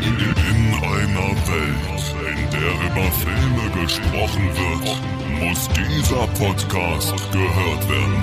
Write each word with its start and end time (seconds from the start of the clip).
In 0.00 0.04
einer 0.04 1.34
Welt, 1.48 2.14
in 2.30 2.50
der 2.52 2.70
über 2.86 3.10
Filme 3.10 3.82
gesprochen 3.82 4.48
wird, 4.54 5.42
muss 5.42 5.68
dieser 5.70 6.24
Podcast 6.38 7.14
gehört 7.32 7.88
werden. 7.88 8.22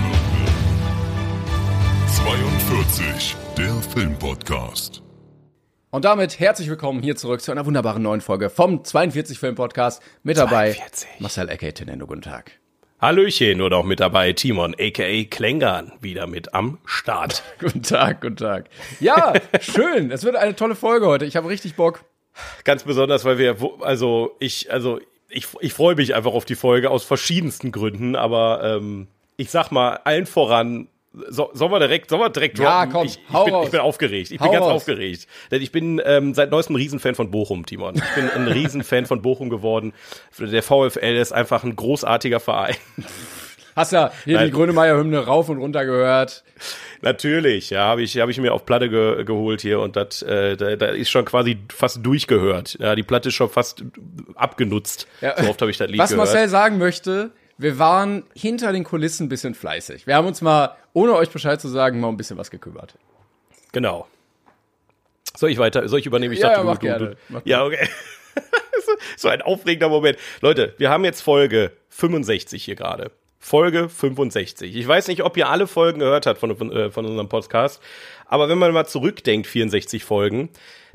42, 2.08 3.36
der 3.58 3.74
Filmpodcast. 3.74 5.02
Und 5.92 6.06
damit 6.06 6.40
herzlich 6.40 6.70
willkommen 6.70 7.02
hier 7.02 7.18
zurück 7.18 7.42
zu 7.42 7.52
einer 7.52 7.66
wunderbaren 7.66 8.02
neuen 8.02 8.22
Folge 8.22 8.50
vom 8.50 8.86
42 8.86 9.38
Film 9.38 9.56
Podcast. 9.56 10.02
Mit 10.24 10.38
dabei 10.38 10.72
42. 10.72 11.10
Marcel 11.20 11.50
Ecke, 11.50 11.74
Tenendo, 11.74 12.08
guten 12.08 12.22
Tag. 12.22 12.54
Hallöchen 13.02 13.62
und 13.62 13.74
auch 13.74 13.84
mit 13.84 14.00
dabei 14.00 14.32
Timon, 14.32 14.74
aka 14.80 15.24
Klängern, 15.30 15.92
wieder 16.00 16.28
mit 16.28 16.54
am 16.54 16.78
Start. 16.86 17.44
Guten 17.60 17.84
Tag, 17.84 18.22
guten 18.22 18.38
Tag. 18.38 18.70
Ja, 19.02 19.34
schön. 19.60 20.12
Es 20.12 20.24
wird 20.24 20.38
eine 20.38 20.56
tolle 20.56 20.76
Folge 20.76 21.06
heute. 21.06 21.26
Ich 21.26 21.36
habe 21.36 21.50
richtig 21.50 21.76
Bock. 21.76 22.06
Ganz 22.64 22.84
besonders, 22.84 23.26
weil 23.26 23.38
wir, 23.38 23.58
also 23.82 24.36
ich, 24.40 24.72
also 24.72 25.00
ich, 25.28 25.48
ich 25.60 25.74
freue 25.74 25.96
mich 25.96 26.16
einfach 26.16 26.34
auf 26.34 26.46
die 26.46 26.56
Folge 26.56 26.90
aus 26.90 27.04
verschiedensten 27.04 27.74
Gründen, 27.74 28.16
aber 28.16 28.64
ähm, 28.64 29.08
ich 29.36 29.52
sag 29.52 29.72
mal, 29.72 30.00
allen 30.06 30.26
voran, 30.26 30.88
so, 31.30 31.50
sollen 31.54 31.72
wir 31.72 31.80
direkt, 31.80 32.10
sollen 32.10 32.22
wir 32.22 32.30
direkt 32.30 32.60
Ja, 32.60 32.86
droppen? 32.86 32.92
komm, 32.94 33.06
ich, 33.08 33.20
ich, 33.28 33.34
hau 33.34 33.46
bin, 33.46 33.56
ich 33.64 33.70
bin 33.72 33.80
aufgeregt. 33.80 34.32
Ich 34.32 34.40
Hau 34.40 34.46
bin 34.46 34.54
ganz 34.54 34.66
raus. 34.66 34.74
aufgeregt. 34.74 35.28
Denn 35.52 35.62
ich 35.62 35.72
bin 35.72 36.02
ähm, 36.06 36.34
seit 36.34 36.52
neuestem 36.52 36.76
Riesenfan 36.76 37.16
von 37.16 37.32
Bochum, 37.32 37.66
Timon. 37.66 37.96
Ich 37.96 38.16
bin 38.16 38.30
ein 38.30 38.48
Riesenfan 38.48 39.06
von 39.06 39.22
Bochum 39.22 39.50
geworden. 39.50 39.94
Der 40.40 40.64
VfL 40.64 41.16
ist 41.18 41.32
einfach 41.32 41.64
ein 41.64 41.76
großartiger 41.76 42.40
Verein. 42.40 42.76
Hast 43.76 43.92
ja 43.92 44.12
hier 44.24 44.38
Nein. 44.38 44.46
die 44.46 44.52
Grönemeyer-Hymne 44.54 45.20
rauf 45.26 45.50
und 45.50 45.58
runter 45.58 45.84
gehört. 45.86 46.46
Natürlich, 47.02 47.72
ja, 47.72 47.82
habe 47.88 48.04
ich, 48.04 48.18
hab 48.18 48.30
ich 48.30 48.40
mir 48.40 48.54
auf 48.54 48.66
Platte 48.66 48.90
ge 48.90 49.26
geholt 49.26 49.60
hier 49.62 49.82
und 49.82 49.98
das, 49.98 50.22
äh, 50.22 50.56
da, 50.56 50.78
da 50.78 50.86
ist 50.88 51.10
schon 51.10 51.26
quasi 51.26 51.58
fast 51.74 52.06
durchgehört. 52.06 52.78
Ja, 52.80 52.96
die 52.96 53.04
Platte 53.04 53.30
ist 53.30 53.36
schon 53.36 53.50
fast 53.50 53.84
abgenutzt. 54.36 55.08
Ja. 55.20 55.36
So 55.42 55.50
oft 55.50 55.62
habe 55.62 55.72
ich 55.72 55.78
das 55.78 55.90
Lied 55.90 56.00
Was 56.00 56.12
gehört. 56.12 56.28
Marcel 56.30 56.48
sagen 56.48 56.78
möchte, 56.78 57.32
wir 57.58 57.80
waren 57.80 58.24
hinter 58.34 58.72
den 58.72 58.84
Kulissen 58.84 59.26
ein 59.26 59.30
bisschen 59.30 59.56
fleißig. 59.56 60.08
Wir 60.08 60.16
haben 60.16 60.28
uns 60.28 60.42
mal, 60.42 60.76
ohne 60.94 61.14
euch 61.14 61.30
Bescheid 61.30 61.60
zu 61.60 61.68
sagen, 61.68 62.00
mal 62.00 62.10
ein 62.10 62.18
bisschen 62.18 62.38
was 62.38 62.52
gekümmert. 62.52 62.98
Genau. 63.72 64.08
Soll 65.36 65.52
ich 65.52 65.58
weiter? 65.58 65.88
Soll 65.88 66.00
ich 66.00 66.06
übernehmen? 66.06 66.34
Ich 66.34 66.40
Ja, 66.40 66.50
dachte, 66.50 66.60
ja, 66.60 66.64
du, 66.64 66.70
mach 66.70 66.78
du, 66.78 66.86
gerne. 66.86 67.10
du. 67.10 67.16
Mach 67.30 67.42
Ja, 67.46 67.64
okay. 67.64 67.88
so 69.18 69.28
ein 69.28 69.42
aufregender 69.42 69.90
Moment. 69.90 70.18
Leute, 70.42 70.74
wir 70.78 70.90
haben 70.90 71.04
jetzt 71.04 71.22
Folge 71.22 71.72
65 71.90 72.64
hier 72.64 72.76
gerade. 72.76 73.12
Folge 73.40 73.90
65. 73.90 74.76
Ich 74.76 74.88
weiß 74.88 75.08
nicht, 75.08 75.24
ob 75.24 75.38
ihr 75.38 75.50
alle 75.50 75.68
Folgen 75.68 76.00
gehört 76.00 76.26
habt 76.26 76.40
von, 76.40 76.56
von, 76.58 76.72
äh, 76.72 76.90
von 76.90 77.06
unserem 77.06 77.30
Podcast, 77.30 77.82
aber 78.26 78.50
wenn 78.50 78.58
man 78.58 78.74
mal 78.74 78.88
zurückdenkt, 78.88 79.46
64 79.46 80.04
Folgen, 80.04 80.50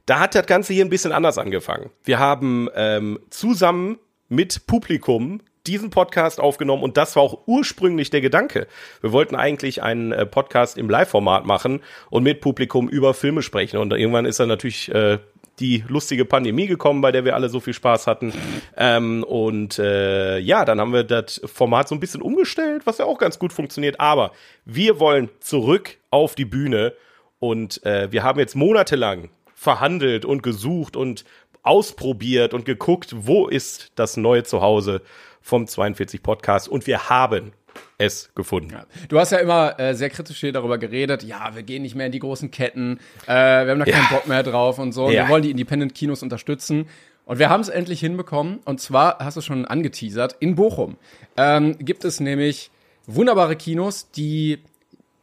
da 0.06 0.18
hat 0.18 0.34
das 0.34 0.46
Ganze 0.46 0.72
hier 0.72 0.84
ein 0.84 0.90
bisschen 0.90 1.12
anders 1.12 1.38
angefangen. 1.38 1.90
Wir 2.02 2.18
haben 2.18 2.68
ähm, 2.74 3.20
zusammen 3.30 3.98
mit 4.28 4.66
Publikum 4.66 5.40
diesen 5.66 5.90
Podcast 5.90 6.40
aufgenommen 6.40 6.82
und 6.82 6.96
das 6.96 7.16
war 7.16 7.22
auch 7.22 7.40
ursprünglich 7.46 8.10
der 8.10 8.20
Gedanke. 8.20 8.66
Wir 9.00 9.12
wollten 9.12 9.36
eigentlich 9.36 9.82
einen 9.82 10.12
äh, 10.12 10.26
Podcast 10.26 10.78
im 10.78 10.88
Live-Format 10.88 11.44
machen 11.46 11.80
und 12.08 12.22
mit 12.22 12.40
Publikum 12.40 12.88
über 12.88 13.14
Filme 13.14 13.42
sprechen 13.42 13.78
und 13.78 13.92
irgendwann 13.92 14.24
ist 14.24 14.40
dann 14.40 14.48
natürlich 14.48 14.92
äh, 14.94 15.18
die 15.60 15.84
lustige 15.88 16.24
Pandemie 16.24 16.66
gekommen, 16.66 17.02
bei 17.02 17.12
der 17.12 17.24
wir 17.24 17.34
alle 17.34 17.48
so 17.48 17.60
viel 17.60 17.74
Spaß 17.74 18.06
hatten. 18.06 18.32
Ähm, 18.76 19.22
und 19.24 19.78
äh, 19.78 20.38
ja, 20.38 20.64
dann 20.64 20.80
haben 20.80 20.92
wir 20.92 21.04
das 21.04 21.40
Format 21.44 21.88
so 21.88 21.94
ein 21.94 22.00
bisschen 22.00 22.22
umgestellt, 22.22 22.86
was 22.86 22.98
ja 22.98 23.04
auch 23.04 23.18
ganz 23.18 23.38
gut 23.38 23.52
funktioniert. 23.52 24.00
Aber 24.00 24.32
wir 24.64 24.98
wollen 24.98 25.28
zurück 25.40 25.98
auf 26.10 26.34
die 26.34 26.46
Bühne 26.46 26.94
und 27.38 27.84
äh, 27.84 28.10
wir 28.10 28.22
haben 28.22 28.38
jetzt 28.38 28.56
monatelang 28.56 29.30
verhandelt 29.54 30.24
und 30.24 30.42
gesucht 30.42 30.96
und 30.96 31.24
ausprobiert 31.62 32.54
und 32.54 32.64
geguckt, 32.64 33.14
wo 33.14 33.46
ist 33.46 33.92
das 33.94 34.16
neue 34.16 34.44
Zuhause 34.44 35.02
vom 35.40 35.66
42 35.66 36.22
Podcast 36.22 36.68
und 36.68 36.86
wir 36.86 37.08
haben 37.08 37.52
es 37.98 38.30
gefunden. 38.34 38.76
Du 39.08 39.18
hast 39.18 39.32
ja 39.32 39.38
immer 39.38 39.78
äh, 39.78 39.94
sehr 39.94 40.10
kritisch 40.10 40.40
hier 40.40 40.52
darüber 40.52 40.78
geredet, 40.78 41.22
ja, 41.22 41.54
wir 41.54 41.62
gehen 41.62 41.82
nicht 41.82 41.94
mehr 41.94 42.06
in 42.06 42.12
die 42.12 42.18
großen 42.18 42.50
Ketten, 42.50 42.98
äh, 43.26 43.28
wir 43.64 43.70
haben 43.70 43.78
da 43.78 43.84
keinen 43.84 44.02
Ja. 44.02 44.08
Bock 44.10 44.26
mehr 44.26 44.42
drauf 44.42 44.78
und 44.78 44.92
so. 44.92 45.10
Ja. 45.10 45.24
Wir 45.24 45.28
wollen 45.28 45.42
die 45.42 45.50
Independent-Kinos 45.50 46.22
unterstützen. 46.22 46.88
Und 47.26 47.38
wir 47.38 47.48
haben 47.48 47.60
es 47.60 47.68
endlich 47.68 48.00
hinbekommen. 48.00 48.58
Und 48.64 48.80
zwar, 48.80 49.18
hast 49.20 49.36
du 49.36 49.40
schon 49.40 49.64
angeteasert, 49.64 50.34
in 50.40 50.56
Bochum 50.56 50.96
ähm, 51.36 51.76
gibt 51.78 52.04
es 52.04 52.18
nämlich 52.18 52.72
wunderbare 53.06 53.54
Kinos, 53.54 54.10
die 54.10 54.58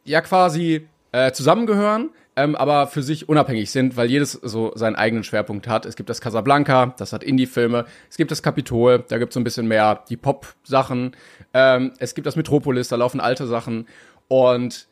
ja 0.04 0.22
quasi 0.22 0.88
äh, 1.12 1.32
zusammengehören, 1.32 2.10
ähm, 2.38 2.54
aber 2.54 2.86
für 2.86 3.02
sich 3.02 3.28
unabhängig 3.28 3.72
sind, 3.72 3.96
weil 3.96 4.08
jedes 4.08 4.32
so 4.32 4.70
seinen 4.76 4.94
eigenen 4.94 5.24
Schwerpunkt 5.24 5.66
hat. 5.66 5.86
Es 5.86 5.96
gibt 5.96 6.08
das 6.08 6.20
Casablanca, 6.20 6.94
das 6.96 7.12
hat 7.12 7.24
Indie-Filme. 7.24 7.84
Es 8.08 8.16
gibt 8.16 8.30
das 8.30 8.44
Kapitol, 8.44 9.04
da 9.08 9.18
gibt 9.18 9.30
es 9.30 9.34
so 9.34 9.40
ein 9.40 9.44
bisschen 9.44 9.66
mehr 9.66 10.04
die 10.08 10.16
Pop-Sachen. 10.16 11.16
Ähm, 11.52 11.92
es 11.98 12.14
gibt 12.14 12.28
das 12.28 12.36
Metropolis, 12.36 12.86
da 12.86 12.96
laufen 12.96 13.18
alte 13.18 13.48
Sachen. 13.48 13.88
Und 14.28 14.86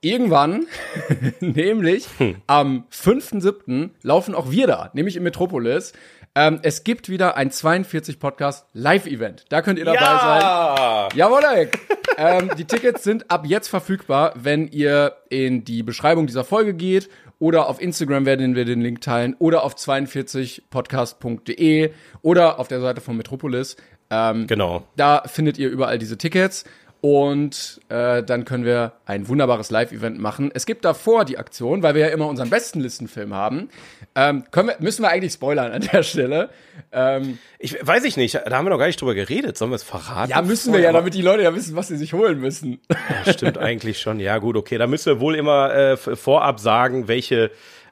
irgendwann, 0.00 0.66
nämlich 1.40 2.06
am 2.46 2.84
5.7. 2.92 3.90
laufen 4.02 4.36
auch 4.36 4.52
wir 4.52 4.68
da, 4.68 4.90
nämlich 4.92 5.16
im 5.16 5.24
Metropolis. 5.24 5.92
Ähm, 6.36 6.60
es 6.62 6.84
gibt 6.84 7.08
wieder 7.08 7.36
ein 7.36 7.50
42 7.50 8.20
Podcast 8.20 8.66
Live-Event. 8.72 9.46
Da 9.48 9.62
könnt 9.62 9.78
ihr 9.80 9.84
dabei 9.84 9.98
sein. 9.98 10.40
Ja! 10.40 11.08
Jawohl, 11.14 11.44
Alex. 11.44 11.76
ähm, 12.16 12.50
die 12.56 12.64
Tickets 12.66 13.02
sind 13.02 13.28
ab 13.30 13.44
jetzt 13.46 13.66
verfügbar, 13.68 14.32
wenn 14.36 14.68
ihr 14.68 15.16
in 15.28 15.64
die 15.64 15.82
Beschreibung 15.82 16.28
dieser 16.28 16.44
Folge 16.44 16.72
geht 16.74 17.08
oder 17.40 17.68
auf 17.68 17.80
Instagram 17.80 18.26
werden 18.26 18.54
wir 18.54 18.64
den 18.64 18.80
Link 18.80 19.00
teilen 19.00 19.34
oder 19.40 19.64
auf 19.64 19.74
42podcast.de 19.74 21.92
oder 22.22 22.58
auf 22.58 22.68
der 22.68 22.80
Seite 22.80 23.00
von 23.00 23.16
Metropolis. 23.16 23.76
Ähm, 24.10 24.46
Genau. 24.46 24.84
da 24.96 25.22
findet 25.26 25.58
ihr 25.58 25.68
überall 25.68 25.98
diese 25.98 26.18
Tickets. 26.18 26.64
Und 27.02 27.80
äh, 27.88 28.22
dann 28.22 28.44
können 28.44 28.66
wir 28.66 28.92
ein 29.06 29.26
wunderbares 29.26 29.70
Live-Event 29.70 30.18
machen. 30.18 30.50
Es 30.52 30.66
gibt 30.66 30.84
davor 30.84 31.24
die 31.24 31.38
Aktion, 31.38 31.82
weil 31.82 31.94
wir 31.94 32.02
ja 32.02 32.08
immer 32.08 32.26
unseren 32.26 32.50
besten 32.50 32.80
Listenfilm 32.80 33.32
haben. 33.32 33.70
Ähm, 34.14 34.44
können 34.50 34.68
wir, 34.68 34.76
müssen 34.80 35.02
wir 35.02 35.08
eigentlich 35.08 35.32
spoilern 35.32 35.72
an 35.72 35.88
der 35.92 36.02
Stelle. 36.02 36.50
Ähm, 36.92 37.38
Ich 37.58 37.74
weiß 37.80 38.04
ich 38.04 38.18
nicht, 38.18 38.34
da 38.34 38.50
haben 38.50 38.66
wir 38.66 38.70
noch 38.70 38.78
gar 38.78 38.86
nicht 38.86 39.00
drüber 39.00 39.14
geredet. 39.14 39.56
Sollen 39.56 39.70
wir 39.70 39.76
es 39.76 39.82
verraten? 39.82 40.30
ja, 40.30 40.42
müssen 40.42 40.74
wir 40.74 40.80
ja, 40.80 40.92
damit 40.92 41.14
die 41.14 41.22
Leute 41.22 41.42
ja 41.42 41.54
wissen, 41.54 41.74
was 41.74 41.88
sie 41.88 41.96
sich 41.96 42.12
holen 42.12 42.38
müssen. 42.38 42.80
Stimmt 43.26 43.56
eigentlich 43.56 43.98
schon. 43.98 44.20
Ja, 44.20 44.36
gut, 44.36 44.56
okay. 44.56 44.76
Da 44.76 44.86
müssen 44.86 45.06
wir 45.06 45.20
wohl 45.20 45.36
immer 45.36 45.74
äh, 45.74 45.96
vorab 45.96 46.60
sagen, 46.60 47.08
welche 47.08 47.50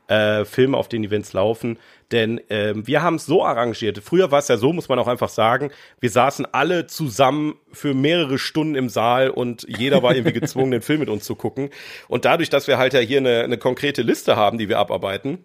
äh, 0.09 0.45
Filme 0.45 0.77
auf 0.77 0.89
den 0.89 1.03
Events 1.05 1.33
laufen. 1.33 1.79
Denn 2.13 2.41
ähm, 2.49 2.87
wir 2.87 3.03
haben 3.03 3.17
es 3.17 3.27
so 3.27 3.45
arrangiert. 3.45 3.99
Früher 3.99 4.31
war 4.31 4.39
es 4.39 4.49
ja 4.49 4.57
so, 4.57 4.73
muss 4.73 4.89
man 4.89 4.99
auch 4.99 5.09
einfach 5.09 5.29
sagen, 5.29 5.71
wir 6.01 6.11
saßen 6.11 6.47
alle 6.53 6.87
zusammen 6.87 7.57
für 7.73 7.93
mehrere 7.93 8.39
Stunden 8.39 8.75
im 8.75 8.89
Saal 8.89 9.31
und 9.31 9.67
jeder 9.69 10.03
war 10.03 10.15
irgendwie 10.15 10.33
gezwungen, 10.41 10.71
den 10.71 10.83
Film 10.83 11.01
mit 11.01 11.11
uns 11.11 11.25
zu 11.25 11.35
gucken. 11.35 11.71
Und 12.09 12.25
dadurch, 12.25 12.49
dass 12.49 12.67
wir 12.67 12.79
halt 12.79 12.95
ja 12.95 13.01
hier 13.01 13.19
eine, 13.19 13.41
eine 13.41 13.59
konkrete 13.59 14.03
Liste 14.03 14.37
haben, 14.37 14.59
die 14.59 14.69
wir 14.69 14.79
abarbeiten, 14.79 15.44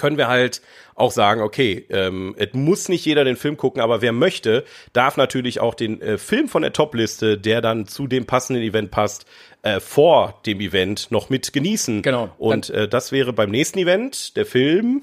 können 0.00 0.16
wir 0.16 0.28
halt 0.28 0.62
auch 0.94 1.10
sagen, 1.10 1.42
okay, 1.42 1.84
ähm, 1.90 2.34
es 2.38 2.54
muss 2.54 2.88
nicht 2.88 3.04
jeder 3.04 3.24
den 3.24 3.36
Film 3.36 3.58
gucken, 3.58 3.82
aber 3.82 4.00
wer 4.00 4.12
möchte, 4.12 4.64
darf 4.94 5.18
natürlich 5.18 5.60
auch 5.60 5.74
den 5.74 6.00
äh, 6.00 6.16
Film 6.16 6.48
von 6.48 6.62
der 6.62 6.72
Topliste, 6.72 7.36
der 7.36 7.60
dann 7.60 7.86
zu 7.86 8.06
dem 8.06 8.24
passenden 8.24 8.62
Event 8.62 8.90
passt, 8.90 9.26
äh, 9.62 9.78
vor 9.78 10.40
dem 10.46 10.60
Event 10.60 11.10
noch 11.10 11.28
mit 11.28 11.52
genießen. 11.52 12.00
Genau. 12.00 12.30
Und 12.38 12.70
äh, 12.70 12.88
das 12.88 13.12
wäre 13.12 13.34
beim 13.34 13.50
nächsten 13.50 13.78
Event 13.78 14.36
der 14.38 14.46
Film. 14.46 15.02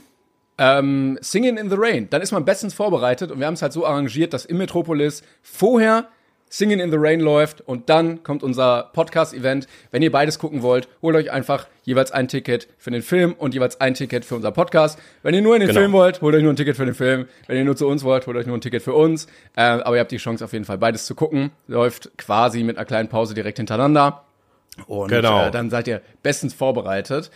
Ähm, 0.57 1.17
Singing 1.21 1.57
in 1.57 1.69
the 1.69 1.75
Rain. 1.77 2.09
Dann 2.09 2.21
ist 2.21 2.31
man 2.31 2.45
bestens 2.45 2.73
vorbereitet 2.73 3.31
und 3.31 3.39
wir 3.39 3.47
haben 3.47 3.53
es 3.55 3.61
halt 3.61 3.73
so 3.73 3.85
arrangiert, 3.85 4.33
dass 4.33 4.45
im 4.45 4.57
Metropolis 4.57 5.23
vorher 5.41 6.07
Singing 6.49 6.79
in 6.79 6.91
the 6.91 6.97
Rain 6.97 7.19
läuft 7.19 7.59
und 7.59 7.89
dann 7.89 8.23
kommt 8.23 8.41
unser 8.41 8.89
Podcast-Event. 8.93 9.67
Wenn 9.91 10.01
ihr 10.01 10.13
beides 10.13 10.39
gucken 10.39 10.61
wollt, 10.61 10.87
holt 11.01 11.13
euch 11.17 11.29
einfach 11.29 11.67
jeweils 11.83 12.13
ein 12.13 12.29
Ticket 12.29 12.69
für 12.77 12.89
den 12.89 13.01
Film 13.01 13.33
und 13.37 13.53
jeweils 13.53 13.81
ein 13.81 13.95
Ticket 13.95 14.23
für 14.23 14.35
unser 14.35 14.51
Podcast. 14.53 14.97
Wenn 15.23 15.33
ihr 15.33 15.41
nur 15.41 15.55
in 15.55 15.59
den 15.59 15.67
Genau. 15.67 15.81
Film 15.81 15.91
wollt, 15.91 16.21
holt 16.21 16.33
euch 16.35 16.43
nur 16.43 16.53
ein 16.53 16.55
Ticket 16.55 16.77
für 16.77 16.85
den 16.85 16.93
Film. 16.95 17.27
Wenn 17.47 17.57
ihr 17.57 17.65
nur 17.65 17.75
zu 17.75 17.85
uns 17.85 18.01
wollt, 18.05 18.27
holt 18.27 18.37
euch 18.37 18.45
nur 18.47 18.55
ein 18.57 18.61
Ticket 18.61 18.81
für 18.81 18.93
uns. 18.93 19.25
Äh, 19.57 19.61
aber 19.63 19.95
ihr 19.95 19.99
habt 19.99 20.11
die 20.13 20.17
Chance 20.17 20.45
auf 20.45 20.53
jeden 20.53 20.63
Fall 20.63 20.77
beides 20.77 21.05
zu 21.05 21.15
gucken. 21.15 21.51
Läuft 21.67 22.17
quasi 22.17 22.63
mit 22.63 22.77
einer 22.77 22.85
kleinen 22.85 23.09
Pause 23.09 23.33
direkt 23.33 23.57
hintereinander. 23.57 24.23
Und 24.85 25.09
Genau. 25.09 25.47
äh, 25.47 25.51
dann 25.51 25.69
seid 25.69 25.89
ihr 25.89 26.01
bestens 26.23 26.53
vorbereitet. 26.53 27.29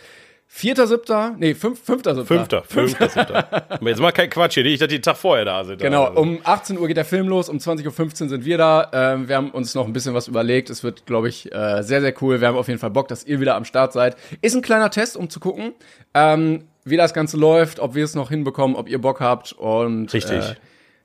Vierter, 0.54 0.86
siebter, 0.86 1.34
nee, 1.38 1.54
fünf, 1.54 1.82
fünfter, 1.82 2.14
siebter. 2.14 2.26
Fünfter, 2.26 2.62
fünfter, 2.64 3.08
siebter. 3.08 3.78
Jetzt 3.80 4.00
mal 4.02 4.12
kein 4.12 4.28
Quatsch 4.28 4.52
hier, 4.52 4.64
nicht, 4.64 4.82
dass 4.82 4.88
die 4.88 4.96
einen 4.96 5.02
Tag 5.02 5.16
vorher 5.16 5.46
da 5.46 5.64
sind. 5.64 5.80
Genau, 5.80 6.04
Also. 6.04 6.20
um 6.20 6.40
18 6.44 6.76
Uhr 6.78 6.86
geht 6.88 6.98
der 6.98 7.06
Film 7.06 7.26
los, 7.26 7.48
um 7.48 7.56
20.15 7.56 8.24
Uhr 8.24 8.28
sind 8.28 8.44
wir 8.44 8.58
da. 8.58 8.90
Ähm, 8.92 9.28
wir 9.28 9.36
haben 9.36 9.50
uns 9.50 9.74
noch 9.74 9.86
ein 9.86 9.94
bisschen 9.94 10.12
was 10.12 10.28
überlegt. 10.28 10.68
Es 10.68 10.84
wird, 10.84 11.06
glaube 11.06 11.30
ich, 11.30 11.50
äh, 11.54 11.82
sehr, 11.82 12.02
sehr 12.02 12.12
cool. 12.20 12.42
Wir 12.42 12.48
haben 12.48 12.58
auf 12.58 12.68
jeden 12.68 12.78
Fall 12.78 12.90
Bock, 12.90 13.08
dass 13.08 13.24
ihr 13.24 13.40
wieder 13.40 13.54
am 13.56 13.64
Start 13.64 13.94
seid. 13.94 14.14
Ist 14.42 14.54
ein 14.54 14.60
kleiner 14.60 14.90
Test, 14.90 15.16
um 15.16 15.30
zu 15.30 15.40
gucken, 15.40 15.72
ähm, 16.12 16.64
wie 16.84 16.98
das 16.98 17.14
Ganze 17.14 17.38
läuft, 17.38 17.80
ob 17.80 17.94
wir 17.94 18.04
es 18.04 18.14
noch 18.14 18.28
hinbekommen, 18.28 18.76
ob 18.76 18.90
ihr 18.90 19.00
Bock 19.00 19.20
habt. 19.20 19.52
Und 19.54 20.12
Richtig. 20.12 20.44
Äh, 20.50 20.54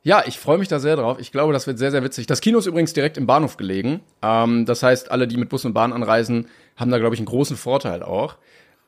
ja, 0.04 0.24
ich 0.26 0.38
freue 0.38 0.58
mich 0.58 0.68
da 0.68 0.80
sehr 0.80 0.98
drauf. 0.98 1.20
Ich 1.22 1.32
glaube, 1.32 1.54
das 1.54 1.68
wird 1.68 1.80
sehr, 1.80 1.92
sehr 1.92 2.04
witzig. 2.04 2.28
Das 2.28 2.42
Kino 2.42 2.60
ist 2.60 2.66
übrigens 2.66 2.92
direkt 2.92 3.18
im 3.18 3.26
Bahnhof 3.26 3.56
gelegen. 3.56 4.02
Ähm, 4.22 4.66
das 4.66 4.84
heißt, 4.84 5.10
alle, 5.10 5.26
die 5.26 5.38
mit 5.38 5.48
Bus 5.48 5.64
und 5.64 5.72
Bahn 5.74 5.94
anreisen, 5.94 6.48
haben 6.76 6.92
da, 6.92 6.98
glaube 7.00 7.16
ich, 7.16 7.22
einen 7.22 7.28
großen 7.28 7.56
Vorteil 7.56 8.04
auch. 8.04 8.36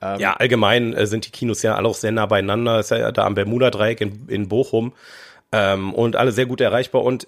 Ja, 0.02 0.34
allgemein 0.36 0.94
äh, 0.94 1.06
sind 1.08 1.26
die 1.26 1.32
Kinos 1.32 1.62
ja 1.62 1.76
alle 1.76 1.88
auch 1.88 1.96
sehr 1.96 2.12
nah 2.12 2.26
beieinander. 2.26 2.80
Ist 2.80 2.92
ja 2.92 3.12
da 3.12 3.26
am 3.26 3.36
Bermuda-Dreieck 3.36 4.00
in, 4.02 4.28
in 4.30 4.48
Bochum. 4.48 4.94
Ähm, 5.52 5.94
und 5.94 6.16
alle 6.16 6.32
sehr 6.32 6.46
gut 6.46 6.62
erreichbar. 6.62 7.04
Und 7.04 7.28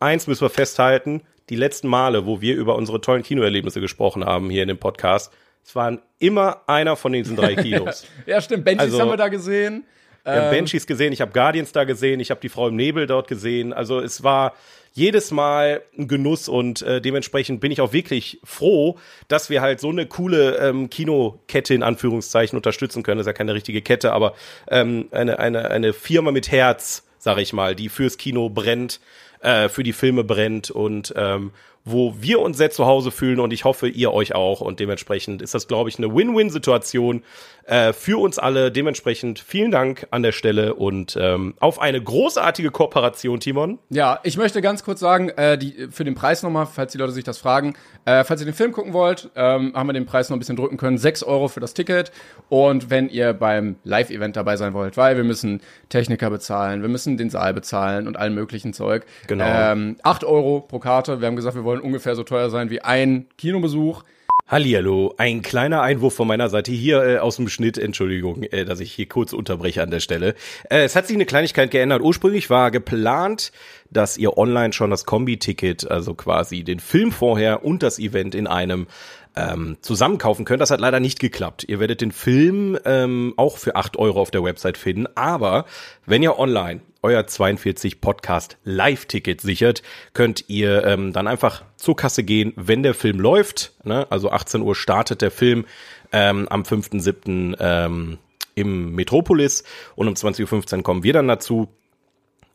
eins 0.00 0.26
müssen 0.26 0.42
wir 0.42 0.50
festhalten, 0.50 1.22
die 1.48 1.56
letzten 1.56 1.88
Male, 1.88 2.26
wo 2.26 2.40
wir 2.40 2.56
über 2.56 2.76
unsere 2.76 3.00
tollen 3.00 3.22
Kinoerlebnisse 3.22 3.80
gesprochen 3.80 4.24
haben 4.24 4.50
hier 4.50 4.62
in 4.62 4.68
dem 4.68 4.78
Podcast, 4.78 5.32
es 5.64 5.74
waren 5.76 6.00
immer 6.18 6.62
einer 6.66 6.96
von 6.96 7.12
diesen 7.12 7.36
drei 7.36 7.54
Kinos. 7.54 8.06
Ja, 8.26 8.40
stimmt. 8.40 8.64
Benjis 8.64 8.82
Also- 8.84 9.00
haben 9.00 9.10
wir 9.10 9.16
da 9.16 9.28
gesehen. 9.28 9.84
Ich 10.22 10.30
habe 10.30 10.50
Banshees 10.54 10.86
gesehen, 10.86 11.14
ich 11.14 11.22
habe 11.22 11.32
Guardians 11.32 11.72
da 11.72 11.84
gesehen, 11.84 12.20
ich 12.20 12.30
habe 12.30 12.40
die 12.42 12.50
Frau 12.50 12.68
im 12.68 12.76
Nebel 12.76 13.06
dort 13.06 13.26
gesehen. 13.26 13.72
Also 13.72 14.00
es 14.00 14.22
war 14.22 14.52
jedes 15.00 15.30
Mal 15.30 15.82
ein 15.98 16.08
Genuss 16.08 16.46
und 16.46 16.82
äh, 16.82 17.00
dementsprechend 17.00 17.60
bin 17.60 17.72
ich 17.72 17.80
auch 17.80 17.94
wirklich 17.94 18.38
froh, 18.44 18.98
dass 19.28 19.48
wir 19.48 19.62
halt 19.62 19.80
so 19.80 19.88
eine 19.88 20.04
coole 20.06 20.58
ähm, 20.58 20.90
Kinokette 20.90 21.72
in 21.72 21.82
Anführungszeichen 21.82 22.56
unterstützen 22.56 23.02
können. 23.02 23.16
Das 23.16 23.24
ist 23.24 23.28
ja 23.28 23.32
keine 23.32 23.54
richtige 23.54 23.80
Kette, 23.80 24.12
aber 24.12 24.34
ähm, 24.68 25.08
eine, 25.10 25.38
eine, 25.38 25.70
eine 25.70 25.94
Firma 25.94 26.32
mit 26.32 26.52
Herz, 26.52 27.08
sag 27.18 27.38
ich 27.38 27.54
mal, 27.54 27.74
die 27.74 27.88
fürs 27.88 28.18
Kino 28.18 28.50
brennt, 28.50 29.00
äh, 29.40 29.70
für 29.70 29.82
die 29.82 29.94
Filme 29.94 30.22
brennt 30.22 30.70
und 30.70 31.14
ähm, 31.16 31.52
wo 31.84 32.14
wir 32.18 32.40
uns 32.40 32.58
sehr 32.58 32.70
zu 32.70 32.86
Hause 32.86 33.10
fühlen 33.10 33.40
und 33.40 33.52
ich 33.52 33.64
hoffe, 33.64 33.88
ihr 33.88 34.12
euch 34.12 34.34
auch. 34.34 34.60
Und 34.60 34.80
dementsprechend 34.80 35.40
ist 35.42 35.54
das, 35.54 35.66
glaube 35.66 35.88
ich, 35.88 35.98
eine 35.98 36.14
Win-Win-Situation 36.14 37.22
äh, 37.64 37.92
für 37.92 38.20
uns 38.20 38.38
alle. 38.38 38.70
Dementsprechend 38.70 39.38
vielen 39.38 39.70
Dank 39.70 40.06
an 40.10 40.22
der 40.22 40.32
Stelle 40.32 40.74
und 40.74 41.16
ähm, 41.18 41.54
auf 41.58 41.80
eine 41.80 42.02
großartige 42.02 42.70
Kooperation, 42.70 43.40
Timon. 43.40 43.78
Ja, 43.88 44.20
ich 44.24 44.36
möchte 44.36 44.60
ganz 44.60 44.84
kurz 44.84 45.00
sagen, 45.00 45.30
äh, 45.30 45.56
die, 45.56 45.88
für 45.90 46.04
den 46.04 46.14
Preis 46.14 46.42
nochmal, 46.42 46.66
falls 46.66 46.92
die 46.92 46.98
Leute 46.98 47.12
sich 47.12 47.24
das 47.24 47.38
fragen, 47.38 47.74
äh, 48.04 48.24
falls 48.24 48.40
ihr 48.42 48.46
den 48.46 48.54
Film 48.54 48.72
gucken 48.72 48.92
wollt, 48.92 49.30
ähm, 49.34 49.72
haben 49.74 49.88
wir 49.88 49.92
den 49.92 50.06
Preis 50.06 50.28
noch 50.28 50.36
ein 50.36 50.40
bisschen 50.40 50.56
drücken 50.56 50.76
können. 50.76 50.98
6 50.98 51.22
Euro 51.22 51.48
für 51.48 51.60
das 51.60 51.72
Ticket. 51.72 52.12
Und 52.48 52.90
wenn 52.90 53.08
ihr 53.08 53.32
beim 53.32 53.76
Live-Event 53.84 54.36
dabei 54.36 54.56
sein 54.56 54.74
wollt, 54.74 54.96
weil 54.96 55.16
wir 55.16 55.24
müssen 55.24 55.60
Techniker 55.88 56.28
bezahlen, 56.28 56.82
wir 56.82 56.88
müssen 56.88 57.16
den 57.16 57.30
Saal 57.30 57.54
bezahlen 57.54 58.06
und 58.06 58.16
allen 58.16 58.34
möglichen 58.34 58.72
Zeug. 58.72 59.06
Genau. 59.28 59.46
Ähm, 59.46 59.96
8 60.02 60.24
Euro 60.24 60.60
pro 60.60 60.78
Karte. 60.78 61.20
Wir 61.20 61.28
haben 61.28 61.36
gesagt, 61.36 61.54
wir 61.54 61.64
wollen 61.64 61.69
ungefähr 61.78 62.16
so 62.16 62.24
teuer 62.24 62.50
sein 62.50 62.70
wie 62.70 62.80
ein 62.80 63.26
Kinobesuch. 63.38 64.02
Hallihallo, 64.50 65.14
ein 65.16 65.42
kleiner 65.42 65.80
Einwurf 65.80 66.14
von 66.14 66.26
meiner 66.26 66.48
Seite 66.48 66.72
hier 66.72 67.04
äh, 67.04 67.18
aus 67.18 67.36
dem 67.36 67.48
Schnitt. 67.48 67.78
Entschuldigung, 67.78 68.42
äh, 68.42 68.64
dass 68.64 68.80
ich 68.80 68.92
hier 68.92 69.06
kurz 69.06 69.32
unterbreche 69.32 69.80
an 69.80 69.92
der 69.92 70.00
Stelle. 70.00 70.34
Äh, 70.68 70.80
es 70.82 70.96
hat 70.96 71.06
sich 71.06 71.14
eine 71.14 71.24
Kleinigkeit 71.24 71.70
geändert. 71.70 72.02
Ursprünglich 72.02 72.50
war 72.50 72.72
geplant, 72.72 73.52
dass 73.90 74.18
ihr 74.18 74.36
online 74.36 74.72
schon 74.72 74.90
das 74.90 75.04
Kombi-Ticket, 75.04 75.88
also 75.88 76.14
quasi 76.14 76.64
den 76.64 76.80
Film 76.80 77.12
vorher 77.12 77.64
und 77.64 77.84
das 77.84 78.00
Event 78.00 78.34
in 78.34 78.48
einem 78.48 78.88
ähm, 79.36 79.76
zusammenkaufen 79.80 80.44
könnt. 80.44 80.60
Das 80.60 80.70
hat 80.70 80.80
leider 80.80 81.00
nicht 81.00 81.20
geklappt. 81.20 81.64
Ihr 81.68 81.80
werdet 81.80 82.00
den 82.00 82.12
Film 82.12 82.78
ähm, 82.84 83.34
auch 83.36 83.58
für 83.58 83.76
8 83.76 83.96
Euro 83.96 84.20
auf 84.20 84.30
der 84.30 84.42
Website 84.42 84.78
finden. 84.78 85.06
Aber 85.14 85.66
wenn 86.06 86.22
ihr 86.22 86.38
online 86.38 86.80
euer 87.02 87.26
42 87.26 88.00
Podcast 88.00 88.58
Live-Ticket 88.64 89.40
sichert, 89.40 89.82
könnt 90.12 90.44
ihr 90.48 90.84
ähm, 90.84 91.12
dann 91.12 91.26
einfach 91.26 91.62
zur 91.76 91.96
Kasse 91.96 92.24
gehen, 92.24 92.52
wenn 92.56 92.82
der 92.82 92.94
Film 92.94 93.18
läuft. 93.20 93.72
Ne? 93.84 94.06
Also 94.10 94.30
18 94.30 94.60
Uhr 94.60 94.74
startet 94.74 95.22
der 95.22 95.30
Film 95.30 95.64
ähm, 96.12 96.48
am 96.48 96.62
5.7. 96.62 97.56
Ähm, 97.58 98.18
im 98.54 98.94
Metropolis 98.94 99.64
und 99.96 100.08
um 100.08 100.14
20.15 100.14 100.76
Uhr 100.76 100.82
kommen 100.82 101.02
wir 101.02 101.12
dann 101.12 101.28
dazu. 101.28 101.68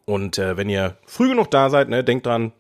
Und 0.06 0.38
äh, 0.38 0.56
wenn 0.56 0.70
ihr 0.70 0.98
früh 1.06 1.30
genug 1.30 1.50
da 1.52 1.70
seid, 1.70 1.90
ne, 1.90 2.04
denkt 2.04 2.26
dran, 2.26 2.52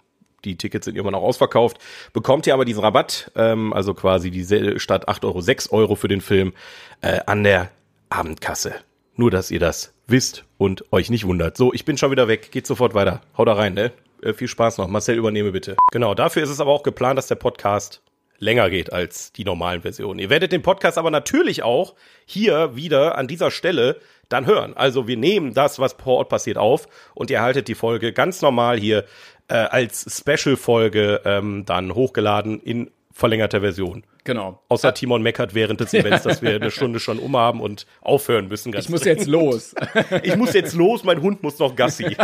die 0.45 0.57
Tickets 0.57 0.85
sind 0.85 0.97
immer 0.97 1.11
noch 1.11 1.21
ausverkauft, 1.21 1.77
bekommt 2.13 2.47
ihr 2.47 2.53
aber 2.53 2.65
diesen 2.65 2.81
Rabatt, 2.81 3.31
ähm, 3.35 3.73
also 3.73 3.93
quasi 3.93 4.31
diese 4.31 4.79
statt 4.79 5.07
8 5.07 5.25
Euro 5.25 5.41
6 5.41 5.71
Euro 5.71 5.95
für 5.95 6.07
den 6.07 6.21
Film 6.21 6.53
äh, 7.01 7.19
an 7.25 7.43
der 7.43 7.69
Abendkasse. 8.09 8.75
Nur, 9.15 9.31
dass 9.31 9.51
ihr 9.51 9.59
das 9.59 9.93
wisst 10.07 10.43
und 10.57 10.91
euch 10.91 11.09
nicht 11.09 11.25
wundert. 11.25 11.57
So, 11.57 11.73
ich 11.73 11.85
bin 11.85 11.97
schon 11.97 12.11
wieder 12.11 12.27
weg, 12.27 12.51
geht 12.51 12.67
sofort 12.67 12.93
weiter. 12.93 13.21
Hau 13.37 13.45
da 13.45 13.53
rein, 13.53 13.73
ne? 13.73 13.91
Äh, 14.21 14.33
viel 14.33 14.47
Spaß 14.47 14.77
noch. 14.77 14.87
Marcel, 14.87 15.17
übernehme 15.17 15.51
bitte. 15.51 15.75
Genau, 15.91 16.13
dafür 16.13 16.43
ist 16.43 16.49
es 16.49 16.59
aber 16.59 16.71
auch 16.71 16.83
geplant, 16.83 17.17
dass 17.17 17.27
der 17.27 17.35
Podcast 17.35 18.01
länger 18.37 18.69
geht 18.69 18.91
als 18.91 19.31
die 19.31 19.45
normalen 19.45 19.81
Versionen. 19.81 20.19
Ihr 20.19 20.29
werdet 20.29 20.51
den 20.51 20.61
Podcast 20.61 20.97
aber 20.97 21.11
natürlich 21.11 21.63
auch 21.63 21.95
hier 22.25 22.75
wieder 22.75 23.17
an 23.17 23.27
dieser 23.27 23.51
Stelle 23.51 23.99
dann 24.29 24.45
hören. 24.45 24.75
Also 24.75 25.07
wir 25.07 25.17
nehmen 25.17 25.53
das, 25.53 25.79
was 25.79 25.93
vor 25.93 26.17
Ort 26.17 26.29
passiert, 26.29 26.57
auf 26.57 26.87
und 27.13 27.29
ihr 27.29 27.41
haltet 27.41 27.67
die 27.67 27.75
Folge 27.75 28.11
ganz 28.11 28.41
normal 28.41 28.77
hier 28.77 29.05
äh, 29.47 29.55
als 29.55 30.05
Special-Folge 30.19 31.21
ähm, 31.25 31.63
dann 31.65 31.93
hochgeladen 31.93 32.59
in 32.61 32.91
verlängerter 33.11 33.61
Version. 33.61 34.03
Genau. 34.25 34.59
Außer 34.69 34.93
Timon 34.93 35.21
meckert 35.21 35.53
während 35.53 35.79
des 35.79 35.93
Events, 35.93 36.23
dass 36.23 36.41
wir 36.41 36.55
eine 36.55 36.71
Stunde 36.71 36.99
schon 36.99 37.19
umhaben 37.19 37.61
und 37.61 37.85
aufhören 38.01 38.47
müssen. 38.47 38.75
Ich 38.75 38.89
muss 38.89 39.05
jetzt 39.05 39.27
los. 39.27 39.75
ich 40.23 40.35
muss 40.35 40.53
jetzt 40.53 40.73
los, 40.73 41.03
mein 41.03 41.21
Hund 41.21 41.43
muss 41.43 41.59
noch 41.59 41.75
Gassi. 41.75 42.17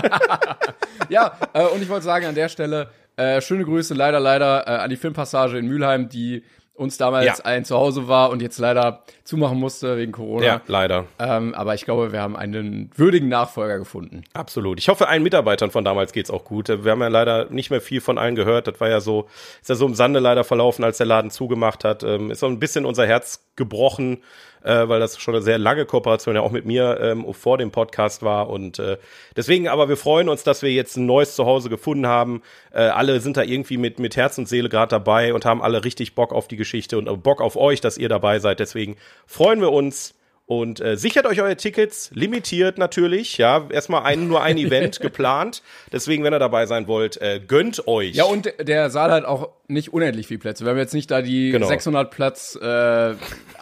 ja, 1.09 1.37
äh, 1.53 1.63
und 1.65 1.81
ich 1.81 1.89
wollte 1.89 2.03
sagen 2.03 2.25
an 2.25 2.35
der 2.35 2.49
Stelle, 2.49 2.89
äh, 3.15 3.39
schöne 3.39 3.63
Grüße 3.63 3.93
leider, 3.93 4.19
leider 4.19 4.67
äh, 4.67 4.71
an 4.71 4.89
die 4.89 4.97
Filmpassage 4.97 5.59
in 5.59 5.67
Mülheim, 5.67 6.09
die 6.09 6.43
uns 6.73 6.97
damals 6.97 7.25
Ja. 7.25 7.45
ein 7.45 7.63
Zuhause 7.65 8.07
war 8.07 8.31
und 8.31 8.41
jetzt 8.41 8.57
leider 8.57 9.03
zumachen 9.23 9.59
musste 9.59 9.97
wegen 9.97 10.11
Corona. 10.11 10.45
ja, 10.45 10.61
leider. 10.67 11.05
Ähm, 11.19 11.53
aber 11.53 11.75
ich 11.75 11.85
glaube, 11.85 12.11
wir 12.11 12.21
haben 12.21 12.35
einen 12.35 12.89
würdigen 12.95 13.29
Nachfolger 13.29 13.77
gefunden. 13.77 14.23
Absolut. 14.33 14.79
Ich 14.79 14.87
hoffe, 14.89 15.07
allen 15.07 15.21
Mitarbeitern 15.21 15.69
von 15.69 15.83
damals 15.83 16.11
geht's 16.11 16.31
auch 16.31 16.43
gut. 16.43 16.69
Wir 16.69 16.91
haben 16.91 17.01
ja 17.01 17.07
leider 17.09 17.49
nicht 17.51 17.69
mehr 17.69 17.81
viel 17.81 18.01
von 18.01 18.17
allen 18.17 18.35
gehört. 18.35 18.67
Das 18.67 18.79
war 18.79 18.89
ja 18.89 18.99
so, 18.99 19.27
ist 19.61 19.69
ja 19.69 19.75
so 19.75 19.85
im 19.85 19.93
Sande 19.95 20.19
leider 20.19 20.43
verlaufen, 20.43 20.83
als 20.83 20.97
der 20.97 21.05
Laden 21.05 21.29
zugemacht 21.29 21.83
hat. 21.83 22.03
Ähm, 22.03 22.31
ist 22.31 22.39
so 22.39 22.47
ein 22.47 22.57
bisschen 22.59 22.85
unser 22.85 23.05
Herz 23.05 23.45
gebrochen, 23.55 24.23
äh, 24.63 24.87
weil 24.87 24.99
das 24.99 25.19
schon 25.19 25.35
eine 25.35 25.43
sehr 25.43 25.57
lange 25.57 25.85
Kooperation 25.85 26.35
ja 26.35 26.41
auch 26.41 26.51
mit 26.51 26.65
mir 26.65 26.99
ähm, 27.01 27.25
vor 27.33 27.57
dem 27.57 27.71
Podcast 27.71 28.23
war. 28.23 28.49
Und 28.49 28.79
äh, 28.79 28.97
deswegen, 29.35 29.67
aber 29.67 29.89
wir 29.89 29.97
freuen 29.97 30.29
uns, 30.29 30.43
dass 30.43 30.61
wir 30.61 30.71
jetzt 30.71 30.97
ein 30.97 31.05
neues 31.05 31.35
Zuhause 31.35 31.69
gefunden 31.69 32.07
haben. 32.07 32.41
Äh, 32.73 32.81
alle 32.81 33.19
sind 33.19 33.37
da 33.37 33.43
irgendwie 33.43 33.77
mit, 33.77 33.99
mit 33.99 34.15
Herz 34.15 34.37
und 34.37 34.47
Seele 34.47 34.69
gerade 34.69 34.89
dabei 34.89 35.33
und 35.33 35.45
haben 35.45 35.61
alle 35.61 35.83
richtig 35.83 36.15
Bock 36.15 36.33
auf 36.33 36.47
die 36.47 36.57
Geschichte 36.57 36.97
und 36.97 37.23
Bock 37.23 37.41
auf 37.41 37.55
euch, 37.55 37.81
dass 37.81 37.97
ihr 37.97 38.09
dabei 38.09 38.39
seid. 38.39 38.59
Deswegen 38.59 38.97
freuen 39.25 39.61
wir 39.61 39.71
uns. 39.71 40.15
Und 40.47 40.81
äh, 40.81 40.97
sichert 40.97 41.25
euch 41.27 41.39
eure 41.41 41.55
Tickets, 41.55 42.11
limitiert 42.13 42.77
natürlich, 42.77 43.37
ja, 43.37 43.67
erstmal 43.69 44.03
ein, 44.03 44.27
nur 44.27 44.41
ein 44.41 44.57
Event 44.57 44.99
geplant. 45.01 45.61
Deswegen, 45.93 46.25
wenn 46.25 46.33
ihr 46.33 46.39
dabei 46.39 46.65
sein 46.65 46.87
wollt, 46.87 47.21
äh, 47.21 47.39
gönnt 47.39 47.87
euch. 47.87 48.15
Ja, 48.15 48.25
und 48.25 48.51
der 48.59 48.89
Saal 48.89 49.11
hat 49.11 49.23
auch 49.23 49.49
nicht 49.69 49.93
unendlich 49.93 50.27
viele 50.27 50.39
Plätze. 50.41 50.65
Wir 50.65 50.71
haben 50.71 50.77
jetzt 50.77 50.93
nicht 50.93 51.09
da 51.09 51.21
die 51.21 51.51
Genau. 51.51 51.67
600 51.67 52.11
Platz 52.11 52.59
äh, 52.61 53.13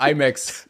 IMAX 0.03 0.67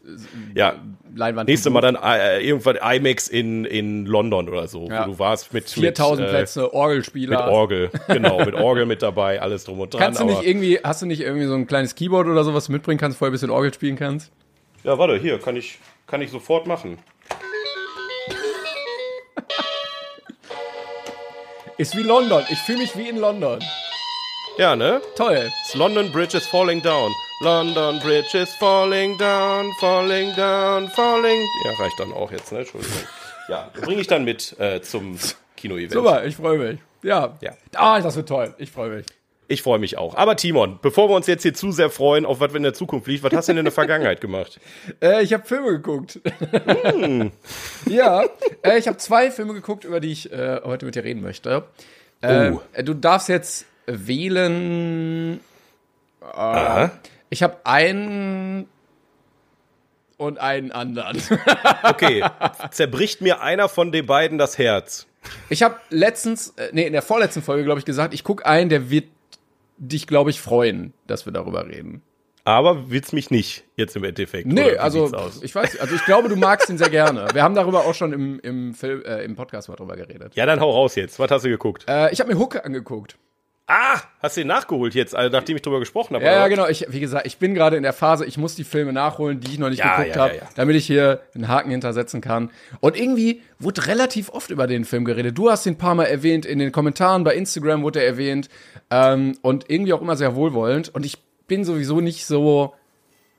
ja, 0.56 0.76
Leinwand. 1.16 1.48
nächste 1.48 1.70
Mal 1.70 1.80
dann 1.80 1.96
äh, 1.96 2.42
irgendwann 2.42 2.76
IMAX 2.76 3.30
in, 3.30 3.64
in 3.64 4.06
London 4.06 4.50
oder 4.50 4.68
so, 4.68 4.90
Ja. 4.90 5.04
wo 5.08 5.12
du 5.14 5.20
warst 5.20 5.54
mit 5.54 5.70
4000 5.70 6.20
mit, 6.20 6.28
äh, 6.28 6.32
Plätze, 6.38 6.74
Orgelspieler. 6.74 7.38
Mit 7.46 7.48
Orgel, 7.48 7.92
genau, 8.10 8.44
mit 8.44 8.56
Orgel 8.56 8.86
mit 8.86 9.02
dabei, 9.02 9.42
alles 9.42 9.64
drum 9.64 9.80
und 9.80 9.94
dran. 9.94 10.02
Kannst 10.02 10.20
du 10.20 10.26
nicht 10.26 10.44
irgendwie, 10.44 10.80
hast 10.84 11.02
du 11.02 11.06
nicht 11.06 11.22
irgendwie 11.22 11.46
so 11.46 11.54
ein 11.54 11.66
kleines 11.66 11.96
Keyboard 11.96 12.28
oder 12.28 12.44
sowas 12.44 12.68
mitbringen 12.68 13.00
kannst, 13.00 13.18
vorher 13.18 13.32
ein 13.32 13.34
bisschen 13.34 13.52
Orgel 13.52 13.74
spielen 13.74 13.96
kannst? 13.96 14.34
ja, 14.84 14.98
warte, 14.98 15.18
hier, 15.18 15.40
kann 15.40 15.56
ich, 15.58 15.78
kann 16.10 16.22
ich 16.22 16.32
sofort 16.32 16.68
machen. 16.68 16.98
Ist 21.78 21.96
wie 21.96 22.04
London. 22.04 22.44
Ich 22.50 22.60
fühle 22.60 22.80
mich 22.80 22.98
wie 22.98 23.08
in 23.08 23.18
London. 23.18 23.60
Ja, 24.58 24.76
ne? 24.76 25.02
Toll. 25.16 25.50
London 25.76 26.12
Bridge 26.12 26.36
is 26.36 26.46
falling 26.46 26.82
down. 26.82 27.14
London 27.42 28.00
Bridge 28.00 28.38
is 28.38 28.54
falling 28.56 29.18
down, 29.18 29.72
falling 29.80 30.36
down, 30.36 30.90
falling. 30.90 31.48
Ja, 31.64 31.72
reicht 31.80 31.98
dann 32.00 32.12
auch 32.12 32.32
jetzt, 32.32 32.52
ne? 32.52 32.60
Entschuldigung. 32.60 32.98
Ja, 33.48 33.70
bringe 33.74 34.02
ich 34.02 34.08
dann 34.08 34.26
mit 34.26 34.60
äh, 34.60 34.82
zum 34.82 35.18
Kino-Event. 35.56 35.94
Super, 35.94 36.26
ich 36.26 36.36
freue 36.36 36.58
mich. 36.58 36.80
Ja. 37.02 37.38
Ja. 37.40 37.54
Ah, 37.76 38.02
das 38.02 38.18
wird 38.18 38.28
toll. 38.28 38.54
Ich 38.58 38.72
freue 38.72 38.90
mich. 38.90 39.06
Ich 39.52 39.64
freue 39.64 39.80
mich 39.80 39.98
auch. 39.98 40.16
Aber 40.16 40.36
Timon, 40.36 40.78
bevor 40.82 41.10
wir 41.10 41.16
uns 41.16 41.26
jetzt 41.26 41.42
hier 41.42 41.56
zu 41.56 41.72
sehr 41.72 41.90
freuen, 41.90 42.26
auf 42.26 42.40
was 42.40 42.54
in 42.54 42.62
der 42.62 42.76
Zukunft 42.76 43.08
liegt, 43.08 43.24
was 43.24 43.34
hast 43.34 43.48
du 43.48 43.54
denn 43.54 43.58
in 43.60 43.66
der 43.66 43.72
Vergangenheit 43.74 44.22
gemacht? 44.22 44.60
Äh, 45.02 45.24
ich 45.24 45.34
habe 45.34 45.46
Filme 45.46 45.70
geguckt. 45.72 46.20
ja, 47.88 48.26
äh, 48.64 48.78
ich 48.78 48.88
habe 48.88 48.98
zwei 48.98 49.32
Filme 49.32 49.54
geguckt, 49.54 49.84
über 49.86 50.00
die 50.00 50.12
ich 50.12 50.32
äh, 50.32 50.62
heute 50.64 50.86
mit 50.86 50.96
dir 50.96 51.04
reden 51.04 51.22
möchte. 51.22 51.64
Äh, 52.22 52.52
Oh. 52.52 52.62
Du 52.84 52.94
darfst 52.94 53.28
jetzt 53.30 53.66
wählen. 53.88 55.40
Äh, 56.36 56.90
Ich 57.30 57.42
habe 57.44 57.58
einen 57.64 58.68
und 60.18 60.38
einen 60.40 60.72
anderen. 60.72 61.22
Okay, 61.84 62.24
zerbricht 62.72 63.22
mir 63.22 63.42
einer 63.42 63.70
von 63.70 63.92
den 63.92 64.06
beiden 64.06 64.38
das 64.38 64.58
Herz. 64.58 65.08
Ich 65.50 65.64
habe 65.64 65.76
letztens, 65.90 66.50
äh, 66.58 66.70
nee, 66.72 66.86
in 66.86 66.94
der 66.94 67.02
vorletzten 67.02 67.42
Folge, 67.42 67.64
glaube 67.64 67.80
ich, 67.80 67.86
gesagt, 67.86 68.14
ich 68.14 68.24
guck 68.24 68.46
einen, 68.46 68.70
der 68.70 68.90
wird 68.90 69.06
dich, 69.80 70.08
glaube 70.08 70.30
ich, 70.30 70.40
freuen, 70.40 70.94
dass 71.08 71.26
wir 71.26 71.34
darüber 71.34 71.68
reden. 71.68 72.02
Aber 72.46 72.90
wird's 72.90 73.12
mich 73.12 73.30
nicht 73.30 73.64
jetzt 73.76 73.96
im 73.96 74.04
Endeffekt? 74.04 74.48
Nee, 74.48 74.76
also 74.78 75.12
ich 75.42 75.54
weiß, 75.54 75.80
also 75.80 75.94
ich 75.94 76.04
glaube, 76.06 76.30
du 76.30 76.36
magst 76.36 76.70
ihn 76.70 76.78
sehr 76.78 76.90
gerne. 76.90 77.28
Wir 77.34 77.44
haben 77.44 77.54
darüber 77.54 77.86
auch 77.86 77.94
schon 77.94 78.14
im, 78.14 78.40
im, 78.40 78.74
Film, 78.74 79.04
äh, 79.04 79.24
im 79.24 79.36
Podcast 79.36 79.70
mal 79.70 79.76
drüber 79.76 79.96
geredet. 79.96 80.36
Ja, 80.36 80.46
dann 80.46 80.60
hau 80.60 80.72
raus 80.72 80.96
jetzt. 80.96 81.20
Was 81.20 81.30
hast 81.30 81.46
du 81.46 81.50
geguckt? 81.50 81.86
Äh, 81.88 82.12
ich 82.12 82.20
habe 82.20 82.34
mir 82.34 82.40
Hook 82.40 82.64
angeguckt. 82.66 83.18
Ah, 83.72 84.02
hast 84.20 84.36
du 84.36 84.42
den 84.42 84.48
nachgeholt 84.48 84.96
jetzt, 84.96 85.16
also 85.16 85.32
nachdem 85.32 85.56
ich 85.56 85.62
drüber 85.62 85.78
gesprochen 85.80 86.16
habe? 86.16 86.26
Ja, 86.26 86.32
ja, 86.32 86.48
genau. 86.48 86.68
Ich, 86.68 86.88
wie 86.90 87.00
gesagt, 87.00 87.28
ich 87.28 87.38
bin 87.38 87.54
gerade 87.54 87.78
in 87.78 87.84
der 87.84 87.94
Phase, 87.94 88.26
ich 88.26 88.36
muss 88.36 88.56
die 88.56 88.64
Filme 88.64 88.94
nachholen, 88.94 89.40
die 89.42 89.52
ich 89.52 89.60
noch 89.60 89.70
nicht 89.70 89.78
Ja, 89.78 89.96
geguckt 89.98 90.16
ja, 90.16 90.22
habe, 90.24 90.42
damit 90.56 90.76
ich 90.76 90.88
hier 90.88 91.22
einen 91.36 91.48
Haken 91.48 91.70
hintersetzen 91.70 92.20
kann. 92.20 92.50
Und 92.80 93.00
irgendwie 93.00 93.44
wurde 93.60 93.86
relativ 93.86 94.30
oft 94.30 94.50
über 94.50 94.66
den 94.66 94.86
Film 94.86 95.06
geredet. 95.06 95.38
Du 95.38 95.52
hast 95.52 95.68
ihn 95.68 95.74
ein 95.74 95.78
paar 95.78 95.94
Mal 95.94 96.06
erwähnt, 96.06 96.48
in 96.48 96.58
den 96.58 96.72
Kommentaren 96.72 97.24
bei 97.24 97.36
Instagram 97.36 97.84
wurde 97.84 98.00
er 98.00 98.08
erwähnt 98.08 98.50
ähm, 98.90 99.38
und 99.44 99.70
irgendwie 99.70 99.94
auch 99.94 100.02
immer 100.02 100.16
sehr 100.16 100.34
wohlwollend. 100.34 100.90
Und 100.90 101.06
ich 101.06 101.20
bin 101.48 101.64
sowieso 101.64 102.02
nicht 102.02 102.26
so 102.26 102.74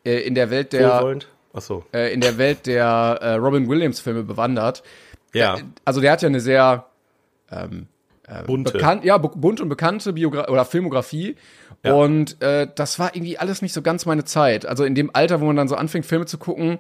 äh, 0.05 0.21
in 0.21 0.37
der 0.37 0.51
Welt 0.51 0.73
der 0.73 0.95
Wohlwollend? 0.99 1.27
Ach 1.55 1.61
so. 1.61 1.85
äh, 1.93 2.15
in 2.15 2.21
der 2.21 2.39
Welt 2.39 2.67
der 2.67 3.19
äh, 3.21 3.33
Robin 3.35 3.69
Williams 3.69 3.99
Filme 3.99 4.23
bewandert. 4.23 4.85
Ja, 5.33 5.59
Also 5.85 6.01
der 6.01 6.13
hat 6.13 6.23
ja 6.23 6.29
eine 6.29 6.39
sehr 6.41 6.87
bunte. 8.47 8.73
bekannt, 8.73 9.05
ja, 9.05 9.19
bu- 9.19 9.29
bunt 9.37 9.61
und 9.61 9.69
bekannte 9.69 10.13
Biogra 10.13 10.49
oder 10.49 10.65
Filmografie. 10.65 11.37
Ja. 11.85 11.95
Und 11.95 12.41
äh, 12.43 12.69
das 12.75 12.99
war 12.99 13.15
irgendwie 13.15 13.39
alles 13.39 13.63
nicht 13.63 13.73
so 13.73 13.83
ganz 13.83 14.07
meine 14.07 14.25
Zeit. 14.25 14.67
Also 14.67 14.85
in 14.85 14.95
dem 14.95 15.11
Alter, 15.15 15.41
wo 15.41 15.47
man 15.47 15.57
dann 15.57 15.69
so 15.69 15.75
anfängt, 15.77 16.07
Filme 16.07 16.27
zu 16.27 16.39
gucken, 16.39 16.79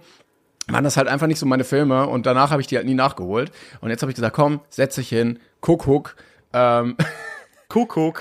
waren 0.68 0.84
das 0.84 0.96
halt 0.96 1.08
einfach 1.08 1.26
nicht 1.26 1.38
so 1.38 1.46
meine 1.46 1.64
Filme. 1.64 2.06
Und 2.06 2.26
danach 2.26 2.50
habe 2.50 2.60
ich 2.60 2.66
die 2.68 2.76
halt 2.76 2.86
nie 2.86 2.94
nachgeholt. 2.94 3.50
Und 3.80 3.90
jetzt 3.90 4.02
habe 4.02 4.10
ich 4.12 4.16
gesagt, 4.16 4.36
komm, 4.36 4.60
setz 4.68 4.94
dich 4.94 5.08
hin, 5.08 5.38
guck, 5.60 5.84
guck. 5.84 6.16
Ähm, 6.52 6.96
Kuckuck. 7.70 8.20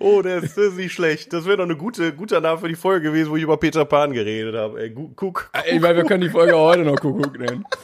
oh, 0.00 0.20
der 0.22 0.38
ist, 0.38 0.56
das 0.56 0.66
ist 0.66 0.76
nicht 0.76 0.92
schlecht. 0.92 1.32
Das 1.32 1.46
wäre 1.46 1.58
doch 1.58 1.64
eine 1.64 1.76
gute, 1.76 2.12
guter 2.12 2.40
Name 2.40 2.58
für 2.58 2.68
die 2.68 2.74
Folge 2.74 3.08
gewesen, 3.08 3.30
wo 3.30 3.36
ich 3.36 3.42
über 3.42 3.56
Peter 3.56 3.84
Pan 3.84 4.12
geredet 4.12 4.54
habe. 4.54 4.80
Ey, 4.80 4.94
Kuck. 5.14 5.50
ich 5.70 5.80
meine, 5.80 5.96
wir 5.96 6.04
können 6.04 6.22
die 6.22 6.28
Folge 6.28 6.56
heute 6.56 6.82
noch 6.82 6.96
guck 7.00 7.38
nennen. 7.38 7.64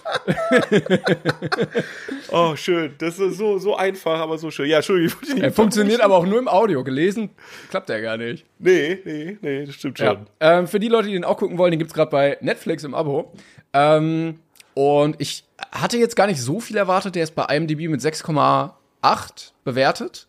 Oh, 2.35 2.57
schön. 2.57 2.95
Das 2.99 3.19
ist 3.19 3.37
so, 3.37 3.59
so 3.59 3.77
einfach, 3.77 4.19
aber 4.19 4.39
so 4.39 4.51
schön. 4.51 4.67
Ja, 4.67 4.77
Entschuldigung. 4.79 5.19
Er 5.29 5.35
nicht- 5.49 5.55
funktioniert 5.57 6.01
aber 6.01 6.17
auch 6.17 6.25
nur 6.25 6.39
im 6.39 6.49
Audio. 6.49 6.83
Gelesen 6.83 7.29
klappt 7.69 7.91
der 7.91 8.01
gar 8.01 8.17
nicht. 8.17 8.47
Nee, 8.59 8.99
nee, 9.05 9.37
nee, 9.43 9.67
das 9.67 9.75
stimmt 9.75 9.99
schon. 9.99 10.07
Ja. 10.07 10.25
Ähm, 10.41 10.67
für 10.67 10.81
die 10.81 10.89
Leute, 10.89 11.09
die 11.09 11.13
den 11.15 11.25
auch 11.25 11.37
gucken 11.37 11.59
wollen, 11.59 11.73
den 11.73 11.79
gibt's 11.79 11.93
gerade 11.93 12.11
bei 12.11 12.39
Netflix 12.41 12.85
im 12.85 12.95
Abo. 12.95 13.33
Ähm, 13.75 14.39
und 14.75 15.17
ich 15.19 15.45
hatte 15.71 15.99
jetzt 15.99 16.17
gar 16.17 16.27
nicht 16.27 16.41
so 16.41 16.61
viel 16.61 16.77
erwartet. 16.77 17.15
Der 17.15 17.23
ist 17.25 17.35
bei 17.35 17.45
IMDb 17.55 17.89
mit 17.89 18.01
6,8 18.01 19.53
bewertet. 19.65 20.27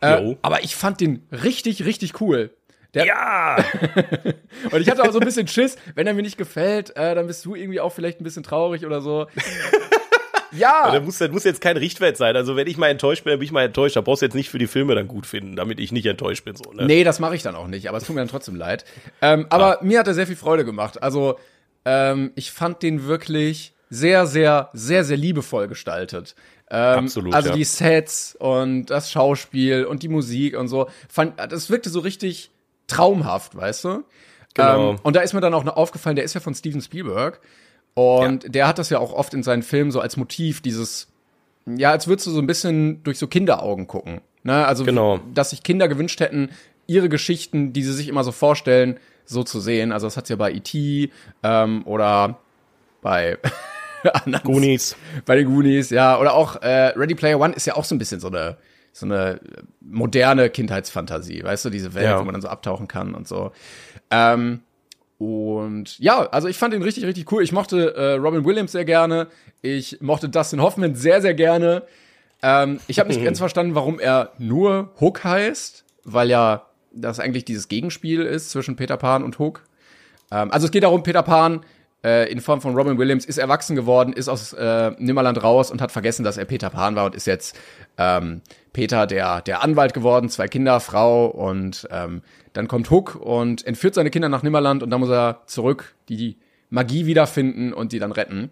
Äh, 0.00 0.36
aber 0.42 0.64
ich 0.64 0.76
fand 0.76 1.00
den 1.00 1.26
richtig, 1.30 1.84
richtig 1.84 2.20
cool. 2.20 2.50
Der, 2.94 3.06
Ja! 3.06 3.56
Und 4.70 4.80
ich 4.80 4.88
hatte 4.88 5.02
auch 5.02 5.12
so 5.12 5.18
ein 5.18 5.24
bisschen 5.24 5.48
Schiss, 5.48 5.76
wenn 5.94 6.06
er 6.06 6.14
mir 6.14 6.22
nicht 6.22 6.38
gefällt, 6.38 6.96
äh, 6.96 7.14
dann 7.14 7.26
bist 7.26 7.44
du 7.44 7.54
irgendwie 7.54 7.80
auch 7.80 7.92
vielleicht 7.92 8.20
ein 8.20 8.24
bisschen 8.24 8.42
traurig 8.42 8.86
oder 8.86 9.00
so. 9.00 9.26
ja, 10.52 10.92
Das 10.92 11.04
muss, 11.04 11.18
das 11.18 11.30
muss 11.30 11.44
jetzt 11.44 11.60
kein 11.60 11.76
Richtwert 11.76 12.16
sein. 12.16 12.36
Also, 12.36 12.54
wenn 12.54 12.66
ich 12.68 12.76
mal 12.76 12.88
enttäuscht 12.88 13.24
bin, 13.24 13.32
dann 13.32 13.40
bin 13.40 13.46
ich 13.46 13.52
mal 13.52 13.64
enttäuscht. 13.64 13.96
Da 13.96 14.00
brauchst 14.00 14.22
du 14.22 14.26
jetzt 14.26 14.34
nicht 14.34 14.48
für 14.48 14.58
die 14.58 14.68
Filme 14.68 14.94
dann 14.94 15.08
gut 15.08 15.26
finden, 15.26 15.56
damit 15.56 15.80
ich 15.80 15.90
nicht 15.90 16.06
enttäuscht 16.06 16.44
bin. 16.44 16.54
So, 16.54 16.72
ne? 16.72 16.86
Nee, 16.86 17.02
das 17.02 17.18
mache 17.18 17.34
ich 17.34 17.42
dann 17.42 17.56
auch 17.56 17.66
nicht, 17.66 17.88
aber 17.88 17.98
es 17.98 18.04
tut 18.04 18.14
mir 18.14 18.20
dann 18.20 18.28
trotzdem 18.28 18.54
leid. 18.54 18.84
Ähm, 19.20 19.46
aber 19.50 19.78
mir 19.82 19.98
hat 19.98 20.06
er 20.06 20.14
sehr 20.14 20.26
viel 20.26 20.36
Freude 20.36 20.64
gemacht. 20.64 21.02
Also 21.02 21.38
ähm, 21.84 22.32
ich 22.36 22.52
fand 22.52 22.82
den 22.82 23.06
wirklich 23.06 23.73
sehr, 23.94 24.26
sehr, 24.26 24.70
sehr, 24.72 25.04
sehr 25.04 25.16
liebevoll 25.16 25.68
gestaltet. 25.68 26.34
Ähm, 26.70 27.04
Absolut, 27.04 27.34
Also 27.34 27.50
ja. 27.50 27.54
die 27.54 27.64
Sets 27.64 28.36
und 28.38 28.86
das 28.86 29.10
Schauspiel 29.10 29.84
und 29.84 30.02
die 30.02 30.08
Musik 30.08 30.56
und 30.58 30.68
so. 30.68 30.88
Fand, 31.08 31.34
das 31.38 31.70
wirkte 31.70 31.90
so 31.90 32.00
richtig 32.00 32.50
traumhaft, 32.86 33.54
weißt 33.56 33.84
du? 33.84 34.04
Genau. 34.54 34.92
Ähm, 34.92 34.98
und 35.02 35.16
da 35.16 35.20
ist 35.20 35.32
mir 35.34 35.40
dann 35.40 35.54
auch 35.54 35.64
noch 35.64 35.76
aufgefallen, 35.76 36.16
der 36.16 36.24
ist 36.24 36.34
ja 36.34 36.40
von 36.40 36.54
Steven 36.54 36.80
Spielberg. 36.80 37.40
Und 37.94 38.52
der 38.54 38.66
hat 38.66 38.78
das 38.78 38.90
ja 38.90 38.98
auch 38.98 39.12
oft 39.12 39.34
in 39.34 39.42
seinen 39.42 39.62
Filmen 39.62 39.90
so 39.92 40.00
als 40.00 40.16
Motiv, 40.16 40.60
dieses, 40.60 41.08
ja, 41.66 41.90
als 41.90 42.08
würdest 42.08 42.26
du 42.26 42.30
so 42.32 42.40
ein 42.40 42.46
bisschen 42.46 43.02
durch 43.04 43.18
so 43.18 43.28
Kinderaugen 43.28 43.86
gucken. 43.86 44.20
Ne? 44.42 44.66
Also, 44.66 44.84
Genau. 44.84 45.20
dass 45.32 45.50
sich 45.50 45.62
Kinder 45.62 45.86
gewünscht 45.86 46.18
hätten, 46.20 46.50
ihre 46.86 47.08
Geschichten, 47.08 47.72
die 47.72 47.82
sie 47.84 47.92
sich 47.92 48.08
immer 48.08 48.24
so 48.24 48.32
vorstellen, 48.32 48.98
so 49.24 49.42
zu 49.44 49.60
sehen. 49.60 49.92
Also, 49.92 50.06
das 50.06 50.16
hat's 50.16 50.28
ja 50.28 50.36
bei 50.36 50.52
E.T. 50.52 51.10
Ähm, 51.42 51.82
oder 51.86 52.38
bei 53.00 53.38
anderen 54.12 54.44
Goonies. 54.44 54.96
bei 55.26 55.36
den 55.36 55.46
Goonies, 55.46 55.90
ja, 55.90 56.18
oder 56.18 56.34
auch 56.34 56.62
äh, 56.62 56.92
Ready 56.96 57.14
Player 57.14 57.38
One 57.40 57.54
ist 57.54 57.66
ja 57.66 57.74
auch 57.76 57.84
so 57.84 57.94
ein 57.94 57.98
bisschen 57.98 58.20
so 58.20 58.28
eine 58.28 58.56
so 58.96 59.06
eine 59.06 59.40
moderne 59.80 60.50
Kindheitsfantasie, 60.50 61.42
weißt 61.42 61.64
du, 61.64 61.70
diese 61.70 61.94
Welt, 61.94 62.06
Ja. 62.06 62.20
wo 62.20 62.22
man 62.24 62.32
dann 62.32 62.42
so 62.42 62.46
abtauchen 62.48 62.86
kann 62.86 63.12
und 63.14 63.26
so. 63.26 63.50
Ähm, 64.12 64.60
und 65.18 65.98
ja, 65.98 66.28
also 66.30 66.46
ich 66.48 66.56
fand 66.58 66.74
ihn 66.74 66.82
richtig, 66.82 67.04
richtig 67.04 67.30
cool. 67.32 67.42
Ich 67.42 67.50
mochte 67.52 67.94
äh, 67.96 68.12
Robin 68.14 68.44
Williams 68.44 68.72
sehr 68.72 68.84
gerne. 68.84 69.28
Ich 69.62 70.00
mochte 70.00 70.28
Dustin 70.28 70.60
Hoffman 70.62 70.94
sehr, 70.94 71.20
sehr 71.22 71.34
gerne. 71.34 71.82
Ähm, 72.42 72.78
ich 72.86 72.98
habe 73.00 73.08
nicht 73.08 73.20
ganz 73.24 73.38
verstanden, 73.38 73.74
warum 73.74 73.98
er 73.98 74.32
nur 74.38 74.92
Hook 75.00 75.24
heißt, 75.24 75.84
weil 76.04 76.30
ja 76.30 76.66
das 76.92 77.18
eigentlich 77.18 77.44
dieses 77.44 77.66
Gegenspiel 77.68 78.20
ist 78.22 78.50
zwischen 78.50 78.76
Peter 78.76 78.96
Pan 78.96 79.24
und 79.24 79.38
Hook. 79.40 79.62
Ähm, 80.30 80.52
also 80.52 80.66
es 80.66 80.70
geht 80.70 80.84
darum, 80.84 81.02
Peter 81.02 81.22
Pan 81.22 81.64
äh, 82.04 82.30
in 82.30 82.40
Form 82.40 82.60
von 82.60 82.74
Robin 82.74 82.98
Williams 82.98 83.24
ist 83.24 83.38
erwachsen 83.38 83.74
geworden, 83.74 84.12
ist 84.12 84.28
aus 84.28 84.52
äh, 84.52 84.92
Nimmerland 84.98 85.42
raus 85.42 85.70
und 85.70 85.80
hat 85.80 85.90
vergessen, 85.90 86.22
dass 86.22 86.36
er 86.36 86.44
Peter 86.44 86.70
Pan 86.70 86.94
war 86.94 87.06
und 87.06 87.14
ist 87.14 87.26
jetzt 87.26 87.56
ähm, 87.98 88.42
Peter, 88.72 89.06
der, 89.06 89.40
der 89.40 89.62
Anwalt 89.62 89.94
geworden, 89.94 90.28
zwei 90.28 90.46
Kinder, 90.46 90.80
Frau 90.80 91.26
und 91.26 91.88
ähm, 91.90 92.22
dann 92.52 92.68
kommt 92.68 92.90
Hook 92.90 93.16
und 93.16 93.66
entführt 93.66 93.94
seine 93.94 94.10
Kinder 94.10 94.28
nach 94.28 94.42
Nimmerland 94.42 94.82
und 94.82 94.90
dann 94.90 95.00
muss 95.00 95.10
er 95.10 95.42
zurück 95.46 95.94
die 96.08 96.36
Magie 96.70 97.06
wiederfinden 97.06 97.72
und 97.72 97.92
die 97.92 97.98
dann 97.98 98.12
retten. 98.12 98.50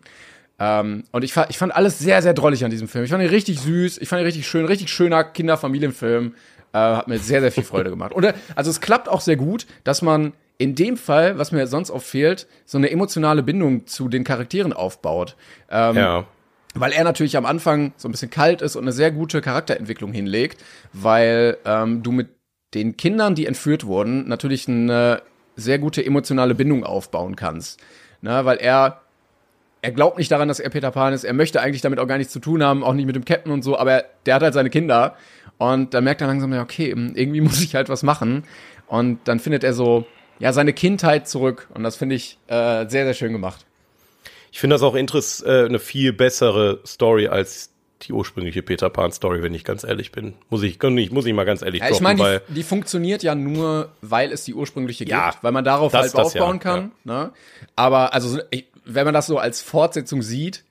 Ähm, 0.59 1.05
und 1.13 1.25
ich, 1.25 1.35
ich 1.49 1.59
fand 1.59 1.75
alles 1.75 1.99
sehr, 1.99 2.23
sehr 2.23 2.35
drollig 2.35 2.65
an 2.65 2.71
diesem 2.71 2.89
Film. 2.89 3.05
Ich 3.05 3.11
fand 3.11 3.23
ihn 3.23 3.31
richtig 3.31 3.61
süß, 3.61 3.99
ich 3.99 4.09
fand 4.09 4.21
ihn 4.21 4.27
richtig 4.27 4.47
schön, 4.49 4.65
richtig 4.65 4.91
schöner 4.91 5.25
Kinderfamilienfilm. 5.25 6.35
Äh, 6.73 6.79
hat 6.79 7.09
mir 7.09 7.19
sehr, 7.19 7.43
sehr 7.43 7.53
viel 7.53 7.65
Freude 7.65 7.91
gemacht. 7.91 8.13
Und 8.13 8.25
äh, 8.25 8.33
also 8.55 8.71
es 8.71 8.81
klappt 8.81 9.09
auch 9.09 9.21
sehr 9.21 9.37
gut, 9.37 9.67
dass 9.85 10.01
man 10.01 10.33
in 10.59 10.75
dem 10.75 10.97
Fall, 10.97 11.39
was 11.39 11.51
mir 11.53 11.67
sonst 11.67 11.91
oft 11.91 12.07
fehlt, 12.07 12.47
so 12.65 12.79
eine 12.79 12.91
emotionale 12.91 13.43
Bindung 13.43 13.87
zu 13.87 14.09
den 14.09 14.25
Charakteren 14.25 14.73
aufbaut. 14.73 15.37
Ähm, 15.71 15.97
Ja. 15.97 16.25
weil 16.75 16.93
er 16.93 17.05
natürlich 17.05 17.37
am 17.37 17.45
Anfang 17.47 17.93
so 17.97 18.09
ein 18.09 18.13
bisschen 18.13 18.31
kalt 18.31 18.63
ist 18.63 18.77
und 18.77 18.85
eine 18.85 18.93
sehr 18.93 19.11
gute 19.11 19.41
Charakterentwicklung 19.41 20.13
hinlegt, 20.13 20.63
weil 20.93 21.59
ähm, 21.65 22.03
du 22.03 22.13
mit 22.13 22.29
den 22.75 22.97
Kindern, 22.97 23.35
die 23.35 23.45
entführt 23.47 23.85
wurden, 23.85 24.27
natürlich 24.29 24.67
eine 24.69 25.21
sehr 25.57 25.79
gute 25.79 26.05
emotionale 26.05 26.55
Bindung 26.55 26.85
aufbauen 26.85 27.37
kannst. 27.37 27.81
Ne, 28.23 28.45
weil 28.45 28.57
er 28.59 29.01
er 29.85 29.91
glaubt 29.91 30.17
nicht 30.17 30.31
daran, 30.31 30.47
dass 30.47 30.61
er 30.61 30.71
Peter 30.71 30.93
Pan 30.93 31.13
ist. 31.13 31.25
Er 31.25 31.33
möchte 31.33 31.61
eigentlich 31.61 31.83
damit 31.83 31.99
auch 31.99 32.07
gar 32.07 32.17
nichts 32.17 32.33
zu 32.33 32.39
tun 32.39 32.63
haben, 32.63 32.85
auch 32.85 32.95
nicht 32.95 33.05
mit 33.07 33.17
dem 33.17 33.25
Captain 33.25 33.51
und 33.53 33.63
so, 33.63 33.77
aber 33.77 33.93
er, 33.93 34.05
der 34.27 34.37
hat 34.37 34.43
halt 34.45 34.55
seine 34.55 34.71
Kinder. 34.71 35.17
Und 35.59 35.93
dann 35.93 36.05
merkt 36.05 36.21
er 36.21 36.29
langsam, 36.29 36.53
ja, 36.55 36.63
okay, 36.63 36.91
irgendwie 36.91 37.41
muss 37.43 37.61
ich 37.61 37.75
halt 37.75 37.89
was 37.89 38.05
machen. 38.05 38.45
Und 38.87 39.19
dann 39.25 39.41
findet 39.41 39.65
er 39.65 39.73
so, 39.75 40.07
ja, 40.43 40.53
seine 40.53 40.73
Kindheit 40.73 41.29
zurück. 41.29 41.69
Und 41.73 41.85
das 41.85 41.95
finde 41.95 42.17
ich 42.17 42.37
äh, 42.49 42.89
sehr, 42.89 43.05
sehr 43.05 43.15
schön 43.15 43.33
gemacht. 43.33 43.65
Ich 44.51 44.59
finde 44.59 44.75
das 44.75 44.83
auch 44.83 44.97
interess 44.97 45.41
äh, 45.41 45.67
eine 45.67 45.79
viel 45.79 46.13
bessere 46.13 46.81
Story 46.85 47.29
als 47.29 47.71
die 48.03 48.13
ursprüngliche 48.13 48.61
Peter 48.65 48.91
Pan 48.91 49.13
Story, 49.13 49.41
wenn 49.41 49.55
ich 49.55 49.63
ganz 49.63 49.85
ehrlich 49.85 50.11
bin. 50.11 50.35
Muss 50.51 50.65
ich, 50.65 50.83
ich 50.83 51.11
muss 51.13 51.27
ich 51.27 51.33
mal 51.33 51.45
ganz 51.45 51.63
ehrlich 51.63 51.81
Ja, 51.81 51.87
ich 51.87 51.93
droppen, 51.93 52.05
meine, 52.05 52.19
weil 52.19 52.43
die, 52.49 52.55
die 52.55 52.63
funktioniert 52.65 53.23
ja 53.23 53.37
nur, 53.37 53.93
weil 54.01 54.33
es 54.33 54.43
die 54.43 54.55
ursprüngliche 54.55 55.05
Ja, 55.07 55.31
gibt, 55.31 55.45
weil 55.45 55.53
man 55.53 55.65
darauf 55.65 55.93
das 55.93 56.01
halt 56.01 56.15
das 56.15 56.27
aufbauen 56.27 56.57
ja, 56.57 56.59
kann. 56.59 56.93
Ne? 57.05 57.33
Aber 57.77 58.13
also, 58.13 58.29
so- 58.29 58.41
ich, 58.51 58.67
wenn 58.85 59.05
man 59.05 59.15
das 59.15 59.29
so 59.29 59.39
als 59.39 59.63
Fortsetzung 59.63 60.23
sieht, 60.23 60.65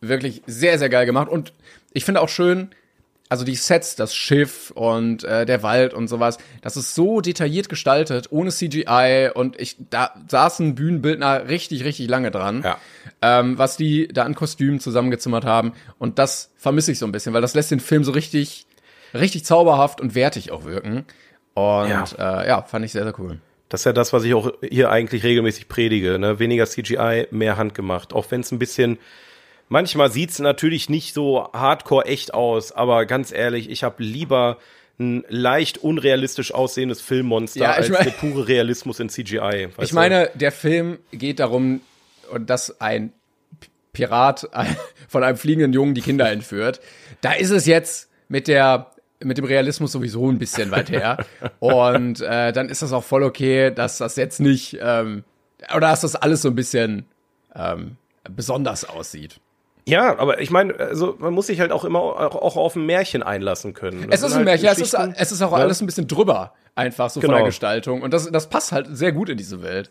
wirklich 0.00 0.42
sehr, 0.46 0.78
sehr 0.78 0.88
geil 0.88 1.04
gemacht. 1.04 1.28
Und 1.28 1.52
ich 1.92 2.04
finde 2.04 2.20
auch 2.20 2.28
schön, 2.28 2.70
also 3.28 3.44
die 3.44 3.56
Sets, 3.56 3.96
das 3.96 4.14
Schiff 4.14 4.70
und 4.70 5.24
äh, 5.24 5.46
der 5.46 5.62
Wald 5.62 5.94
und 5.94 6.06
sowas, 6.08 6.38
das 6.62 6.76
ist 6.76 6.94
so 6.94 7.20
detailliert 7.20 7.68
gestaltet, 7.68 8.28
ohne 8.30 8.50
CGI 8.50 9.30
und 9.34 9.58
ich, 9.60 9.76
da 9.90 10.14
saßen 10.28 10.74
Bühnenbildner 10.76 11.48
richtig, 11.48 11.84
richtig 11.84 12.08
lange 12.08 12.30
dran, 12.30 12.62
Ja. 12.64 12.78
ähm, 13.22 13.58
was 13.58 13.76
die 13.76 14.06
da 14.08 14.22
an 14.24 14.34
Kostümen 14.34 14.78
zusammengezimmert 14.80 15.44
haben 15.44 15.72
und 15.98 16.18
das 16.20 16.50
vermisse 16.56 16.92
ich 16.92 16.98
so 17.00 17.06
ein 17.06 17.12
bisschen, 17.12 17.32
weil 17.34 17.42
das 17.42 17.54
lässt 17.54 17.70
den 17.72 17.80
Film 17.80 18.04
so 18.04 18.12
richtig, 18.12 18.66
richtig 19.12 19.44
zauberhaft 19.44 20.00
und 20.00 20.14
wertig 20.14 20.52
auch 20.52 20.64
wirken 20.64 21.04
und 21.54 21.88
Ja. 21.88 22.04
äh, 22.42 22.48
ja 22.48 22.62
fand 22.62 22.84
ich 22.84 22.92
sehr, 22.92 23.02
sehr 23.04 23.18
cool. 23.18 23.38
Das 23.68 23.80
ist 23.80 23.84
ja 23.86 23.92
das, 23.92 24.12
was 24.12 24.22
ich 24.22 24.32
auch 24.34 24.52
hier 24.62 24.90
eigentlich 24.92 25.24
regelmäßig 25.24 25.66
predige. 25.66 26.20
Ne? 26.20 26.38
Weniger 26.38 26.66
CGI, 26.66 27.26
mehr 27.32 27.56
handgemacht. 27.56 28.12
Auch 28.12 28.30
wenn 28.30 28.42
es 28.42 28.52
ein 28.52 28.60
bisschen, 28.60 28.96
manchmal 29.68 30.10
sieht's 30.10 30.38
natürlich 30.38 30.88
nicht 30.88 31.14
so 31.14 31.48
hardcore 31.52 32.06
echt 32.06 32.34
aus, 32.34 32.72
aber 32.72 33.06
ganz 33.06 33.32
ehrlich, 33.32 33.70
ich 33.70 33.82
habe 33.84 34.02
lieber 34.02 34.58
ein 34.98 35.24
leicht 35.28 35.78
unrealistisch 35.78 36.54
aussehendes 36.54 37.00
Filmmonster 37.00 37.60
Ja, 37.60 37.72
als 37.72 37.88
der 37.88 38.10
pure 38.10 38.48
Realismus 38.48 38.98
in 39.00 39.08
CGI. 39.08 39.68
Ich 39.78 39.90
du? 39.90 39.94
meine, 39.94 40.30
der 40.34 40.52
Film 40.52 40.98
geht 41.12 41.38
darum, 41.38 41.80
dass 42.40 42.80
ein 42.80 43.12
Pirat 43.92 44.48
von 45.08 45.22
einem 45.22 45.36
fliegenden 45.36 45.72
Jungen 45.72 45.94
die 45.94 46.00
Kinder 46.00 46.30
entführt. 46.30 46.80
Da 47.20 47.32
ist 47.32 47.50
es 47.50 47.66
jetzt 47.66 48.08
mit 48.28 48.48
der 48.48 48.90
mit 49.18 49.38
dem 49.38 49.46
Realismus 49.46 49.92
sowieso 49.92 50.30
ein 50.30 50.38
bisschen 50.38 50.70
weit 50.70 50.90
her. 50.90 51.24
Und 51.58 52.20
äh, 52.20 52.52
dann 52.52 52.68
ist 52.68 52.82
das 52.82 52.92
auch 52.92 53.04
voll 53.04 53.22
okay, 53.22 53.70
dass 53.70 53.96
das 53.96 54.16
jetzt 54.16 54.40
nicht 54.40 54.76
ähm, 54.80 55.24
oder 55.70 55.88
dass 55.88 56.02
das 56.02 56.16
alles 56.16 56.42
so 56.42 56.48
ein 56.48 56.54
bisschen 56.54 57.06
ähm, 57.54 57.96
besonders 58.28 58.84
aussieht. 58.84 59.40
Ja, 59.88 60.18
aber 60.18 60.40
ich 60.40 60.50
meine, 60.50 60.74
also 60.80 61.14
man 61.18 61.32
muss 61.32 61.46
sich 61.46 61.60
halt 61.60 61.70
auch 61.70 61.84
immer 61.84 62.00
auch, 62.00 62.34
auch 62.34 62.56
auf 62.56 62.74
ein 62.74 62.86
Märchen 62.86 63.22
einlassen 63.22 63.72
können. 63.72 64.06
Das 64.10 64.20
Es 64.20 64.26
ist 64.26 64.32
ein 64.32 64.36
halt 64.38 64.44
Märchen, 64.62 64.68
es 64.68 64.78
ist, 64.78 64.94
es 64.94 65.32
ist 65.32 65.42
auch 65.42 65.52
ne? 65.52 65.58
alles 65.58 65.80
ein 65.80 65.86
bisschen 65.86 66.08
drüber, 66.08 66.54
einfach 66.74 67.08
so 67.08 67.20
von 67.20 67.28
Genau. 67.28 67.38
der 67.38 67.46
Gestaltung. 67.46 68.02
Und 68.02 68.12
das, 68.12 68.30
das 68.30 68.48
passt 68.48 68.72
halt 68.72 68.88
sehr 68.90 69.12
gut 69.12 69.28
in 69.28 69.36
diese 69.36 69.62
Welt. 69.62 69.90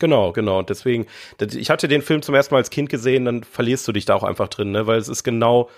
Genau, 0.00 0.32
genau. 0.32 0.62
Deswegen, 0.62 1.06
das- 1.38 1.54
ich 1.54 1.70
hatte 1.70 1.86
den 1.86 2.02
Film 2.02 2.22
zum 2.22 2.34
ersten 2.34 2.54
Mal 2.54 2.58
als 2.58 2.70
Kind 2.70 2.88
gesehen, 2.88 3.24
dann 3.24 3.44
verlierst 3.44 3.86
du 3.86 3.92
dich 3.92 4.04
da 4.04 4.14
auch 4.14 4.24
einfach 4.24 4.48
drin, 4.48 4.72
ne? 4.72 4.86
Weil 4.88 4.98
es 4.98 5.08
ist 5.08 5.22
genau, 5.22 5.68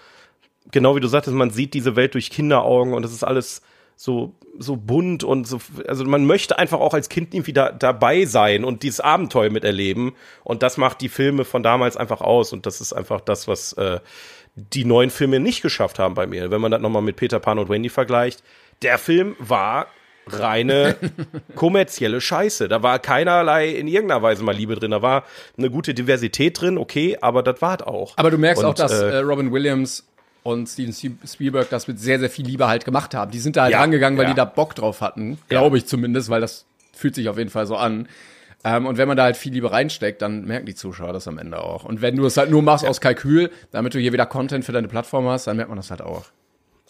genau 0.70 0.96
wie 0.96 1.00
du 1.00 1.08
sagtest, 1.08 1.36
man 1.36 1.50
sieht 1.50 1.74
diese 1.74 1.94
Welt 1.96 2.14
durch 2.14 2.30
Kinderaugen 2.30 2.94
und 2.94 3.04
es 3.04 3.12
ist 3.12 3.24
alles 3.24 3.60
so, 4.02 4.34
so 4.58 4.74
bunt 4.74 5.22
und 5.22 5.46
so, 5.46 5.60
also 5.86 6.04
man 6.04 6.26
möchte 6.26 6.58
einfach 6.58 6.80
auch 6.80 6.92
als 6.92 7.08
Kind 7.08 7.32
irgendwie 7.34 7.52
da, 7.52 7.70
dabei 7.70 8.24
sein 8.24 8.64
und 8.64 8.82
dieses 8.82 8.98
Abenteuer 8.98 9.48
miterleben. 9.48 10.16
Und 10.42 10.64
das 10.64 10.76
macht 10.76 11.00
die 11.02 11.08
Filme 11.08 11.44
von 11.44 11.62
damals 11.62 11.96
einfach 11.96 12.20
aus. 12.20 12.52
Und 12.52 12.66
das 12.66 12.80
ist 12.80 12.92
einfach 12.92 13.20
das, 13.20 13.46
was 13.46 13.74
äh, 13.74 14.00
die 14.56 14.84
neuen 14.84 15.10
Filme 15.10 15.38
nicht 15.38 15.62
geschafft 15.62 16.00
haben 16.00 16.14
bei 16.14 16.26
mir. 16.26 16.50
Wenn 16.50 16.60
man 16.60 16.72
das 16.72 16.80
nochmal 16.80 17.02
mit 17.02 17.14
Peter 17.14 17.38
Pan 17.38 17.60
und 17.60 17.68
Wendy 17.68 17.90
vergleicht. 17.90 18.42
Der 18.82 18.98
Film 18.98 19.36
war 19.38 19.86
reine 20.26 20.96
kommerzielle 21.54 22.20
Scheiße. 22.20 22.66
Da 22.66 22.82
war 22.82 22.98
keinerlei 22.98 23.68
in 23.68 23.86
irgendeiner 23.86 24.22
Weise 24.22 24.42
mal 24.42 24.52
Liebe 24.52 24.74
drin. 24.74 24.90
Da 24.90 25.02
war 25.02 25.22
eine 25.56 25.70
gute 25.70 25.94
Diversität 25.94 26.60
drin, 26.60 26.76
okay, 26.76 27.18
aber 27.20 27.44
das 27.44 27.62
war 27.62 27.86
auch. 27.86 28.14
Aber 28.16 28.32
du 28.32 28.38
merkst 28.38 28.64
Und, 28.64 28.70
auch, 28.70 28.74
dass 28.74 28.90
äh, 28.90 29.10
äh, 29.10 29.16
Robin 29.18 29.52
Williams 29.52 30.08
und 30.42 30.68
Steven 30.68 30.92
Spiel- 30.92 31.16
Spielberg 31.26 31.70
das 31.70 31.86
mit 31.88 31.98
sehr, 32.00 32.18
sehr 32.18 32.30
viel 32.30 32.46
Liebe 32.46 32.66
halt 32.68 32.84
gemacht 32.84 33.14
haben. 33.14 33.30
Die 33.30 33.38
sind 33.38 33.56
da 33.56 33.62
halt 33.62 33.72
Ja, 33.72 33.80
rangegangen, 33.80 34.18
weil 34.18 34.24
ja. 34.26 34.30
die 34.30 34.36
da 34.36 34.44
Bock 34.44 34.74
drauf 34.74 35.00
hatten. 35.00 35.38
Glaube 35.48 35.78
ich 35.78 35.86
zumindest, 35.86 36.28
weil 36.30 36.40
das 36.40 36.64
fühlt 36.92 37.14
sich 37.14 37.28
auf 37.28 37.38
jeden 37.38 37.50
Fall 37.50 37.66
so 37.66 37.76
an. 37.76 38.08
Ähm, 38.64 38.86
und 38.86 38.96
wenn 38.96 39.08
man 39.08 39.16
da 39.16 39.24
halt 39.24 39.36
viel 39.36 39.52
Liebe 39.52 39.72
reinsteckt, 39.72 40.22
dann 40.22 40.44
merken 40.44 40.66
die 40.66 40.74
Zuschauer 40.74 41.12
das 41.12 41.26
am 41.26 41.38
Ende 41.38 41.58
auch. 41.62 41.84
Und 41.84 42.00
wenn 42.00 42.14
du 42.16 42.24
es 42.26 42.36
halt 42.36 42.50
nur 42.50 42.62
machst 42.62 42.84
aus 42.86 43.00
Kalkül, 43.00 43.50
damit 43.72 43.94
du 43.94 43.98
hier 43.98 44.12
wieder 44.12 44.26
Content 44.26 44.64
für 44.64 44.70
deine 44.72 44.86
Plattform 44.88 45.26
hast, 45.26 45.46
dann 45.48 45.56
merkt 45.56 45.68
man 45.70 45.76
das 45.78 45.90
halt 45.90 46.00
auch. 46.00 46.24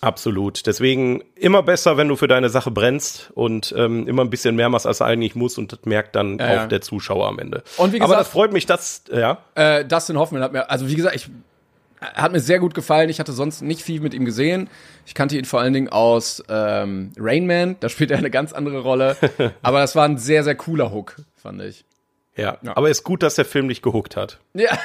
Absolut. 0.00 0.66
Deswegen 0.66 1.22
immer 1.36 1.62
besser, 1.62 1.96
wenn 1.96 2.08
du 2.08 2.16
für 2.16 2.26
deine 2.26 2.48
Sache 2.48 2.72
brennst 2.72 3.30
und 3.34 3.72
ähm, 3.78 4.08
immer 4.08 4.22
ein 4.22 4.30
bisschen 4.30 4.56
mehr 4.56 4.68
machst, 4.68 4.84
als 4.86 4.98
du 4.98 5.04
eigentlich 5.04 5.36
musst 5.36 5.58
und 5.58 5.72
das 5.72 5.78
merkt 5.84 6.16
dann 6.16 6.38
Ja, 6.38 6.46
auch 6.46 6.50
ja. 6.54 6.66
der 6.66 6.80
Zuschauer 6.80 7.28
am 7.28 7.38
Ende. 7.38 7.62
Und 7.76 7.92
wie 7.92 8.00
Aber 8.00 8.06
gesagt- 8.08 8.20
das 8.20 8.28
freut 8.28 8.52
mich, 8.52 8.66
dass, 8.66 9.04
ja. 9.12 9.38
Äh, 9.54 9.84
Dustin 9.84 10.18
Hoffman 10.18 10.42
hat 10.42 10.52
mir, 10.52 10.68
also 10.70 10.88
wie 10.88 10.96
gesagt, 10.96 11.14
ich 11.14 11.28
hat 12.02 12.32
mir 12.32 12.40
sehr 12.40 12.58
gut 12.58 12.74
gefallen. 12.74 13.08
Ich 13.08 13.20
hatte 13.20 13.32
sonst 13.32 13.62
nicht 13.62 13.82
viel 13.82 14.00
mit 14.00 14.14
ihm 14.14 14.24
gesehen. 14.24 14.68
Ich 15.06 15.14
kannte 15.14 15.36
ihn 15.36 15.44
vor 15.44 15.60
allen 15.60 15.72
Dingen 15.72 15.88
aus 15.88 16.42
ähm, 16.48 17.12
Rain 17.18 17.46
Man, 17.46 17.76
da 17.80 17.88
spielt 17.88 18.10
er 18.10 18.18
eine 18.18 18.30
ganz 18.30 18.52
andere 18.52 18.80
Rolle. 18.80 19.16
Aber 19.62 19.80
das 19.80 19.96
war 19.96 20.04
ein 20.04 20.18
sehr, 20.18 20.44
sehr 20.44 20.54
cooler 20.54 20.92
Hook, 20.92 21.16
fand 21.36 21.62
ich. 21.62 21.84
Ja, 22.34 22.56
aber 22.64 22.88
ist 22.88 23.04
gut, 23.04 23.22
dass 23.22 23.34
der 23.34 23.44
Film 23.44 23.68
dich 23.68 23.82
gehuckt 23.82 24.16
hat. 24.16 24.38
Ja. 24.54 24.72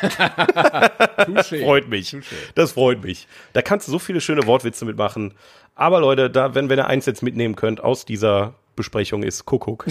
Touché. 1.23 1.63
Freut 1.63 1.87
mich. 1.87 2.13
Das 2.55 2.73
freut 2.73 3.01
mich. 3.03 3.25
Da 3.53 3.61
kannst 3.61 3.87
du 3.87 3.91
so 3.93 3.99
viele 3.99 4.19
schöne 4.19 4.45
Wortwitze 4.47 4.83
mitmachen. 4.83 5.33
Aber 5.73 6.01
Leute, 6.01 6.29
da, 6.29 6.55
wenn, 6.55 6.67
wenn 6.67 6.77
ihr 6.77 6.87
eins 6.87 7.05
jetzt 7.05 7.23
mitnehmen 7.23 7.55
könnt 7.55 7.81
aus 7.81 8.03
dieser 8.03 8.55
Besprechung 8.75 9.23
ist 9.23 9.45
Kuckuck. 9.45 9.85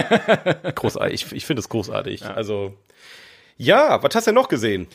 großartig. 0.74 1.14
Ich, 1.14 1.32
ich 1.32 1.44
finde 1.44 1.60
es 1.60 1.68
großartig. 1.68 2.24
Also, 2.24 2.72
ja, 3.56 4.02
was 4.02 4.14
hast 4.14 4.26
du 4.26 4.30
denn 4.30 4.34
noch 4.36 4.48
gesehen? 4.48 4.86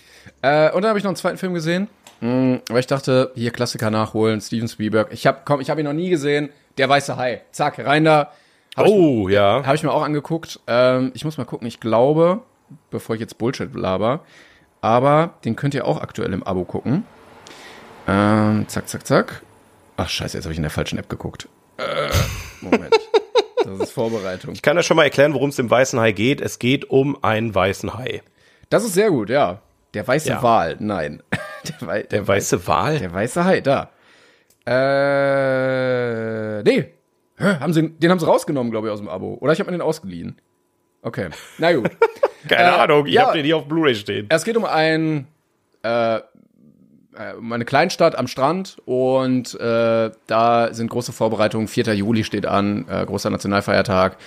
Äh, 0.41 0.71
und 0.71 0.81
dann 0.81 0.89
habe 0.89 0.99
ich 0.99 1.03
noch 1.03 1.09
einen 1.09 1.15
zweiten 1.15 1.37
Film 1.37 1.53
gesehen. 1.53 1.87
Hm, 2.19 2.61
aber 2.69 2.79
ich 2.79 2.87
dachte, 2.87 3.31
hier 3.35 3.51
Klassiker 3.51 3.89
nachholen, 3.89 4.41
Steven 4.41 4.67
Spielberg. 4.67 5.11
Ich 5.11 5.25
habe 5.25 5.39
komm, 5.45 5.59
ich 5.61 5.69
habe 5.69 5.81
ihn 5.81 5.85
noch 5.85 5.93
nie 5.93 6.09
gesehen. 6.09 6.49
Der 6.77 6.87
weiße 6.87 7.17
Hai. 7.17 7.41
Zack, 7.51 7.79
rein 7.79 8.05
da. 8.05 8.31
Hab 8.77 8.85
ich, 8.85 8.91
Oh, 8.91 9.27
ja. 9.27 9.63
Habe 9.65 9.75
ich 9.75 9.83
mir 9.83 9.91
auch 9.91 10.03
angeguckt. 10.03 10.59
Ähm, 10.67 11.11
ich 11.15 11.25
muss 11.25 11.37
mal 11.37 11.45
gucken. 11.45 11.67
Ich 11.67 11.79
glaube, 11.79 12.41
bevor 12.91 13.15
ich 13.15 13.21
jetzt 13.21 13.37
Bullshit 13.37 13.73
laber, 13.75 14.21
aber 14.81 15.33
den 15.43 15.55
könnt 15.55 15.73
ihr 15.73 15.85
auch 15.85 15.99
aktuell 16.01 16.31
im 16.31 16.43
Abo 16.43 16.63
gucken. 16.63 17.03
Ähm, 18.07 18.65
zack, 18.67 18.87
zack, 18.87 19.05
zack. 19.05 19.41
Ach 19.97 20.09
scheiße, 20.09 20.37
jetzt 20.37 20.45
habe 20.45 20.53
ich 20.53 20.57
in 20.57 20.63
der 20.63 20.71
falschen 20.71 20.97
App 20.97 21.09
geguckt. 21.09 21.47
Äh, 21.77 22.09
Moment. 22.61 22.95
Das 23.63 23.79
ist 23.79 23.91
Vorbereitung. 23.91 24.53
Ich 24.53 24.63
kann 24.63 24.75
ja 24.75 24.81
schon 24.81 24.97
mal 24.97 25.03
erklären, 25.03 25.35
worum 25.35 25.49
es 25.49 25.59
im 25.59 25.69
Weißen 25.69 25.99
Hai 25.99 26.13
geht. 26.13 26.41
Es 26.41 26.57
geht 26.57 26.89
um 26.89 27.23
einen 27.23 27.53
weißen 27.53 27.93
Hai. 27.93 28.23
Das 28.71 28.83
ist 28.83 28.93
sehr 28.95 29.11
gut, 29.11 29.29
ja. 29.29 29.59
Der 29.93 30.07
weiße 30.07 30.29
Ja. 30.29 30.41
Wal, 30.41 30.77
nein. 30.79 31.21
Der, 31.81 31.87
Wei 31.87 32.03
Der 32.03 32.27
weiße 32.27 32.65
Wal? 32.67 32.97
Der 32.97 33.13
weiße 33.13 33.45
Hai, 33.45 33.61
da. 33.61 33.91
Äh, 34.65 36.63
nee. 36.63 36.85
Hä, 37.37 37.55
haben 37.59 37.73
sie, 37.73 37.89
den 37.89 38.11
haben 38.11 38.19
sie 38.19 38.25
rausgenommen, 38.27 38.71
glaube 38.71 38.87
ich, 38.87 38.93
aus 38.93 38.99
dem 38.99 39.09
Abo. 39.09 39.37
Oder 39.41 39.53
ich 39.53 39.59
habe 39.59 39.71
mir 39.71 39.77
den 39.77 39.81
ausgeliehen. 39.83 40.37
Okay, 41.01 41.29
na 41.57 41.73
gut. 41.73 41.89
Keine 42.47 42.69
Äh, 42.69 42.73
Ahnung, 42.73 43.05
ich 43.07 43.13
ja. 43.13 43.23
hab 43.27 43.33
den 43.33 43.45
hier 43.45 43.57
auf 43.57 43.65
Blu-ray 43.67 43.95
stehen. 43.95 44.27
es 44.29 44.43
geht 44.43 44.57
um 44.57 44.65
ein, 44.65 45.27
äh, 45.83 46.15
äh, 46.17 46.21
um 47.37 47.51
eine 47.51 47.65
Kleinstadt 47.65 48.15
am 48.17 48.27
Strand 48.27 48.77
und 48.85 49.53
äh, 49.59 50.11
da 50.27 50.69
sind 50.73 50.89
große 50.89 51.11
Vorbereitungen. 51.11 51.67
4. 51.67 51.93
Juli 51.95 52.23
steht 52.23 52.45
an, 52.45 52.85
äh, 52.89 53.05
großer 53.05 53.29
Nationalfeiertag. 53.29 54.17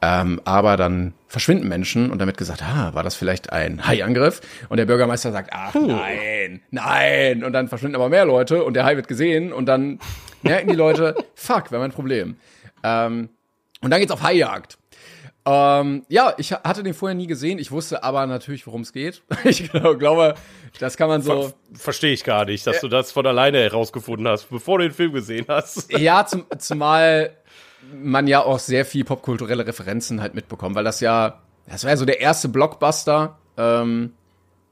Ähm, 0.00 0.40
aber 0.44 0.76
dann 0.76 1.14
verschwinden 1.26 1.66
Menschen 1.68 2.10
und 2.10 2.18
damit 2.20 2.36
gesagt, 2.36 2.62
ah, 2.62 2.94
war 2.94 3.02
das 3.02 3.16
vielleicht 3.16 3.52
ein 3.52 3.86
Haiangriff? 3.86 4.40
Und 4.68 4.76
der 4.76 4.86
Bürgermeister 4.86 5.32
sagt, 5.32 5.50
ach 5.52 5.74
nein, 5.74 6.62
nein. 6.70 7.42
Und 7.42 7.52
dann 7.52 7.68
verschwinden 7.68 7.96
aber 7.96 8.08
mehr 8.08 8.24
Leute 8.24 8.62
und 8.62 8.74
der 8.74 8.84
Hai 8.84 8.94
wird 8.96 9.08
gesehen 9.08 9.52
und 9.52 9.66
dann 9.66 9.98
merken 10.42 10.68
die 10.68 10.76
Leute, 10.76 11.16
fuck, 11.34 11.70
wir 11.72 11.78
haben 11.78 11.84
ein 11.86 11.92
Problem. 11.92 12.36
Ähm, 12.84 13.28
und 13.80 13.90
dann 13.90 13.98
geht's 14.00 14.12
auf 14.12 14.22
Haijagd. 14.22 14.78
Ähm, 15.44 16.04
ja, 16.08 16.34
ich 16.36 16.52
ha- 16.52 16.60
hatte 16.62 16.82
den 16.82 16.94
vorher 16.94 17.14
nie 17.14 17.26
gesehen. 17.26 17.58
Ich 17.58 17.70
wusste 17.72 18.02
aber 18.04 18.26
natürlich, 18.26 18.66
worum 18.66 18.82
es 18.82 18.92
geht. 18.92 19.22
Ich 19.44 19.70
glaub- 19.70 19.98
glaube, 19.98 20.34
das 20.78 20.96
kann 20.96 21.08
man 21.08 21.22
so. 21.22 21.42
Ver 21.42 21.54
Verstehe 21.74 22.12
ich 22.12 22.22
gar 22.22 22.44
nicht, 22.44 22.66
dass 22.66 22.80
du 22.80 22.88
das 22.88 23.12
von 23.12 23.26
alleine 23.26 23.58
herausgefunden 23.62 24.28
hast, 24.28 24.50
bevor 24.50 24.78
du 24.78 24.84
den 24.84 24.92
Film 24.94 25.12
gesehen 25.12 25.46
hast. 25.48 25.90
Ja, 25.98 26.26
zum, 26.26 26.44
zumal 26.58 27.30
man 27.92 28.26
ja 28.26 28.42
auch 28.42 28.58
sehr 28.58 28.84
viel 28.84 29.04
popkulturelle 29.04 29.66
Referenzen 29.66 30.20
halt 30.20 30.34
mitbekommt, 30.34 30.74
weil 30.76 30.84
das 30.84 31.00
ja, 31.00 31.40
das 31.66 31.84
war 31.84 31.90
ja 31.90 31.96
so 31.96 32.04
der 32.04 32.20
erste 32.20 32.48
Blockbuster, 32.48 33.38
ähm, 33.56 34.12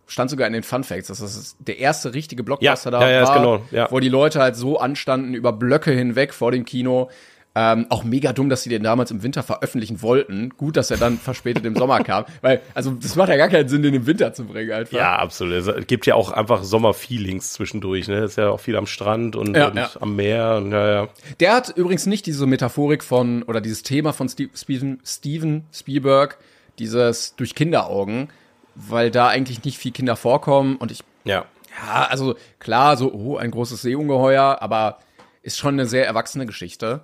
stand 0.07 0.31
sogar 0.31 0.47
in 0.47 0.53
den 0.53 0.63
Fun 0.63 0.85
Facts, 0.85 1.09
dass 1.09 1.19
das 1.19 1.57
der 1.59 1.79
erste 1.79 2.15
richtige 2.15 2.43
Blockbuster 2.45 2.93
Ja, 2.93 2.99
da 2.99 3.11
ja, 3.11 3.21
ja, 3.21 3.27
war, 3.27 3.37
genau, 3.37 3.63
ja. 3.71 3.91
wo 3.91 4.01
die 4.01 4.09
Leute 4.09 4.41
halt 4.41 4.57
so 4.57 4.79
anstanden 4.79 5.35
über 5.35 5.53
Blöcke 5.53 5.91
hinweg 5.91 6.33
vor 6.33 6.53
dem 6.53 6.65
Kino. 6.65 7.11
Ähm, 7.59 7.87
auch 7.89 8.05
mega 8.05 8.35
dumm, 8.35 8.51
dass 8.51 8.65
sie 8.65 8.69
den 8.69 8.83
damals 8.83 9.11
im 9.11 9.23
Winter 9.23 9.43
veröffentlichen 9.43 10.03
wollten. 10.03 10.51
Gut, 10.59 10.77
dass 10.77 10.91
er 10.91 10.99
dann 10.99 11.17
verspätet 11.17 11.65
im 11.65 11.75
Sommer 11.75 12.05
kam, 12.05 12.27
weil 12.43 12.61
also 12.75 12.91
das 12.91 13.17
macht 13.17 13.31
ja 13.31 13.39
gar 13.39 13.49
keinen 13.49 13.67
Sinn, 13.71 13.83
den 13.83 13.95
im 13.95 14.07
Winter 14.07 14.35
zu 14.35 14.45
bringen 14.45 14.73
einfach. 14.73 14.95
Ja, 14.95 15.17
absolut. 15.17 15.67
Es 15.67 15.87
gibt 15.87 16.05
ja 16.05 16.17
auch 16.17 16.33
einfach 16.33 16.65
Sommerfeelings 16.65 17.55
zwischendurch, 17.55 18.09
ne? 18.09 18.25
Ist 18.25 18.37
ja 18.37 18.51
auch 18.51 18.61
viel 18.61 18.77
am 18.77 18.87
Strand 18.87 19.37
und, 19.37 19.57
Ja, 19.57 19.69
und 19.69 19.77
ja. 19.77 19.89
am 19.99 20.17
Meer 20.17 20.57
und 20.59 20.71
ja, 20.71 20.87
ja. 20.87 21.09
Der 21.41 21.55
hat 21.55 21.71
übrigens 21.75 22.05
nicht 22.05 22.27
diese 22.27 22.45
Metaphorik 22.45 23.03
von 23.03 23.43
oder 23.45 23.63
dieses 23.63 23.83
Thema 23.83 24.13
von 24.13 24.29
Steve, 24.29 24.51
Steven, 24.55 25.01
Steven 25.03 25.65
Spielberg, 25.73 26.37
dieses 26.79 27.37
durch 27.37 27.55
Kinderaugen, 27.55 28.29
weil 28.75 29.11
da 29.11 29.29
eigentlich 29.29 29.65
nicht 29.65 29.79
viel 29.79 29.93
Kinder 29.93 30.17
vorkommen 30.17 30.77
und 30.77 30.91
ich, 30.93 31.03
Ja. 31.25 31.47
ja, 31.87 32.07
also 32.11 32.35
klar, 32.59 32.99
so, 32.99 33.11
oh, 33.15 33.39
ein 33.39 33.51
großes 33.51 33.81
Seeungeheuer, 33.81 34.59
aber 34.61 34.99
ist 35.43 35.57
schon 35.57 35.73
eine 35.73 35.87
sehr 35.87 36.07
erwachsene 36.07 36.45
Geschichte. 36.45 37.01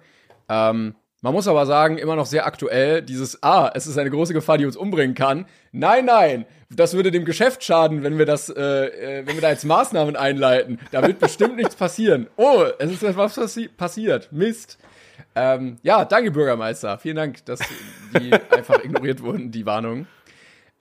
Ähm, 0.53 0.95
man 1.23 1.33
muss 1.33 1.47
aber 1.49 1.67
sagen, 1.67 1.99
immer 1.99 2.17
noch 2.17 2.27
sehr 2.27 2.47
aktuell, 2.47 3.01
dieses, 3.01 3.43
ah, 3.43 3.71
es 3.75 3.87
ist 3.87 3.97
eine 3.97 4.11
große 4.11 4.35
Gefahr, 4.35 4.59
die 4.59 4.67
uns 4.67 4.77
umbringen 4.77 5.15
kann. 5.15 5.47
Nein, 5.71 6.05
nein, 6.05 6.47
das 6.69 6.95
würde 6.95 7.11
dem 7.11 7.25
Geschäft 7.25 7.63
schaden, 7.63 8.03
wenn 8.03 8.19
wir 8.19 8.27
das, 8.27 8.49
äh, 8.49 8.61
äh, 8.61 9.27
wenn 9.27 9.37
wir 9.37 9.41
da 9.41 9.51
jetzt 9.51 9.65
Maßnahmen 9.65 10.17
einleiten. 10.17 10.79
Da 10.91 11.07
wird 11.07 11.21
bestimmt 11.21 11.57
nichts 11.57 11.77
passieren. 11.77 12.27
Oh, 12.37 12.65
es 12.79 12.91
ist 12.91 13.03
etwas 13.03 13.37
passi 13.37 13.69
passiert. 13.69 14.33
Mist. 14.33 14.79
Ähm, 15.35 15.79
ja, 15.83 16.05
danke, 16.05 16.33
Bürgermeister. 16.33 16.99
Vielen 16.99 17.17
Dank, 17.17 17.45
dass 17.47 17.61
die 18.19 18.33
einfach 18.51 18.83
ignoriert 18.85 19.23
wurden, 19.23 19.53
die 19.53 19.65
Warnung. 19.65 20.07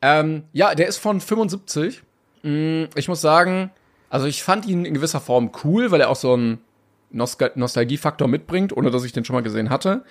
Ähm, 0.02 0.44
ja, 0.54 0.74
der 0.76 0.88
ist 0.88 0.98
von 0.98 1.22
75. 1.22 2.02
Mm, 2.42 2.86
Ich 2.96 3.08
muss 3.08 3.22
sagen, 3.22 3.72
also 4.10 4.26
ich 4.26 4.44
fand 4.44 4.66
ihn 4.66 4.86
in 4.86 4.94
gewisser 4.96 5.22
Form 5.22 5.52
cool, 5.64 5.92
weil 5.92 6.02
er 6.02 6.10
auch 6.10 6.16
so 6.16 6.34
einen 6.34 6.60
Nostal 7.12 7.52
Nostalgiefaktor 7.56 8.28
mitbringt, 8.28 8.76
ohne 8.76 8.92
dass 8.92 9.04
ich 9.04 9.12
den 9.12 9.26
schon 9.26 9.36
mal 9.36 9.44
gesehen 9.44 9.70
hatte. 9.70 10.04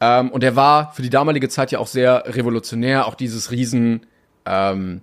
Ähm, 0.00 0.30
und 0.30 0.42
er 0.42 0.56
war 0.56 0.92
für 0.92 1.02
die 1.02 1.10
damalige 1.10 1.48
Zeit 1.48 1.70
ja 1.70 1.78
auch 1.78 1.86
sehr 1.86 2.24
revolutionär, 2.26 3.06
auch 3.06 3.14
dieses 3.14 3.50
riesen, 3.50 4.06
ähm, 4.44 5.02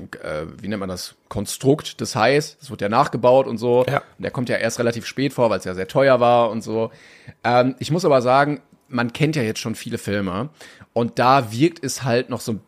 äh, 0.00 0.46
wie 0.60 0.68
nennt 0.68 0.80
man 0.80 0.88
das, 0.88 1.16
Konstrukt 1.28 2.00
des 2.00 2.16
Hais. 2.16 2.56
Das 2.58 2.70
wird 2.70 2.80
ja 2.80 2.88
nachgebaut 2.88 3.46
und 3.46 3.58
so. 3.58 3.84
Ja. 3.86 3.98
Und 3.98 4.22
der 4.22 4.30
kommt 4.30 4.48
ja 4.48 4.56
erst 4.56 4.78
relativ 4.78 5.06
spät 5.06 5.32
vor, 5.32 5.50
weil 5.50 5.58
es 5.58 5.64
ja 5.64 5.74
sehr 5.74 5.88
teuer 5.88 6.18
war 6.18 6.50
und 6.50 6.62
so. 6.62 6.90
Ähm, 7.44 7.76
ich 7.78 7.90
muss 7.90 8.04
aber 8.04 8.22
sagen, 8.22 8.62
man 8.88 9.12
kennt 9.12 9.36
ja 9.36 9.42
jetzt 9.42 9.60
schon 9.60 9.74
viele 9.74 9.98
Filme 9.98 10.48
und 10.92 11.18
da 11.18 11.52
wirkt 11.52 11.84
es 11.84 12.02
halt 12.02 12.30
noch 12.30 12.40
so, 12.40 12.60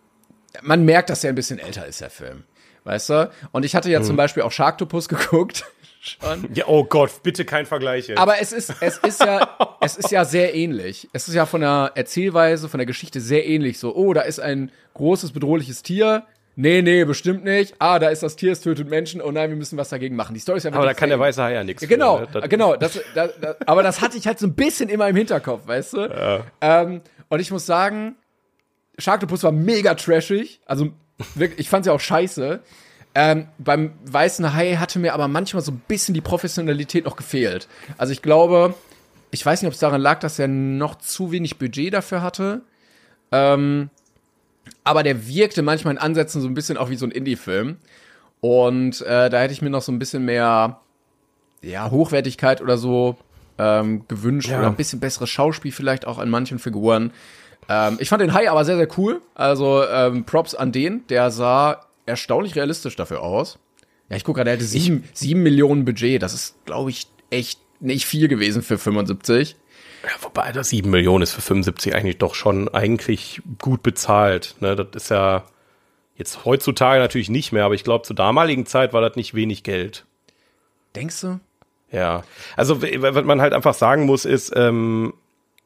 man 0.61 0.85
merkt, 0.85 1.11
dass 1.11 1.24
er 1.24 1.30
ein 1.30 1.35
bisschen 1.35 1.58
älter 1.58 1.87
ist, 1.87 2.00
der 2.00 2.11
Film. 2.11 2.44
Weißt 2.85 3.11
du? 3.11 3.30
Und 3.52 3.64
ich 3.64 3.74
hatte 3.74 3.90
ja 3.90 4.02
zum 4.02 4.16
Beispiel 4.16 4.42
auch 4.42 4.52
Sharktopus 4.52 5.08
geguckt. 5.08 5.64
Schon. 6.02 6.48
Ja, 6.54 6.64
oh 6.66 6.84
Gott, 6.84 7.22
bitte 7.22 7.44
kein 7.44 7.64
Vergleich 7.66 8.08
jetzt. 8.08 8.18
Aber 8.18 8.40
es 8.40 8.52
ist, 8.52 8.74
es 8.80 8.98
ist 8.98 9.20
ja, 9.20 9.56
es 9.80 9.96
ist 9.96 10.10
ja 10.10 10.24
sehr 10.24 10.54
ähnlich. 10.54 11.08
Es 11.12 11.28
ist 11.28 11.34
ja 11.34 11.46
von 11.46 11.60
der 11.62 11.92
Erzählweise, 11.94 12.68
von 12.68 12.78
der 12.78 12.86
Geschichte 12.86 13.20
sehr 13.20 13.46
ähnlich. 13.46 13.78
So, 13.78 13.94
oh, 13.94 14.12
da 14.12 14.22
ist 14.22 14.40
ein 14.40 14.70
großes 14.94 15.32
bedrohliches 15.32 15.82
Tier. 15.82 16.24
Nee, 16.54 16.82
nee, 16.82 17.04
bestimmt 17.06 17.44
nicht. 17.44 17.74
Ah, 17.78 17.98
da 17.98 18.10
ist 18.10 18.22
das 18.22 18.36
Tier, 18.36 18.52
es 18.52 18.60
tötet 18.60 18.90
Menschen. 18.90 19.22
Oh 19.22 19.30
nein, 19.30 19.48
wir 19.48 19.56
müssen 19.56 19.78
was 19.78 19.88
dagegen 19.88 20.16
machen. 20.16 20.34
Die 20.34 20.40
Story 20.40 20.58
ist 20.58 20.64
ja 20.64 20.72
aber 20.72 20.84
da 20.84 20.92
kann 20.92 21.08
der 21.08 21.18
weiße 21.18 21.42
Hai 21.42 21.54
ja 21.54 21.64
nichts. 21.64 21.80
ja, 21.80 21.88
Genau, 21.88 22.18
für, 22.18 22.24
ne? 22.24 22.28
Das- 22.32 22.48
genau. 22.50 22.76
Das, 22.76 23.00
das, 23.14 23.30
das, 23.40 23.56
aber 23.66 23.82
das 23.82 24.02
hatte 24.02 24.18
ich 24.18 24.26
halt 24.26 24.38
so 24.38 24.46
ein 24.46 24.54
bisschen 24.54 24.90
immer 24.90 25.08
im 25.08 25.16
Hinterkopf, 25.16 25.66
weißt 25.66 25.94
du? 25.94 26.44
Ähm, 26.60 27.00
und 27.30 27.40
ich 27.40 27.50
muss 27.50 27.64
sagen, 27.64 28.16
Sharktopus 28.98 29.42
war 29.44 29.52
mega 29.52 29.94
trashig. 29.94 30.60
Also 30.66 30.90
wirklich, 31.34 31.60
ich 31.60 31.70
fand's 31.70 31.86
ja 31.86 31.94
auch 31.94 32.00
scheiße. 32.00 32.60
Ähm, 33.14 33.48
beim 33.59 33.92
Weißen 34.07 34.55
Hai 34.55 34.77
hatte 34.77 34.98
mir 34.98 35.12
aber 35.12 35.29
manchmal 35.29 35.62
so 35.62 35.72
ein 35.72 35.83
bisschen 35.87 36.14
die 36.14 36.20
Professionalität 36.22 37.05
noch 37.05 37.16
gefehlt. 37.16 37.68
Also 37.98 38.12
ich 38.12 38.22
glaube, 38.22 38.75
ich 39.31 39.44
weiß 39.44 39.61
nicht, 39.62 39.66
ob 39.68 39.75
es 39.75 39.81
daran 39.81 40.01
lag, 40.01 40.20
dass 40.20 40.38
er 40.38 40.48
noch 40.48 40.96
zu 40.96 41.31
wenig 41.31 41.59
Budget 41.59 41.92
dafür 41.92 42.22
hatte. 42.22 42.62
Ähm, 43.31 43.90
aber 44.85 45.03
der 45.03 45.27
wirkte 45.27 45.62
manchmal 45.62 45.94
in 45.94 45.98
Ansätzen 45.98 46.40
so 46.40 46.48
ein 46.48 46.55
bisschen 46.55 46.77
auch 46.79 46.88
wie 46.90 46.96
so 46.96 47.07
ein 47.07 47.11
Indie-Film. 47.11 47.77
Und 48.40 49.01
äh, 49.03 49.29
da 49.31 49.40
hätte 49.40 49.53
ich 49.53 49.62
mir 49.62 49.70
noch 49.70 49.83
so 49.83 49.92
ein 49.92 49.98
bisschen 49.98 50.25
mehr 50.25 50.81
ja, 51.62 51.90
Hochwertigkeit 51.90 52.61
oder 52.61 52.77
so 52.77 53.16
ähm, 53.59 54.07
gewünscht 54.09 54.48
Ja. 54.48 54.59
oder 54.59 54.68
ein 54.68 54.77
bisschen 54.77 55.01
besseres 55.01 55.31
Schauspiel 55.31 55.70
vielleicht 55.72 56.07
auch 56.07 56.18
an 56.18 56.29
manchen 56.31 56.59
Figuren. 56.59 57.12
Ähm, 57.68 57.96
ich 58.01 58.09
fand 58.09 58.22
den 58.22 58.33
Hai 58.35 58.51
aber 58.51 58.64
sehr, 58.64 58.77
sehr 58.77 58.88
cool. 58.98 59.20
Also 59.35 59.85
ähm, 59.87 60.25
Props 60.25 60.55
an 60.55 60.72
den. 60.72 61.07
Der 61.09 61.31
sah 61.31 61.85
erstaunlich 62.06 62.56
realistisch 62.56 62.96
dafür 62.96 63.22
aus. 63.22 63.58
Ja, 64.08 64.16
ich 64.16 64.24
gucke 64.24 64.38
gerade, 64.38 64.50
der 64.50 64.58
hatte 64.58 64.64
sieben, 64.64 65.08
sieben 65.12 65.42
Millionen 65.42 65.84
Budget. 65.84 66.22
Das 66.22 66.34
ist, 66.34 66.56
glaube 66.64 66.90
ich, 66.90 67.06
echt 67.30 67.60
nicht 67.80 68.06
viel 68.06 68.28
gewesen 68.28 68.62
für 68.62 68.78
75. 68.78 69.56
Ja, 70.04 70.10
wobei 70.20 70.50
das 70.52 70.70
7 70.70 70.90
Millionen 70.90 71.22
ist 71.22 71.32
für 71.32 71.40
75 71.40 71.94
eigentlich 71.94 72.18
doch 72.18 72.34
schon 72.34 72.68
eigentlich 72.68 73.40
gut 73.58 73.82
bezahlt. 73.82 74.56
Ne? 74.60 74.74
Das 74.74 75.04
ist 75.04 75.10
ja 75.10 75.44
jetzt 76.16 76.44
heutzutage 76.44 77.00
natürlich 77.00 77.30
nicht 77.30 77.52
mehr, 77.52 77.64
aber 77.64 77.74
ich 77.74 77.84
glaube, 77.84 78.04
zur 78.04 78.16
damaligen 78.16 78.66
Zeit 78.66 78.92
war 78.92 79.00
das 79.00 79.16
nicht 79.16 79.34
wenig 79.34 79.62
Geld. 79.62 80.04
Denkst 80.94 81.20
du? 81.20 81.40
Ja, 81.90 82.24
also 82.56 82.82
was 82.82 83.24
man 83.24 83.40
halt 83.40 83.52
einfach 83.52 83.74
sagen 83.74 84.06
muss, 84.06 84.24
ist, 84.24 84.52
ähm, 84.56 85.14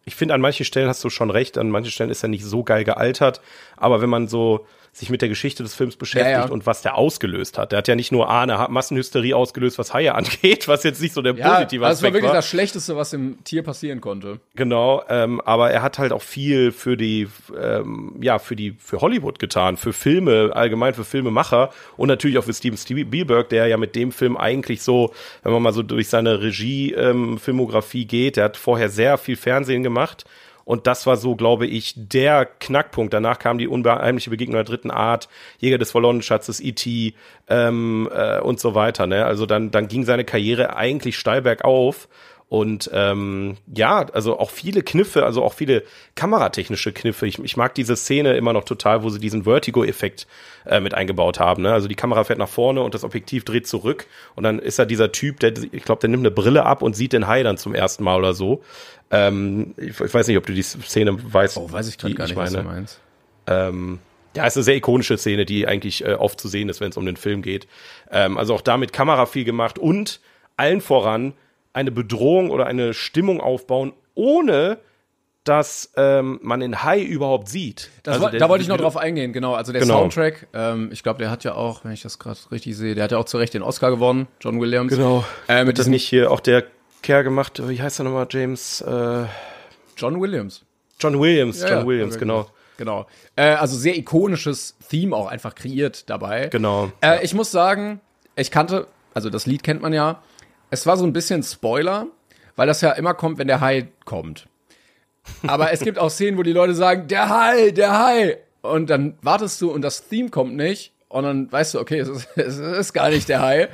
ich 0.04 0.16
finde, 0.16 0.34
an 0.34 0.40
manchen 0.40 0.64
Stellen 0.64 0.88
hast 0.88 1.02
du 1.02 1.10
schon 1.10 1.30
recht, 1.30 1.56
an 1.56 1.70
manchen 1.70 1.90
Stellen 1.90 2.10
ist 2.10 2.22
er 2.22 2.28
nicht 2.28 2.44
so 2.44 2.62
geil 2.62 2.84
gealtert, 2.84 3.40
aber 3.76 4.00
wenn 4.00 4.10
man 4.10 4.28
so 4.28 4.66
sich 4.98 5.10
mit 5.10 5.20
der 5.20 5.28
Geschichte 5.28 5.62
des 5.62 5.74
Films 5.74 5.96
beschäftigt 5.96 6.32
Ja, 6.32 6.46
ja. 6.46 6.50
und 6.50 6.64
was 6.64 6.80
der 6.80 6.96
ausgelöst 6.96 7.58
hat, 7.58 7.70
der 7.72 7.78
hat 7.78 7.88
ja 7.88 7.94
nicht 7.94 8.12
nur 8.12 8.30
A, 8.30 8.42
eine 8.42 8.66
Massenhysterie 8.70 9.34
ausgelöst, 9.34 9.78
was 9.78 9.92
Haie 9.92 10.14
angeht, 10.14 10.68
was 10.68 10.84
jetzt 10.84 11.02
nicht 11.02 11.12
so 11.12 11.20
der 11.22 11.34
Ja, 11.34 11.54
positive 11.56 11.84
also 11.84 11.98
es 11.98 12.02
war 12.02 12.08
Aspekt 12.08 12.14
wirklich 12.14 12.28
war. 12.30 12.34
das 12.36 12.48
Schlechteste, 12.48 12.96
was 12.96 13.10
dem 13.10 13.44
Tier 13.44 13.62
passieren 13.62 14.00
konnte. 14.00 14.40
Genau, 14.54 15.02
ähm, 15.10 15.40
aber 15.42 15.70
er 15.70 15.82
hat 15.82 15.98
halt 15.98 16.12
auch 16.12 16.22
viel 16.22 16.72
für 16.72 16.96
die, 16.96 17.28
ähm, 17.60 18.16
ja, 18.22 18.38
für 18.38 18.56
die, 18.56 18.74
für 18.78 19.00
Hollywood 19.02 19.38
getan, 19.38 19.76
für 19.76 19.92
Filme, 19.92 20.50
allgemein 20.54 20.94
für 20.94 21.04
Filmemacher 21.04 21.70
und 21.98 22.08
natürlich 22.08 22.38
auch 22.38 22.44
für 22.44 22.54
Steven 22.54 22.78
Spielberg, 22.78 23.50
der 23.50 23.66
ja 23.66 23.76
mit 23.76 23.94
dem 23.96 24.12
Film 24.12 24.36
eigentlich 24.38 24.82
so, 24.82 25.12
wenn 25.42 25.52
man 25.52 25.62
mal 25.62 25.72
so 25.74 25.82
durch 25.82 26.08
seine 26.08 26.40
Regie-Filmografie 26.40 28.06
geht, 28.06 28.36
der 28.36 28.44
hat 28.44 28.56
vorher 28.56 28.88
sehr 28.88 29.18
viel 29.18 29.36
Fernsehen 29.36 29.82
gemacht. 29.82 30.24
Und 30.66 30.88
das 30.88 31.06
war 31.06 31.16
so, 31.16 31.36
glaube 31.36 31.68
ich, 31.68 31.94
der 31.96 32.44
Knackpunkt. 32.44 33.14
Danach 33.14 33.38
kam 33.38 33.56
die 33.56 33.68
unheimliche 33.68 34.30
Begegnung 34.30 34.56
der 34.56 34.64
dritten 34.64 34.90
Art, 34.90 35.28
Jäger 35.58 35.78
des 35.78 35.92
verlorenen 35.92 36.22
Schatzes, 36.22 36.60
E.T. 36.60 37.14
Ähm, 37.48 38.10
äh, 38.12 38.40
und 38.40 38.58
so 38.58 38.74
weiter. 38.74 39.06
Ne? 39.06 39.24
Also 39.24 39.46
dann, 39.46 39.70
dann 39.70 39.86
ging 39.86 40.04
seine 40.04 40.24
Karriere 40.24 40.74
eigentlich 40.74 41.16
steil 41.18 41.42
bergauf. 41.42 42.08
Und 42.48 42.88
ähm, 42.92 43.56
ja, 43.74 44.06
also 44.12 44.38
auch 44.38 44.50
viele 44.50 44.82
Kniffe, 44.82 45.24
also 45.24 45.42
auch 45.42 45.52
viele 45.52 45.82
kameratechnische 46.14 46.92
Kniffe. 46.92 47.26
Ich, 47.26 47.40
ich 47.40 47.56
mag 47.56 47.74
diese 47.74 47.96
Szene 47.96 48.36
immer 48.36 48.52
noch 48.52 48.64
total, 48.64 49.02
wo 49.02 49.10
sie 49.10 49.18
diesen 49.18 49.42
Vertigo-Effekt 49.44 50.28
äh, 50.64 50.78
mit 50.78 50.94
eingebaut 50.94 51.40
haben. 51.40 51.62
Ne? 51.62 51.72
Also 51.72 51.88
die 51.88 51.96
Kamera 51.96 52.22
fährt 52.22 52.38
nach 52.38 52.48
vorne 52.48 52.82
und 52.82 52.94
das 52.94 53.02
Objektiv 53.02 53.44
dreht 53.44 53.66
zurück. 53.66 54.06
Und 54.36 54.44
dann 54.44 54.60
ist 54.60 54.78
da 54.78 54.84
dieser 54.84 55.10
Typ, 55.10 55.40
der, 55.40 55.54
ich 55.72 55.82
glaube, 55.82 56.00
der 56.00 56.08
nimmt 56.08 56.22
eine 56.22 56.30
Brille 56.30 56.64
ab 56.64 56.82
und 56.82 56.94
sieht 56.94 57.12
den 57.12 57.26
Hai 57.26 57.42
dann 57.42 57.58
zum 57.58 57.74
ersten 57.74 58.04
Mal 58.04 58.16
oder 58.16 58.32
so. 58.32 58.62
Ähm, 59.10 59.74
ich, 59.76 60.00
ich 60.00 60.14
weiß 60.14 60.28
nicht, 60.28 60.36
ob 60.36 60.46
du 60.46 60.52
die 60.52 60.62
Szene 60.62 61.18
weißt. 61.20 61.56
Oh, 61.56 61.72
weiß 61.72 61.88
ich 61.88 61.98
gerade 61.98 62.14
gar 62.14 62.26
nicht, 62.26 62.36
was 62.36 62.52
du 62.52 62.62
meinst. 62.62 63.00
ähm, 63.48 63.98
ja, 64.36 64.46
ist 64.46 64.56
eine 64.56 64.64
sehr 64.64 64.76
ikonische 64.76 65.18
Szene, 65.18 65.46
die 65.46 65.66
eigentlich 65.66 66.04
äh, 66.04 66.12
oft 66.12 66.38
zu 66.38 66.46
sehen 66.46 66.68
ist, 66.68 66.80
wenn 66.80 66.90
es 66.90 66.96
um 66.96 67.06
den 67.06 67.16
Film 67.16 67.42
geht. 67.42 67.66
Ähm, 68.10 68.38
also 68.38 68.54
auch 68.54 68.60
da 68.60 68.76
mit 68.76 68.92
Kamera 68.92 69.26
viel 69.26 69.44
gemacht 69.44 69.78
und 69.80 70.20
allen 70.56 70.80
voran 70.80 71.32
eine 71.76 71.90
Bedrohung 71.92 72.50
oder 72.50 72.66
eine 72.66 72.94
Stimmung 72.94 73.40
aufbauen, 73.40 73.92
ohne 74.14 74.78
dass 75.44 75.92
ähm, 75.96 76.40
man 76.42 76.58
den 76.58 76.82
Hai 76.82 77.00
überhaupt 77.00 77.48
sieht. 77.48 77.90
Also 78.04 78.20
war, 78.22 78.30
der- 78.32 78.40
da 78.40 78.48
wollte 78.48 78.62
ich 78.62 78.68
noch 78.68 78.78
drauf 78.78 78.96
eingehen, 78.96 79.32
genau. 79.32 79.54
Also 79.54 79.70
der 79.70 79.82
Genau. 79.82 80.00
Soundtrack, 80.00 80.48
ähm, 80.54 80.88
ich 80.92 81.04
glaube, 81.04 81.20
der 81.20 81.30
hat 81.30 81.44
ja 81.44 81.54
auch, 81.54 81.84
wenn 81.84 81.92
ich 81.92 82.02
das 82.02 82.18
gerade 82.18 82.38
richtig 82.50 82.76
sehe, 82.76 82.96
der 82.96 83.04
hat 83.04 83.12
ja 83.12 83.18
auch 83.18 83.26
zu 83.26 83.36
Recht 83.38 83.54
den 83.54 83.62
Oscar 83.62 83.90
gewonnen, 83.90 84.26
John 84.40 84.60
Williams. 84.60 84.92
Genau. 84.92 85.24
Äh, 85.48 85.60
mit 85.64 85.74
Hat 85.74 85.78
das 85.78 85.86
nicht 85.86 86.04
hier 86.08 86.32
auch 86.32 86.40
der 86.40 86.64
Kerl 87.02 87.22
gemacht, 87.22 87.62
wie 87.68 87.80
heißt 87.80 88.00
er 88.00 88.04
nochmal, 88.04 88.26
James? 88.28 88.80
Äh, 88.80 89.24
John 89.96 90.20
Williams. 90.20 90.64
John 90.98 91.20
Williams, 91.20 91.62
Ja, 91.62 91.68
John 91.68 91.86
Williams, 91.86 92.14
ja, 92.14 92.20
genau. 92.20 92.50
Genau. 92.78 93.06
Äh, 93.36 93.42
also 93.54 93.76
sehr 93.76 93.96
ikonisches 93.96 94.76
Theme 94.90 95.14
auch 95.14 95.28
einfach 95.28 95.54
kreiert 95.54 96.10
dabei. 96.10 96.48
Genau. 96.48 96.90
Äh, 97.00 97.24
ich 97.24 97.34
muss 97.34 97.50
sagen, 97.52 98.00
ich 98.34 98.50
kannte, 98.50 98.86
also 99.14 99.30
das 99.30 99.46
Lied 99.46 99.62
kennt 99.62 99.80
man 99.80 99.92
ja. 99.92 100.22
Es 100.70 100.86
war 100.86 100.96
so 100.96 101.04
ein 101.04 101.12
bisschen 101.12 101.42
Spoiler, 101.42 102.06
weil 102.56 102.66
das 102.66 102.80
ja 102.80 102.92
immer 102.92 103.14
kommt, 103.14 103.38
wenn 103.38 103.46
der 103.46 103.60
Hai 103.60 103.88
kommt. 104.04 104.46
Aber 105.46 105.72
es 105.72 105.80
gibt 105.80 105.98
auch 105.98 106.10
Szenen, 106.10 106.38
wo 106.38 106.42
die 106.42 106.52
Leute 106.52 106.74
sagen, 106.74 107.08
der 107.08 107.28
Hai, 107.28 107.70
der 107.70 107.98
Hai. 107.98 108.38
Und 108.62 108.90
dann 108.90 109.16
wartest 109.22 109.60
du 109.60 109.70
und 109.70 109.82
das 109.82 110.08
Theme 110.08 110.30
kommt 110.30 110.56
nicht. 110.56 110.92
Und 111.08 111.24
dann 111.24 111.50
weißt 111.50 111.74
du, 111.74 111.80
okay, 111.80 112.00
es 112.00 112.08
ist, 112.08 112.28
es 112.36 112.58
ist 112.58 112.92
gar 112.92 113.10
nicht 113.10 113.28
der 113.28 113.40
Hai. 113.40 113.68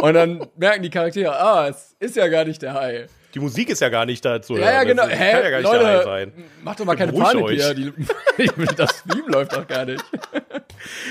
Und 0.00 0.14
dann 0.14 0.46
merken 0.56 0.82
die 0.82 0.90
Charaktere, 0.90 1.38
ah, 1.38 1.68
es 1.68 1.96
ist 2.00 2.16
ja 2.16 2.28
gar 2.28 2.44
nicht 2.44 2.62
der 2.62 2.74
Hai. 2.74 3.06
Die 3.38 3.44
Musik 3.44 3.70
ist 3.70 3.80
ja 3.80 3.88
gar 3.88 4.04
nicht 4.04 4.24
dazu. 4.24 4.56
Ja, 4.56 4.72
ja, 4.72 4.82
genau. 4.82 5.04
Das 5.04 5.12
Hä? 5.12 5.30
kann 5.30 5.44
ja 5.44 5.50
gar 5.50 5.58
nicht 5.60 5.72
Leute, 5.72 6.02
sein. 6.02 6.32
Mach 6.64 6.74
doch 6.74 6.84
mal 6.84 6.96
keine 6.96 7.12
Panik 7.12 7.44
euch. 7.44 7.62
hier. 7.62 7.72
Die, 7.72 7.92
das 8.76 9.04
Theme 9.04 9.28
läuft 9.28 9.52
doch 9.52 9.66
gar 9.66 9.84
nicht. 9.84 10.04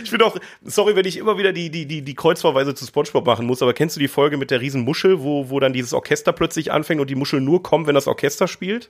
Ich 0.01 0.09
bin 0.11 0.21
auch, 0.21 0.37
sorry, 0.63 0.95
wenn 0.95 1.05
ich 1.05 1.17
immer 1.17 1.37
wieder 1.37 1.51
die, 1.51 1.69
die, 1.69 1.85
die, 1.85 2.01
die 2.01 2.15
Kreuzverweise 2.15 2.73
zu 2.73 2.85
Spongebob 2.85 3.25
machen 3.25 3.45
muss, 3.45 3.61
aber 3.61 3.73
kennst 3.73 3.97
du 3.97 3.99
die 3.99 4.07
Folge 4.07 4.37
mit 4.37 4.49
der 4.49 4.61
riesen 4.61 4.83
Muschel, 4.83 5.21
wo, 5.21 5.49
wo 5.49 5.59
dann 5.59 5.73
dieses 5.73 5.93
Orchester 5.93 6.31
plötzlich 6.31 6.71
anfängt 6.71 7.01
und 7.01 7.09
die 7.09 7.15
Muschel 7.15 7.41
nur 7.41 7.61
kommt, 7.63 7.85
wenn 7.85 7.93
das 7.93 8.07
Orchester 8.07 8.47
spielt? 8.47 8.89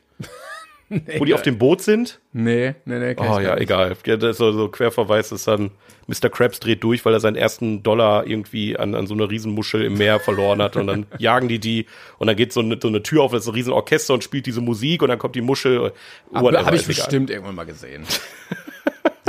Wo 0.90 1.26
die 1.26 1.34
auf 1.34 1.42
dem 1.42 1.58
Boot 1.58 1.82
sind? 1.82 2.20
Nee, 2.32 2.76
nee, 2.86 3.00
nee. 3.00 3.16
Oh 3.18 3.38
ich 3.40 3.46
ja, 3.46 3.56
nicht. 3.56 3.64
egal. 3.64 3.96
So, 4.34 4.52
so 4.52 4.70
Querverweis 4.70 5.32
ist 5.34 5.48
dann, 5.48 5.72
Mr. 6.08 6.30
Krabs 6.30 6.60
dreht 6.62 6.84
durch, 6.84 7.04
weil 7.04 7.14
er 7.14 7.20
seinen 7.20 7.36
ersten 7.36 7.84
Dollar 7.84 8.26
irgendwie 8.26 8.78
an, 8.78 8.96
an 8.96 9.06
so 9.06 9.14
eine 9.14 9.30
Riesenmuschel 9.30 9.84
im 9.84 9.96
Meer 9.96 10.20
verloren 10.20 10.62
hat 10.62 10.78
und 10.78 10.88
dann 10.88 11.06
jagen 11.18 11.50
die 11.50 11.60
die 11.60 11.88
und 12.20 12.28
dann 12.28 12.38
geht 12.38 12.54
so 12.54 12.62
eine, 12.62 12.78
so 12.82 12.88
eine 12.88 13.04
Tür 13.04 13.24
auf, 13.24 13.34
das 13.34 13.44
ist 13.44 13.50
ein 13.50 13.56
Riesenorchester 13.56 14.14
und 14.14 14.24
spielt 14.24 14.46
diese 14.46 14.62
Musik 14.62 15.02
und 15.02 15.10
dann 15.10 15.20
kommt 15.20 15.36
die 15.36 15.42
Muschel. 15.42 15.92
whatever, 16.32 16.66
Habe 16.66 16.76
ich 16.78 16.84
ist 16.84 16.90
egal. 16.90 17.04
bestimmt 17.04 17.30
irgendwann 17.30 17.56
mal 17.56 17.66
gesehen. 17.66 18.06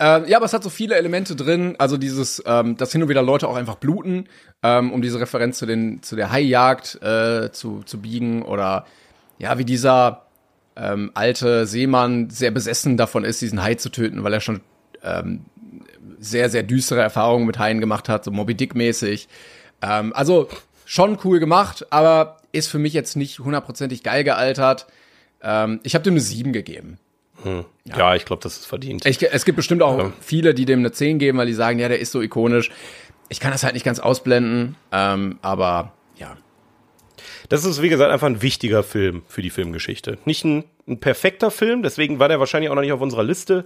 ja. 0.00 0.16
Ähm, 0.16 0.24
ja, 0.28 0.36
aber 0.36 0.46
es 0.46 0.52
hat 0.52 0.62
so 0.62 0.70
viele 0.70 0.94
Elemente 0.94 1.34
drin, 1.34 1.74
also 1.78 1.96
dieses, 1.96 2.42
ähm, 2.46 2.76
dass 2.76 2.92
hin 2.92 3.02
und 3.02 3.08
wieder 3.08 3.22
Leute 3.22 3.48
auch 3.48 3.56
einfach 3.56 3.76
bluten, 3.76 4.28
ähm, 4.62 4.92
um 4.92 5.02
diese 5.02 5.18
Referenz 5.18 5.58
zu 5.58 5.66
den 5.66 6.02
zu 6.02 6.14
der 6.14 6.30
Haijagd 6.30 7.02
äh, 7.02 7.50
zu 7.50 7.82
zu 7.84 8.00
biegen 8.00 8.42
oder 8.42 8.86
ja, 9.38 9.58
wie 9.58 9.64
dieser 9.64 10.26
ähm, 10.76 11.10
alte 11.14 11.66
Seemann 11.66 12.30
sehr 12.30 12.50
besessen 12.50 12.96
davon 12.96 13.24
ist, 13.24 13.40
diesen 13.40 13.62
Hai 13.62 13.74
zu 13.74 13.90
töten, 13.90 14.24
weil 14.24 14.32
er 14.32 14.40
schon 14.40 14.60
ähm, 15.02 15.44
sehr 16.18 16.48
sehr 16.48 16.62
düstere 16.62 17.00
Erfahrungen 17.00 17.46
mit 17.46 17.58
Haien 17.58 17.80
gemacht 17.80 18.08
hat, 18.08 18.24
so 18.24 18.30
Moby 18.30 18.54
Dick 18.54 18.74
mäßig. 18.74 19.28
Ähm, 19.82 20.12
also 20.14 20.48
schon 20.84 21.18
cool 21.24 21.40
gemacht, 21.40 21.86
aber 21.90 22.38
ist 22.52 22.68
für 22.68 22.78
mich 22.78 22.92
jetzt 22.92 23.16
nicht 23.16 23.38
hundertprozentig 23.38 24.02
geil 24.02 24.24
gealtert. 24.24 24.86
Ähm, 25.42 25.80
ich 25.82 25.94
habe 25.94 26.04
dem 26.04 26.14
eine 26.14 26.20
7 26.20 26.52
gegeben. 26.52 26.98
Ja, 27.84 28.14
ich 28.14 28.24
glaube, 28.24 28.42
das 28.42 28.58
ist 28.58 28.66
verdient. 28.66 29.04
Ich, 29.06 29.20
es 29.22 29.44
gibt 29.44 29.56
bestimmt 29.56 29.82
auch 29.82 30.12
viele, 30.20 30.54
die 30.54 30.64
dem 30.64 30.80
eine 30.80 30.92
10 30.92 31.18
geben, 31.18 31.38
weil 31.38 31.46
die 31.46 31.54
sagen, 31.54 31.78
ja, 31.78 31.88
der 31.88 31.98
ist 31.98 32.12
so 32.12 32.22
ikonisch. 32.22 32.70
Ich 33.28 33.40
kann 33.40 33.50
das 33.50 33.64
halt 33.64 33.74
nicht 33.74 33.84
ganz 33.84 33.98
ausblenden, 33.98 34.76
ähm, 34.92 35.38
aber 35.42 35.66
ja. 35.70 35.92
Das 37.48 37.64
ist, 37.64 37.82
wie 37.82 37.88
gesagt, 37.88 38.12
einfach 38.12 38.26
ein 38.26 38.42
wichtiger 38.42 38.82
Film 38.82 39.22
für 39.28 39.42
die 39.42 39.50
Filmgeschichte. 39.50 40.18
Nicht 40.24 40.44
ein, 40.44 40.64
ein 40.86 41.00
perfekter 41.00 41.50
Film, 41.50 41.82
deswegen 41.82 42.18
war 42.18 42.28
der 42.28 42.40
wahrscheinlich 42.40 42.70
auch 42.70 42.74
noch 42.74 42.82
nicht 42.82 42.92
auf 42.92 43.00
unserer 43.00 43.24
Liste. 43.24 43.64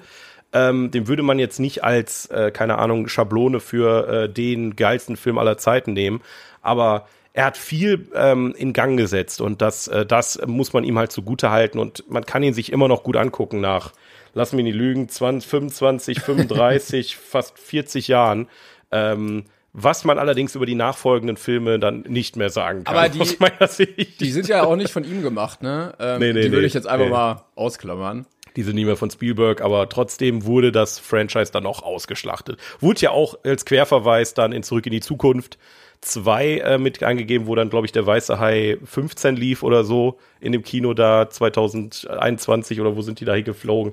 Ähm, 0.53 0.91
den 0.91 1.09
würde 1.09 1.23
man 1.23 1.39
jetzt 1.39 1.59
nicht 1.59 1.85
als, 1.85 2.27
äh, 2.27 2.51
keine 2.51 2.79
Ahnung, 2.79 3.09
Schablone 3.09 3.61
für 3.61 4.09
äh, 4.09 4.29
den 4.29 4.77
geilsten 4.77 5.17
Film 5.17 5.39
aller 5.39 5.59
Zeiten 5.59 5.93
nehmen. 5.93 6.21
Aber 6.63 7.07
er 7.33 7.45
hat 7.45 7.59
viel 7.59 8.09
ähm, 8.15 8.55
in 8.57 8.73
Gang 8.73 8.97
gesetzt 8.97 9.43
und 9.43 9.61
das, 9.61 9.89
äh, 9.89 10.07
das 10.07 10.41
muss 10.47 10.73
man 10.73 10.85
ihm 10.85 10.99
halt 10.99 11.13
zugute 11.13 11.51
halten 11.51 11.79
und 11.79 12.09
man 12.09 12.25
kann 12.25 12.43
ihn 12.43 12.55
sich 12.55 12.73
immer 12.73 12.89
noch 12.89 13.03
gut 13.03 13.17
angucken 13.17 13.61
nach, 13.61 13.93
lass 14.33 14.55
mich 14.55 14.65
nicht 14.65 14.77
lügen, 14.77 15.09
20, 15.09 15.47
25, 15.47 16.21
35, 16.21 17.17
fast 17.17 17.59
40 17.59 18.09
Jahren. 18.09 18.49
Ähm, 18.91 19.45
was 19.79 20.05
man 20.05 20.19
allerdings 20.19 20.55
über 20.55 20.65
die 20.65 20.75
nachfolgenden 20.75 21.37
Filme 21.37 21.79
dann 21.79 22.01
nicht 22.09 22.37
mehr 22.37 22.49
sagen 22.49 22.85
kann. 22.85 22.97
Aber 22.97 23.09
die, 23.11 23.21
aus 23.21 23.39
meiner 23.39 23.69
Sicht. 23.69 24.21
die 24.21 24.33
sind 24.33 24.49
ja 24.49 24.65
auch 24.65 24.75
nicht 24.75 24.91
von 24.91 25.05
ihm 25.05 25.21
gemacht, 25.23 25.63
ne? 25.63 25.93
Ähm, 26.01 26.19
Nee, 26.19 26.33
nee, 26.33 26.41
die 26.43 26.51
würde 26.51 26.63
nee. 26.63 26.67
ich 26.67 26.75
jetzt 26.75 26.87
einfach 26.89 27.05
Nee. 27.07 27.13
mal 27.13 27.45
ausklammern. 27.57 28.25
Die 28.57 28.63
sind 28.63 28.77
nicht 28.77 28.87
mehr 28.87 28.97
von 28.97 29.11
Spielberg, 29.11 29.61
aber 29.61 29.87
trotzdem 29.91 30.47
wurde 30.47 30.73
das 30.73 30.99
Franchise 30.99 31.53
dann 31.53 31.67
auch 31.67 31.83
ausgeschlachtet. 31.83 32.59
Wurde 32.81 33.01
ja 33.01 33.11
auch 33.11 33.37
als 33.45 33.67
Querverweis 33.67 34.33
dann 34.33 34.53
in 34.53 34.63
Zurück 34.63 34.87
in 34.87 34.93
die 34.93 35.01
Zukunft 35.01 35.59
2 36.01 36.59
äh, 36.61 36.79
mit 36.79 37.03
eingegeben, 37.03 37.47
wo 37.47 37.55
dann, 37.55 37.69
glaube 37.69 37.85
ich, 37.85 37.93
der 37.93 38.07
Weiße 38.07 38.39
Hai 38.39 38.79
15 38.83 39.37
lief 39.37 39.63
oder 39.63 39.85
so 39.85 40.19
in 40.41 40.53
dem 40.53 40.63
Kino 40.63 40.95
da 40.95 41.29
2021 41.29 42.81
oder 42.81 42.97
wo 42.97 43.03
sind 43.03 43.21
die 43.21 43.25
da 43.27 43.35
hingeflogen. 43.35 43.93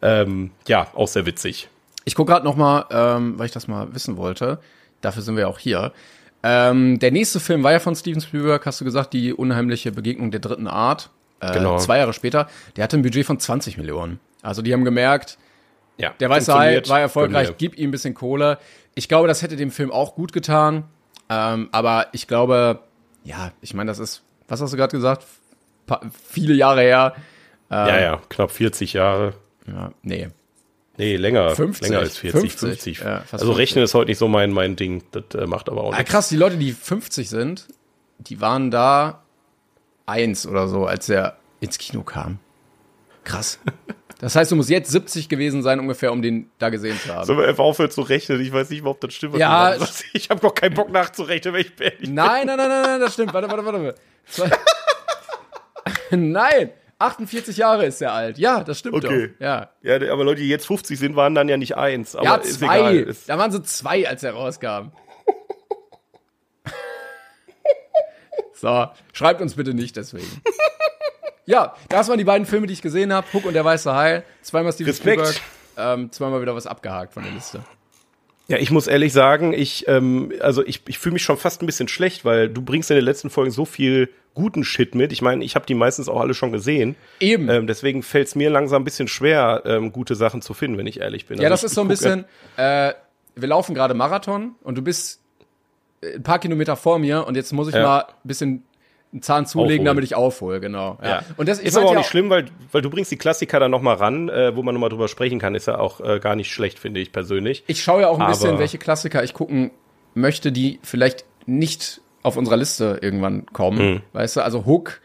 Ähm, 0.00 0.52
ja, 0.66 0.86
auch 0.94 1.08
sehr 1.08 1.26
witzig. 1.26 1.68
Ich 2.04 2.14
gucke 2.14 2.32
gerade 2.32 2.44
noch 2.46 2.56
mal, 2.56 2.86
ähm, 2.90 3.38
weil 3.38 3.46
ich 3.46 3.52
das 3.52 3.68
mal 3.68 3.94
wissen 3.94 4.16
wollte. 4.16 4.58
Dafür 5.00 5.22
sind 5.22 5.36
wir 5.36 5.48
auch 5.48 5.58
hier. 5.58 5.92
Ähm, 6.42 6.98
der 6.98 7.10
nächste 7.10 7.40
Film 7.40 7.62
war 7.64 7.72
ja 7.72 7.78
von 7.80 7.94
Steven 7.96 8.20
Spielberg, 8.20 8.64
hast 8.66 8.80
du 8.80 8.84
gesagt, 8.84 9.12
die 9.12 9.32
unheimliche 9.32 9.90
Begegnung 9.92 10.30
der 10.30 10.40
dritten 10.40 10.66
Art. 10.68 11.10
Äh, 11.40 11.52
Genau. 11.52 11.78
Zwei 11.78 11.98
Jahre 11.98 12.12
später. 12.12 12.48
Der 12.76 12.84
hatte 12.84 12.96
ein 12.96 13.02
Budget 13.02 13.26
von 13.26 13.38
20 13.38 13.76
Millionen. 13.76 14.20
Also 14.42 14.62
die 14.62 14.72
haben 14.72 14.84
gemerkt, 14.84 15.38
Ja, 15.98 16.14
der 16.20 16.30
Weiße 16.30 16.54
Hai 16.54 16.80
war 16.86 17.00
erfolgreich, 17.00 17.54
gib 17.58 17.76
ihm 17.76 17.88
ein 17.88 17.90
bisschen 17.90 18.14
Kohle. 18.14 18.58
Ich 18.94 19.08
glaube, 19.08 19.26
das 19.28 19.42
hätte 19.42 19.56
dem 19.56 19.70
Film 19.70 19.90
auch 19.90 20.14
gut 20.14 20.32
getan. 20.32 20.84
Ähm, 21.28 21.68
aber 21.72 22.06
ich 22.12 22.26
glaube, 22.28 22.80
ja, 23.24 23.50
ich 23.60 23.74
meine, 23.74 23.90
das 23.90 23.98
ist, 23.98 24.22
was 24.46 24.60
hast 24.60 24.72
du 24.72 24.76
gerade 24.76 24.96
gesagt? 24.96 25.26
Pa 25.86 26.00
viele 26.28 26.54
Jahre 26.54 26.82
her. 26.82 27.14
wir. 27.68 27.76
Ja, 27.88 28.00
ja, 28.00 28.22
knapp 28.28 28.50
40 28.50 28.92
Jahre. 28.92 29.34
Ja, 29.66 29.90
nee. 30.02 30.28
Nee, 30.98 31.16
länger. 31.16 31.54
50, 31.54 31.88
länger 31.88 32.00
als 32.00 32.18
40, 32.18 32.40
50, 32.52 32.60
50. 32.60 32.98
ja, 32.98 33.20
fast 33.20 33.32
also 33.34 33.46
50. 33.46 33.58
Rechnen 33.58 33.84
ist 33.84 33.94
heute 33.94 34.10
nicht 34.10 34.18
so 34.18 34.28
mein, 34.28 34.52
mein 34.52 34.76
Ding. 34.76 35.02
Das 35.12 35.24
äh, 35.40 35.46
macht 35.46 35.68
aber 35.68 35.84
auch 35.84 35.92
Ah, 35.94 35.98
nichts. 35.98 36.10
krass, 36.10 36.28
die 36.28 36.36
Leute, 36.36 36.56
die 36.56 36.72
50 36.72 37.28
sind, 37.30 37.66
die 38.18 38.40
waren 38.40 38.70
da 38.70 39.22
eins 40.06 40.46
oder 40.46 40.68
so, 40.68 40.86
als 40.86 41.08
er 41.08 41.36
ins 41.60 41.78
Kino 41.78 42.02
kam. 42.02 42.38
Krass. 43.24 43.58
Das 44.20 44.34
heißt, 44.34 44.50
du 44.50 44.56
musst 44.56 44.68
jetzt 44.68 44.90
70 44.90 45.28
gewesen 45.28 45.62
sein, 45.62 45.78
ungefähr, 45.78 46.10
um 46.10 46.22
den 46.22 46.50
da 46.58 46.70
gesehen 46.70 46.98
zu 46.98 47.14
haben. 47.14 47.24
Sollen 47.24 47.38
wir 47.38 47.46
einfach 47.46 47.62
aufhören 47.62 47.92
zu 47.92 48.00
rechnen? 48.00 48.40
Ich 48.40 48.52
weiß 48.52 48.68
nicht, 48.70 48.84
ob 48.84 49.00
das 49.00 49.14
stimmt. 49.14 49.36
Ja, 49.36 49.76
ich 50.12 50.28
habe 50.28 50.40
doch 50.40 50.52
keinen 50.52 50.74
Bock 50.74 50.90
nachzurechnen, 50.90 51.54
wenn 51.54 51.60
ich 51.60 51.76
bin. 51.76 51.92
Nein, 52.14 52.48
nein, 52.48 52.56
nein, 52.56 52.68
nein, 52.68 52.82
nein, 52.82 53.00
das 53.00 53.12
stimmt. 53.12 53.32
Warte, 53.32 53.48
warte, 53.48 53.64
warte. 53.64 53.94
Nein, 56.10 56.70
48 56.98 57.56
Jahre 57.56 57.86
ist 57.86 58.00
er 58.02 58.12
alt. 58.12 58.38
Ja, 58.38 58.64
das 58.64 58.78
stimmt 58.80 58.96
Okay. 58.96 59.28
doch. 59.28 59.34
Ja, 59.44 59.70
Ja, 59.82 59.94
aber 60.12 60.24
Leute, 60.24 60.40
die 60.40 60.48
jetzt 60.48 60.66
50 60.66 60.98
sind, 60.98 61.14
waren 61.16 61.34
dann 61.34 61.48
ja 61.48 61.56
nicht 61.56 61.76
eins. 61.76 62.16
Aber 62.16 62.24
ja 62.24 62.34
ist 62.36 62.58
zwei. 62.58 63.06
Da 63.26 63.38
waren 63.38 63.52
so 63.52 63.60
zwei, 63.60 64.08
als 64.08 64.22
er 64.24 64.32
rauskam. 64.32 64.90
so, 68.54 68.88
schreibt 69.12 69.40
uns 69.40 69.54
bitte 69.54 69.74
nicht 69.74 69.96
deswegen. 69.96 70.42
Ja, 71.46 71.74
das 71.88 72.08
waren 72.08 72.18
die 72.18 72.24
beiden 72.24 72.46
Filme, 72.46 72.66
die 72.66 72.72
ich 72.74 72.82
gesehen 72.82 73.12
habe. 73.12 73.26
Hook 73.32 73.44
und 73.46 73.54
der 73.54 73.64
Weiße 73.64 73.94
Hai. 73.94 74.22
Zweimal 74.42 74.72
Steven 74.72 74.90
Respekt. 74.90 75.20
Spielberg. 75.26 75.40
Ähm, 75.76 76.10
zweimal 76.12 76.42
wieder 76.42 76.54
was 76.54 76.66
abgehakt 76.66 77.14
von 77.14 77.22
der 77.22 77.32
Liste. 77.32 77.62
Ja, 78.48 78.56
ich 78.58 78.70
muss 78.70 78.86
ehrlich 78.86 79.12
sagen, 79.12 79.52
ich, 79.52 79.86
ähm, 79.88 80.32
also 80.40 80.64
ich, 80.64 80.82
ich 80.86 80.98
fühle 80.98 81.12
mich 81.14 81.22
schon 81.22 81.36
fast 81.36 81.62
ein 81.62 81.66
bisschen 81.66 81.88
schlecht, 81.88 82.24
weil 82.24 82.48
du 82.48 82.62
bringst 82.62 82.90
in 82.90 82.96
den 82.96 83.04
letzten 83.04 83.28
Folgen 83.30 83.50
so 83.50 83.64
viel 83.64 84.08
guten 84.34 84.64
Shit 84.64 84.94
mit. 84.94 85.12
Ich 85.12 85.20
meine, 85.20 85.44
ich 85.44 85.54
habe 85.54 85.66
die 85.66 85.74
meistens 85.74 86.08
auch 86.08 86.20
alle 86.20 86.32
schon 86.32 86.52
gesehen. 86.52 86.94
Eben. 87.20 87.48
Ähm, 87.48 87.66
deswegen 87.66 88.02
fällt 88.02 88.28
es 88.28 88.34
mir 88.36 88.50
langsam 88.50 88.82
ein 88.82 88.84
bisschen 88.84 89.08
schwer, 89.08 89.62
ähm, 89.66 89.92
gute 89.92 90.14
Sachen 90.14 90.42
zu 90.42 90.54
finden, 90.54 90.78
wenn 90.78 90.86
ich 90.86 91.00
ehrlich 91.00 91.26
bin. 91.26 91.38
Ja, 91.38 91.44
Also 91.48 91.52
das 91.54 91.60
ich- 91.60 91.66
ist 91.66 91.74
so 91.74 91.80
ein 91.82 91.88
bisschen, 91.88 92.24
äh, 92.56 92.92
wir 93.34 93.48
laufen 93.48 93.74
gerade 93.74 93.94
Marathon 93.94 94.54
und 94.62 94.78
du 94.78 94.82
bist 94.82 95.20
äh, 96.00 96.14
ein 96.14 96.22
paar 96.22 96.38
Kilometer 96.38 96.76
vor 96.76 96.98
mir 96.98 97.26
und 97.26 97.34
jetzt 97.36 97.52
muss 97.52 97.68
ich 97.68 97.74
Ja. 97.74 97.82
mal 97.82 98.00
ein 98.02 98.14
bisschen 98.22 98.62
einen 99.12 99.22
Zahn 99.22 99.46
zulegen, 99.46 99.70
Aufholen. 99.72 99.84
damit 99.86 100.04
ich 100.04 100.14
aufhole, 100.14 100.60
genau. 100.60 100.98
Ja. 101.02 101.08
Ja. 101.08 101.22
Und 101.36 101.48
das 101.48 101.58
ist 101.60 101.76
aber 101.76 101.86
auch 101.86 101.92
ja 101.92 101.98
nicht 101.98 102.08
schlimm, 102.10 102.28
weil, 102.30 102.46
weil 102.72 102.82
du 102.82 102.90
bringst 102.90 103.10
die 103.10 103.16
Klassiker 103.16 103.58
dann 103.58 103.70
noch 103.70 103.80
mal 103.80 103.94
ran, 103.94 104.28
äh, 104.28 104.54
wo 104.54 104.62
man 104.62 104.74
noch 104.74 104.80
mal 104.80 104.88
drüber 104.90 105.08
sprechen 105.08 105.38
kann. 105.38 105.54
Ist 105.54 105.66
ja 105.66 105.78
auch 105.78 106.00
äh, 106.00 106.18
gar 106.20 106.36
nicht 106.36 106.52
schlecht, 106.52 106.78
finde 106.78 107.00
ich 107.00 107.10
persönlich. 107.12 107.64
Ich 107.68 107.82
schaue 107.82 108.02
ja 108.02 108.08
auch 108.08 108.16
ein 108.16 108.22
Aber- 108.22 108.32
bisschen, 108.32 108.58
welche 108.58 108.78
Klassiker 108.78 109.24
ich 109.24 109.32
gucken 109.34 109.70
möchte, 110.14 110.52
die 110.52 110.78
vielleicht 110.82 111.24
nicht 111.46 112.00
auf 112.22 112.36
unserer 112.36 112.56
Liste 112.58 112.98
irgendwann 113.00 113.46
kommen. 113.46 114.02
Weißt 114.12 114.36
du, 114.36 114.40
also 114.42 114.66
Hook 114.66 115.00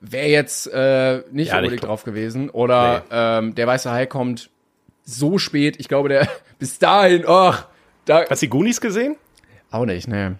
wäre 0.00 0.28
jetzt 0.28 0.66
äh, 0.72 1.22
nicht 1.32 1.48
Ja, 1.48 1.54
unbedingt 1.56 1.72
nicht 1.82 1.84
drauf 1.84 2.04
gewesen. 2.04 2.50
Oder 2.50 3.04
ähm, 3.10 3.54
der 3.54 3.66
Weiße 3.66 3.90
Hai 3.90 4.06
kommt 4.06 4.50
so 5.04 5.38
spät. 5.38 5.76
Ich 5.80 5.88
glaube, 5.88 6.08
der 6.08 6.28
bis 6.60 6.78
dahin, 6.78 7.24
ach, 7.26 7.66
da 8.04 8.24
Hast 8.28 8.42
du 8.42 8.46
die 8.46 8.50
Goonies 8.50 8.80
gesehen? 8.80 9.16
auch 9.72 9.86
nicht, 9.86 10.06
ne. 10.06 10.36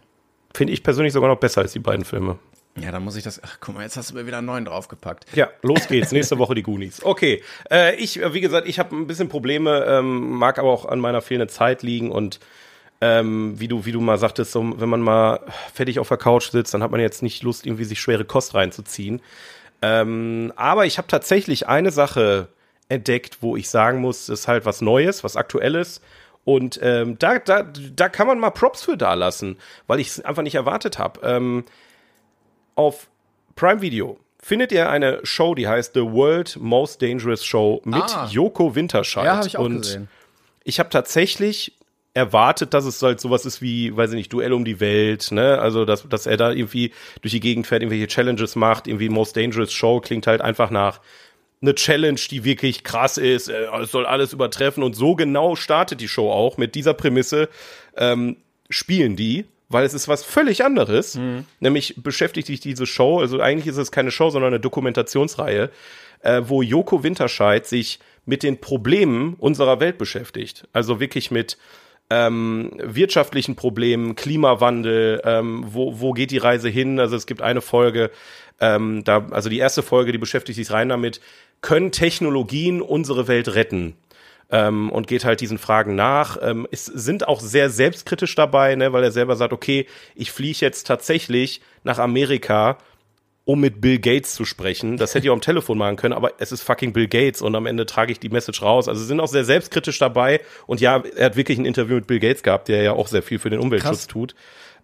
Finde 0.55 0.73
ich 0.75 0.83
persönlich 0.83 1.13
sogar 1.15 1.31
noch 1.31 1.41
besser 1.41 1.63
als 1.63 1.73
die 1.73 1.79
beiden 1.79 2.05
Filme. 2.05 2.39
Ja, 2.81 2.91
dann 2.91 3.05
muss 3.05 3.17
ich 3.17 3.23
das. 3.23 3.41
Ach, 3.45 3.59
guck 3.61 3.75
mal, 3.75 3.83
jetzt 3.83 3.97
hast 3.97 4.11
du 4.11 4.15
mir 4.15 4.27
wieder 4.27 4.39
einen 4.39 4.47
neuen 4.47 4.65
draufgepackt. 4.65 5.27
Ja, 5.35 5.51
los 5.63 5.89
geht's. 5.89 6.11
Nächste 6.13 6.39
Woche 6.39 6.55
die 6.55 6.63
Goonies. 6.63 7.05
Okay, 7.05 7.43
äh, 7.71 7.95
ich, 7.97 8.21
wie 8.33 8.41
gesagt, 8.41 8.67
ich 8.67 8.79
habe 8.79 8.97
ein 8.97 9.07
bisschen 9.07 9.29
Probleme, 9.29 9.85
ähm, 9.87 10.31
mag 10.31 10.59
aber 10.59 10.71
auch 10.71 10.87
an 10.87 10.99
meiner 10.99 11.21
fehlenden 11.21 11.51
Zeit 11.51 11.83
liegen 11.83 12.11
und 12.11 12.41
ähm, 13.03 13.59
wie 13.59 13.69
du, 13.69 13.85
wie 13.85 13.93
du 13.93 14.01
mal 14.01 14.17
sagtest, 14.17 14.53
so, 14.53 14.81
wenn 14.81 14.89
man 14.89 15.03
mal 15.03 15.41
fertig 15.75 15.99
auf 15.99 16.09
der 16.09 16.19
Couch 16.19 16.51
sitzt, 16.51 16.73
dann 16.73 16.83
hat 16.83 16.93
man 16.93 17.01
jetzt 17.01 17.23
nicht 17.23 17.43
Lust, 17.43 17.67
irgendwie 17.67 17.85
sich 17.85 18.01
schwere 18.01 18.25
Kost 18.25 18.55
reinzuziehen. 18.55 19.21
Ähm, 19.83 20.53
aber 20.55 20.87
ich 20.87 20.99
habe 20.99 21.09
tatsächlich 21.09 21.67
eine 21.67 21.91
Sache 21.91 22.49
entdeckt, 22.89 23.39
wo 23.41 23.57
ich 23.57 23.69
sagen 23.69 24.01
muss, 24.01 24.27
das 24.27 24.41
ist 24.41 24.49
halt 24.49 24.65
was 24.65 24.81
Neues, 24.81 25.25
was 25.25 25.37
Aktuelles. 25.37 26.01
Und 26.45 26.79
ähm, 26.83 27.19
da, 27.19 27.39
da, 27.39 27.65
da 27.65 28.09
kann 28.09 28.29
man 28.29 28.39
mal 28.39 28.51
Props 28.51 28.83
für 28.83 28.97
da 28.97 29.15
lassen, 29.15 29.59
weil 29.89 30.01
ich 30.01 30.09
es 30.09 30.25
einfach 30.25 30.43
nicht 30.43 30.55
erwartet 30.55 30.99
habe. 30.99 31.21
Auf 32.75 33.09
Prime 33.57 33.81
Video 33.83 34.19
findet 34.43 34.73
ihr 34.73 34.89
eine 34.91 35.21
Show, 35.25 35.55
die 35.55 35.69
heißt 35.69 35.95
The 35.95 36.01
World 36.03 36.57
Most 36.61 37.01
Dangerous 37.03 37.45
Show 37.45 37.81
mit 37.85 38.03
Ah. 38.03 38.29
Joko 38.31 38.75
Winterscheid. 38.75 39.25
Ja, 39.25 39.37
habe 39.37 39.47
ich 39.47 39.57
auch 39.57 39.65
Und 39.65 39.79
gesehen. 39.83 40.09
ich 40.65 40.79
habe 40.81 40.89
tatsächlich 40.91 41.75
erwartet, 42.15 42.75
dass 42.75 42.85
es 42.85 43.01
halt 43.03 43.21
sowas 43.21 43.47
ist 43.47 43.63
wie, 43.63 43.97
weiß 43.97 44.11
ich 44.11 44.17
nicht, 44.17 44.33
Duell 44.33 44.53
um 44.53 44.65
die 44.67 44.81
Welt, 44.81 45.31
ne? 45.33 45.59
Also, 45.59 45.85
dass, 45.87 46.07
dass 46.09 46.27
er 46.27 46.37
da 46.37 46.51
irgendwie 46.51 46.93
durch 47.23 47.33
die 47.33 47.41
Gegend 47.41 47.67
fährt, 47.67 47.83
irgendwelche 47.83 48.07
Challenges 48.09 48.55
macht, 48.57 48.87
irgendwie 48.87 49.09
Most 49.09 49.37
Dangerous 49.37 49.73
Show 49.73 50.01
klingt 50.01 50.27
halt 50.27 50.41
einfach 50.43 50.71
nach 50.71 51.01
eine 51.63 51.75
Challenge, 51.75 52.21
die 52.31 52.45
wirklich 52.45 52.83
krass 52.85 53.17
ist, 53.19 53.49
äh, 53.49 53.67
es 53.81 53.93
soll 53.93 54.05
alles 54.05 54.33
übertreffen 54.33 54.83
und 54.83 54.95
so 54.95 55.15
genau 55.15 55.55
startet 55.57 56.01
die 56.01 56.09
Show 56.09 56.31
auch 56.31 56.57
mit 56.59 56.75
dieser 56.75 56.93
Prämisse, 56.93 57.49
ähm, 57.97 58.37
spielen 58.69 59.15
die, 59.17 59.47
weil 59.73 59.85
es 59.85 59.95
ist 59.95 60.09
was 60.09 60.25
völlig 60.25 60.65
anderes, 60.65 61.19
nämlich 61.61 62.03
beschäftigt 62.03 62.47
sich 62.47 62.61
diese 62.61 62.87
Show, 62.87 63.21
also 63.21 63.41
eigentlich 63.41 63.67
ist 63.67 63.77
es 63.77 63.91
keine 63.91 64.11
Show, 64.11 64.31
sondern 64.31 64.53
eine 64.53 64.61
Dokumentationsreihe, 64.61 65.71
äh, 66.23 66.43
wo 66.45 66.63
Joko 66.63 67.03
Winterscheid 67.03 67.67
sich 67.67 67.99
mit 68.25 68.43
den 68.43 68.61
Problemen 68.61 69.35
unserer 69.35 69.81
Welt 69.81 69.99
beschäftigt. 69.99 70.69
Also 70.73 71.01
wirklich 71.01 71.31
mit 71.31 71.59
ähm, 72.11 72.71
wirtschaftlichen 72.83 73.57
Problemen, 73.57 74.15
Klimawandel, 74.15 75.23
ähm, 75.25 75.65
wo, 75.67 76.01
wo 76.01 76.13
geht 76.13 76.31
die 76.31 76.39
Reise 76.39 76.69
hin? 76.69 77.01
Also 77.01 77.17
es 77.17 77.27
gibt 77.27 77.43
eine 77.43 77.61
Folge, 77.61 78.11
ähm, 78.61 79.03
da, 79.05 79.27
also 79.31 79.49
die 79.49 79.59
erste 79.59 79.83
Folge, 79.83 80.13
die 80.13 80.19
beschäftigt 80.19 80.57
sich 80.57 80.71
rein 80.71 80.91
damit, 80.91 81.21
können 81.63 81.91
Technologien 81.91 82.83
unsere 82.83 83.29
Welt 83.29 83.55
retten? 83.55 83.97
Ähm, 84.55 84.91
und 84.91 85.07
geht 85.07 85.25
halt 85.25 85.41
diesen 85.41 85.57
Fragen 85.59 85.95
nach. 85.95 86.37
Ähm, 86.41 86.69
es 86.71 86.85
sind 86.85 87.27
auch 87.27 87.41
sehr 87.41 87.71
selbstkritisch 87.71 88.35
dabei, 88.35 88.75
ne, 88.77 88.93
weil 88.93 89.03
er 89.03 89.11
selber 89.11 89.35
sagt, 89.35 89.53
okay, 89.53 89.87
ich 90.15 90.31
fliege 90.31 90.59
jetzt 90.61 90.87
tatsächlich 90.87 91.63
nach 91.85 91.99
Amerika, 91.99 92.77
um 93.45 93.61
mit 93.61 93.81
Bill 93.81 93.99
Gates 93.99 94.35
zu 94.35 94.45
sprechen. 94.45 94.97
Das 94.97 95.15
hätte 95.15 95.27
ich 95.27 95.31
auch 95.31 95.35
am 95.35 95.41
Telefon 95.41 95.79
machen 95.79 95.97
können, 95.97 96.15
aber 96.15 96.33
es 96.39 96.53
ist 96.53 96.63
fucking 96.63 96.93
Bill 96.93 97.09
Gates 97.09 97.43
und 97.43 97.55
am 97.57 97.67
Ende 97.67 97.87
trage 97.87 98.13
ich 98.13 98.21
die 98.21 98.29
Message 98.29 98.63
raus. 98.63 98.89
Also 98.89 99.03
sind 99.03 99.21
auch 99.21 99.29
sehr 99.29 99.45
selbstkritisch 99.45 99.99
dabei 99.99 100.41
und 100.67 100.81
ja, 100.81 101.03
er 101.17 101.27
hat 101.27 101.37
wirklich 101.37 101.59
ein 101.59 101.65
Interview 101.65 101.97
mit 101.97 102.07
Bill 102.07 102.21
Gates 102.21 102.43
gehabt, 102.43 102.69
der 102.69 102.83
ja 102.83 102.93
auch 102.93 103.09
sehr 103.09 103.23
viel 103.23 103.39
für 103.39 103.51
den 103.51 103.59
Umweltschutz 103.59 103.91
Krass. 103.91 104.07
tut. 104.07 104.35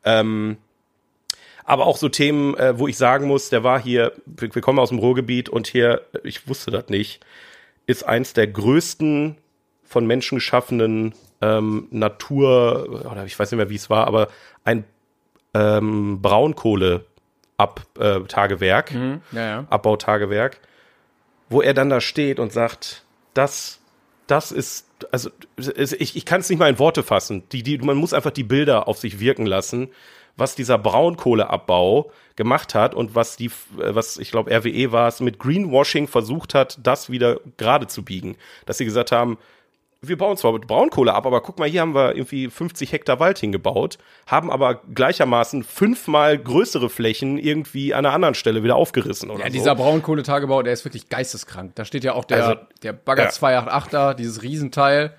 Ähm, 0.04 0.56
aber 1.68 1.86
auch 1.86 1.98
so 1.98 2.08
Themen, 2.08 2.56
äh, 2.56 2.78
wo 2.78 2.88
ich 2.88 2.96
sagen 2.96 3.26
muss, 3.26 3.50
der 3.50 3.62
war 3.62 3.80
hier, 3.80 4.12
wir, 4.24 4.54
wir 4.54 4.62
kommen 4.62 4.78
aus 4.78 4.88
dem 4.88 4.98
Ruhrgebiet 4.98 5.48
und 5.50 5.66
hier, 5.66 6.02
ich 6.24 6.48
wusste 6.48 6.70
das 6.70 6.88
nicht, 6.88 7.24
ist 7.86 8.04
eins 8.04 8.32
der 8.32 8.46
größten 8.46 9.36
von 9.88 10.06
Menschen 10.06 10.36
geschaffenen 10.36 11.14
ähm, 11.40 11.88
Natur, 11.90 13.06
oder 13.10 13.24
ich 13.24 13.38
weiß 13.38 13.50
nicht 13.50 13.58
mehr, 13.58 13.70
wie 13.70 13.76
es 13.76 13.90
war, 13.90 14.06
aber 14.06 14.28
ein 14.64 14.84
ähm, 15.54 16.20
Braunkohle-Abtagewerk, 16.20 18.92
Ja, 19.32 19.32
ja. 19.32 19.66
Abbautagewerk, 19.70 20.60
wo 21.48 21.62
er 21.62 21.72
dann 21.74 21.90
da 21.90 22.00
steht 22.00 22.38
und 22.38 22.52
sagt, 22.52 23.02
das 23.34 23.80
das 24.28 24.52
ist, 24.52 24.86
also 25.10 25.30
ich, 25.56 26.14
ich 26.14 26.24
kann 26.24 26.40
es 26.40 26.50
nicht 26.50 26.58
mal 26.58 26.68
in 26.68 26.78
Worte 26.78 27.02
fassen. 27.02 27.42
Die, 27.50 27.62
die, 27.62 27.78
man 27.78 27.96
muss 27.96 28.12
einfach 28.12 28.30
die 28.30 28.44
Bilder 28.44 28.86
auf 28.86 28.98
sich 28.98 29.20
wirken 29.20 29.46
lassen, 29.46 29.88
was 30.36 30.54
dieser 30.54 30.78
Braunkohleabbau 30.78 32.12
gemacht 32.36 32.74
hat 32.74 32.94
und 32.94 33.14
was 33.14 33.36
die, 33.36 33.50
was 33.74 34.18
ich 34.18 34.30
glaube 34.30 34.54
RWE 34.54 34.92
war 34.92 35.08
es, 35.08 35.20
mit 35.20 35.38
Greenwashing 35.38 36.06
versucht 36.06 36.54
hat, 36.54 36.78
das 36.82 37.10
wieder 37.10 37.40
gerade 37.56 37.88
zu 37.88 38.04
biegen. 38.04 38.36
Dass 38.66 38.78
sie 38.78 38.84
gesagt 38.84 39.12
haben, 39.12 39.38
wir 40.00 40.16
bauen 40.16 40.36
zwar 40.36 40.52
mit 40.52 40.66
Braunkohle 40.68 41.12
ab, 41.12 41.26
aber 41.26 41.40
guck 41.40 41.58
mal, 41.58 41.68
hier 41.68 41.80
haben 41.80 41.94
wir 41.94 42.14
irgendwie 42.14 42.48
50 42.48 42.92
Hektar 42.92 43.18
Wald 43.18 43.38
hingebaut, 43.38 43.98
haben 44.26 44.50
aber 44.50 44.76
gleichermaßen 44.94 45.64
fünfmal 45.64 46.38
größere 46.38 46.88
Flächen 46.88 47.36
irgendwie 47.38 47.94
an 47.94 48.06
einer 48.06 48.14
anderen 48.14 48.34
Stelle 48.34 48.62
wieder 48.62 48.76
aufgerissen 48.76 49.28
oder 49.30 49.40
Ja, 49.40 49.46
so. 49.46 49.52
dieser 49.52 49.74
Braunkohletagebau, 49.74 50.62
der 50.62 50.72
ist 50.72 50.84
wirklich 50.84 51.08
geisteskrank. 51.08 51.74
Da 51.74 51.84
steht 51.84 52.04
ja 52.04 52.12
auch 52.14 52.24
der, 52.24 52.44
Also, 52.44 52.60
der 52.84 52.92
Bagger 52.92 53.24
ja. 53.24 53.28
288 53.30 53.90
da, 53.90 54.14
dieses 54.14 54.42
Riesenteil, 54.42 55.14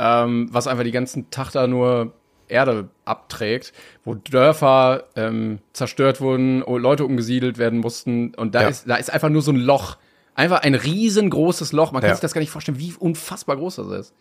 ähm, 0.00 0.48
was 0.50 0.66
einfach 0.66 0.84
die 0.84 0.90
ganzen 0.90 1.30
Tag 1.30 1.52
da 1.52 1.68
nur 1.68 2.12
Erde 2.48 2.88
abträgt, 3.04 3.72
wo 4.04 4.14
Dörfer 4.14 5.04
ähm, 5.16 5.60
zerstört 5.72 6.20
wurden, 6.20 6.60
Leute 6.66 7.04
umgesiedelt 7.04 7.56
werden 7.58 7.78
mussten 7.78 8.34
und 8.34 8.54
da 8.54 8.62
Ja. 8.62 8.68
ist 8.68 8.88
da 8.88 8.96
ist 8.96 9.12
einfach 9.12 9.28
nur 9.30 9.42
so 9.42 9.52
ein 9.52 9.56
Loch. 9.56 9.96
Einfach 10.34 10.62
ein 10.62 10.74
riesengroßes 10.74 11.72
Loch. 11.72 11.92
Man 11.92 12.00
kann 12.00 12.10
Ja. 12.10 12.14
sich 12.16 12.22
das 12.22 12.32
gar 12.34 12.40
nicht 12.40 12.50
vorstellen, 12.50 12.78
wie 12.78 12.94
unfassbar 12.98 13.56
groß 13.56 13.76
das 13.76 13.88
ist. 13.88 14.12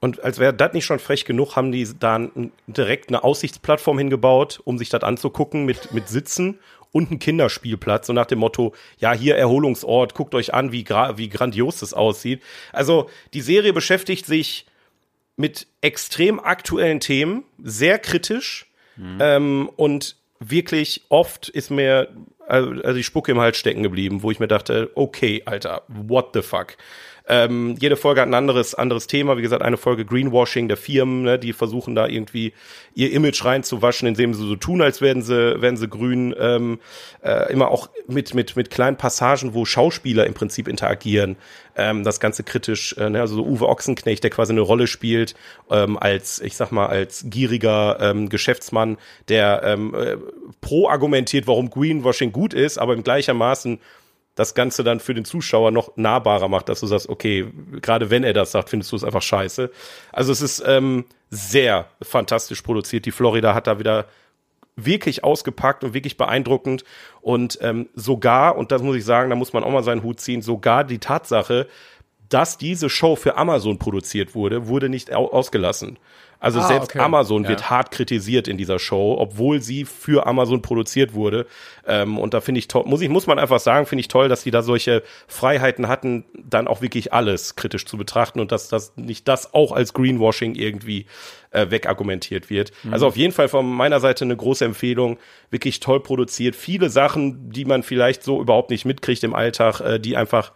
Und 0.00 0.24
als 0.24 0.38
wäre 0.38 0.54
das 0.54 0.72
nicht 0.72 0.86
schon 0.86 0.98
frech 0.98 1.24
genug, 1.26 1.56
haben 1.56 1.72
die 1.72 1.86
da 1.98 2.18
direkt 2.66 3.08
eine 3.08 3.22
Aussichtsplattform 3.22 3.98
hingebaut, 3.98 4.60
um 4.64 4.78
sich 4.78 4.88
das 4.88 5.02
anzugucken 5.02 5.66
mit, 5.66 5.92
mit 5.92 6.08
Sitzen 6.08 6.58
und 6.90 7.10
einen 7.10 7.18
Kinderspielplatz. 7.18 8.06
So 8.06 8.12
nach 8.14 8.26
dem 8.26 8.38
Motto, 8.38 8.72
ja, 8.98 9.12
hier 9.12 9.36
Erholungsort, 9.36 10.14
guckt 10.14 10.34
euch 10.34 10.54
an, 10.54 10.72
wie, 10.72 10.84
gra 10.84 11.18
wie 11.18 11.28
grandios 11.28 11.80
das 11.80 11.92
aussieht. 11.92 12.42
Also 12.72 13.10
die 13.34 13.42
Serie 13.42 13.72
beschäftigt 13.74 14.24
sich 14.26 14.66
mit 15.36 15.66
extrem 15.82 16.40
aktuellen 16.40 17.00
Themen, 17.00 17.44
sehr 17.62 17.98
kritisch 17.98 18.66
ähm, 19.20 19.70
und 19.76 20.16
wirklich 20.40 21.02
oft 21.10 21.48
ist 21.48 21.70
mir 21.70 22.08
also 22.50 22.70
also 22.82 22.94
die 22.94 23.04
Spucke 23.04 23.32
im 23.32 23.40
Hals 23.40 23.56
stecken 23.56 23.82
geblieben, 23.82 24.22
wo 24.22 24.30
ich 24.30 24.40
mir 24.40 24.48
dachte, 24.48 24.90
okay, 24.94 25.42
Alter, 25.46 25.82
what 25.88 26.30
the 26.34 26.42
fuck. 26.42 26.76
Ähm, 27.28 27.76
jede 27.80 27.96
Folge 27.96 28.20
hat 28.20 28.28
ein 28.28 28.34
anderes, 28.34 28.74
anderes 28.74 29.06
Thema. 29.06 29.36
Wie 29.36 29.42
gesagt, 29.42 29.62
eine 29.62 29.76
Folge 29.76 30.04
Greenwashing 30.04 30.68
der 30.68 30.76
Firmen, 30.76 31.22
ne, 31.22 31.38
die 31.38 31.52
versuchen 31.52 31.94
da 31.94 32.06
irgendwie 32.06 32.52
ihr 32.94 33.12
Image 33.12 33.44
reinzuwaschen, 33.44 34.08
indem 34.08 34.34
sie 34.34 34.46
so 34.46 34.56
tun, 34.56 34.82
als 34.82 35.00
wären 35.00 35.22
sie, 35.22 35.60
wären 35.60 35.76
sie 35.76 35.88
grün. 35.88 36.34
Ähm, 36.38 36.80
äh, 37.22 37.52
immer 37.52 37.68
auch 37.68 37.88
mit, 38.06 38.34
mit, 38.34 38.56
mit 38.56 38.70
kleinen 38.70 38.96
Passagen, 38.96 39.54
wo 39.54 39.64
Schauspieler 39.64 40.26
im 40.26 40.34
Prinzip 40.34 40.68
interagieren. 40.68 41.36
Ähm, 41.76 42.04
das 42.04 42.20
Ganze 42.20 42.42
kritisch, 42.42 42.94
äh, 42.98 43.10
ne, 43.10 43.20
also 43.20 43.36
so 43.36 43.44
Uwe 43.46 43.68
Ochsenknecht, 43.68 44.24
der 44.24 44.30
quasi 44.30 44.52
eine 44.52 44.60
Rolle 44.60 44.86
spielt, 44.86 45.34
ähm, 45.70 45.98
als, 45.98 46.40
ich 46.40 46.56
sag 46.56 46.72
mal, 46.72 46.86
als 46.86 47.24
gieriger 47.28 47.98
ähm, 48.00 48.28
Geschäftsmann, 48.28 48.98
der 49.28 49.62
ähm, 49.64 49.94
äh, 49.94 50.16
pro 50.60 50.88
argumentiert, 50.88 51.46
warum 51.46 51.70
Greenwashing 51.70 52.32
gut 52.32 52.54
ist, 52.54 52.78
aber 52.78 52.94
im 52.94 53.02
gleichermaßen 53.02 53.78
das 54.40 54.54
Ganze 54.54 54.82
dann 54.82 55.00
für 55.00 55.12
den 55.12 55.26
Zuschauer 55.26 55.70
noch 55.70 55.98
nahbarer 55.98 56.48
macht, 56.48 56.70
dass 56.70 56.80
du 56.80 56.86
sagst, 56.86 57.10
okay, 57.10 57.46
gerade 57.82 58.08
wenn 58.08 58.24
er 58.24 58.32
das 58.32 58.52
sagt, 58.52 58.70
findest 58.70 58.90
du 58.90 58.96
es 58.96 59.04
einfach 59.04 59.20
scheiße. 59.20 59.70
Also 60.12 60.32
es 60.32 60.40
ist 60.40 60.64
ähm, 60.66 61.04
sehr 61.28 61.88
fantastisch 62.00 62.62
produziert. 62.62 63.04
Die 63.04 63.10
Florida 63.10 63.52
hat 63.52 63.66
da 63.66 63.78
wieder 63.78 64.06
wirklich 64.76 65.24
ausgepackt 65.24 65.84
und 65.84 65.92
wirklich 65.92 66.16
beeindruckend. 66.16 66.84
Und 67.20 67.58
ähm, 67.60 67.90
sogar, 67.94 68.56
und 68.56 68.72
das 68.72 68.80
muss 68.80 68.96
ich 68.96 69.04
sagen, 69.04 69.28
da 69.28 69.36
muss 69.36 69.52
man 69.52 69.62
auch 69.62 69.70
mal 69.70 69.82
seinen 69.82 70.02
Hut 70.02 70.20
ziehen, 70.20 70.40
sogar 70.40 70.84
die 70.84 71.00
Tatsache, 71.00 71.66
dass 72.30 72.56
diese 72.56 72.88
Show 72.88 73.16
für 73.16 73.36
Amazon 73.36 73.78
produziert 73.78 74.34
wurde, 74.34 74.68
wurde 74.68 74.88
nicht 74.88 75.12
au 75.12 75.26
ausgelassen. 75.26 75.98
Also 76.40 76.58
Ah, 76.60 76.66
selbst 76.68 76.90
okay. 76.90 76.98
Amazon 77.00 77.42
Ja. 77.44 77.50
wird 77.50 77.68
hart 77.70 77.90
kritisiert 77.90 78.48
in 78.48 78.56
dieser 78.56 78.78
Show, 78.78 79.16
obwohl 79.18 79.60
sie 79.60 79.84
für 79.84 80.26
Amazon 80.26 80.62
produziert 80.62 81.12
wurde. 81.12 81.46
Ähm, 81.86 82.18
und 82.18 82.32
da 82.34 82.40
finde 82.40 82.58
ich 82.60 82.66
toll, 82.68 82.84
muss 82.86 83.02
ich, 83.02 83.10
muss 83.10 83.26
man 83.26 83.38
einfach 83.38 83.60
sagen, 83.60 83.84
finde 83.86 84.00
ich 84.00 84.08
toll, 84.08 84.28
dass 84.30 84.42
die 84.42 84.50
da 84.50 84.62
solche 84.62 85.02
Freiheiten 85.28 85.86
hatten, 85.86 86.24
dann 86.42 86.66
auch 86.66 86.80
wirklich 86.80 87.12
alles 87.12 87.56
kritisch 87.56 87.84
zu 87.84 87.98
betrachten 87.98 88.40
und 88.40 88.52
dass 88.52 88.68
das 88.68 88.96
nicht 88.96 89.28
das 89.28 89.52
auch 89.52 89.72
als 89.72 89.92
Greenwashing 89.92 90.54
irgendwie 90.54 91.04
äh, 91.50 91.70
wegargumentiert 91.70 92.48
wird. 92.48 92.72
Also 92.90 93.06
auf 93.06 93.16
jeden 93.16 93.32
Fall 93.32 93.48
von 93.48 93.68
meiner 93.68 94.00
Seite 94.00 94.24
eine 94.24 94.36
große 94.36 94.64
Empfehlung, 94.64 95.18
wirklich 95.50 95.80
toll 95.80 96.00
produziert, 96.00 96.56
viele 96.56 96.88
Sachen, 96.88 97.50
die 97.50 97.64
man 97.66 97.82
vielleicht 97.82 98.22
so 98.22 98.40
überhaupt 98.40 98.70
nicht 98.70 98.84
mitkriegt 98.86 99.22
im 99.24 99.34
Alltag, 99.34 99.80
äh, 99.80 99.98
die 100.00 100.16
einfach 100.16 100.52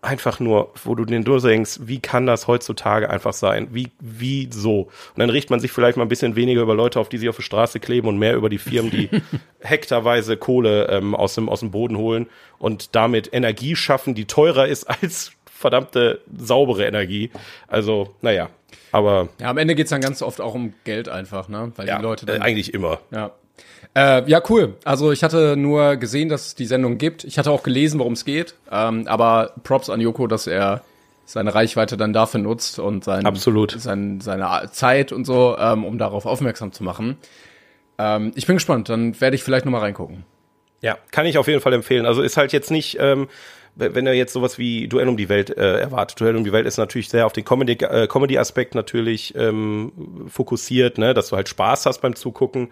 einfach 0.00 0.38
nur, 0.38 0.72
wo 0.84 0.94
du 0.94 1.04
den 1.04 1.24
durchdenkst, 1.24 1.80
wie 1.82 1.98
kann 1.98 2.26
das 2.26 2.46
heutzutage 2.46 3.10
einfach 3.10 3.32
sein? 3.32 3.68
Wie, 3.72 3.90
wie 4.00 4.48
so? 4.52 4.82
Und 4.82 5.18
dann 5.18 5.30
riecht 5.30 5.50
man 5.50 5.60
sich 5.60 5.72
vielleicht 5.72 5.96
mal 5.96 6.04
ein 6.04 6.08
bisschen 6.08 6.36
weniger 6.36 6.62
über 6.62 6.74
Leute 6.74 7.00
auf, 7.00 7.08
die 7.08 7.18
sich 7.18 7.28
auf 7.28 7.36
die 7.36 7.42
Straße 7.42 7.80
kleben 7.80 8.08
und 8.08 8.18
mehr 8.18 8.36
über 8.36 8.48
die 8.48 8.58
Firmen, 8.58 8.90
die 8.90 9.10
hektarweise 9.60 10.36
Kohle 10.36 10.88
ähm, 10.88 11.14
aus, 11.14 11.34
dem, 11.34 11.48
aus 11.48 11.60
dem 11.60 11.70
Boden 11.70 11.96
holen 11.96 12.26
und 12.58 12.94
damit 12.94 13.32
Energie 13.32 13.74
schaffen, 13.74 14.14
die 14.14 14.26
teurer 14.26 14.68
ist 14.68 14.84
als 14.84 15.32
verdammte 15.46 16.20
saubere 16.36 16.86
Energie. 16.86 17.30
Also, 17.66 18.14
naja, 18.22 18.50
aber 18.92 19.28
Ja, 19.40 19.50
am 19.50 19.58
Ende 19.58 19.74
geht's 19.74 19.90
dann 19.90 20.00
ganz 20.00 20.22
oft 20.22 20.40
auch 20.40 20.54
um 20.54 20.74
Geld 20.84 21.08
einfach, 21.08 21.48
ne? 21.48 21.72
Weil 21.76 21.88
ja, 21.88 21.96
die 21.96 22.02
Leute 22.02 22.26
äh, 22.26 22.32
dann 22.32 22.42
eigentlich 22.42 22.72
immer. 22.72 23.00
Ja. 23.10 23.32
Äh, 23.98 24.30
ja, 24.30 24.40
cool. 24.48 24.76
Also 24.84 25.10
ich 25.10 25.24
hatte 25.24 25.56
nur 25.56 25.96
gesehen, 25.96 26.28
dass 26.28 26.46
es 26.46 26.54
die 26.54 26.66
Sendung 26.66 26.98
gibt. 26.98 27.24
Ich 27.24 27.36
hatte 27.36 27.50
auch 27.50 27.64
gelesen, 27.64 27.98
worum 27.98 28.12
es 28.12 28.24
geht. 28.24 28.54
Ähm, 28.70 29.08
aber 29.08 29.54
Props 29.64 29.90
an 29.90 30.00
Joko, 30.00 30.28
dass 30.28 30.46
er 30.46 30.82
seine 31.24 31.52
Reichweite 31.52 31.96
dann 31.96 32.12
dafür 32.12 32.38
nutzt 32.38 32.78
und 32.78 33.02
sein, 33.02 33.26
Absolut. 33.26 33.72
Sein, 33.72 34.20
seine 34.20 34.70
Zeit 34.70 35.10
und 35.10 35.24
so, 35.24 35.56
ähm, 35.58 35.84
um 35.84 35.98
darauf 35.98 36.26
aufmerksam 36.26 36.70
zu 36.70 36.84
machen. 36.84 37.16
Ähm, 37.98 38.30
ich 38.36 38.46
bin 38.46 38.54
gespannt. 38.54 38.88
Dann 38.88 39.20
werde 39.20 39.34
ich 39.34 39.42
vielleicht 39.42 39.64
noch 39.64 39.72
mal 39.72 39.80
reingucken. 39.80 40.24
Ja, 40.80 40.96
kann 41.10 41.26
ich 41.26 41.36
auf 41.36 41.48
jeden 41.48 41.60
Fall 41.60 41.72
empfehlen. 41.72 42.06
Also 42.06 42.22
ist 42.22 42.36
halt 42.36 42.52
jetzt 42.52 42.70
nicht, 42.70 42.98
ähm, 43.00 43.26
wenn 43.74 44.06
er 44.06 44.14
jetzt 44.14 44.32
sowas 44.32 44.58
wie 44.58 44.86
Duell 44.86 45.08
um 45.08 45.16
die 45.16 45.28
Welt 45.28 45.50
äh, 45.50 45.80
erwartet. 45.80 46.20
Duell 46.20 46.36
um 46.36 46.44
die 46.44 46.52
Welt 46.52 46.66
ist 46.68 46.76
natürlich 46.76 47.08
sehr 47.08 47.26
auf 47.26 47.32
den 47.32 47.44
Comedy, 47.44 47.72
äh, 47.84 48.06
Comedy-Aspekt 48.06 48.76
natürlich 48.76 49.34
ähm, 49.34 49.90
fokussiert, 50.28 50.98
ne, 50.98 51.14
dass 51.14 51.30
du 51.30 51.36
halt 51.36 51.48
Spaß 51.48 51.86
hast 51.86 52.00
beim 52.00 52.14
Zugucken. 52.14 52.68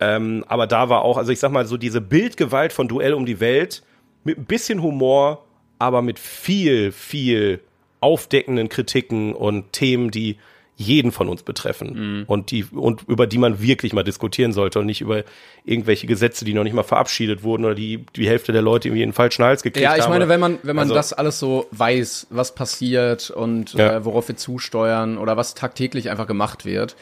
Ähm, 0.00 0.44
aber 0.48 0.66
da 0.66 0.88
war 0.88 1.02
auch, 1.02 1.16
also 1.18 1.30
ich 1.32 1.38
sag 1.38 1.52
mal, 1.52 1.66
so 1.66 1.76
diese 1.76 2.00
Bildgewalt 2.00 2.72
von 2.72 2.88
Duell 2.88 3.14
um 3.14 3.26
die 3.26 3.40
Welt 3.40 3.82
mit 4.24 4.38
ein 4.38 4.44
bisschen 4.44 4.82
Humor, 4.82 5.44
aber 5.78 6.02
mit 6.02 6.18
viel, 6.18 6.92
viel 6.92 7.60
aufdeckenden 8.00 8.68
Kritiken 8.68 9.34
und 9.34 9.72
Themen, 9.72 10.10
die 10.10 10.36
jeden 10.76 11.12
von 11.12 11.28
uns 11.28 11.44
betreffen 11.44 12.24
und 12.26 12.50
die 12.50 12.64
und 12.64 13.02
über 13.06 13.28
die 13.28 13.38
man 13.38 13.62
wirklich 13.62 13.92
mal 13.92 14.02
diskutieren 14.02 14.52
sollte 14.52 14.80
und 14.80 14.86
nicht 14.86 15.00
über 15.02 15.22
irgendwelche 15.64 16.08
Gesetze, 16.08 16.44
die 16.44 16.52
noch 16.52 16.64
nicht 16.64 16.72
mal 16.72 16.82
verabschiedet 16.82 17.44
wurden 17.44 17.64
oder 17.64 17.76
die 17.76 18.04
die 18.16 18.26
Hälfte 18.28 18.50
der 18.50 18.60
Leute 18.60 18.88
irgendwie 18.88 19.04
einen 19.04 19.12
falschen 19.12 19.44
Hals 19.44 19.62
gekriegt 19.62 19.84
Ja, 19.84 19.92
haben. 19.92 20.00
ich 20.00 20.08
meine, 20.08 20.28
wenn 20.28 20.40
man, 20.40 20.58
wenn 20.64 20.74
man 20.74 20.82
Also- 20.84 20.94
das 20.94 21.12
alles 21.12 21.38
so 21.38 21.68
weiß, 21.70 22.26
was 22.30 22.56
passiert 22.56 23.30
und 23.30 23.74
Ja. 23.74 23.98
äh, 23.98 24.04
worauf 24.04 24.26
wir 24.26 24.36
zusteuern 24.36 25.16
oder 25.16 25.36
was 25.36 25.54
tagtäglich 25.54 26.10
einfach 26.10 26.26
gemacht 26.26 26.64
wird, 26.64 26.96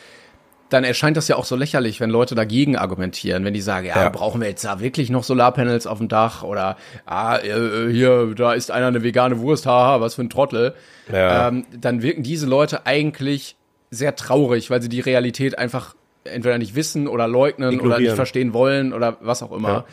dann 0.73 0.85
erscheint 0.85 1.17
das 1.17 1.29
ja 1.29 1.37
auch 1.37 1.45
so 1.45 1.57
lächerlich, 1.57 2.01
wenn 2.01 2.11
Leute 2.11 2.35
dagegen 2.35 2.77
argumentieren, 2.77 3.45
wenn 3.45 3.55
die 3.55 3.61
sagen, 3.61 3.87
ja, 3.87 4.01
Ja. 4.03 4.09
brauchen 4.09 4.41
wir 4.41 4.49
jetzt 4.49 4.65
da 4.65 4.81
wirklich 4.81 5.11
noch 5.11 5.25
Solarpanels 5.25 5.87
auf 5.87 5.99
dem 5.99 6.09
Dach 6.09 6.43
oder 6.43 6.77
ah, 7.07 7.39
äh, 7.39 7.91
hier, 7.93 8.35
da 8.37 8.53
ist 8.55 8.71
einer 8.71 8.87
eine 8.87 9.03
vegane 9.03 9.39
Wurst, 9.41 9.67
haha, 9.67 10.01
was 10.01 10.15
für 10.15 10.23
ein 10.23 10.31
Trottel. 10.31 10.75
Ja. 11.13 11.49
Ähm, 11.49 11.67
dann 11.79 12.03
wirken 12.03 12.23
diese 12.23 12.47
Leute 12.47 12.87
eigentlich 12.87 13.57
sehr 13.91 14.17
traurig, 14.17 14.71
weil 14.71 14.81
sie 14.81 14.89
die 14.89 15.01
Realität 15.01 15.59
einfach 15.59 15.95
entweder 16.25 16.57
nicht 16.59 16.75
wissen 16.75 17.09
oder 17.09 17.27
leugnen 17.29 17.69
oder 17.69 17.77
Ignorieren. 17.77 18.03
nicht 18.05 18.15
verstehen 18.15 18.53
wollen 18.55 18.93
oder 18.93 19.19
was 19.21 19.43
auch 19.43 19.53
immer. 19.53 19.85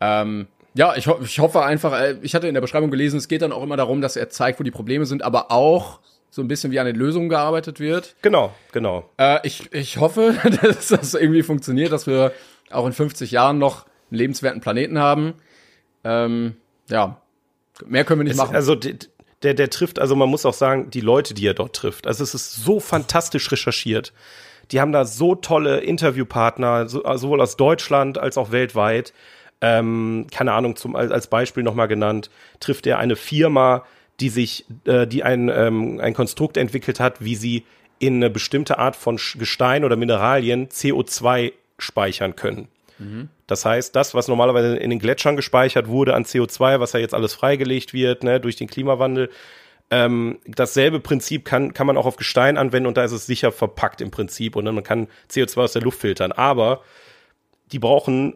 Ähm, 0.00 0.46
ja, 0.74 0.94
ich, 0.96 1.06
ho 1.06 1.18
ich 1.22 1.38
hoffe 1.38 1.62
einfach, 1.62 1.92
äh, 1.98 2.16
ich 2.22 2.34
hatte 2.34 2.48
in 2.48 2.54
der 2.54 2.60
Beschreibung 2.60 2.90
gelesen, 2.90 3.16
es 3.18 3.28
geht 3.28 3.42
dann 3.42 3.52
auch 3.52 3.62
immer 3.62 3.76
darum, 3.76 4.00
dass 4.00 4.16
er 4.16 4.28
zeigt, 4.28 4.58
wo 4.60 4.64
die 4.64 4.70
Probleme 4.70 5.06
sind, 5.06 5.22
aber 5.22 5.50
auch 5.50 6.00
so 6.36 6.42
ein 6.42 6.48
bisschen 6.48 6.70
wie 6.70 6.78
an 6.78 6.84
den 6.84 6.96
Lösungen 6.96 7.30
gearbeitet 7.30 7.80
wird. 7.80 8.14
genau, 8.20 8.52
genau. 8.70 9.08
Äh, 9.16 9.38
ich, 9.42 9.72
ich 9.72 9.96
hoffe, 9.96 10.34
dass 10.62 10.88
das 10.88 11.14
irgendwie 11.14 11.42
funktioniert, 11.42 11.92
dass 11.92 12.06
wir 12.06 12.30
auch 12.70 12.84
in 12.84 12.92
50 12.92 13.30
Jahren 13.30 13.56
noch 13.56 13.86
einen 14.10 14.18
lebenswerten 14.18 14.60
Planeten 14.60 14.98
haben. 14.98 15.32
Ähm, 16.04 16.56
ja, 16.90 17.22
mehr 17.86 18.04
können 18.04 18.20
wir 18.20 18.24
nicht 18.24 18.34
Es, 18.34 18.38
machen. 18.38 18.54
also 18.54 18.74
der, 18.74 19.54
der 19.54 19.70
trifft, 19.70 19.98
also 19.98 20.14
man 20.14 20.28
muss 20.28 20.44
auch 20.44 20.52
sagen, 20.52 20.90
die 20.90 21.00
Leute, 21.00 21.32
die 21.32 21.46
er 21.46 21.54
dort 21.54 21.74
trifft. 21.74 22.06
Also 22.06 22.22
es 22.22 22.34
ist 22.34 22.54
so 22.56 22.80
fantastisch 22.80 23.50
recherchiert. 23.50 24.12
Die 24.72 24.82
haben 24.82 24.92
da 24.92 25.06
so 25.06 25.36
tolle 25.36 25.78
Interviewpartner, 25.78 26.86
so, 26.86 27.02
sowohl 27.16 27.40
aus 27.40 27.56
Deutschland 27.56 28.18
als 28.18 28.36
auch 28.36 28.52
weltweit. 28.52 29.14
Ähm, 29.62 30.26
keine 30.30 30.52
Ahnung, 30.52 30.76
zum, 30.76 30.96
als 30.96 31.10
als 31.10 31.28
Beispiel 31.28 31.62
nochmal 31.62 31.88
genannt, 31.88 32.28
trifft 32.60 32.86
er 32.86 32.98
eine 32.98 33.16
Firma, 33.16 33.84
die 34.20 34.28
sich, 34.28 34.64
äh, 34.84 35.06
die 35.06 35.22
ein, 35.22 35.48
ähm, 35.48 36.00
ein 36.00 36.14
Konstrukt 36.14 36.56
entwickelt 36.56 37.00
hat, 37.00 37.22
wie 37.24 37.36
sie 37.36 37.64
in 37.98 38.16
eine 38.16 38.30
bestimmte 38.30 38.78
Art 38.78 38.96
von 38.96 39.16
Gestein 39.38 39.84
oder 39.84 39.96
Mineralien 39.96 40.68
CO2 40.68 41.52
speichern 41.78 42.36
können. 42.36 42.68
Das 43.46 43.64
heißt, 43.64 43.94
das, 43.94 44.14
was 44.14 44.28
normalerweise 44.28 44.76
in 44.76 44.90
den 44.90 44.98
Gletschern 44.98 45.36
gespeichert 45.36 45.88
wurde 45.88 46.14
an 46.14 46.24
CO2, 46.24 46.80
was 46.80 46.92
ja 46.94 47.00
jetzt 47.00 47.14
alles 47.14 47.34
freigelegt 47.34 47.92
wird, 47.92 48.24
ne, 48.24 48.40
durch 48.40 48.56
den 48.56 48.68
Klimawandel, 48.68 49.30
Ähm, 49.88 50.40
dasselbe 50.46 50.98
Prinzip 50.98 51.44
kann, 51.44 51.72
kann 51.72 51.86
man 51.86 51.96
auch 51.96 52.06
auf 52.06 52.16
Gestein 52.16 52.56
anwenden 52.58 52.88
und 52.88 52.96
da 52.96 53.04
ist 53.04 53.12
es 53.12 53.24
sicher 53.26 53.52
verpackt 53.52 54.00
im 54.00 54.10
Prinzip 54.10 54.56
und 54.56 54.64
dann 54.64 54.74
man 54.74 54.82
kann 54.82 55.06
CO2 55.30 55.60
aus 55.62 55.74
der 55.74 55.82
Luft 55.82 56.00
filtern. 56.00 56.32
Aber 56.32 56.82
die 57.70 57.78
brauchen, 57.78 58.34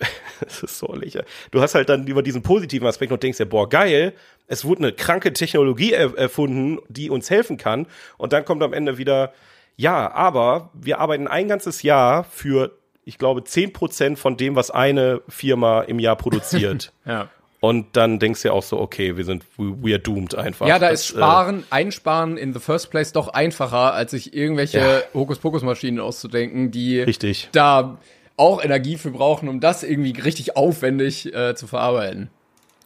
das 0.40 0.62
ist 0.62 0.78
so 0.78 0.92
lächerlich. 0.94 1.28
Du 1.50 1.60
hast 1.60 1.74
halt 1.74 1.88
dann 1.88 2.06
über 2.06 2.22
diesen 2.22 2.42
positiven 2.42 2.86
Aspekt 2.86 3.12
und 3.12 3.22
denkst 3.22 3.38
dir, 3.38 3.46
boah, 3.46 3.68
geil, 3.68 4.14
es 4.46 4.64
wurde 4.64 4.84
eine 4.84 4.92
kranke 4.92 5.32
Technologie 5.32 5.92
er 5.92 6.16
erfunden, 6.16 6.78
die 6.88 7.10
uns 7.10 7.30
helfen 7.30 7.56
kann. 7.56 7.86
Und 8.16 8.32
dann 8.32 8.44
kommt 8.44 8.62
am 8.62 8.72
Ende 8.72 8.98
wieder, 8.98 9.32
ja, 9.76 10.10
aber 10.12 10.70
wir 10.74 10.98
arbeiten 10.98 11.28
ein 11.28 11.48
ganzes 11.48 11.82
Jahr 11.82 12.24
für, 12.24 12.72
ich 13.04 13.18
glaube, 13.18 13.44
zehn 13.44 13.72
Prozent 13.72 14.18
von 14.18 14.36
dem, 14.36 14.56
was 14.56 14.70
eine 14.70 15.20
Firma 15.28 15.82
im 15.82 15.98
Jahr 15.98 16.16
produziert. 16.16 16.92
Ja. 17.06 17.28
Und 17.62 17.94
dann 17.94 18.18
denkst 18.18 18.40
du 18.40 18.48
ja 18.48 18.54
auch 18.54 18.62
so, 18.62 18.80
okay, 18.80 19.18
wir 19.18 19.24
sind, 19.26 19.44
we, 19.58 19.90
are 19.92 19.98
doomed 19.98 20.34
einfach. 20.34 20.66
Ja, 20.66 20.78
da 20.78 20.88
Das, 20.90 21.00
ist 21.00 21.08
Sparen, 21.08 21.64
Einsparen 21.68 22.38
in 22.38 22.54
the 22.54 22.58
first 22.58 22.90
place 22.90 23.12
doch 23.12 23.28
einfacher, 23.28 23.92
als 23.92 24.12
sich 24.12 24.32
irgendwelche 24.32 24.78
Ja. 24.78 25.02
Hokuspokus-Maschinen 25.12 26.00
auszudenken, 26.00 26.70
die 26.70 27.00
Richtig. 27.00 27.50
da 27.52 27.98
auch 28.40 28.62
Energie 28.62 28.96
für 28.96 29.10
brauchen, 29.10 29.48
um 29.48 29.60
das 29.60 29.82
irgendwie 29.82 30.18
richtig 30.18 30.56
aufwendig 30.56 31.32
äh, 31.34 31.54
zu 31.54 31.66
verarbeiten. 31.66 32.30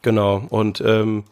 Genau. 0.01 0.45
Und 0.49 0.81
ähm, 0.81 1.23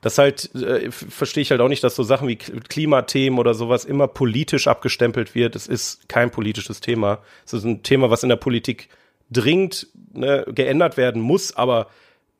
das 0.00 0.18
halt, 0.18 0.54
äh, 0.54 0.90
verstehe 0.90 1.42
ich 1.42 1.50
halt 1.50 1.60
auch 1.60 1.68
nicht, 1.68 1.84
dass 1.84 1.94
so 1.94 2.02
Sachen 2.02 2.26
wie 2.28 2.36
Klimathemen 2.36 3.38
oder 3.38 3.54
sowas 3.54 3.84
immer 3.84 4.08
politisch 4.08 4.66
abgestempelt 4.66 5.34
wird. 5.34 5.56
Es 5.56 5.66
ist 5.66 6.08
kein 6.08 6.30
politisches 6.30 6.80
Thema. 6.80 7.18
Es 7.44 7.52
ist 7.52 7.64
ein 7.64 7.82
Thema, 7.82 8.10
was 8.10 8.22
in 8.22 8.28
der 8.28 8.36
Politik 8.36 8.88
dringend 9.30 9.88
ne, 10.12 10.44
geändert 10.48 10.96
werden 10.96 11.20
muss, 11.20 11.56
aber 11.56 11.88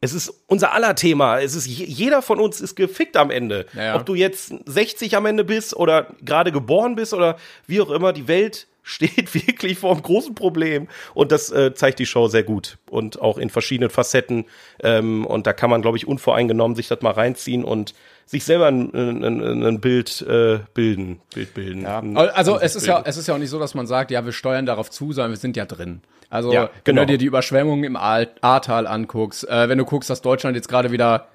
es 0.01 0.13
ist 0.13 0.43
unser 0.47 0.73
aller 0.73 0.95
Thema. 0.95 1.41
Es 1.41 1.55
ist 1.55 1.67
je, 1.67 1.85
jeder 1.85 2.23
von 2.23 2.39
uns 2.39 2.61
ist 2.61 2.77
gefickt 2.77 3.17
am 3.17 3.31
Ende. 3.31 3.67
Ja, 3.75 3.85
ja. 3.85 3.97
Ob 3.97 4.07
du 4.07 4.15
jetzt 4.15 4.55
60 4.67 5.17
am 5.17 5.27
Ende 5.27 5.45
bist 5.45 5.75
oder 5.75 6.09
gerade 6.23 6.53
geboren 6.53 6.95
bist 6.95 7.15
oder 7.15 7.37
wie 7.67 7.81
auch 7.81 7.91
immer, 7.91 8.13
die 8.13 8.29
Welt 8.29 8.69
steht 8.87 9.35
wirklich 9.47 9.79
vor 9.79 9.93
einem 9.93 10.03
großen 10.03 10.35
Problem 10.35 10.87
und 11.13 11.33
das 11.33 11.51
äh, 11.51 11.75
zeigt 11.75 11.99
die 11.99 12.07
Show 12.07 12.29
sehr 12.29 12.45
gut 12.45 12.79
und 12.89 13.21
auch 13.21 13.37
in 13.37 13.51
verschiedenen 13.51 13.91
Facetten 13.91 14.45
ähm, 14.83 15.27
und 15.27 15.47
da 15.47 15.53
kann 15.53 15.71
man 15.71 15.83
glaube 15.83 15.99
ich 15.99 16.07
unvoreingenommen 16.07 16.77
sich 16.77 16.87
das 16.87 17.03
mal 17.03 17.11
reinziehen 17.11 17.65
und 17.65 17.95
sich 18.27 18.45
selber 18.45 18.67
ein, 18.67 18.93
ein, 18.95 19.63
ein, 19.63 19.81
Bild 19.81 20.23
äh, 20.23 20.59
bilden, 20.75 21.21
Bild 21.33 21.55
bilden. 21.55 21.87
Ein 21.87 22.17
Also 22.17 22.59
es 22.59 22.75
ist 22.75 22.87
ja, 22.87 22.95
bilden. 22.97 23.09
es 23.09 23.17
ist 23.17 23.29
ja 23.29 23.35
auch 23.35 23.39
nicht 23.39 23.51
so, 23.51 23.61
dass 23.61 23.75
man 23.75 23.87
sagt, 23.87 24.11
ja, 24.11 24.25
wir 24.25 24.33
steuern 24.33 24.67
darauf 24.67 24.91
zu, 24.91 25.13
sondern 25.13 25.31
wir 25.31 25.39
sind 25.39 25.57
ja 25.57 25.65
drin. 25.65 26.01
Also 26.29 26.53
Ja, 26.53 26.63
wenn 26.63 26.71
genau. 26.83 27.03
du 27.03 27.07
dir 27.07 27.19
die 27.19 27.27
Überschwemmungen 27.27 27.85
im 27.85 27.97
Ahrtal 27.97 28.89
anguckst, 28.89 29.49
äh, 29.49 29.69
wenn 29.69 29.79
du 29.79 29.85
guckst, 29.85 30.11
dass 30.11 30.23
Deutschland 30.23 30.57
jetzt 30.57 30.69
gerade 30.69 30.91
wieder 30.91 31.29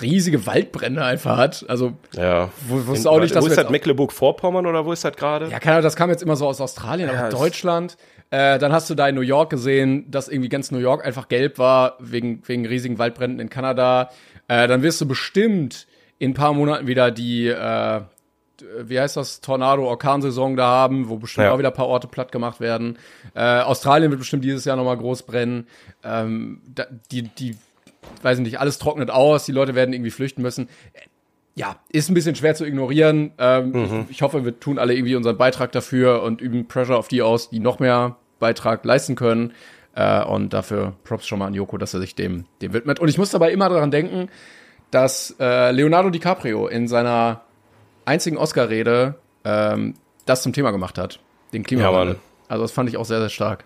riesige 0.00 0.46
Waldbrände 0.46 1.04
einfach 1.04 1.36
hat, 1.36 1.64
also 1.68 1.94
ja. 2.12 2.50
wo- 2.68 2.86
wusste 2.86 3.08
In- 3.08 3.14
auch 3.14 3.20
nicht, 3.20 3.34
dass 3.34 3.42
wo 3.44 3.46
wir 3.48 3.52
ist 3.52 3.58
das 3.62 3.70
Mecklenburg-Vorpommern 3.70 4.66
oder 4.66 4.84
wo 4.86 4.92
ist 4.92 5.04
das 5.04 5.14
gerade? 5.16 5.48
Ja, 5.48 5.58
keine 5.60 5.76
Ahnung, 5.76 5.84
das 5.84 5.96
kam 5.96 6.10
jetzt 6.10 6.22
immer 6.22 6.36
so 6.36 6.46
aus 6.46 6.60
Australien, 6.60 7.08
aber 7.10 7.18
Ja, 7.18 7.28
Deutschland. 7.30 7.96
Äh, 8.30 8.58
dann 8.58 8.72
hast 8.72 8.88
du 8.90 8.94
da 8.94 9.08
in 9.08 9.14
New 9.14 9.20
York 9.20 9.50
gesehen, 9.50 10.10
dass 10.10 10.28
irgendwie 10.28 10.48
ganz 10.48 10.70
New 10.70 10.78
York 10.78 11.04
einfach 11.06 11.28
gelb 11.28 11.58
war, 11.58 11.96
wegen, 12.00 12.42
wegen 12.46 12.66
riesigen 12.66 12.98
Waldbränden 12.98 13.38
in 13.38 13.48
Kanada. 13.50 14.10
Äh, 14.48 14.66
dann 14.66 14.82
wirst 14.82 15.00
du 15.00 15.06
bestimmt 15.06 15.86
in 16.18 16.30
ein 16.30 16.34
paar 16.34 16.52
Monaten 16.52 16.86
wieder 16.86 17.10
die, 17.10 17.46
äh, 17.48 18.00
wie 18.82 18.98
heißt 18.98 19.16
das, 19.16 19.40
Tornado-Orkansaison 19.40 20.56
da 20.56 20.66
haben, 20.66 21.08
wo 21.08 21.16
bestimmt 21.18 21.46
Ja. 21.46 21.52
auch 21.52 21.58
wieder 21.58 21.68
ein 21.68 21.74
paar 21.74 21.86
Orte 21.88 22.08
platt 22.08 22.32
gemacht 22.32 22.60
werden. 22.60 22.98
Äh, 23.34 23.60
Australien 23.60 24.10
wird 24.10 24.20
bestimmt 24.20 24.44
dieses 24.44 24.64
Jahr 24.64 24.76
nochmal 24.76 24.96
groß 24.96 25.24
brennen. 25.24 25.66
Ähm, 26.02 26.60
da, 26.74 26.86
die, 27.10 27.22
die, 27.22 27.56
weiß 28.22 28.38
ich 28.38 28.44
nicht, 28.44 28.60
alles 28.60 28.78
trocknet 28.78 29.10
aus, 29.10 29.44
die 29.44 29.52
Leute 29.52 29.74
werden 29.74 29.92
irgendwie 29.92 30.10
flüchten 30.10 30.42
müssen 30.42 30.68
ja, 31.54 31.76
ist 31.90 32.10
ein 32.10 32.14
bisschen 32.14 32.34
schwer 32.34 32.54
zu 32.54 32.66
ignorieren. 32.66 33.32
Ähm, 33.38 34.04
ich, 34.08 34.16
ich 34.16 34.22
hoffe, 34.22 34.44
wir 34.44 34.58
tun 34.58 34.78
alle 34.78 34.94
irgendwie 34.94 35.14
unseren 35.16 35.36
Beitrag 35.36 35.72
dafür 35.72 36.22
und 36.22 36.40
üben 36.40 36.66
Pressure 36.66 36.96
auf 36.96 37.08
die 37.08 37.22
aus, 37.22 37.50
die 37.50 37.60
noch 37.60 37.78
mehr 37.78 38.16
Beitrag 38.40 38.84
leisten 38.84 39.14
können. 39.14 39.52
Äh, 39.94 40.24
und 40.24 40.52
dafür 40.52 40.94
Props 41.04 41.26
schon 41.26 41.38
mal 41.38 41.46
an 41.46 41.54
Joko, 41.54 41.78
dass 41.78 41.94
er 41.94 42.00
sich 42.00 42.16
dem, 42.16 42.46
dem 42.60 42.72
widmet. 42.72 42.98
Und 42.98 43.08
ich 43.08 43.18
muss 43.18 43.30
dabei 43.30 43.52
immer 43.52 43.68
daran 43.68 43.92
denken, 43.92 44.28
dass 44.90 45.36
äh, 45.38 45.70
Leonardo 45.70 46.10
DiCaprio 46.10 46.66
in 46.66 46.88
seiner 46.88 47.42
einzigen 48.04 48.36
Oscar-Rede 48.36 49.14
ähm, 49.44 49.94
das 50.26 50.42
zum 50.42 50.52
Thema 50.52 50.72
gemacht 50.72 50.98
hat. 50.98 51.20
Den 51.52 51.62
Klimawandel. 51.62 52.14
Mann. 52.14 52.22
also 52.48 52.64
das 52.64 52.72
fand 52.72 52.88
ich 52.88 52.96
auch 52.96 53.04
sehr, 53.04 53.20
sehr 53.20 53.28
stark. 53.28 53.64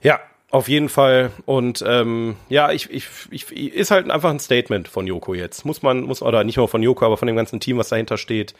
Ja, 0.00 0.20
auf 0.52 0.68
jeden 0.68 0.88
Fall. 0.88 1.30
Und 1.46 1.82
ähm, 1.86 2.36
ja, 2.48 2.70
ich, 2.70 2.90
ich, 2.90 3.08
ich, 3.30 3.50
ist 3.50 3.90
halt 3.90 4.10
einfach 4.10 4.30
ein 4.30 4.38
Statement 4.38 4.86
von 4.86 5.06
Joko 5.06 5.34
jetzt. 5.34 5.64
Muss 5.64 5.82
man, 5.82 6.02
muss, 6.02 6.22
oder 6.22 6.44
nicht 6.44 6.58
nur 6.58 6.68
von 6.68 6.82
Joko, 6.82 7.06
aber 7.06 7.16
von 7.16 7.26
dem 7.26 7.36
ganzen 7.36 7.58
Team, 7.58 7.78
was 7.78 7.88
dahinter 7.88 8.18
steht. 8.18 8.54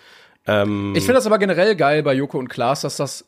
Ähm, 0.46 0.94
Ich 0.96 1.02
finde 1.04 1.14
das 1.14 1.26
aber 1.26 1.38
generell 1.38 1.76
geil 1.76 2.02
bei 2.02 2.14
Joko 2.14 2.38
und 2.38 2.48
Klaas, 2.48 2.80
dass 2.80 2.96
das 2.96 3.26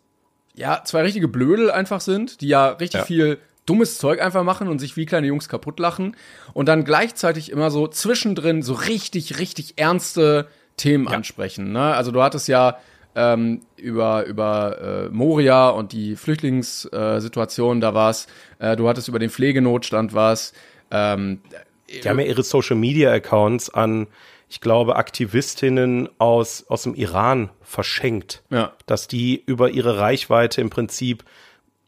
ja 0.55 0.83
zwei 0.85 1.03
richtige 1.03 1.29
Blödel 1.29 1.71
einfach 1.71 2.01
sind, 2.01 2.41
die 2.41 2.49
ja 2.49 2.69
richtig 2.71 3.01
Ja. 3.01 3.07
viel 3.07 3.39
dummes 3.67 3.99
Zeug 3.99 4.21
einfach 4.21 4.45
machen 4.45 4.69
und 4.69 4.79
sich 4.79 4.97
wie 4.97 5.07
kleine 5.07 5.27
Jungs 5.27 5.49
kaputt 5.49 5.79
lachen 5.79 6.17
und 6.53 6.67
dann 6.67 6.85
gleichzeitig 6.85 7.51
immer 7.51 7.71
so 7.71 7.87
zwischendrin 7.87 8.63
so 8.63 8.75
richtig, 8.75 9.39
richtig 9.39 9.75
ernste 9.77 10.49
Themen 10.77 11.07
ansprechen. 11.09 11.73
Ne? 11.73 11.95
Also 11.95 12.11
du 12.13 12.23
hattest 12.23 12.49
ja 12.49 12.79
ähm, 13.15 13.61
über, 13.77 14.25
über 14.27 15.07
äh, 15.07 15.09
Moria 15.11 15.69
und 15.69 15.93
die 15.93 16.17
Flüchtlingssituation, 16.17 17.21
Situation, 17.21 17.81
da 17.81 17.95
war's. 17.95 18.27
Äh, 18.59 18.77
du 18.77 18.89
hattest 18.89 19.09
über 19.09 19.19
den 19.19 19.31
Pflegenotstand 19.31 20.15
was. 20.15 20.53
Ähm, 20.91 21.41
Die 21.89 22.09
haben 22.09 22.19
ja 22.19 22.27
ihre 22.27 22.43
Social 22.43 22.77
Media 22.77 23.13
Accounts 23.13 23.71
an, 23.71 24.07
ich 24.49 24.61
glaube, 24.61 24.97
Aktivistinnen 24.97 26.09
aus, 26.19 26.65
aus 26.69 26.83
dem 26.83 26.95
Iran 26.95 27.51
verschenkt. 27.63 28.43
Ja. 28.51 28.73
Dass 28.87 29.09
die 29.09 29.43
über 29.47 29.71
ihre 29.71 29.99
Reichweite 29.99 30.61
im 30.61 30.71
Prinzip 30.71 31.25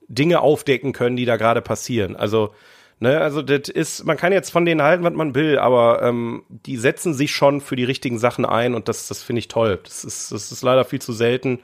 Dinge 0.09 0.41
aufdecken 0.41 0.93
können, 0.93 1.17
die 1.17 1.25
da 1.25 1.37
gerade 1.37 1.63
passieren. 1.63 2.17
Also, 2.17 2.55
ne, 3.01 3.21
also 3.21 3.43
das 3.43 3.69
ist, 3.69 4.05
man 4.05 4.17
kann 4.17 4.33
jetzt 4.33 4.51
von 4.51 4.65
denen 4.65 4.83
halten, 4.83 5.05
was 5.05 5.13
man 5.13 5.35
will, 5.35 5.59
aber 5.59 6.03
ähm, 6.03 6.45
die 6.49 6.77
setzen 6.77 7.15
sich 7.15 7.33
schon 7.33 7.61
für 7.61 7.77
die 7.77 7.85
richtigen 7.85 8.19
Sachen 8.19 8.45
ein 8.45 8.75
und 8.75 8.89
das, 8.89 9.09
das 9.09 9.23
finde 9.23 9.41
ich 9.41 9.49
toll. 9.49 9.79
Das 9.85 10.05
ist, 10.05 10.33
das 10.33 10.53
ist 10.53 10.63
leider 10.63 10.85
viel 10.85 11.01
zu 11.01 11.13
selten. 11.13 11.61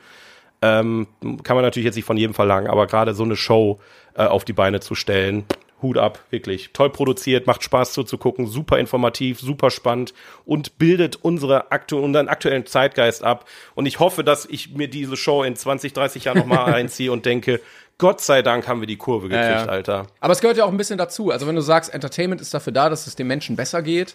Ähm, 0.60 1.08
kann 1.42 1.56
man 1.56 1.64
natürlich 1.64 1.86
jetzt 1.86 1.96
nicht 1.96 2.04
von 2.04 2.16
jedem 2.16 2.34
verlangen, 2.34 2.70
aber 2.70 2.86
gerade 2.86 3.14
so 3.14 3.24
eine 3.24 3.36
Show 3.36 3.80
äh, 4.14 4.24
auf 4.24 4.44
die 4.44 4.52
Beine 4.52 4.80
zu 4.80 4.94
stellen, 4.94 5.44
Hut 5.82 5.98
ab, 5.98 6.20
wirklich. 6.30 6.70
Toll 6.72 6.90
produziert, 6.90 7.46
macht 7.46 7.62
Spaß 7.62 7.92
zuzugucken, 7.92 8.46
super 8.46 8.78
informativ, 8.78 9.40
super 9.40 9.70
spannend 9.70 10.14
und 10.44 10.78
bildet 10.78 11.16
unsere 11.16 11.72
aktu 11.72 11.98
unseren 11.98 12.28
aktuellen 12.28 12.64
Zeitgeist 12.66 13.24
ab. 13.24 13.46
Und 13.74 13.86
ich 13.86 13.98
hoffe, 13.98 14.24
dass 14.24 14.46
ich 14.46 14.74
mir 14.74 14.88
diese 14.88 15.16
Show 15.16 15.42
in 15.42 15.56
20, 15.56 15.92
30 15.92 16.24
Jahren 16.24 16.38
nochmal 16.38 16.70
reinziehe 16.70 17.12
und 17.12 17.26
denke, 17.26 17.60
Gott 18.02 18.20
sei 18.20 18.42
Dank 18.42 18.68
haben 18.68 18.80
wir 18.80 18.86
die 18.86 18.98
Kurve 18.98 19.28
gekriegt, 19.28 19.48
ja. 19.48 19.64
Alter. 19.66 20.06
aber 20.20 20.32
es 20.34 20.40
gehört 20.40 20.58
ja 20.58 20.64
auch 20.66 20.70
ein 20.70 20.76
bisschen 20.76 20.98
dazu. 20.98 21.30
Also 21.30 21.46
wenn 21.46 21.54
du 21.56 21.62
sagst, 21.62 21.94
Entertainment 21.94 22.40
ist 22.42 22.52
dafür 22.52 22.72
da, 22.74 22.90
dass 22.90 23.06
es 23.06 23.16
den 23.16 23.26
Menschen 23.28 23.56
besser 23.56 23.80
geht, 23.80 24.14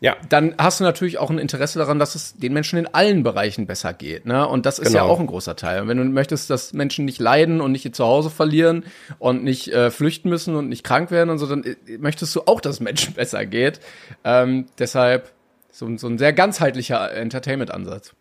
Ja, 0.00 0.16
dann 0.28 0.54
hast 0.58 0.80
du 0.80 0.84
natürlich 0.84 1.18
auch 1.18 1.30
ein 1.30 1.38
Interesse 1.38 1.78
daran, 1.78 1.98
dass 1.98 2.14
es 2.14 2.34
den 2.36 2.52
Menschen 2.52 2.78
in 2.78 2.86
allen 2.92 3.22
Bereichen 3.22 3.66
besser 3.66 3.92
geht. 3.94 4.26
Ne? 4.26 4.46
Und 4.46 4.66
das 4.66 4.78
ist 4.78 4.92
ja 4.92 5.02
Genau. 5.02 5.12
auch 5.14 5.20
ein 5.20 5.26
großer 5.26 5.54
Teil. 5.56 5.80
Und 5.82 5.88
wenn 5.88 5.96
du 5.98 6.04
möchtest, 6.04 6.50
dass 6.50 6.72
Menschen 6.74 7.04
nicht 7.06 7.20
leiden 7.20 7.60
und 7.60 7.72
nicht 7.72 7.84
ihr 7.84 7.92
Zuhause 7.92 8.28
verlieren 8.30 8.84
und 9.18 9.44
nicht 9.44 9.68
äh, 9.72 9.90
flüchten 9.90 10.28
müssen 10.28 10.56
und 10.56 10.68
nicht 10.68 10.82
krank 10.84 11.10
werden 11.10 11.30
und 11.30 11.38
so, 11.38 11.46
dann 11.46 11.62
äh, 11.64 11.76
möchtest 11.98 12.34
du 12.36 12.42
auch, 12.46 12.60
dass 12.60 12.80
Menschen 12.80 13.14
besser 13.20 13.46
geht. 13.46 13.80
Ähm, 14.24 14.66
deshalb 14.78 15.30
so, 15.70 15.88
so 15.96 16.06
ein 16.08 16.18
sehr 16.18 16.32
ganzheitlicher 16.32 17.12
Entertainment-Ansatz. 17.14 18.12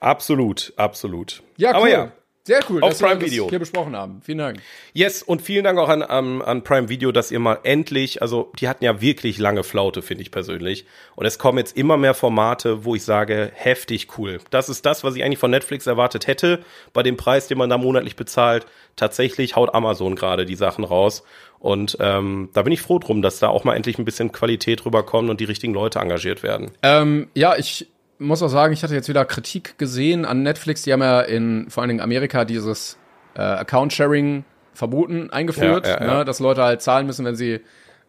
absolut, 0.00 0.72
absolut. 0.76 1.42
Ja, 1.56 1.70
cool. 1.70 1.76
Aber 1.76 1.88
ja, 1.90 2.12
Sehr 2.44 2.60
cool, 2.68 2.82
Auf 2.82 2.90
dass 2.90 3.00
wir 3.00 3.06
Prime 3.06 3.20
das 3.20 3.30
Video. 3.30 3.48
hier 3.48 3.60
besprochen 3.60 3.94
haben. 3.94 4.20
Vielen 4.20 4.38
Dank. 4.38 4.58
Yes, 4.92 5.22
und 5.22 5.42
vielen 5.42 5.62
Dank 5.62 5.78
auch 5.78 5.88
an, 5.88 6.02
an, 6.02 6.42
an 6.42 6.64
Prime 6.64 6.88
Video, 6.88 7.12
dass 7.12 7.30
ihr 7.30 7.38
mal 7.38 7.60
endlich, 7.62 8.20
also 8.20 8.50
die 8.58 8.68
hatten 8.68 8.84
ja 8.84 9.00
wirklich 9.00 9.38
lange 9.38 9.62
Flaute, 9.62 10.02
finde 10.02 10.22
ich 10.22 10.32
persönlich. 10.32 10.84
Und 11.14 11.24
es 11.24 11.38
kommen 11.38 11.58
jetzt 11.58 11.76
immer 11.76 11.96
mehr 11.96 12.14
Formate, 12.14 12.84
wo 12.84 12.96
ich 12.96 13.04
sage, 13.04 13.52
heftig 13.54 14.18
cool. 14.18 14.40
Das 14.50 14.68
ist 14.68 14.84
das, 14.84 15.04
was 15.04 15.14
ich 15.14 15.22
eigentlich 15.22 15.38
von 15.38 15.52
Netflix 15.52 15.86
erwartet 15.86 16.26
hätte, 16.26 16.64
bei 16.92 17.04
dem 17.04 17.16
Preis, 17.16 17.46
den 17.46 17.58
man 17.58 17.70
da 17.70 17.78
monatlich 17.78 18.16
bezahlt. 18.16 18.66
Tatsächlich 18.96 19.54
haut 19.54 19.72
Amazon 19.72 20.16
gerade 20.16 20.44
die 20.44 20.56
Sachen 20.56 20.82
raus. 20.82 21.22
Und 21.60 21.96
ähm, 22.00 22.48
da 22.54 22.62
bin 22.62 22.72
ich 22.72 22.82
froh 22.82 22.98
drum, 22.98 23.22
dass 23.22 23.38
da 23.38 23.50
auch 23.50 23.62
mal 23.62 23.76
endlich 23.76 24.00
ein 24.00 24.04
bisschen 24.04 24.32
Qualität 24.32 24.84
rüberkommt 24.84 25.30
und 25.30 25.38
die 25.38 25.44
richtigen 25.44 25.74
Leute 25.74 26.00
engagiert 26.00 26.42
werden. 26.42 26.72
Ähm, 26.82 27.28
ja, 27.34 27.56
ich 27.56 27.86
muss 28.22 28.42
auch 28.42 28.48
sagen, 28.48 28.72
ich 28.72 28.82
hatte 28.82 28.94
jetzt 28.94 29.08
wieder 29.08 29.24
Kritik 29.24 29.78
gesehen 29.78 30.24
an 30.24 30.42
Netflix. 30.42 30.82
Die 30.82 30.92
haben 30.92 31.02
ja 31.02 31.20
in 31.20 31.68
vor 31.70 31.82
allen 31.82 31.88
Dingen 31.88 32.00
Amerika 32.00 32.44
dieses 32.44 32.96
äh, 33.34 33.40
Account-Sharing 33.40 34.44
verboten 34.74 35.30
eingeführt, 35.30 35.86
Ja, 35.86 36.00
ja, 36.00 36.06
ja. 36.06 36.18
Ne, 36.18 36.24
dass 36.24 36.38
Leute 36.40 36.62
halt 36.62 36.82
zahlen 36.82 37.06
müssen, 37.06 37.24
wenn 37.24 37.36
sie 37.36 37.60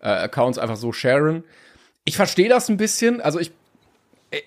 äh, 0.02 0.08
Accounts 0.08 0.58
einfach 0.58 0.76
so 0.78 0.92
sharen. 0.92 1.44
Ich 2.06 2.16
verstehe 2.16 2.50
das 2.50 2.70
ein 2.70 2.78
bisschen. 2.78 3.22
Also 3.22 3.40
ich, 3.40 3.52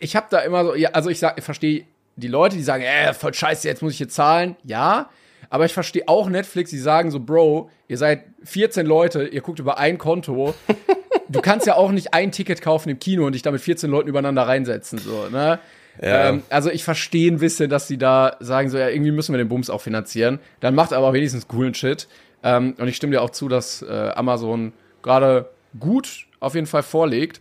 ich 0.01 0.17
habe 0.17 0.27
da 0.31 0.39
immer 0.41 0.65
so, 0.65 0.75
also 0.93 1.11
ich 1.11 1.19
sag, 1.19 1.39
ich 1.39 1.45
verstehe 1.45 1.85
die 2.17 2.29
Leute, 2.29 2.57
die 2.57 2.63
sagen, 2.63 2.83
äh, 2.83 3.13
voll 3.13 3.35
scheiße, 3.35 3.69
jetzt 3.69 3.83
muss 3.83 3.93
ich 3.93 3.99
hier 3.99 4.09
zahlen. 4.09 4.57
Ja, 4.65 5.11
aber 5.51 5.65
ich 5.65 5.73
verstehe 5.73 6.05
auch 6.07 6.29
Netflix, 6.29 6.71
die 6.71 6.79
sagen 6.79 7.11
so, 7.11 7.21
Bro, 7.21 7.71
ihr 7.89 7.99
seid 7.99 8.25
14 8.45 8.87
Leute, 8.87 9.27
ihr 9.27 9.41
guckt 9.41 9.59
über 9.59 9.79
ein 9.79 9.99
Konto. 9.99 10.55
du 11.29 11.41
kannst 11.41 11.67
ja 11.67 11.75
auch 11.75 11.91
nicht 11.91 12.15
ein 12.15 12.33
Ticket 12.33 12.63
kaufen 12.63 12.89
im 12.91 12.99
Kino 12.99 13.27
und 13.27 13.35
dich 13.35 13.43
damit 13.43 13.61
14 13.61 13.91
Leuten 13.91 14.09
übereinander 14.09 14.43
reinsetzen, 14.43 14.99
so, 14.99 15.29
ne? 15.31 15.59
Ja. 16.03 16.29
Ähm, 16.29 16.43
also 16.51 16.71
ich 16.71 16.85
verstehe 16.85 17.31
ein 17.31 17.39
bisschen, 17.39 17.71
dass 17.71 17.87
die 17.87 17.99
da 17.99 18.37
sagen, 18.41 18.69
so 18.69 18.79
ja, 18.79 18.89
irgendwie 18.89 19.13
müssen 19.13 19.33
wir 19.33 19.39
den 19.39 19.49
Bums 19.49 19.71
auch 19.71 19.81
finanzieren. 19.81 20.41
Dann 20.61 20.75
macht 20.75 20.93
aber 20.93 21.13
wenigstens 21.13 21.49
coolen 21.49 21.75
Shit. 21.75 22.07
Ähm, 22.43 22.75
und 22.79 22.89
ich 22.89 22.97
stimme 22.97 23.13
dir 23.13 23.23
auch 23.23 23.31
zu, 23.31 23.49
dass 23.49 23.83
äh, 23.83 24.11
Amazon 24.15 24.73
gerade 25.03 25.49
gut 25.79 26.27
auf 26.41 26.55
jeden 26.55 26.67
Fall 26.67 26.83
vorlegt 26.83 27.41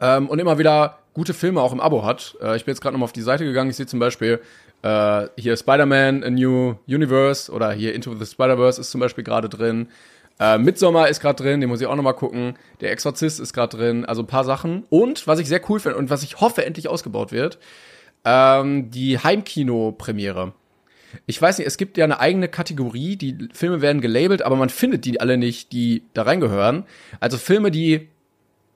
ähm, 0.00 0.28
und 0.28 0.38
immer 0.38 0.58
wieder 0.58 0.98
gute 1.14 1.34
Filme 1.34 1.60
auch 1.62 1.72
im 1.72 1.80
Abo 1.80 2.04
hat. 2.04 2.36
Äh, 2.40 2.56
ich 2.56 2.64
bin 2.64 2.72
jetzt 2.72 2.80
gerade 2.80 2.94
nochmal 2.94 3.06
auf 3.06 3.12
die 3.12 3.22
Seite 3.22 3.44
gegangen. 3.44 3.70
Ich 3.70 3.76
sehe 3.76 3.86
zum 3.86 4.00
Beispiel 4.00 4.40
äh, 4.82 5.28
hier 5.36 5.56
Spider-Man 5.56 6.24
A 6.24 6.30
New 6.30 6.74
Universe 6.86 7.50
oder 7.50 7.72
hier 7.72 7.94
Into 7.94 8.14
the 8.14 8.26
Spider-Verse 8.26 8.80
ist 8.80 8.90
zum 8.90 9.00
Beispiel 9.00 9.24
gerade 9.24 9.48
drin. 9.48 9.88
Äh, 10.40 10.58
Midsommar 10.58 11.08
ist 11.08 11.20
gerade 11.20 11.42
drin, 11.42 11.60
den 11.60 11.68
muss 11.68 11.80
ich 11.80 11.86
auch 11.86 11.96
nochmal 11.96 12.14
gucken. 12.14 12.56
Der 12.80 12.90
Exorzist 12.90 13.40
ist 13.40 13.52
gerade 13.52 13.76
drin, 13.76 14.04
also 14.04 14.22
ein 14.22 14.26
paar 14.26 14.44
Sachen. 14.44 14.84
Und 14.90 15.26
was 15.26 15.38
ich 15.38 15.48
sehr 15.48 15.60
cool 15.70 15.80
finde 15.80 15.98
und 15.98 16.10
was 16.10 16.22
ich 16.22 16.40
hoffe 16.40 16.64
endlich 16.64 16.88
ausgebaut 16.88 17.30
wird, 17.32 17.58
ähm, 18.24 18.90
die 18.90 19.18
Heimkino-Premiere. 19.18 20.52
Ich 21.26 21.40
weiß 21.40 21.58
nicht, 21.58 21.66
es 21.66 21.76
gibt 21.76 21.96
ja 21.96 22.04
eine 22.04 22.18
eigene 22.18 22.48
Kategorie, 22.48 23.16
die 23.16 23.48
Filme 23.52 23.80
werden 23.80 24.00
gelabelt, 24.00 24.42
aber 24.42 24.56
man 24.56 24.68
findet 24.68 25.04
die 25.04 25.20
alle 25.20 25.38
nicht, 25.38 25.72
die 25.72 26.02
da 26.12 26.22
reingehören. 26.22 26.84
Also 27.20 27.38
Filme, 27.38 27.70
die 27.70 28.08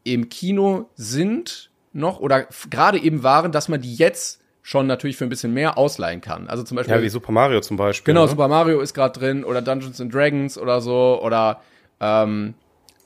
im 0.04 0.28
Kino 0.28 0.88
sind 0.94 1.70
noch 1.92 2.20
oder 2.20 2.46
gerade 2.70 2.98
eben 2.98 3.22
waren, 3.22 3.50
dass 3.50 3.68
man 3.68 3.80
die 3.80 3.94
jetzt 3.94 4.40
schon 4.68 4.86
natürlich 4.86 5.16
für 5.16 5.24
ein 5.24 5.30
bisschen 5.30 5.54
mehr 5.54 5.78
ausleihen 5.78 6.20
kann. 6.20 6.46
Also 6.46 6.62
zum 6.62 6.76
Beispiel 6.76 6.94
Ja, 6.96 7.00
wie 7.02 7.08
Super 7.08 7.32
Mario 7.32 7.62
zum 7.62 7.78
Beispiel. 7.78 8.12
Genau, 8.12 8.24
ne? 8.24 8.28
Super 8.28 8.48
Mario 8.48 8.80
ist 8.80 8.92
gerade 8.92 9.18
drin 9.18 9.42
oder 9.42 9.62
Dungeons 9.62 9.98
and 9.98 10.12
Dragons 10.12 10.58
oder 10.58 10.82
so 10.82 11.18
oder 11.22 11.62
ähm, 12.00 12.52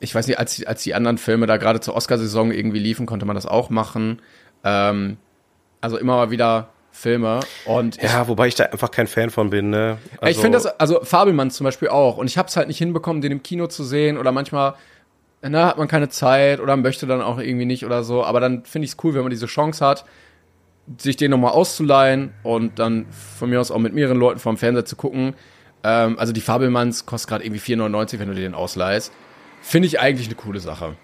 ich 0.00 0.12
weiß 0.12 0.26
nicht, 0.26 0.40
als, 0.40 0.56
die- 0.56 0.66
als 0.66 0.82
die 0.82 0.92
anderen 0.92 1.18
Filme 1.18 1.46
da 1.46 1.58
gerade 1.58 1.78
zur 1.78 1.94
Oscarsaison 1.94 2.50
irgendwie 2.50 2.80
liefen, 2.80 3.06
konnte 3.06 3.26
man 3.26 3.36
das 3.36 3.46
auch 3.46 3.70
machen. 3.70 4.20
Ähm, 4.64 5.18
also 5.80 5.98
immer 5.98 6.16
mal 6.16 6.32
wieder 6.32 6.70
Filme 6.90 7.38
und 7.64 8.02
Ja, 8.02 8.26
wobei 8.26 8.48
ich 8.48 8.56
da 8.56 8.64
einfach 8.64 8.90
kein 8.90 9.06
Fan 9.06 9.30
von 9.30 9.50
bin, 9.50 9.70
ne? 9.70 9.98
ich 10.26 10.38
finde 10.38 10.58
das, 10.58 10.66
also 10.66 11.04
Fabelmann 11.04 11.52
zum 11.52 11.62
Beispiel 11.62 11.90
auch 11.90 12.16
und 12.16 12.26
ich 12.26 12.38
habe 12.38 12.48
es 12.48 12.56
halt 12.56 12.66
nicht 12.66 12.78
hinbekommen, 12.78 13.22
den 13.22 13.30
im 13.30 13.42
Kino 13.44 13.68
zu 13.68 13.84
sehen 13.84 14.18
oder 14.18 14.32
manchmal 14.32 14.74
na, 15.42 15.66
hat 15.68 15.78
man 15.78 15.86
keine 15.86 16.08
Zeit 16.08 16.58
oder 16.58 16.76
möchte 16.76 17.06
dann 17.06 17.22
auch 17.22 17.38
irgendwie 17.38 17.66
nicht 17.66 17.86
oder 17.86 18.02
so, 18.02 18.24
aber 18.24 18.40
dann 18.40 18.64
finde 18.64 18.86
ich 18.86 18.92
es 18.92 18.96
cool, 19.04 19.14
wenn 19.14 19.22
man 19.22 19.30
diese 19.30 19.46
Chance 19.46 19.84
hat, 19.86 20.04
sich 20.98 21.16
den 21.16 21.30
nochmal 21.30 21.52
auszuleihen 21.52 22.32
und 22.42 22.78
dann 22.78 23.06
von 23.10 23.50
mir 23.50 23.60
aus 23.60 23.70
auch 23.70 23.78
mit 23.78 23.94
mehreren 23.94 24.18
Leuten 24.18 24.40
vorm 24.40 24.56
Fernseher 24.56 24.84
zu 24.84 24.96
gucken. 24.96 25.34
Ähm, 25.84 26.18
also 26.18 26.32
die 26.32 26.40
Fabelmanns 26.40 27.06
kostet 27.06 27.28
gerade 27.30 27.44
irgendwie 27.44 27.60
4,99, 27.60 28.18
wenn 28.18 28.28
du 28.28 28.34
dir 28.34 28.42
den 28.42 28.54
ausleihst. 28.54 29.12
Finde 29.62 29.86
ich 29.86 30.00
eigentlich 30.00 30.26
eine 30.26 30.34
coole 30.36 30.60
Sache. 30.60 30.96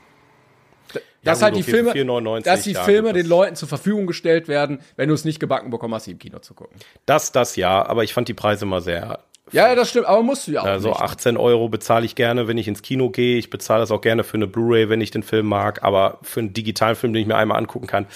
Dass 1.24 1.39
gut, 1.39 1.45
halt 1.45 1.57
die 1.57 1.62
okay, 1.62 1.70
Filme, 1.70 1.91
für 1.93 1.99
4,99, 1.99 2.45
dass 2.45 2.62
die 2.62 2.72
ja, 2.72 2.83
Filme 2.85 3.09
gut, 3.09 3.16
den 3.16 3.22
das- 3.24 3.29
Leuten 3.31 3.57
zur 3.57 3.68
Verfügung 3.68 4.07
gestellt 4.07 4.49
werden, 4.49 4.81
wenn 4.97 5.09
du 5.09 5.14
es 5.14 5.24
nicht 5.24 5.41
gebacken 5.41 5.70
bekommen 5.70 5.95
hast, 5.95 6.05
sie 6.05 6.12
im 6.12 6.18
Kino 6.18 6.39
zu 6.39 6.55
gucken. 6.55 6.76
Das, 7.07 7.33
das 7.33 7.57
ja, 7.57 7.85
aber 7.85 8.05
ich 8.05 8.14
fand 8.14 8.29
die 8.29 8.35
Preise 8.35 8.66
mal 8.66 8.81
sehr. 8.81 9.20
Ja, 9.51 9.68
ja, 9.68 9.74
das 9.74 9.91
stimmt, 9.91 10.07
aber 10.07 10.22
musst 10.22 10.47
du 10.47 10.53
ja 10.53 10.61
auch 10.61 10.66
Also 10.66 10.91
nicht. 10.91 11.01
18 11.01 11.37
Euro 11.37 11.68
bezahle 11.68 12.05
ich 12.05 12.14
gerne, 12.14 12.49
wenn 12.49 12.59
ich 12.59 12.68
ins 12.68 12.83
Kino 12.83 13.11
gehe. 13.11 13.39
Ich 13.39 13.49
bezahle 13.51 13.81
das 13.81 13.91
auch 13.91 14.01
gerne 14.01 14.22
für 14.22 14.37
eine 14.37 14.47
Blu-ray, 14.47 14.89
wenn 14.91 15.01
ich 15.01 15.11
den 15.11 15.22
Film 15.22 15.47
mag, 15.47 15.83
aber 15.83 16.18
für 16.22 16.41
einen 16.41 16.53
digitalen 16.53 16.97
Film, 16.97 17.12
den 17.14 17.22
ich 17.22 17.29
mir 17.29 17.37
einmal 17.37 17.59
angucken 17.59 17.87
kann. 17.87 18.07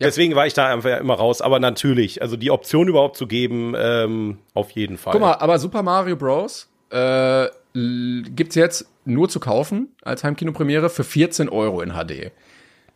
Deswegen 0.00 0.34
war 0.34 0.46
ich 0.46 0.52
da 0.54 0.66
einfach 0.72 0.98
immer 1.00 1.14
raus. 1.14 1.40
Aber 1.40 1.58
natürlich, 1.58 2.20
also 2.22 2.36
die 2.36 2.50
Option 2.50 2.88
überhaupt 2.88 3.16
zu 3.16 3.26
geben, 3.26 3.74
ähm, 3.76 4.38
auf 4.54 4.70
jeden 4.72 4.98
Fall. 4.98 5.12
Guck 5.12 5.22
mal, 5.22 5.34
aber 5.34 5.58
Super 5.58 5.82
Mario 5.82 6.16
Bros. 6.16 6.68
Äh, 6.90 7.46
gibt's 7.74 8.54
jetzt 8.54 8.86
nur 9.04 9.28
zu 9.28 9.40
kaufen 9.40 9.88
als 10.02 10.22
Heimkinopremiere 10.24 10.88
für 10.90 11.04
14 11.04 11.48
Euro 11.48 11.80
in 11.82 11.92
HD. 11.92 12.30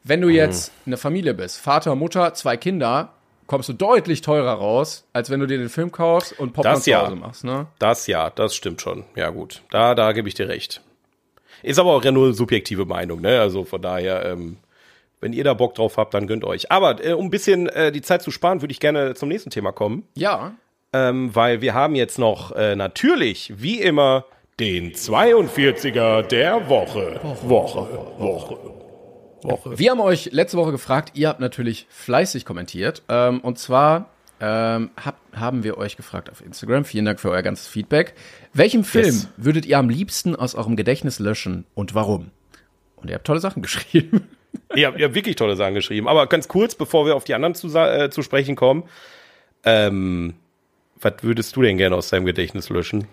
Wenn 0.05 0.20
du 0.20 0.28
Mhm. 0.28 0.34
jetzt 0.34 0.72
eine 0.86 0.96
Familie 0.96 1.34
bist, 1.34 1.59
Vater, 1.59 1.94
Mutter, 1.94 2.32
zwei 2.34 2.57
Kinder, 2.57 3.12
kommst 3.46 3.68
du 3.68 3.72
deutlich 3.72 4.20
teurer 4.22 4.53
raus, 4.53 5.05
als 5.12 5.28
wenn 5.28 5.40
du 5.40 5.46
dir 5.46 5.59
den 5.59 5.68
Film 5.68 5.90
kaufst 5.92 6.38
und 6.38 6.53
Popcorn 6.53 6.74
Das 6.76 6.84
zu 6.84 6.90
ja. 6.90 7.03
Hause 7.07 7.16
machst. 7.16 7.44
Ne? 7.44 7.66
Das 7.78 8.07
ja, 8.07 8.30
das 8.30 8.55
stimmt 8.55 8.80
schon. 8.80 9.05
Ja, 9.16 9.30
gut. 9.30 9.62
Da, 9.70 9.94
da 9.94 10.12
gebe 10.12 10.28
ich 10.28 10.34
dir 10.34 10.48
recht. 10.48 10.80
Ist 11.62 11.78
aber 11.78 11.90
auch 11.90 12.05
ja 12.05 12.12
nur 12.12 12.32
subjektive 12.32 12.86
Meinung, 12.86 13.20
ne? 13.20 13.40
Also 13.40 13.64
von 13.64 13.82
daher, 13.82 14.24
ähm, 14.24 14.57
wenn 15.20 15.32
ihr 15.32 15.44
da 15.44 15.54
Bock 15.54 15.74
drauf 15.74 15.96
habt, 15.96 16.14
dann 16.14 16.26
gönnt 16.26 16.44
euch. 16.44 16.70
Aber 16.72 17.04
äh, 17.04 17.12
um 17.12 17.26
ein 17.26 17.30
bisschen 17.30 17.68
äh, 17.68 17.92
die 17.92 18.02
Zeit 18.02 18.22
zu 18.22 18.30
sparen, 18.30 18.62
würde 18.62 18.72
ich 18.72 18.80
gerne 18.80 19.14
zum 19.14 19.28
nächsten 19.28 19.50
Thema 19.50 19.72
kommen. 19.72 20.04
Ja. 20.16 20.54
Ähm, 20.92 21.34
weil 21.34 21.60
wir 21.60 21.74
haben 21.74 21.94
jetzt 21.94 22.18
noch 22.18 22.52
äh, 22.52 22.74
natürlich, 22.74 23.52
wie 23.56 23.80
immer, 23.80 24.24
den 24.58 24.92
42er 24.92 26.22
der 26.22 26.68
Woche. 26.68 27.20
Woche, 27.42 27.88
Woche, 28.18 28.56
Woche. 29.42 29.78
Wir 29.78 29.90
haben 29.92 30.00
euch 30.00 30.32
letzte 30.32 30.56
Woche 30.58 30.72
gefragt, 30.72 31.12
ihr 31.14 31.28
habt 31.28 31.40
natürlich 31.40 31.86
fleißig 31.88 32.44
kommentiert. 32.44 33.02
Ähm, 33.08 33.40
und 33.40 33.58
zwar 33.58 34.10
ähm, 34.40 34.90
hab, 35.02 35.16
haben 35.34 35.64
wir 35.64 35.78
euch 35.78 35.96
gefragt 35.96 36.28
auf 36.30 36.44
Instagram. 36.44 36.84
Vielen 36.84 37.04
Dank 37.04 37.20
für 37.20 37.30
euer 37.30 37.42
ganzes 37.42 37.66
Feedback. 37.68 38.14
Welchen 38.52 38.84
Film 38.84 39.06
Yes. 39.06 39.28
würdet 39.36 39.64
ihr 39.66 39.78
am 39.78 39.88
liebsten 39.88 40.34
aus 40.36 40.54
eurem 40.54 40.76
Gedächtnis 40.76 41.18
löschen 41.20 41.64
und 41.74 41.94
warum? 41.94 42.30
Und 42.96 43.08
ihr 43.08 43.14
habt 43.14 43.26
tolle 43.26 43.40
Sachen 43.40 43.62
geschrieben. 43.62 44.28
Ihr 44.74 44.86
habt 44.86 44.98
ja 44.98 45.14
wirklich 45.14 45.36
tolle 45.36 45.57
Sachen 45.57 45.74
geschrieben. 45.74 46.09
Aber 46.09 46.26
ganz 46.26 46.48
kurz, 46.48 46.74
bevor 46.74 47.07
wir 47.07 47.16
auf 47.16 47.24
die 47.24 47.34
anderen 47.34 47.55
zu, 47.55 47.68
äh, 47.76 48.11
zu 48.11 48.22
sprechen 48.22 48.57
kommen, 48.57 48.84
ähm, 49.64 50.34
was 51.01 51.14
würdest 51.22 51.57
du 51.57 51.62
denn 51.62 51.76
gerne 51.76 51.96
aus 51.96 52.11
deinem 52.11 52.24
Gedächtnis 52.24 52.68
löschen? 52.68 53.07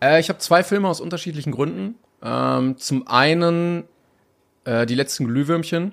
Äh, 0.00 0.20
ich 0.20 0.28
habe 0.28 0.38
zwei 0.38 0.62
Filme 0.62 0.88
aus 0.88 1.00
unterschiedlichen 1.00 1.52
Gründen. 1.52 1.96
Ähm, 2.22 2.76
zum 2.76 3.06
einen 3.08 3.84
äh, 4.64 4.86
die 4.86 4.94
letzten 4.94 5.26
Glühwürmchen, 5.26 5.92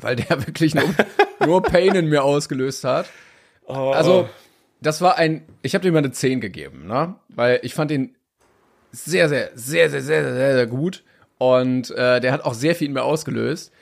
weil 0.00 0.16
der 0.16 0.46
wirklich 0.46 0.74
nur, 0.74 0.88
nur 1.44 1.62
Pain 1.62 1.94
in 1.94 2.08
mir 2.08 2.24
ausgelöst 2.24 2.84
hat. 2.84 3.06
Also, 3.66 4.28
das 4.80 5.00
war 5.00 5.16
ein, 5.16 5.46
ich 5.62 5.74
habe 5.74 5.82
dem 5.82 5.94
mal 5.94 6.00
eine 6.00 6.10
10 6.10 6.40
gegeben, 6.40 6.86
ne? 6.86 7.14
Weil 7.28 7.60
ich 7.62 7.74
fand 7.74 7.90
den 7.90 8.16
sehr, 8.90 9.28
sehr, 9.28 9.50
sehr, 9.54 9.88
sehr, 9.88 10.02
sehr, 10.02 10.22
sehr, 10.24 10.34
sehr, 10.34 10.54
sehr 10.54 10.66
gut. 10.66 11.04
Und 11.38 11.90
äh, 11.92 12.20
der 12.20 12.32
hat 12.32 12.44
auch 12.44 12.54
sehr 12.54 12.74
viel 12.74 12.88
in 12.88 12.92
mir 12.92 13.04
ausgelöst. 13.04 13.72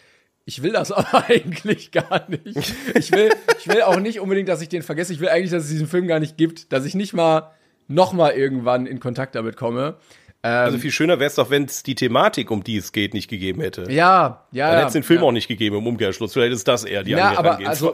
Ich 0.51 0.65
will 0.65 0.73
das 0.73 0.91
aber 0.93 1.29
eigentlich 1.29 1.93
gar 1.93 2.29
nicht. 2.29 2.75
Ich 2.97 3.13
will, 3.13 3.31
ich 3.61 3.69
will 3.69 3.83
auch 3.83 4.01
nicht 4.01 4.19
unbedingt, 4.19 4.49
dass 4.49 4.61
ich 4.61 4.69
den 4.69 4.83
vergesse. 4.83 5.13
Ich 5.13 5.21
will 5.21 5.29
eigentlich, 5.29 5.53
dass 5.53 5.63
es 5.65 5.71
diesen 5.71 5.87
Film 5.87 6.09
gar 6.09 6.19
nicht 6.19 6.37
gibt, 6.37 6.73
dass 6.73 6.85
ich 6.85 6.97
nicht 6.97 7.13
mal 7.13 7.53
noch 7.87 8.13
mal 8.13 8.33
irgendwann 8.33 8.87
in 8.87 8.99
Kontakt 8.99 9.37
damit 9.37 9.57
komme. 9.57 9.97
Also 10.43 10.79
viel 10.79 10.91
schöner 10.91 11.19
wäre 11.21 11.29
es 11.29 11.35
doch, 11.35 11.51
wenn 11.51 11.67
es 11.67 11.83
die 11.83 11.95
Thematik, 11.95 12.51
um 12.51 12.65
die 12.65 12.79
es 12.79 12.93
geht, 12.93 13.13
nicht 13.13 13.29
gegeben 13.29 13.61
hätte. 13.61 13.93
Ja, 13.93 14.47
ja. 14.53 14.69
Dann 14.69 14.77
hätte 14.77 14.87
es 14.87 14.93
den 14.95 15.03
Film 15.03 15.21
ja. 15.21 15.27
auch 15.27 15.33
nicht 15.33 15.49
gegeben 15.49 15.77
im 15.77 15.87
Umkehrschluss. 15.87 16.33
Vielleicht 16.33 16.55
ist 16.55 16.67
das 16.67 16.85
eher 16.85 17.03
die 17.05 17.11
Ja, 17.11 17.39
aber 17.39 17.59
also, 17.69 17.93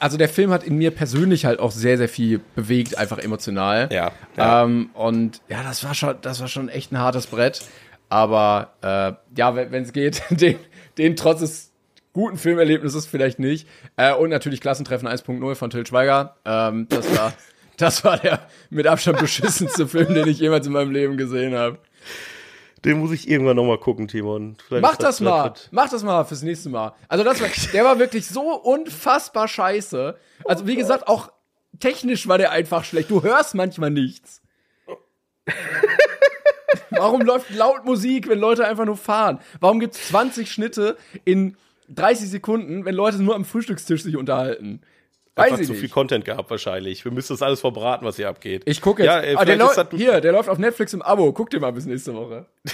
also 0.00 0.16
der 0.16 0.28
Film 0.30 0.50
hat 0.52 0.64
in 0.64 0.78
mir 0.78 0.90
persönlich 0.90 1.44
halt 1.44 1.60
auch 1.60 1.70
sehr, 1.70 1.98
sehr 1.98 2.08
viel 2.08 2.40
bewegt, 2.56 2.96
einfach 2.96 3.18
emotional. 3.18 3.90
Ja, 3.92 4.12
ja. 4.38 4.64
Ähm, 4.64 4.90
und 4.94 5.42
ja, 5.48 5.62
das 5.62 5.84
war 5.84 5.94
schon, 5.94 6.16
das 6.22 6.40
war 6.40 6.48
schon 6.48 6.68
echt 6.68 6.92
ein 6.92 6.98
hartes 6.98 7.26
Brett. 7.26 7.62
Aber 8.08 8.72
äh, 8.80 9.12
ja, 9.38 9.54
wenn 9.54 9.82
es 9.82 9.92
geht, 9.92 10.22
den, 10.30 10.56
den 10.96 11.14
trotz 11.14 11.40
des 11.40 11.71
guten 12.12 12.36
Filmerlebnisses 12.36 13.06
vielleicht 13.06 13.38
nicht. 13.38 13.66
Äh, 13.96 14.14
und 14.14 14.30
natürlich 14.30 14.60
Klassentreffen 14.60 15.08
1.0 15.08 15.54
von 15.54 15.70
Till 15.70 15.86
Schweiger. 15.86 16.36
Ähm, 16.44 16.86
das 16.88 17.16
war, 17.16 17.32
das 17.76 18.04
war 18.04 18.18
der 18.18 18.40
mit 18.70 18.86
Abstand 18.86 19.18
beschissenste 19.18 19.86
Film, 19.88 20.14
den 20.14 20.28
ich 20.28 20.38
jemals 20.38 20.66
in 20.66 20.72
meinem 20.72 20.90
Leben 20.90 21.16
gesehen 21.16 21.54
habe. 21.54 21.78
Den 22.84 22.98
muss 22.98 23.12
ich 23.12 23.28
irgendwann 23.30 23.54
noch 23.56 23.64
mal 23.64 23.78
gucken, 23.78 24.08
Timon. 24.08 24.56
Vielleicht 24.66 24.82
Mach 24.82 24.92
ist 24.92 25.02
das 25.02 25.20
mal. 25.20 25.44
wird- 25.44 25.68
Mach 25.70 25.88
das 25.88 26.02
mal 26.02 26.24
fürs 26.24 26.42
nächste 26.42 26.68
Mal. 26.68 26.92
Also 27.08 27.22
das 27.22 27.40
war, 27.40 27.48
der 27.72 27.84
war 27.84 27.98
wirklich 27.98 28.26
so 28.26 28.54
unfassbar 28.60 29.46
scheiße. 29.46 30.16
Also 30.44 30.66
wie 30.66 30.74
gesagt, 30.76 31.06
auch 31.06 31.30
technisch 31.78 32.26
war 32.26 32.38
der 32.38 32.50
einfach 32.50 32.84
schlecht. 32.84 33.10
Du 33.10 33.22
hörst 33.22 33.54
manchmal 33.54 33.90
nichts. 33.90 34.42
Warum 36.90 37.22
läuft 37.22 37.50
laut 37.50 37.84
Musik, 37.84 38.28
wenn 38.28 38.38
Leute 38.38 38.66
einfach 38.66 38.84
nur 38.84 38.96
fahren? 38.96 39.40
Warum 39.60 39.80
gibt's 39.80 40.08
20 40.08 40.50
Schnitte 40.50 40.96
in 41.24 41.56
30 41.94 42.30
Sekunden, 42.30 42.84
wenn 42.84 42.94
Leute 42.94 43.22
nur 43.22 43.34
am 43.34 43.44
Frühstückstisch 43.44 44.02
sich 44.02 44.16
unterhalten? 44.16 44.80
Weiß 45.34 45.46
Einfach 45.46 45.60
ich 45.60 45.66
zu 45.66 45.72
nicht. 45.72 45.80
viel 45.80 45.88
Content 45.88 46.26
gehabt 46.26 46.50
wahrscheinlich. 46.50 47.04
Wir 47.06 47.12
müssen 47.12 47.32
das 47.32 47.40
alles 47.40 47.60
verbraten, 47.60 48.04
was 48.04 48.16
hier 48.16 48.28
abgeht. 48.28 48.62
Ich 48.66 48.82
gucke 48.82 49.02
jetzt. 49.02 49.12
Ja, 49.12 49.20
ey, 49.20 49.34
ah, 49.36 49.44
der 49.46 49.56
ist 49.56 49.90
hier, 49.92 50.20
der 50.20 50.32
läuft 50.32 50.50
auf 50.50 50.58
Netflix 50.58 50.92
im 50.92 51.00
Abo. 51.00 51.32
Guck 51.32 51.48
dir 51.48 51.58
mal 51.58 51.72
bis 51.72 51.86
nächste 51.86 52.14
Woche. 52.14 52.46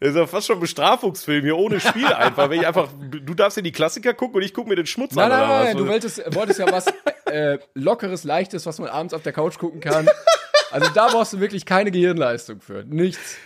das 0.00 0.10
ist 0.10 0.16
ja 0.16 0.26
fast 0.26 0.46
schon 0.46 0.56
ein 0.56 0.60
Bestrafungsfilm 0.60 1.44
hier 1.44 1.58
ohne 1.58 1.80
Spiel 1.80 2.06
einfach. 2.14 2.48
Wenn 2.48 2.60
ich 2.60 2.66
einfach, 2.66 2.88
du 2.98 3.34
darfst 3.34 3.58
dir 3.58 3.62
die 3.62 3.72
Klassiker 3.72 4.14
gucken 4.14 4.36
und 4.36 4.42
ich 4.42 4.54
gucke 4.54 4.70
mir 4.70 4.76
den 4.76 4.86
Schmutz 4.86 5.14
Nein, 5.14 5.30
an. 5.30 5.38
nein, 5.38 5.50
was? 5.50 5.64
nein, 5.64 5.76
du 5.76 5.86
wolltest, 5.86 6.34
wolltest 6.34 6.60
ja 6.60 6.72
was 6.72 6.86
äh, 7.26 7.58
Lockeres, 7.74 8.24
Leichtes, 8.24 8.64
was 8.64 8.78
man 8.78 8.88
abends 8.88 9.12
auf 9.12 9.22
der 9.22 9.32
Couch 9.32 9.58
gucken 9.58 9.80
kann. 9.80 10.08
Also 10.70 10.90
da 10.92 11.06
brauchst 11.06 11.32
du 11.32 11.38
wirklich 11.38 11.66
keine 11.66 11.92
Gehirnleistung 11.92 12.60
für. 12.60 12.82
Nichts. 12.84 13.36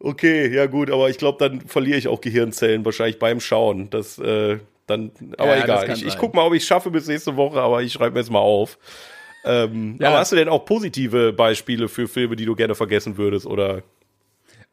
Okay, 0.00 0.54
ja 0.54 0.66
gut, 0.66 0.90
aber 0.90 1.10
ich 1.10 1.18
glaube, 1.18 1.38
dann 1.38 1.60
verliere 1.62 1.98
ich 1.98 2.06
auch 2.08 2.20
Gehirnzellen 2.20 2.84
wahrscheinlich 2.84 3.18
beim 3.18 3.40
Schauen. 3.40 3.90
Das, 3.90 4.18
äh, 4.18 4.58
dann, 4.86 5.10
aber 5.36 5.56
Ja, 5.56 5.64
egal. 5.64 5.90
Ich, 5.90 6.06
ich 6.06 6.16
guck 6.18 6.34
mal, 6.34 6.46
ob 6.46 6.54
ich 6.54 6.62
es 6.62 6.68
schaffe 6.68 6.90
bis 6.90 7.08
nächste 7.08 7.36
Woche, 7.36 7.60
aber 7.60 7.82
ich 7.82 7.92
schreibe 7.92 8.12
mir 8.14 8.20
jetzt 8.20 8.30
mal 8.30 8.38
auf. 8.38 8.78
Ähm, 9.44 9.96
Ja. 10.00 10.08
Aber 10.08 10.18
hast 10.18 10.32
du 10.32 10.36
denn 10.36 10.48
auch 10.48 10.64
positive 10.64 11.32
Beispiele 11.32 11.88
für 11.88 12.06
Filme, 12.08 12.36
die 12.36 12.44
du 12.44 12.54
gerne 12.54 12.74
vergessen 12.74 13.16
würdest? 13.16 13.44
Oder 13.46 13.82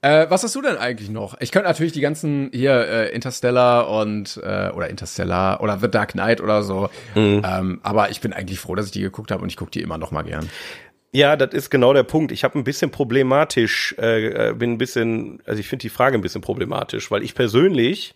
Äh, 0.01 0.27
was 0.29 0.43
hast 0.43 0.53
du 0.53 0.61
denn 0.61 0.77
eigentlich 0.77 1.09
noch? 1.09 1.35
Ich 1.39 1.51
könnte 1.51 1.67
natürlich 1.67 1.93
die 1.93 2.01
ganzen 2.01 2.51
hier 2.53 2.73
äh, 2.87 3.09
Interstellar 3.15 3.89
und 3.89 4.39
äh, 4.43 4.69
oder 4.69 4.89
Interstellar 4.89 5.61
oder 5.61 5.79
The 5.79 5.89
Dark 5.89 6.11
Knight 6.11 6.39
oder 6.41 6.61
so. 6.61 6.89
Mhm. 7.15 7.41
Ähm, 7.43 7.79
aber 7.81 8.11
ich 8.11 8.21
bin 8.21 8.31
eigentlich 8.31 8.59
froh, 8.59 8.75
dass 8.75 8.85
ich 8.87 8.91
die 8.91 9.01
geguckt 9.01 9.31
habe 9.31 9.41
und 9.41 9.49
ich 9.49 9.57
gucke 9.57 9.71
die 9.71 9.81
immer 9.81 9.97
noch 9.97 10.11
mal 10.11 10.23
gern. 10.23 10.47
Ja, 11.15 11.37
das 11.37 11.53
ist 11.53 11.69
genau 11.69 11.93
der 11.93 12.03
Punkt. 12.03 12.33
Ich 12.33 12.43
habe 12.43 12.59
ein 12.59 12.65
bisschen 12.65 12.91
problematisch, 12.91 13.95
äh, 13.97 14.49
äh, 14.49 14.53
bin 14.53 14.73
ein 14.73 14.77
bisschen, 14.77 15.41
also 15.45 15.61
ich 15.61 15.67
finde 15.69 15.83
die 15.83 15.89
Frage 15.89 16.17
ein 16.17 16.21
bisschen 16.21 16.41
problematisch, 16.41 17.09
weil 17.09 17.23
ich 17.23 17.35
persönlich 17.35 18.15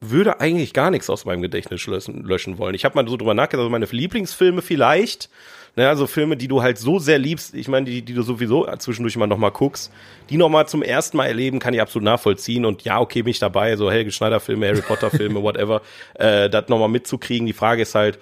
würde 0.00 0.38
eigentlich 0.38 0.72
gar 0.72 0.92
nichts 0.92 1.10
aus 1.10 1.24
meinem 1.24 1.42
Gedächtnis 1.42 1.84
löschen, 1.88 2.22
löschen 2.22 2.58
wollen. 2.58 2.76
Ich 2.76 2.84
habe 2.84 2.94
mal 2.94 3.08
so 3.08 3.16
drüber 3.16 3.34
nachgedacht, 3.34 3.62
also 3.62 3.70
meine 3.70 3.86
Lieblingsfilme 3.86 4.62
vielleicht, 4.62 5.30
ne, 5.74 5.88
also 5.88 6.06
Filme, 6.06 6.36
die 6.36 6.46
du 6.46 6.62
halt 6.62 6.78
so 6.78 7.00
sehr 7.00 7.18
liebst, 7.18 7.56
ich 7.56 7.66
meine, 7.66 7.86
die, 7.86 8.02
die 8.02 8.14
du 8.14 8.22
sowieso 8.22 8.68
zwischendurch 8.78 9.16
mal 9.16 9.26
nochmal 9.26 9.50
guckst, 9.50 9.92
die 10.30 10.36
nochmal 10.36 10.68
zum 10.68 10.84
ersten 10.84 11.16
Mal 11.16 11.26
erleben, 11.26 11.58
kann 11.58 11.74
ich 11.74 11.80
absolut 11.80 12.04
nachvollziehen 12.04 12.66
und 12.66 12.82
ja, 12.82 13.00
okay, 13.00 13.22
bin 13.22 13.32
ich 13.32 13.40
dabei, 13.40 13.74
so 13.74 13.90
Helge 13.90 14.12
Schneider 14.12 14.38
Filme, 14.38 14.68
Harry 14.68 14.82
Potter 14.82 15.10
Filme, 15.10 15.42
whatever, 15.42 15.82
äh, 16.14 16.48
das 16.48 16.68
nochmal 16.68 16.88
mitzukriegen. 16.88 17.48
Die 17.48 17.52
Frage 17.52 17.82
ist 17.82 17.96
halt, 17.96 18.20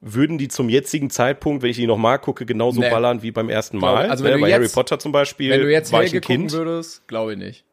würden 0.00 0.38
die 0.38 0.48
zum 0.48 0.68
jetzigen 0.68 1.10
Zeitpunkt, 1.10 1.62
wenn 1.62 1.70
ich 1.70 1.76
die 1.76 1.86
nochmal 1.86 2.18
gucke, 2.18 2.46
genauso 2.46 2.80
Nee. 2.80 2.90
ballern 2.90 3.22
wie 3.22 3.30
beim 3.32 3.48
ersten 3.50 3.78
Mal? 3.78 4.08
Also 4.08 4.22
wenn 4.24 4.30
ne, 4.32 4.36
du 4.36 4.42
bei 4.42 4.48
jetzt- 4.48 4.56
Harry 4.58 4.68
Potter 4.68 4.98
zum 4.98 5.10
Beispiel, 5.12 5.50
Wenn 5.50 5.60
du 5.62 5.70
jetzt 5.72 5.92
war 5.92 6.04
ich 6.04 6.14
ein 6.14 6.20
Kind. 6.20 6.50
gucken 6.52 6.66
würdest, 6.66 7.06
glaube 7.08 7.32
ich 7.32 7.38
nicht. 7.38 7.64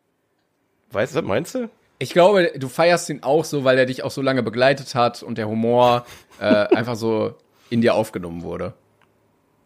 Weißt 0.91 1.15
du, 1.15 1.21
meinst 1.21 1.55
du? 1.55 1.69
Ich 1.99 2.11
glaube, 2.11 2.51
du 2.57 2.67
feierst 2.67 3.09
ihn 3.09 3.23
auch 3.23 3.45
so, 3.45 3.63
weil 3.63 3.77
er 3.77 3.85
dich 3.85 4.03
auch 4.03 4.11
so 4.11 4.21
lange 4.21 4.43
begleitet 4.43 4.95
hat 4.95 5.23
und 5.23 5.37
der 5.37 5.47
Humor 5.47 6.05
äh, 6.39 6.43
einfach 6.75 6.95
so 6.95 7.35
in 7.69 7.81
dir 7.81 7.93
aufgenommen 7.95 8.41
wurde. 8.43 8.73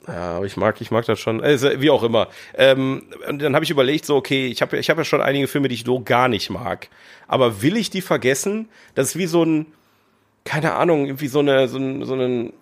Ja, 0.08 0.38
aber 0.38 0.46
ich 0.46 0.56
mag, 0.58 0.80
ich 0.82 0.92
mag 0.92 1.06
das 1.06 1.20
schon. 1.20 1.42
Also, 1.42 1.70
wie 1.82 1.90
auch 1.90 2.04
immer. 2.04 2.30
Ähm, 2.56 3.04
und 3.28 3.42
dann 3.42 3.54
habe 3.54 3.64
ich 3.66 3.70
überlegt, 3.72 4.06
so, 4.06 4.16
okay, 4.16 4.48
ich 4.48 4.62
habe 4.62 4.78
ich 4.78 4.90
hab 4.90 4.98
ja 4.98 5.04
schon 5.04 5.22
einige 5.22 5.48
Filme, 5.48 5.68
die 5.68 5.76
ich 5.76 5.84
so 5.84 6.02
gar 6.02 6.28
nicht 6.30 6.50
mag. 6.50 6.88
Aber 7.28 7.62
will 7.62 7.78
ich 7.78 7.90
die 7.90 8.02
vergessen? 8.02 8.70
Das 8.96 9.10
ist 9.10 9.18
wie 9.18 9.28
so 9.28 9.44
ein, 9.44 9.68
keine 10.50 10.74
Ahnung, 10.74 11.06
irgendwie 11.06 11.28
so 11.28 11.40
eine, 11.40 11.68
so 11.68 11.78
ein, 11.78 12.04
so 12.06 12.16
ein, 12.16 12.54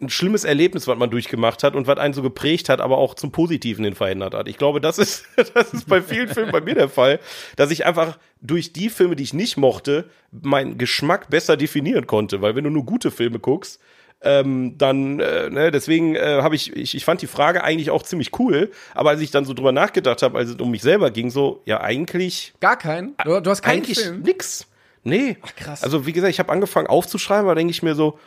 ein 0.00 0.08
schlimmes 0.08 0.44
Erlebnis, 0.44 0.88
was 0.88 0.96
man 0.96 1.10
durchgemacht 1.10 1.62
hat 1.62 1.76
und 1.76 1.86
was 1.86 1.98
einen 1.98 2.14
so 2.14 2.22
geprägt 2.22 2.70
hat, 2.70 2.80
aber 2.80 2.96
auch 2.96 3.12
zum 3.12 3.32
Positiven 3.32 3.84
hin 3.84 3.94
verändert 3.94 4.32
hat. 4.32 4.48
Ich 4.48 4.56
glaube, 4.56 4.80
das 4.80 4.96
ist, 4.96 5.26
das 5.54 5.74
ist 5.74 5.86
bei 5.86 6.00
vielen 6.00 6.28
Filmen 6.28 6.52
bei 6.52 6.62
mir 6.62 6.74
der 6.74 6.88
Fall, 6.88 7.20
dass 7.56 7.70
ich 7.70 7.84
einfach 7.84 8.18
durch 8.40 8.72
die 8.72 8.88
Filme, 8.88 9.14
die 9.14 9.24
ich 9.24 9.34
nicht 9.34 9.58
mochte, 9.58 10.08
meinen 10.30 10.78
Geschmack 10.78 11.28
besser 11.28 11.58
definieren 11.58 12.06
konnte. 12.06 12.40
Weil 12.40 12.56
wenn 12.56 12.64
du 12.64 12.70
nur 12.70 12.86
gute 12.86 13.10
Filme 13.10 13.38
guckst, 13.38 13.78
ähm, 14.22 14.78
dann, 14.78 15.20
äh, 15.20 15.50
ne, 15.50 15.70
deswegen 15.70 16.14
äh, 16.14 16.40
habe 16.40 16.54
ich, 16.54 16.74
ich, 16.74 16.94
ich 16.94 17.04
fand 17.04 17.20
die 17.20 17.26
Frage 17.26 17.62
eigentlich 17.62 17.90
auch 17.90 18.04
ziemlich 18.04 18.38
cool, 18.38 18.70
aber 18.94 19.10
als 19.10 19.20
ich 19.20 19.30
dann 19.30 19.44
so 19.44 19.52
drüber 19.52 19.72
nachgedacht 19.72 20.22
habe, 20.22 20.38
als 20.38 20.48
es 20.48 20.56
um 20.56 20.70
mich 20.70 20.82
selber 20.82 21.10
ging, 21.10 21.28
so, 21.28 21.60
ja, 21.66 21.82
eigentlich, 21.82 22.54
Gar 22.60 22.78
keinen? 22.78 23.14
Du, 23.22 23.38
du 23.40 23.50
hast 23.50 23.60
keinen 23.60 23.82
eigentlich 23.82 24.00
Film? 24.00 24.22
nix. 24.22 24.66
Nee. 25.04 25.36
Ach, 25.42 25.54
krass. 25.54 25.82
Also, 25.82 26.06
wie 26.06 26.12
gesagt, 26.12 26.30
ich 26.30 26.38
habe 26.38 26.52
angefangen 26.52 26.86
aufzuschreiben, 26.86 27.44
aber 27.44 27.54
denke 27.54 27.70
ich 27.70 27.82
mir 27.82 27.94
so, 27.94 28.18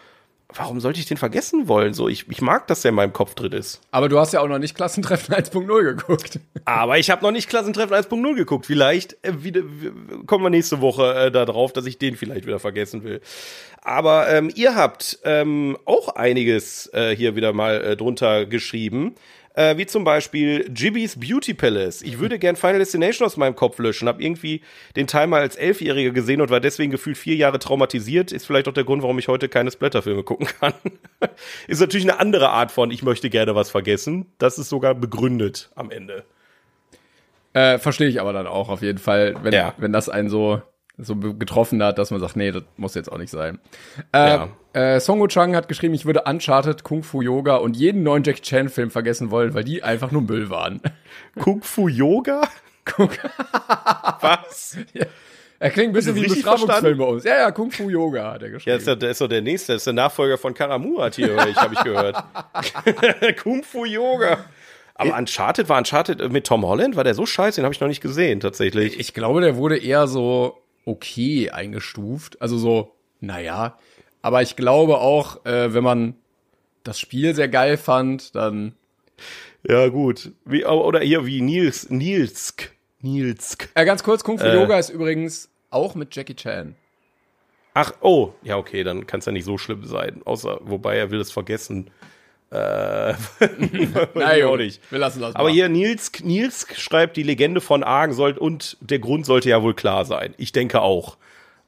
warum 0.53 0.79
sollte 0.79 0.99
ich 0.99 1.05
den 1.05 1.17
vergessen 1.17 1.67
wollen? 1.67 1.93
So, 1.93 2.07
ich, 2.07 2.27
ich 2.29 2.41
mag, 2.41 2.67
dass 2.67 2.81
der 2.81 2.89
in 2.89 2.95
meinem 2.95 3.13
Kopf 3.13 3.35
drin 3.35 3.51
ist. 3.53 3.81
Aber 3.91 4.09
du 4.09 4.19
hast 4.19 4.33
ja 4.33 4.41
auch 4.41 4.47
noch 4.47 4.59
nicht 4.59 4.75
Klassentreffen 4.75 5.33
1.0 5.33 5.83
geguckt. 5.83 6.39
Aber 6.65 6.97
ich 6.97 7.09
habe 7.09 7.23
noch 7.23 7.31
nicht 7.31 7.49
Klassentreffen 7.49 7.95
1.0 7.95 8.35
geguckt. 8.35 8.65
Vielleicht 8.65 9.17
äh, 9.25 9.43
wieder, 9.43 9.61
kommen 10.25 10.43
wir 10.43 10.49
nächste 10.49 10.81
Woche 10.81 11.13
äh, 11.13 11.31
da 11.31 11.45
drauf, 11.45 11.73
dass 11.73 11.85
ich 11.85 11.97
den 11.97 12.15
vielleicht 12.15 12.45
wieder 12.45 12.59
vergessen 12.59 13.03
will. 13.03 13.21
Aber 13.81 14.29
ähm, 14.29 14.51
ihr 14.53 14.75
habt 14.75 15.19
ähm, 15.23 15.77
auch 15.85 16.09
einiges 16.09 16.89
äh, 16.93 17.15
hier 17.15 17.35
wieder 17.35 17.53
mal 17.53 17.81
äh, 17.81 17.97
drunter 17.97 18.45
geschrieben. 18.45 19.15
Äh, 19.53 19.75
wie 19.75 19.85
zum 19.85 20.05
Beispiel 20.05 20.71
Jibbys 20.73 21.19
Beauty 21.19 21.53
Palace. 21.53 22.01
Ich 22.03 22.19
würde 22.19 22.39
gern 22.39 22.55
Final 22.55 22.79
Destination 22.79 23.25
aus 23.25 23.35
meinem 23.35 23.53
Kopf 23.55 23.79
löschen. 23.79 24.07
Hab 24.07 24.21
irgendwie 24.21 24.61
den 24.95 25.07
Teil 25.07 25.27
mal 25.27 25.41
als 25.41 25.57
Elfjähriger 25.57 26.11
gesehen 26.11 26.39
und 26.39 26.49
war 26.49 26.61
deswegen 26.61 26.89
gefühlt 26.89 27.17
vier 27.17 27.35
Jahre 27.35 27.59
traumatisiert. 27.59 28.31
Ist 28.31 28.45
vielleicht 28.45 28.69
auch 28.69 28.73
der 28.73 28.85
Grund, 28.85 29.01
warum 29.03 29.19
ich 29.19 29.27
heute 29.27 29.49
keine 29.49 29.69
Splatterfilme 29.69 30.23
gucken 30.23 30.47
kann. 30.61 30.73
ist 31.67 31.81
natürlich 31.81 32.09
eine 32.09 32.17
andere 32.19 32.49
Art 32.49 32.71
von, 32.71 32.91
ich 32.91 33.03
möchte 33.03 33.29
gerne 33.29 33.53
was 33.53 33.69
vergessen. 33.69 34.25
Das 34.37 34.57
ist 34.57 34.69
sogar 34.69 34.95
begründet 34.95 35.69
am 35.75 35.91
Ende. 35.91 36.23
Äh, 37.53 37.77
Verstehe 37.79 38.07
ich 38.07 38.21
aber 38.21 38.31
dann 38.31 38.47
auch 38.47 38.69
auf 38.69 38.81
jeden 38.81 38.99
Fall, 38.99 39.35
wenn, 39.43 39.53
Ja. 39.53 39.73
wenn 39.77 39.91
das 39.91 40.07
einen 40.07 40.29
so, 40.29 40.61
so 41.01 41.15
getroffen 41.15 41.81
hat, 41.83 41.97
dass 41.97 42.11
man 42.11 42.19
sagt, 42.19 42.35
nee, 42.35 42.51
das 42.51 42.63
muss 42.77 42.95
jetzt 42.95 43.11
auch 43.11 43.17
nicht 43.17 43.29
sein. 43.31 43.59
Äh, 44.13 44.29
Ja. 44.29 44.47
äh, 44.73 44.99
Songo 44.99 45.27
Chang 45.27 45.55
hat 45.55 45.67
geschrieben, 45.67 45.93
ich 45.93 46.05
würde 46.05 46.23
Uncharted, 46.25 46.83
Kung 46.83 47.03
Fu 47.03 47.21
Yoga 47.21 47.55
und 47.57 47.75
jeden 47.75 48.03
neuen 48.03 48.23
Jackie 48.23 48.41
Chan 48.41 48.69
Film 48.69 48.91
vergessen 48.91 49.31
wollen, 49.31 49.53
weil 49.53 49.63
die 49.63 49.83
einfach 49.83 50.11
nur 50.11 50.21
Müll 50.21 50.49
waren. 50.49 50.79
Kung 51.39 51.61
Fu 51.63 51.87
Yoga? 51.87 52.41
Was? 54.21 54.77
Er 55.59 55.69
klingt 55.69 55.91
ein 55.91 55.93
bisschen 55.93 56.15
wie 56.15 56.23
ein 56.23 56.29
Bestrafungsfilm 56.29 56.97
bei 56.97 57.05
uns. 57.05 57.23
Ja, 57.23 57.37
ja, 57.37 57.51
Kung 57.51 57.69
Fu 57.71 57.89
Yoga 57.89 58.31
hat 58.33 58.41
er 58.41 58.47
Ja, 58.49 58.53
geschrieben. 58.55 58.77
ist 58.77 58.87
ja, 58.87 58.95
der 58.95 59.11
ist 59.11 59.21
doch 59.21 59.27
der 59.27 59.41
nächste, 59.41 59.73
das 59.73 59.81
ist 59.81 59.85
der 59.87 59.93
Nachfolger 59.93 60.37
von 60.37 60.53
Karamurat 60.53 61.15
hier, 61.15 61.35
ich, 61.47 61.55
habe 61.57 61.73
ich 61.75 61.83
gehört. 61.83 62.23
Kung 63.43 63.63
Fu 63.63 63.85
Yoga. 63.85 64.39
Aber 64.95 65.17
Uncharted 65.17 65.69
war 65.69 65.77
Uncharted 65.79 66.31
mit 66.31 66.45
Tom 66.47 66.65
Holland, 66.65 66.95
war 66.95 67.03
der 67.03 67.13
so 67.15 67.25
scheiße, 67.25 67.57
den 67.61 67.65
habe 67.65 67.73
ich 67.73 67.79
noch 67.79 67.87
nicht 67.87 68.01
gesehen, 68.01 68.39
tatsächlich. 68.39 68.99
ich 68.99 69.13
glaube, 69.13 69.41
der 69.41 69.55
wurde 69.55 69.77
eher 69.77 70.07
so 70.07 70.57
okay 70.85 71.49
eingestuft. 71.49 72.41
Also 72.41 72.57
so, 72.57 72.95
naja. 73.19 73.77
Aber 74.21 74.41
ich 74.41 74.55
glaube 74.55 74.99
auch, 74.99 75.45
äh, 75.45 75.73
wenn 75.73 75.83
man 75.83 76.15
das 76.83 76.99
Spiel 76.99 77.35
sehr 77.35 77.47
geil 77.49 77.77
fand, 77.77 78.35
dann. 78.35 78.73
Ja, 79.67 79.87
gut. 79.89 80.31
Wie, 80.45 80.65
oder 80.65 80.99
hier 81.01 81.25
wie 81.25 81.41
Nils, 81.41 81.89
Nilsk. 81.89 82.71
Nilsk. 83.01 83.69
Äh, 83.73 83.85
ganz 83.85 84.03
kurz, 84.03 84.23
Kung 84.23 84.39
Fu 84.39 84.45
Äh. 84.45 84.55
Yoga 84.55 84.77
ist 84.77 84.89
übrigens 84.89 85.49
auch 85.69 85.95
mit 85.95 86.15
Jackie 86.15 86.35
Chan. 86.35 86.75
Ach, 87.73 87.93
oh, 88.01 88.33
ja, 88.43 88.57
okay, 88.57 88.83
dann 88.83 89.07
kann 89.07 89.19
es 89.19 89.25
ja 89.25 89.31
nicht 89.31 89.45
so 89.45 89.57
schlimm 89.57 89.85
sein. 89.85 90.21
Außer, 90.25 90.59
wobei 90.63 90.97
er 90.97 91.09
will 91.09 91.21
es 91.21 91.31
vergessen. 91.31 91.89
Äh, 92.51 93.13
ich 94.35 94.43
auch 94.43 94.57
nicht. 94.57 94.81
Wir 94.91 94.99
lassen 94.99 95.21
das 95.21 95.35
Aber 95.35 95.45
mal. 95.45 95.53
hier 95.53 95.69
Nils, 95.69 96.11
Nils 96.23 96.67
schreibt, 96.77 97.15
die 97.15 97.23
Legende 97.23 97.61
von 97.61 97.83
Argen 97.83 98.13
soll 98.13 98.33
und 98.33 98.77
der 98.81 98.99
Grund 98.99 99.25
sollte 99.25 99.49
ja 99.49 99.63
wohl 99.63 99.73
klar 99.73 100.05
sein. 100.05 100.33
Ich 100.37 100.51
denke 100.51 100.81
auch. 100.81 101.17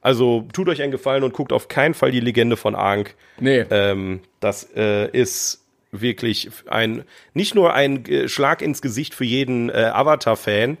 Also 0.02 0.46
tut 0.52 0.68
euch 0.68 0.82
einen 0.82 0.92
Gefallen 0.92 1.22
und 1.22 1.32
guckt 1.32 1.52
auf 1.52 1.68
keinen 1.68 1.94
Fall 1.94 2.10
die 2.10 2.20
Legende 2.20 2.58
von 2.58 2.74
Arng. 2.74 3.08
Nee. 3.40 3.64
Ähm, 3.70 4.20
das 4.40 4.68
äh, 4.76 5.08
ist 5.10 5.64
wirklich 5.90 6.50
ein 6.66 7.04
nicht 7.32 7.54
nur 7.54 7.72
ein 7.72 8.04
äh, 8.04 8.28
Schlag 8.28 8.60
ins 8.60 8.82
Gesicht 8.82 9.14
für 9.14 9.24
jeden 9.24 9.70
äh, 9.70 9.90
Avatar-Fan, 9.94 10.76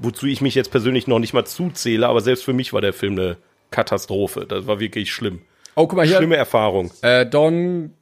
wozu 0.00 0.26
ich 0.26 0.40
mich 0.40 0.54
jetzt 0.54 0.70
persönlich 0.70 1.08
noch 1.08 1.18
nicht 1.18 1.32
mal 1.32 1.44
zuzähle, 1.44 2.06
aber 2.06 2.20
selbst 2.20 2.44
für 2.44 2.52
mich 2.52 2.72
war 2.72 2.80
der 2.80 2.92
Film 2.92 3.14
eine 3.14 3.38
Katastrophe. 3.72 4.46
Das 4.46 4.68
war 4.68 4.78
wirklich 4.78 5.12
schlimm. 5.12 5.40
oh, 5.74 5.88
guck 5.88 5.96
mal 5.96 6.06
hier. 6.06 6.18
Schlimme 6.18 6.36
Erfahrung. 6.36 6.92
Äh, 7.02 7.26
Don 7.26 7.92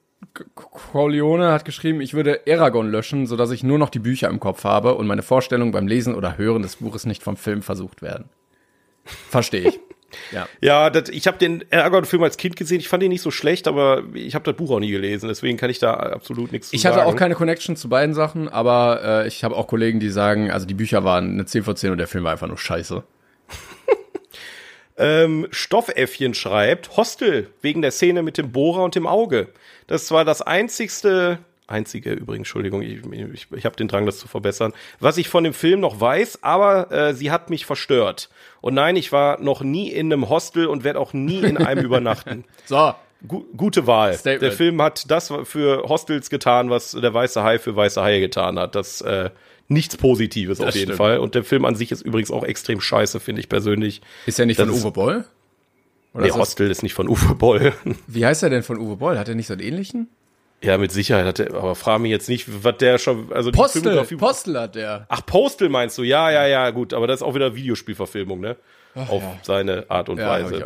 Corleone 0.55 1.53
hat 1.53 1.65
geschrieben, 1.65 2.01
ich 2.01 2.15
würde 2.15 2.41
Aragon 2.49 2.91
löschen, 2.91 3.27
sodass 3.27 3.51
ich 3.51 3.63
nur 3.63 3.79
noch 3.79 3.91
die 3.91 3.99
Bücher 3.99 4.29
im 4.29 4.41
Kopf 4.41 4.65
habe 4.65 4.95
und 4.95 5.07
meine 5.07 5.23
Vorstellungen 5.23 5.73
beim 5.73 5.87
Lesen 5.87 6.15
oder 6.15 6.39
Hören 6.39 6.63
des 6.63 6.77
Buches 6.77 7.07
nicht 7.07 7.23
vom 7.23 7.37
Film 7.37 7.63
versucht 7.63 8.03
werden. 8.03 8.29
Verstehe 9.05 9.69
ich. 9.69 9.81
ja. 10.33 10.49
Ja, 10.61 10.91
das, 10.91 11.09
ich 11.09 11.27
habe 11.27 11.39
den 11.39 11.65
Aragorn-Film 11.71 12.23
als 12.23 12.37
Kind 12.37 12.57
gesehen. 12.57 12.81
Ich 12.81 12.89
fand 12.89 13.03
ihn 13.03 13.11
nicht 13.11 13.23
so 13.23 13.31
schlecht, 13.31 13.67
aber 13.69 14.05
ich 14.15 14.35
habe 14.35 14.45
das 14.45 14.57
Buch 14.57 14.71
auch 14.71 14.81
nie 14.81 14.91
gelesen. 14.91 15.29
Deswegen 15.29 15.57
kann 15.57 15.71
ich 15.71 15.79
da 15.79 15.95
absolut 15.95 16.53
nichts 16.53 16.71
zu 16.71 16.77
Ich 16.77 16.83
sagen. 16.83 16.97
hatte 16.97 17.07
auch 17.07 17.17
keine 17.17 17.35
Connection 17.35 17.77
zu 17.77 17.89
beiden 17.89 18.15
Sachen, 18.15 18.49
aber 18.49 19.01
äh, 19.25 19.29
ich 19.29 19.45
habe 19.45 19.57
auch 19.57 19.67
Kollegen, 19.67 20.01
die 20.01 20.11
sagen, 20.11 20.51
also 20.51 20.67
die 20.67 20.75
Bücher 20.75 21.05
waren 21.05 21.33
eine 21.33 21.47
10 21.47 21.63
von 21.65 21.77
10 21.77 21.93
und 21.93 21.99
der 21.99 22.09
Film 22.09 22.25
war 22.25 22.33
einfach 22.33 22.49
nur 22.49 22.59
scheiße. 22.59 23.03
Ähm, 25.01 25.47
Stoffäffchen 25.51 26.35
schreibt, 26.35 26.99
Hostel, 26.99 27.49
wegen 27.63 27.81
der 27.81 27.91
Szene 27.91 28.23
mit 28.23 28.37
dem 28.37 28.53
Bohrer 28.53 28.85
und 28.85 28.95
dem 28.95 29.07
Auge. 29.07 29.49
Das 29.91 30.11
war 30.13 30.25
das 30.25 30.41
einzigste, 30.41 31.39
einzige 31.67 32.13
übrigens, 32.13 32.47
Entschuldigung, 32.47 32.81
ich, 32.81 33.01
ich, 33.33 33.47
ich 33.51 33.65
habe 33.65 33.75
den 33.75 33.89
Drang, 33.89 34.07
das 34.07 34.19
zu 34.19 34.29
verbessern, 34.29 34.73
was 35.01 35.17
ich 35.19 35.29
von 35.29 35.43
dem 35.43 35.53
Film 35.53 35.81
noch 35.81 36.01
weiß, 36.01 36.45
aber 36.45 36.93
äh, 36.93 37.13
sie 37.13 37.33
hat 37.33 37.51
mich 37.51 37.67
verstört. 37.67 38.31
Und 38.61 38.75
nein, 38.75 38.95
ich 38.95 39.11
war 39.11 39.41
noch 39.41 39.63
nie 39.63 39.91
in 39.91 40.13
einem 40.13 40.29
Hostel 40.29 40.67
und 40.69 40.85
werde 40.85 41.01
auch 41.01 41.13
nie 41.13 41.41
in 41.41 41.59
einem 41.59 41.85
übernachten. 41.87 42.45
So, 42.67 42.95
Gu 43.27 43.45
gute 43.57 43.89
Wahl. 43.89 44.15
Statement. 44.15 44.43
Der 44.43 44.53
Film 44.53 44.81
hat 44.81 45.11
das 45.11 45.33
für 45.43 45.83
Hostels 45.89 46.31
getan, 46.31 46.71
was 46.71 46.93
der 46.93 47.13
Weiße 47.13 47.43
Hai 47.43 47.59
für 47.59 47.75
Weiße 47.75 48.01
Haie 48.01 48.21
getan 48.21 48.61
hat. 48.61 48.77
Das 48.77 49.01
äh, 49.01 49.31
nichts 49.67 49.97
Positives 49.97 50.61
auf 50.61 50.75
jeden 50.75 50.87
stimmt. 50.87 50.97
Fall. 50.99 51.19
Und 51.19 51.35
der 51.35 51.43
Film 51.45 51.65
an 51.65 51.75
sich 51.75 51.91
ist 51.91 52.03
übrigens 52.03 52.31
auch 52.31 52.45
extrem 52.45 52.81
scheiße, 52.81 53.19
finde 53.19 53.41
ich 53.41 53.49
persönlich. 53.49 54.03
ist 54.27 54.39
ja 54.39 54.47
nicht 54.47 54.59
Das 54.61 54.69
von 54.69 54.79
Uwe 54.79 54.91
Boll? 54.93 55.25
Oder 56.13 56.27
das, 56.27 56.37
Hostel 56.37 56.71
ist 56.71 56.83
nicht 56.83 56.95
von 56.95 57.09
Uwe 57.09 57.35
Boll. 57.35 57.73
wie 58.07 58.27
heißt 58.27 58.43
er 58.43 58.51
denn 58.51 58.63
von 58.63 58.79
Uwe 58.79 58.97
Boll? 58.97 59.19
Hat 59.19 59.29
er 59.29 59.35
nicht 59.35 59.47
so 59.47 59.53
einen 59.55 59.63
ähnlichen? 59.63 60.09
ja, 60.63 60.77
mit 60.77 60.93
Sicherheit 60.93 61.25
hat 61.25 61.39
er, 61.39 61.55
aber 61.55 61.75
frag 61.75 62.01
mich 62.01 62.11
jetzt 62.11 62.29
nicht, 62.29 62.47
was 62.63 62.77
der 62.77 62.99
schon, 62.99 63.33
also 63.33 63.51
Postel, 63.51 64.05
Postel 64.19 64.61
hat 64.61 64.75
der. 64.75 65.07
Ach, 65.09 65.25
Postel 65.25 65.71
meinst 65.71 65.97
du? 65.97 66.03
Ja, 66.03 66.31
ja, 66.31 66.47
ja, 66.47 66.71
gut, 66.71 66.93
aber 66.93 67.07
das 67.07 67.21
ist 67.21 67.23
auch 67.23 67.35
wieder 67.35 67.55
Videospielverfilmung, 67.55 68.41
ne? 68.41 68.57
Auf 68.95 69.23
seine 69.43 69.89
Art 69.89 70.09
und 70.09 70.19
Ja, 70.19 70.29
Weise. 70.29 70.65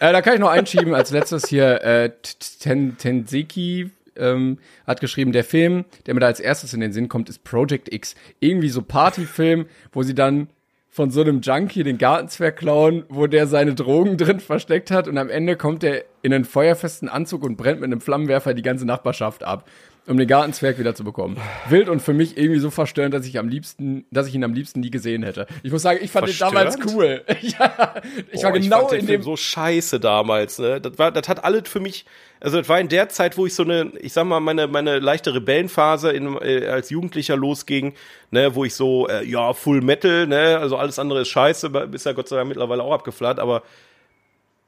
äh, 0.00 0.12
da 0.12 0.22
kann 0.22 0.34
ich 0.34 0.40
noch 0.40 0.50
einschieben, 0.50 0.94
als 0.94 1.10
letztes 1.10 1.48
hier, 1.48 1.82
äh, 1.82 2.12
Ten 2.60 2.96
Tenseki 2.96 3.90
ähm, 4.16 4.58
hat 4.86 5.00
geschrieben, 5.00 5.32
der 5.32 5.44
Film, 5.44 5.84
der 6.06 6.14
mir 6.14 6.20
da 6.20 6.26
als 6.26 6.40
erstes 6.40 6.72
in 6.72 6.80
den 6.80 6.92
Sinn 6.92 7.08
kommt, 7.08 7.28
ist 7.28 7.44
Project 7.44 7.92
X. 7.92 8.14
Irgendwie 8.40 8.68
so 8.68 8.82
Partyfilm, 8.82 9.66
wo 9.92 10.02
sie 10.02 10.14
dann 10.14 10.48
von 10.96 11.10
so 11.10 11.20
einem 11.20 11.42
Junkie 11.42 11.82
den 11.82 11.98
Gartenzwerg 11.98 12.56
klauen, 12.56 13.04
wo 13.10 13.26
der 13.26 13.46
seine 13.46 13.74
Drogen 13.74 14.16
drin 14.16 14.40
versteckt 14.40 14.90
hat 14.90 15.08
und 15.08 15.18
am 15.18 15.28
Ende 15.28 15.54
kommt 15.56 15.84
er 15.84 16.04
in 16.22 16.32
einen 16.32 16.46
feuerfesten 16.46 17.10
Anzug 17.10 17.44
und 17.44 17.58
brennt 17.58 17.82
mit 17.82 17.92
einem 17.92 18.00
Flammenwerfer 18.00 18.54
die 18.54 18.62
ganze 18.62 18.86
Nachbarschaft 18.86 19.44
ab, 19.44 19.68
um 20.06 20.16
den 20.16 20.28
Gartenzwerg 20.28 20.78
wieder 20.78 20.94
zu 20.94 21.02
bekommen. 21.02 21.36
Wild 21.68 21.88
und 21.88 22.00
für 22.00 22.12
mich 22.12 22.36
irgendwie 22.36 22.60
so 22.60 22.70
verstörend, 22.70 23.12
dass 23.12 23.26
ich 23.26 23.38
am 23.38 23.48
liebsten, 23.48 24.06
dass 24.10 24.28
ich 24.28 24.34
ihn 24.34 24.44
am 24.44 24.54
liebsten 24.54 24.80
nie 24.80 24.90
gesehen 24.90 25.22
hätte. 25.22 25.46
Ich 25.62 25.72
muss 25.72 25.82
sagen, 25.82 25.98
ich 26.00 26.10
fand 26.10 26.26
Verstörend? 26.26 26.74
den 26.74 26.80
damals 26.80 26.94
cool. 26.94 27.22
ja, 27.40 27.94
ich 28.30 28.42
war 28.42 28.52
Boah, 28.52 28.58
genau 28.58 28.80
fand 28.80 28.92
den 28.92 29.00
in 29.00 29.06
Film 29.06 29.20
dem 29.20 29.22
so 29.22 29.36
scheiße 29.36 29.98
damals, 29.98 30.58
ne? 30.58 30.80
Das 30.80 30.98
war, 30.98 31.10
das 31.10 31.28
hat 31.28 31.44
alles 31.44 31.68
für 31.68 31.80
mich, 31.80 32.06
also 32.38 32.58
das 32.58 32.68
war 32.68 32.78
in 32.78 32.88
der 32.88 33.08
Zeit, 33.08 33.36
wo 33.36 33.46
ich 33.46 33.54
so 33.54 33.64
eine, 33.64 33.92
ich 34.00 34.12
sag 34.12 34.24
mal, 34.26 34.40
meine, 34.40 34.68
meine 34.68 35.00
leichte 35.00 35.34
Rebellenphase 35.34 36.12
in, 36.12 36.38
äh, 36.40 36.66
als 36.66 36.90
Jugendlicher 36.90 37.36
losging, 37.36 37.94
ne, 38.30 38.54
wo 38.54 38.64
ich 38.64 38.74
so, 38.74 39.08
äh, 39.08 39.24
ja, 39.24 39.52
Full 39.54 39.80
Metal, 39.80 40.26
ne, 40.26 40.58
also 40.58 40.76
alles 40.76 40.98
andere 40.98 41.22
ist 41.22 41.28
scheiße, 41.28 41.70
ist 41.92 42.06
ja 42.06 42.12
Gott 42.12 42.28
sei 42.28 42.36
Dank 42.36 42.48
mittlerweile 42.48 42.82
auch 42.82 42.92
abgeflaut, 42.92 43.40
aber 43.40 43.62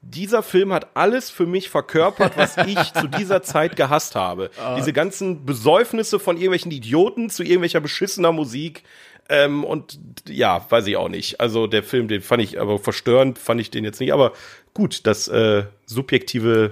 dieser 0.01 0.43
Film 0.43 0.71
hat 0.71 0.95
alles 0.95 1.29
für 1.29 1.45
mich 1.45 1.69
verkörpert, 1.69 2.37
was 2.37 2.57
ich 2.67 2.93
zu 2.93 3.07
dieser 3.07 3.41
Zeit 3.43 3.75
gehasst 3.75 4.15
habe. 4.15 4.49
Diese 4.77 4.93
ganzen 4.93 5.45
Besäufnisse 5.45 6.19
von 6.19 6.37
irgendwelchen 6.37 6.71
Idioten 6.71 7.29
zu 7.29 7.43
irgendwelcher 7.43 7.81
beschissener 7.81 8.31
Musik. 8.31 8.83
Ähm, 9.31 9.63
und 9.63 9.99
ja, 10.27 10.65
weiß 10.69 10.87
ich 10.87 10.97
auch 10.97 11.09
nicht. 11.09 11.39
Also 11.39 11.67
der 11.67 11.83
Film, 11.83 12.07
den 12.07 12.21
fand 12.21 12.41
ich 12.41 12.59
aber 12.59 12.79
verstörend, 12.79 13.37
fand 13.37 13.61
ich 13.61 13.69
den 13.69 13.83
jetzt 13.83 13.99
nicht. 13.99 14.11
Aber 14.13 14.33
gut, 14.73 15.05
das 15.05 15.27
äh, 15.27 15.65
subjektive 15.85 16.71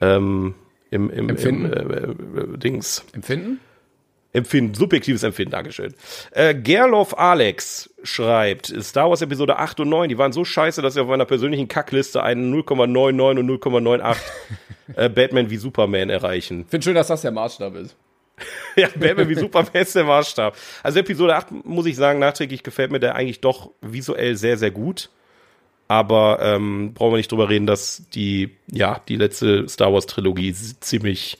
ähm, 0.00 0.54
im, 0.90 1.10
im, 1.10 1.28
Empfinden? 1.30 1.72
Im, 1.72 1.90
äh, 1.90 1.96
äh, 2.40 2.58
Dings. 2.58 3.04
Empfinden? 3.12 3.60
Empfinden, 4.34 4.74
subjektives 4.74 5.22
Empfinden, 5.22 5.52
Dankeschön. 5.52 5.94
Äh, 6.32 6.56
Gerloff 6.56 7.16
Alex 7.16 7.94
schreibt, 8.02 8.66
Star 8.82 9.08
Wars 9.08 9.22
Episode 9.22 9.58
8 9.58 9.80
und 9.80 9.88
9, 9.88 10.08
die 10.08 10.18
waren 10.18 10.32
so 10.32 10.44
scheiße, 10.44 10.82
dass 10.82 10.96
ich 10.96 11.00
auf 11.00 11.06
meiner 11.06 11.24
persönlichen 11.24 11.68
Kackliste 11.68 12.20
einen 12.22 12.52
0,99 12.52 13.38
und 13.38 13.48
0,98 13.48 14.16
äh, 14.96 15.08
Batman 15.08 15.50
wie 15.50 15.56
Superman 15.56 16.10
erreichen. 16.10 16.66
Finde 16.68 16.84
schön, 16.84 16.96
dass 16.96 17.06
das 17.06 17.22
der 17.22 17.30
Maßstab 17.30 17.76
ist. 17.76 17.96
ja, 18.76 18.88
Batman 18.96 19.28
wie 19.28 19.36
Superman 19.36 19.70
ist 19.74 19.94
der 19.94 20.02
Maßstab. 20.02 20.56
Also 20.82 20.98
Episode 20.98 21.36
8, 21.36 21.64
muss 21.64 21.86
ich 21.86 21.94
sagen, 21.94 22.18
nachträglich 22.18 22.64
gefällt 22.64 22.90
mir 22.90 22.98
der 22.98 23.14
eigentlich 23.14 23.40
doch 23.40 23.70
visuell 23.80 24.34
sehr, 24.34 24.58
sehr 24.58 24.72
gut. 24.72 25.10
Aber 25.86 26.40
ähm, 26.42 26.92
brauchen 26.92 27.12
wir 27.12 27.18
nicht 27.18 27.30
drüber 27.30 27.48
reden, 27.48 27.66
dass 27.66 28.02
die, 28.14 28.50
ja, 28.66 29.00
die 29.06 29.16
letzte 29.16 29.68
Star 29.68 29.92
Wars 29.92 30.06
Trilogie 30.06 30.52
ziemlich 30.52 31.38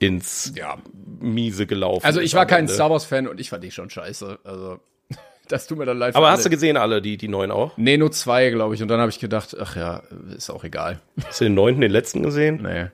ins 0.00 0.52
Ja. 0.56 0.78
Miese 1.20 1.66
gelaufen 1.66 2.04
Also 2.04 2.20
ich 2.20 2.34
war 2.34 2.46
kein 2.46 2.60
Ende. 2.60 2.72
Star 2.72 2.90
Wars 2.90 3.04
Fan 3.04 3.28
und 3.28 3.38
ich 3.38 3.50
fand 3.50 3.62
die 3.62 3.70
schon 3.70 3.88
scheiße. 3.90 4.40
Also 4.42 4.80
das 5.48 5.66
tut 5.68 5.78
mir 5.78 5.84
dann 5.84 5.98
leid. 5.98 6.16
Aber 6.16 6.30
hast 6.30 6.44
du 6.44 6.50
gesehen 6.50 6.76
alle, 6.76 7.00
die, 7.00 7.16
die 7.16 7.28
neuen 7.28 7.50
auch? 7.52 7.76
Nee, 7.76 7.96
nur 7.98 8.10
zwei, 8.10 8.50
glaube 8.50 8.74
ich. 8.74 8.82
Und 8.82 8.88
dann 8.88 8.98
habe 8.98 9.10
ich 9.10 9.20
gedacht, 9.20 9.56
ach 9.60 9.76
ja, 9.76 10.02
ist 10.36 10.50
auch 10.50 10.64
egal. 10.64 11.00
Hast 11.24 11.40
du 11.40 11.44
den 11.44 11.54
neunten, 11.54 11.80
den 11.82 11.92
letzten 11.92 12.22
gesehen? 12.22 12.60
Nee. 12.62 12.86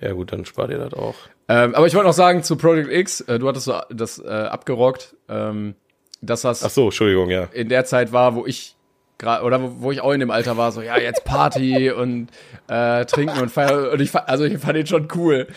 Ja 0.00 0.12
gut, 0.12 0.32
dann 0.32 0.44
spart 0.44 0.70
ihr 0.70 0.78
das 0.78 0.94
auch. 0.94 1.14
Ähm, 1.48 1.74
aber 1.74 1.86
ich 1.86 1.94
wollte 1.94 2.06
noch 2.06 2.14
sagen 2.14 2.42
zu 2.42 2.56
Project 2.56 2.90
X, 2.90 3.20
äh, 3.22 3.38
du 3.38 3.48
hattest 3.48 3.66
so 3.66 3.74
das 3.90 4.18
äh, 4.18 4.28
abgerockt, 4.28 5.14
ähm, 5.28 5.74
dass 6.22 6.42
das 6.42 6.64
Ach 6.64 6.70
so, 6.70 6.84
Entschuldigung, 6.84 7.30
ja. 7.30 7.44
in 7.52 7.68
der 7.68 7.84
Zeit 7.84 8.12
war, 8.12 8.34
wo 8.34 8.46
ich 8.46 8.73
gerade 9.24 9.42
oder 9.44 9.60
wo, 9.62 9.72
wo 9.80 9.90
ich 9.92 10.00
auch 10.00 10.12
in 10.12 10.20
dem 10.20 10.30
Alter 10.30 10.56
war, 10.56 10.70
so 10.70 10.80
ja 10.82 10.96
jetzt 10.98 11.24
Party 11.24 11.90
und 11.90 12.28
äh, 12.68 13.04
trinken 13.06 13.40
und 13.40 13.50
feiern 13.50 13.88
und 13.88 14.00
ich 14.00 14.10
fa- 14.10 14.24
also 14.26 14.44
ich 14.44 14.58
fand 14.58 14.76
den 14.76 14.86
schon 14.86 15.08
cool. 15.16 15.48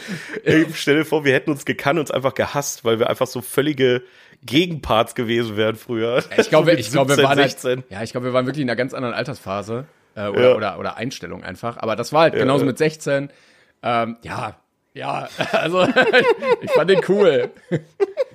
Ey, 0.43 0.65
stell 0.73 0.95
dir 0.97 1.05
vor, 1.05 1.23
wir 1.25 1.33
hätten 1.33 1.51
uns 1.51 1.65
gekannt, 1.65 1.99
uns 1.99 2.09
einfach 2.11 2.33
gehasst, 2.33 2.83
weil 2.85 2.97
wir 2.99 3.09
einfach 3.09 3.27
so 3.27 3.41
völlige 3.41 4.01
Gegenparts 4.43 5.15
gewesen 5.15 5.57
wären 5.57 5.75
früher. 5.75 6.23
Ich 6.37 6.49
glaube, 6.49 6.71
ich 6.75 6.89
glaube, 6.91 7.09
wir 7.09 7.15
17, 7.15 7.25
waren 7.29 7.39
halt, 7.39 7.51
16. 7.51 7.83
ja, 7.89 8.03
ich 8.03 8.11
glaube, 8.11 8.25
wir 8.27 8.33
waren 8.33 8.45
wirklich 8.45 8.61
in 8.63 8.69
einer 8.69 8.75
ganz 8.75 8.93
anderen 8.93 9.13
Altersphase 9.15 9.85
äh, 10.15 10.27
oder, 10.27 10.41
Ja. 10.49 10.55
oder 10.55 10.79
oder 10.79 10.97
Einstellung 10.97 11.43
einfach. 11.43 11.77
Aber 11.77 11.95
das 11.95 12.13
war 12.13 12.21
halt 12.21 12.33
genauso 12.35 12.63
ja. 12.63 12.67
mit 12.67 12.77
16. 12.77 13.29
Ähm, 13.83 14.17
ja, 14.23 14.55
ja, 14.93 15.27
also 15.51 15.87
ich 16.61 16.71
fand 16.71 16.89
den 16.89 17.01
cool. 17.07 17.49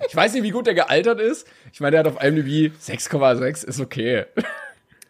Ich 0.09 0.15
weiß 0.15 0.35
nicht, 0.35 0.43
wie 0.43 0.51
gut 0.51 0.67
der 0.67 0.75
gealtert 0.75 1.21
ist. 1.21 1.47
Ich 1.73 1.81
meine, 1.81 1.93
der 1.93 2.01
hat 2.01 2.07
auf 2.07 2.23
IMDb 2.23 2.73
6,6, 2.81 3.65
ist 3.67 3.81
okay. 3.81 4.25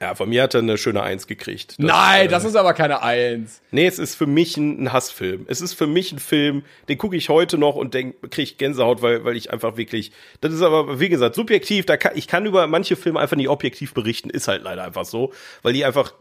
Ja, 0.02 0.16
von 0.16 0.28
mir 0.28 0.42
hat 0.42 0.54
er 0.54 0.62
eine 0.62 0.78
schöne 0.78 1.00
Eins 1.00 1.28
gekriegt. 1.28 1.76
Das, 1.78 1.86
Nein, 1.86 2.26
äh, 2.26 2.28
das 2.28 2.44
ist 2.44 2.56
aber 2.56 2.74
keine 2.74 3.04
Eins. 3.04 3.62
Nee, 3.70 3.86
es 3.86 4.00
ist 4.00 4.16
für 4.16 4.26
mich 4.26 4.56
ein, 4.56 4.82
ein 4.82 4.92
Hassfilm. 4.92 5.46
Es 5.46 5.60
ist 5.60 5.74
für 5.74 5.86
mich 5.86 6.10
ein 6.10 6.18
Film, 6.18 6.64
den 6.88 6.98
gucke 6.98 7.14
ich 7.14 7.28
heute 7.28 7.56
noch 7.56 7.76
und 7.76 7.94
denk, 7.94 8.16
krieg 8.32 8.58
Gänsehaut, 8.58 9.00
weil, 9.00 9.24
weil 9.24 9.36
ich 9.36 9.52
einfach 9.52 9.76
wirklich. 9.76 10.10
Das 10.40 10.52
ist 10.52 10.60
aber, 10.60 10.98
wie 10.98 11.08
gesagt, 11.08 11.36
subjektiv. 11.36 11.86
Da 11.86 11.96
kann, 11.96 12.16
ich 12.16 12.26
kann 12.26 12.44
über 12.46 12.66
manche 12.66 12.96
Filme 12.96 13.20
einfach 13.20 13.36
nicht 13.36 13.48
objektiv 13.48 13.94
berichten, 13.94 14.28
ist 14.28 14.48
halt 14.48 14.64
leider 14.64 14.82
einfach 14.82 15.04
so, 15.04 15.32
weil 15.62 15.72
die 15.72 15.84
einfach. 15.84 16.14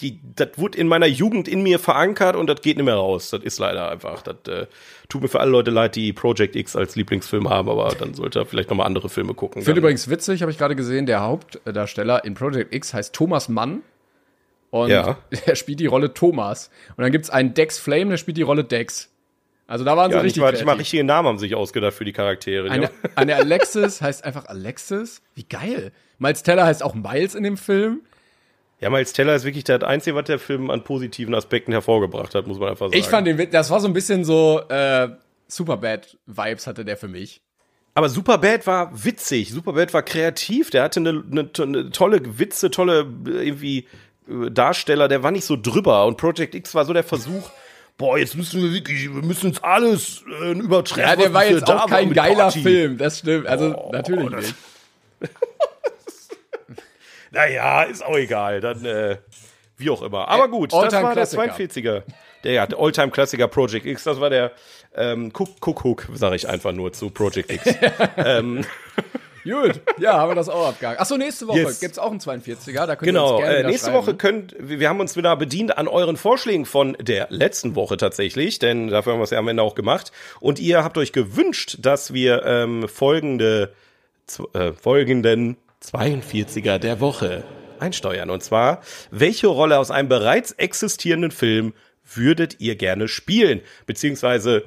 Die, 0.00 0.20
das 0.34 0.50
wurde 0.56 0.76
in 0.78 0.88
meiner 0.88 1.06
Jugend 1.06 1.48
in 1.48 1.62
mir 1.62 1.78
verankert 1.78 2.36
und 2.36 2.48
das 2.48 2.60
geht 2.60 2.76
nicht 2.76 2.84
mehr 2.84 2.96
raus. 2.96 3.30
Das 3.30 3.42
ist 3.42 3.58
leider 3.58 3.90
einfach. 3.90 4.22
Das 4.22 4.36
äh, 4.46 4.66
tut 5.08 5.22
mir 5.22 5.28
für 5.28 5.40
alle 5.40 5.50
Leute 5.50 5.70
leid, 5.70 5.96
die 5.96 6.12
Project 6.12 6.54
X 6.54 6.76
als 6.76 6.96
Lieblingsfilm 6.96 7.48
haben, 7.48 7.68
aber 7.70 7.94
dann 7.98 8.12
sollte 8.12 8.40
er 8.40 8.46
vielleicht 8.46 8.68
noch 8.68 8.76
mal 8.76 8.84
andere 8.84 9.08
Filme 9.08 9.32
gucken. 9.34 9.60
Ich 9.60 9.64
finde 9.64 9.80
übrigens 9.80 10.10
witzig, 10.10 10.42
habe 10.42 10.52
ich 10.52 10.58
gerade 10.58 10.76
gesehen, 10.76 11.06
der 11.06 11.22
Hauptdarsteller 11.22 12.24
in 12.24 12.34
Project 12.34 12.74
X 12.74 12.92
heißt 12.92 13.14
Thomas 13.14 13.48
Mann. 13.48 13.82
Und 14.70 14.90
Ja. 14.90 15.18
er 15.46 15.56
spielt 15.56 15.80
die 15.80 15.86
Rolle 15.86 16.12
Thomas. 16.12 16.70
Und 16.96 17.02
dann 17.02 17.12
gibt's 17.12 17.30
einen 17.30 17.54
Dex 17.54 17.78
Flame, 17.78 18.10
der 18.10 18.16
spielt 18.18 18.36
die 18.36 18.42
Rolle 18.42 18.64
Dex. 18.64 19.10
Also 19.66 19.84
da 19.84 19.96
waren 19.96 20.10
sie 20.10 20.16
ja, 20.16 20.22
nicht 20.22 20.38
richtig 20.38 20.52
nicht 20.60 20.64
mal 20.64 20.76
richtige 20.76 21.02
Namen 21.02 21.26
haben 21.26 21.38
sich 21.38 21.54
ausgedacht 21.54 21.94
für 21.94 22.04
die 22.04 22.12
Charaktere. 22.12 22.70
Eine, 22.70 22.90
eine 23.16 23.34
Alexis 23.34 24.00
heißt 24.00 24.24
einfach 24.24 24.46
Alexis. 24.46 25.22
Wie 25.34 25.42
geil. 25.42 25.92
Miles 26.18 26.42
Teller 26.44 26.66
heißt 26.66 26.82
auch 26.82 26.94
Miles 26.94 27.34
in 27.34 27.42
dem 27.42 27.56
Film. 27.56 28.02
Ja, 28.80 28.90
Miles 28.90 29.12
Teller 29.12 29.34
ist 29.34 29.44
wirklich 29.44 29.64
das 29.64 29.82
Einzige, 29.82 30.16
was 30.16 30.24
der 30.24 30.38
Film 30.38 30.70
an 30.70 30.84
positiven 30.84 31.34
Aspekten 31.34 31.72
hervorgebracht 31.72 32.34
hat, 32.34 32.46
muss 32.46 32.58
man 32.58 32.70
einfach 32.70 32.86
sagen. 32.86 32.98
Ich 32.98 33.06
fand 33.06 33.26
den, 33.26 33.50
das 33.50 33.70
war 33.70 33.80
so 33.80 33.86
ein 33.86 33.94
bisschen 33.94 34.24
so 34.24 34.60
äh, 34.68 35.08
Superbad-Vibes 35.48 36.66
hatte 36.66 36.84
der 36.84 36.96
für 36.96 37.08
mich. 37.08 37.40
Aber 37.94 38.10
Superbad 38.10 38.66
war 38.66 38.90
witzig, 38.92 39.52
Superbad 39.52 39.94
war 39.94 40.02
kreativ, 40.02 40.68
der 40.68 40.82
hatte 40.82 41.00
eine, 41.00 41.24
eine, 41.30 41.48
eine 41.58 41.90
tolle 41.90 42.38
Witze, 42.38 42.70
tolle 42.70 43.06
äh, 43.26 43.46
irgendwie 43.46 43.86
äh, 44.28 44.50
Darsteller, 44.50 45.08
der 45.08 45.22
war 45.22 45.30
nicht 45.30 45.46
so 45.46 45.56
drüber 45.56 46.04
und 46.04 46.18
Project 46.18 46.54
X 46.54 46.74
war 46.74 46.84
so 46.84 46.92
der 46.92 47.04
Versuch, 47.04 47.50
boah, 47.96 48.18
jetzt 48.18 48.36
müssen 48.36 48.62
wir 48.62 48.74
wirklich, 48.74 49.04
wir 49.04 49.22
müssen 49.22 49.46
uns 49.46 49.62
alles 49.62 50.22
äh, 50.42 50.52
übertreffen. 50.52 51.08
Ja, 51.08 51.16
der 51.16 51.32
war 51.32 51.46
jetzt 51.46 51.66
auch 51.70 51.86
kein 51.88 52.12
geiler 52.12 52.44
Party. 52.44 52.60
Film, 52.60 52.98
das 52.98 53.20
stimmt. 53.20 53.46
Also 53.46 53.88
natürlich 53.92 54.30
das- 54.30 54.42
nicht. 54.42 54.54
Naja, 57.36 57.82
ist 57.82 58.04
auch 58.04 58.16
egal, 58.16 58.60
dann 58.60 58.84
äh, 58.84 59.16
wie 59.76 59.90
auch 59.90 60.02
immer. 60.02 60.26
Aber 60.28 60.46
Äh, 60.46 60.48
gut, 60.48 60.72
das 60.72 60.92
war 60.92 61.14
der 61.14 61.26
Klassiker. 61.26 61.42
42er. 61.44 62.02
Der, 62.44 62.52
ja, 62.52 62.66
der 62.66 62.78
Alltime-Klassiker 62.78 63.48
Project 63.48 63.84
X, 63.86 64.04
das 64.04 64.20
war 64.20 64.30
der 64.30 64.52
ähm, 64.96 65.32
Cook, 65.36 65.50
Cook, 65.60 65.84
Hook, 65.84 66.08
sage 66.14 66.36
ich 66.36 66.48
einfach 66.48 66.72
nur 66.72 66.92
zu 66.92 67.10
Project 67.10 67.50
X. 67.52 67.64
Gut, 69.44 69.80
ja, 69.98 70.14
haben 70.14 70.30
wir 70.30 70.34
das 70.34 70.48
auch 70.48 70.66
abgehakt. 70.66 70.98
Achso, 71.00 71.16
nächste 71.16 71.46
Woche 71.46 71.58
Yes. 71.60 71.78
gibt's 71.78 71.98
auch 72.00 72.10
einen 72.10 72.18
42er. 72.18 72.84
Da 72.86 72.96
könnt 72.96 73.02
ihr 73.02 73.12
Genau, 73.12 73.36
uns 73.36 73.44
gerne 73.44 73.58
äh, 73.58 73.62
nächste 73.64 73.90
schreiben. 73.90 73.96
Woche 74.06 74.14
könnt, 74.16 74.56
wir 74.58 74.88
haben 74.88 74.98
uns 74.98 75.16
wieder 75.16 75.36
bedient 75.36 75.78
an 75.78 75.86
euren 75.86 76.16
Vorschlägen 76.16 76.66
von 76.66 76.96
der 77.00 77.28
letzten 77.30 77.76
Woche 77.76 77.96
tatsächlich, 77.96 78.58
denn 78.58 78.88
dafür 78.88 79.12
haben 79.12 79.20
wir 79.20 79.24
es 79.24 79.30
ja 79.30 79.38
am 79.38 79.46
Ende 79.46 79.62
auch 79.62 79.76
gemacht. 79.76 80.10
Und 80.40 80.58
ihr 80.58 80.82
habt 80.82 80.98
euch 80.98 81.12
gewünscht, 81.12 81.76
dass 81.80 82.12
wir 82.12 82.44
ähm, 82.44 82.88
folgende, 82.88 83.72
äh, 84.52 84.72
folgenden 84.72 85.56
42er 85.82 86.78
der 86.78 87.00
Woche 87.00 87.44
einsteuern. 87.78 88.30
Und 88.30 88.42
zwar, 88.42 88.82
welche 89.10 89.46
Rolle 89.46 89.78
aus 89.78 89.90
einem 89.90 90.08
bereits 90.08 90.52
existierenden 90.52 91.30
Film 91.30 91.74
würdet 92.14 92.60
ihr 92.60 92.76
gerne 92.76 93.08
spielen? 93.08 93.60
Beziehungsweise, 93.86 94.64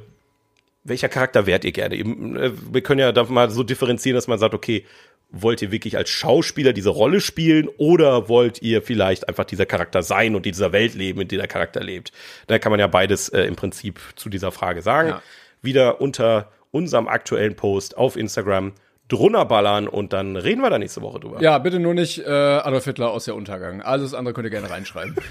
welcher 0.83 1.09
Charakter 1.09 1.45
wärt 1.45 1.65
ihr 1.65 1.71
gerne? 1.71 1.95
Äh, 1.95 2.51
Wir 2.71 2.81
können 2.81 2.99
ja 2.99 3.11
da 3.11 3.23
mal 3.23 3.49
so 3.49 3.63
differenzieren, 3.63 4.15
dass 4.15 4.27
man 4.27 4.39
sagt, 4.39 4.53
okay, 4.53 4.85
wollt 5.31 5.61
ihr 5.61 5.71
wirklich 5.71 5.95
als 5.95 6.09
Schauspieler 6.09 6.73
diese 6.73 6.89
Rolle 6.89 7.21
spielen 7.21 7.69
oder 7.77 8.29
wollt 8.29 8.61
ihr 8.61 8.81
vielleicht 8.81 9.27
einfach 9.27 9.45
dieser 9.45 9.67
Charakter 9.67 10.01
sein 10.01 10.35
und 10.35 10.45
in 10.45 10.53
dieser 10.53 10.71
Welt 10.71 10.95
leben, 10.95 11.21
in 11.21 11.27
der 11.27 11.37
der 11.37 11.47
Charakter 11.47 11.81
lebt? 11.81 12.11
Da 12.47 12.57
kann 12.57 12.71
man 12.71 12.79
ja 12.79 12.87
beides 12.87 13.29
äh, 13.29 13.43
im 13.43 13.55
Prinzip 13.55 13.99
zu 14.15 14.29
dieser 14.29 14.51
Frage 14.51 14.81
sagen. 14.81 15.09
Ja. 15.09 15.21
Wieder 15.61 16.01
unter 16.01 16.51
unserem 16.71 17.07
aktuellen 17.07 17.55
Post 17.55 17.97
auf 17.97 18.15
Instagram 18.15 18.73
drunter 19.09 19.43
ballern 19.45 19.87
und 19.89 20.13
dann 20.13 20.35
reden 20.37 20.61
wir 20.61 20.69
da 20.69 20.79
nächste 20.79 21.01
Woche 21.01 21.19
drüber. 21.19 21.41
Ja, 21.41 21.57
bitte 21.57 21.79
nur 21.79 21.93
nicht 21.93 22.19
äh, 22.19 22.29
Adolf 22.29 22.85
Hitler 22.85 23.09
aus 23.11 23.25
der 23.25 23.35
Untergang. 23.35 23.81
Alles 23.81 24.13
andere 24.13 24.33
könnt 24.33 24.45
ihr 24.45 24.51
gerne 24.51 24.69
reinschreiben. 24.69 25.15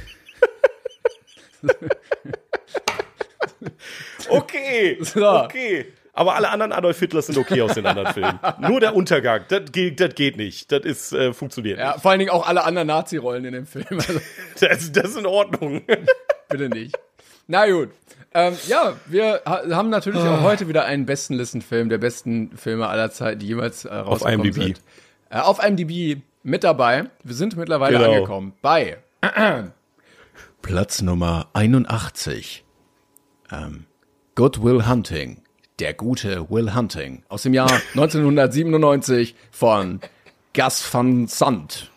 Okay, 4.30 4.98
So. 5.00 5.26
okay. 5.26 5.86
Aber 6.12 6.34
alle 6.34 6.50
anderen 6.50 6.72
Adolf 6.72 6.98
Hitlers 6.98 7.26
sind 7.26 7.38
okay 7.38 7.62
aus 7.62 7.74
den 7.74 7.86
anderen 7.86 8.12
Filmen. 8.12 8.38
Nur 8.58 8.80
der 8.80 8.94
Untergang, 8.96 9.42
das 9.48 9.70
geht, 9.70 10.00
das 10.00 10.14
geht 10.16 10.36
nicht. 10.36 10.70
Das 10.72 10.80
ist, 10.84 11.12
äh, 11.12 11.32
funktioniert 11.32 11.78
Ja, 11.78 11.96
vor 11.98 12.10
allen 12.10 12.18
Dingen 12.18 12.30
auch 12.32 12.46
alle 12.46 12.64
anderen 12.64 12.88
Nazi-Rollen 12.88 13.44
in 13.44 13.52
dem 13.52 13.66
Film. 13.66 13.86
Also 13.90 14.12
nicht. 14.14 14.24
Das, 14.60 14.90
das 14.92 15.10
ist 15.10 15.16
in 15.16 15.26
Ordnung. 15.26 15.82
bitte 16.48 16.68
nicht. 16.68 16.98
Na 17.46 17.70
gut. 17.70 17.90
Ähm, 18.38 18.56
ja, 18.68 18.94
wir 19.06 19.42
ha 19.44 19.62
haben 19.70 19.90
natürlich 19.90 20.20
Ah. 20.22 20.36
auch 20.38 20.42
heute 20.42 20.68
wieder 20.68 20.84
einen 20.84 21.06
besten 21.06 21.34
Listenfilm 21.34 21.88
der 21.88 21.98
besten 21.98 22.56
Filme 22.56 22.86
aller 22.88 23.10
Zeiten, 23.10 23.40
die 23.40 23.46
jemals 23.48 23.84
äh, 23.84 23.92
rausgekommen 23.94 24.46
IMDb. 24.46 24.62
sind. 24.62 24.80
Äh, 25.30 25.40
auf 25.40 25.62
IMDb 25.64 26.22
mit 26.44 26.62
dabei. 26.62 27.10
Wir 27.24 27.34
sind 27.34 27.56
mittlerweile 27.56 27.98
Genau. 27.98 28.12
angekommen 28.12 28.52
bei 28.62 28.98
Platz 30.62 31.02
Nummer 31.02 31.48
81. 31.54 32.64
Ähm, 33.50 33.86
Good 34.34 34.62
Will 34.62 34.86
Hunting. 34.86 35.42
Der 35.80 35.94
gute 35.94 36.48
Will 36.50 36.74
Hunting. 36.74 37.24
Aus 37.28 37.42
dem 37.42 37.54
Jahr 37.54 37.70
1997 37.94 39.34
von 39.50 40.00
Gus 40.54 40.92
van 40.94 41.26
Sant. 41.26 41.90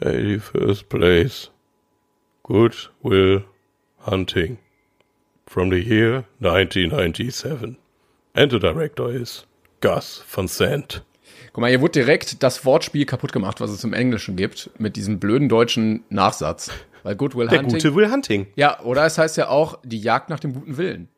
81st 0.00 0.88
place. 0.88 1.50
Good 2.42 2.90
Will 3.02 3.44
Hunting. 4.06 4.58
From 5.46 5.70
the 5.70 5.76
year 5.76 6.24
1997. 6.40 7.76
And 8.34 8.50
the 8.50 8.58
director 8.58 9.10
is 9.10 9.46
Gus 9.80 10.24
Van 10.30 10.48
Sant. 10.48 11.02
Guck 11.52 11.60
mal, 11.60 11.70
hier 11.70 11.80
wurde 11.80 11.92
direkt 11.92 12.42
das 12.42 12.64
Wortspiel 12.64 13.04
kaputt 13.06 13.32
gemacht, 13.32 13.60
was 13.60 13.70
es 13.70 13.84
im 13.84 13.92
Englischen 13.92 14.34
gibt, 14.36 14.70
mit 14.78 14.96
diesem 14.96 15.20
blöden 15.20 15.48
deutschen 15.48 16.02
Nachsatz. 16.08 16.70
Weil 17.04 17.16
Good 17.16 17.36
Will 17.36 17.46
Der 17.48 17.58
Hunting. 17.60 17.74
gute 17.74 17.94
Will 17.94 18.10
Hunting. 18.10 18.46
ja, 18.56 18.80
oder 18.80 19.04
es 19.04 19.18
heißt 19.18 19.36
ja 19.36 19.48
auch 19.48 19.78
die 19.84 20.00
Jagd 20.00 20.30
nach 20.30 20.40
dem 20.40 20.54
guten 20.54 20.76
Willen. 20.78 21.08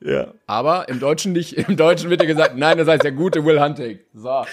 Ja. 0.00 0.32
Aber 0.46 0.88
im 0.88 0.98
Deutschen 1.00 1.32
nicht. 1.32 1.52
Im 1.54 1.76
Deutschen 1.76 2.10
wird 2.10 2.20
ja 2.22 2.26
gesagt, 2.26 2.56
nein, 2.56 2.78
das 2.78 2.88
heißt 2.88 3.04
der 3.04 3.12
gute 3.12 3.44
Will 3.44 3.60
Hunting. 3.60 3.98
So. 4.14 4.44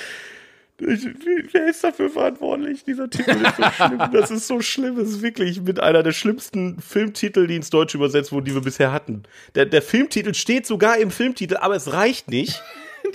Ich, 0.79 1.07
wer 1.51 1.69
ist 1.69 1.83
dafür 1.83 2.09
verantwortlich? 2.09 2.83
Dieser 2.83 3.09
Titel 3.09 3.31
ist 3.31 3.57
so 3.57 3.71
schlimm. 3.71 3.99
Das 4.13 4.31
ist 4.31 4.47
so 4.47 4.61
schlimm. 4.61 4.95
Das 4.95 5.09
ist 5.09 5.21
wirklich 5.21 5.61
mit 5.61 5.79
einer 5.79 6.03
der 6.03 6.13
schlimmsten 6.13 6.79
Filmtitel, 6.79 7.47
die 7.47 7.57
ins 7.57 7.69
Deutsche 7.69 7.97
übersetzt 7.97 8.31
wurden, 8.31 8.45
die 8.45 8.53
wir 8.53 8.61
bisher 8.61 8.91
hatten. 8.91 9.23
Der, 9.55 9.65
der 9.65 9.81
Filmtitel 9.81 10.33
steht 10.33 10.65
sogar 10.65 10.97
im 10.97 11.11
Filmtitel, 11.11 11.57
aber 11.57 11.75
es 11.75 11.91
reicht 11.91 12.29
nicht. 12.29 12.61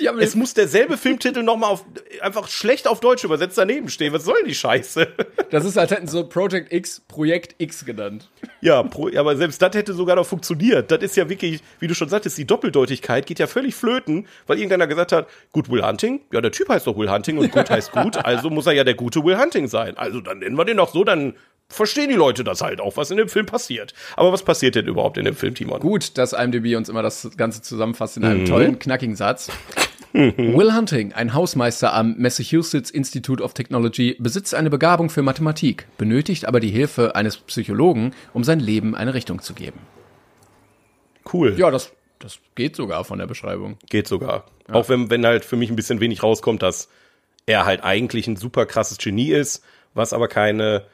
Es 0.21 0.35
muss 0.35 0.55
derselbe 0.55 0.97
Filmtitel 0.97 1.43
nochmal 1.43 1.71
auf, 1.71 1.85
einfach 2.21 2.49
schlecht 2.49 2.87
auf 2.89 3.01
Deutsch 3.01 3.25
übersetzt 3.25 3.59
daneben 3.59 3.89
stehen. 3.89 4.13
Was 4.13 4.25
soll 4.25 4.37
denn 4.39 4.49
die 4.49 4.55
Scheiße? 4.55 5.09
das 5.51 5.65
ist, 5.65 5.77
als 5.79 5.91
hätten 5.91 6.09
so 6.09 6.27
Project 6.27 6.73
X, 6.73 7.03
Projekt 7.07 7.55
X 7.59 7.85
genannt. 7.85 8.31
Ja, 8.61 8.83
pro, 8.83 9.11
aber 9.17 9.37
selbst 9.37 9.61
das 9.61 9.75
hätte 9.75 9.93
sogar 9.93 10.17
noch 10.17 10.27
funktioniert. 10.27 10.91
Das 10.91 11.03
ist 11.03 11.17
ja 11.17 11.29
wirklich, 11.29 11.61
wie 11.81 11.87
du 11.87 11.95
schon 11.95 12.09
sagtest, 12.09 12.39
die 12.39 12.47
Doppeldeutigkeit 12.47 13.27
geht 13.27 13.39
ja 13.39 13.47
völlig 13.47 13.75
flöten, 13.75 14.27
weil 14.47 14.59
irgendeiner 14.59 14.87
gesagt 14.87 15.13
hat, 15.13 15.29
gut 15.53 15.71
Will 15.71 15.85
Hunting? 15.85 16.21
Ja, 16.33 16.41
der 16.41 16.53
Typ 16.53 16.69
heißt 16.69 16.87
doch 16.87 16.97
Will 16.97 17.11
Hunting 17.11 17.39
und 17.39 17.51
gut 17.53 17.69
heißt 17.71 17.93
gut, 17.93 18.17
also 18.25 18.51
muss 18.51 18.67
er 18.67 18.73
ja 18.73 18.85
der 18.85 18.95
gute 18.95 19.25
Will 19.25 19.39
Hunting 19.39 19.69
sein. 19.69 19.97
Also 19.97 20.21
dann 20.21 20.39
nennen 20.39 20.57
wir 20.57 20.65
den 20.65 20.77
doch 20.77 20.93
so, 20.93 21.05
dann 21.05 21.35
verstehen 21.75 22.09
die 22.09 22.15
Leute 22.15 22.45
das 22.45 22.61
halt 22.61 22.81
auch, 22.81 22.97
was 22.97 23.11
in 23.11 23.17
dem 23.17 23.29
Film 23.29 23.47
passiert. 23.47 23.95
Aber 24.17 24.33
was 24.33 24.43
passiert 24.43 24.75
denn 24.75 24.87
überhaupt 24.87 25.19
in 25.19 25.25
dem 25.25 25.35
Film, 25.35 25.55
Timon? 25.55 25.81
Gut, 25.81 26.17
dass 26.17 26.33
IMDb 26.33 26.77
uns 26.77 26.89
immer 26.89 27.03
das 27.03 27.31
Ganze 27.37 27.63
zusammenfasst 27.63 28.17
in 28.17 28.25
einem 28.25 28.45
tollen, 28.47 28.79
knackigen 28.79 29.17
Satz. 29.17 29.51
Will 30.15 30.73
Hunting, 30.73 31.13
ein 31.13 31.35
Hausmeister 31.35 31.93
am 31.93 32.15
Massachusetts 32.19 32.89
Institute 32.89 33.43
of 33.43 33.53
Technology, 33.53 34.17
besitzt 34.21 34.55
eine 34.55 34.71
Begabung 34.71 35.11
für 35.11 35.23
Mathematik, 35.23 35.89
benötigt 35.99 36.47
aber 36.47 36.61
die 36.61 36.71
Hilfe 36.71 37.17
eines 37.17 37.37
Psychologen, 37.39 38.15
um 38.33 38.45
sein 38.45 38.61
Leben 38.61 38.95
eine 38.95 39.13
Richtung 39.13 39.43
zu 39.43 39.55
geben. 39.55 39.81
Cool. 41.33 41.55
Ja, 41.59 41.73
das, 41.73 41.93
das 42.21 42.39
geht 42.55 42.77
sogar 42.77 43.05
von 43.05 43.19
der 43.19 43.27
Beschreibung. 43.27 43.77
Geht 43.91 44.07
sogar. 44.07 44.45
Auch 44.71 44.89
wenn, 44.89 45.11
wenn 45.11 45.27
halt 45.27 45.45
für 45.45 45.57
mich 45.57 45.69
ein 45.69 45.77
bisschen 45.77 45.99
wenig 45.99 46.23
rauskommt, 46.23 46.63
dass 46.63 46.89
er 47.47 47.67
halt 47.67 47.83
eigentlich 47.83 48.29
ein 48.29 48.37
super 48.37 48.67
krasses 48.67 48.99
Genie 48.99 49.33
ist, 49.33 49.65
was 49.95 50.13
aber 50.13 50.29
keine 50.29 50.85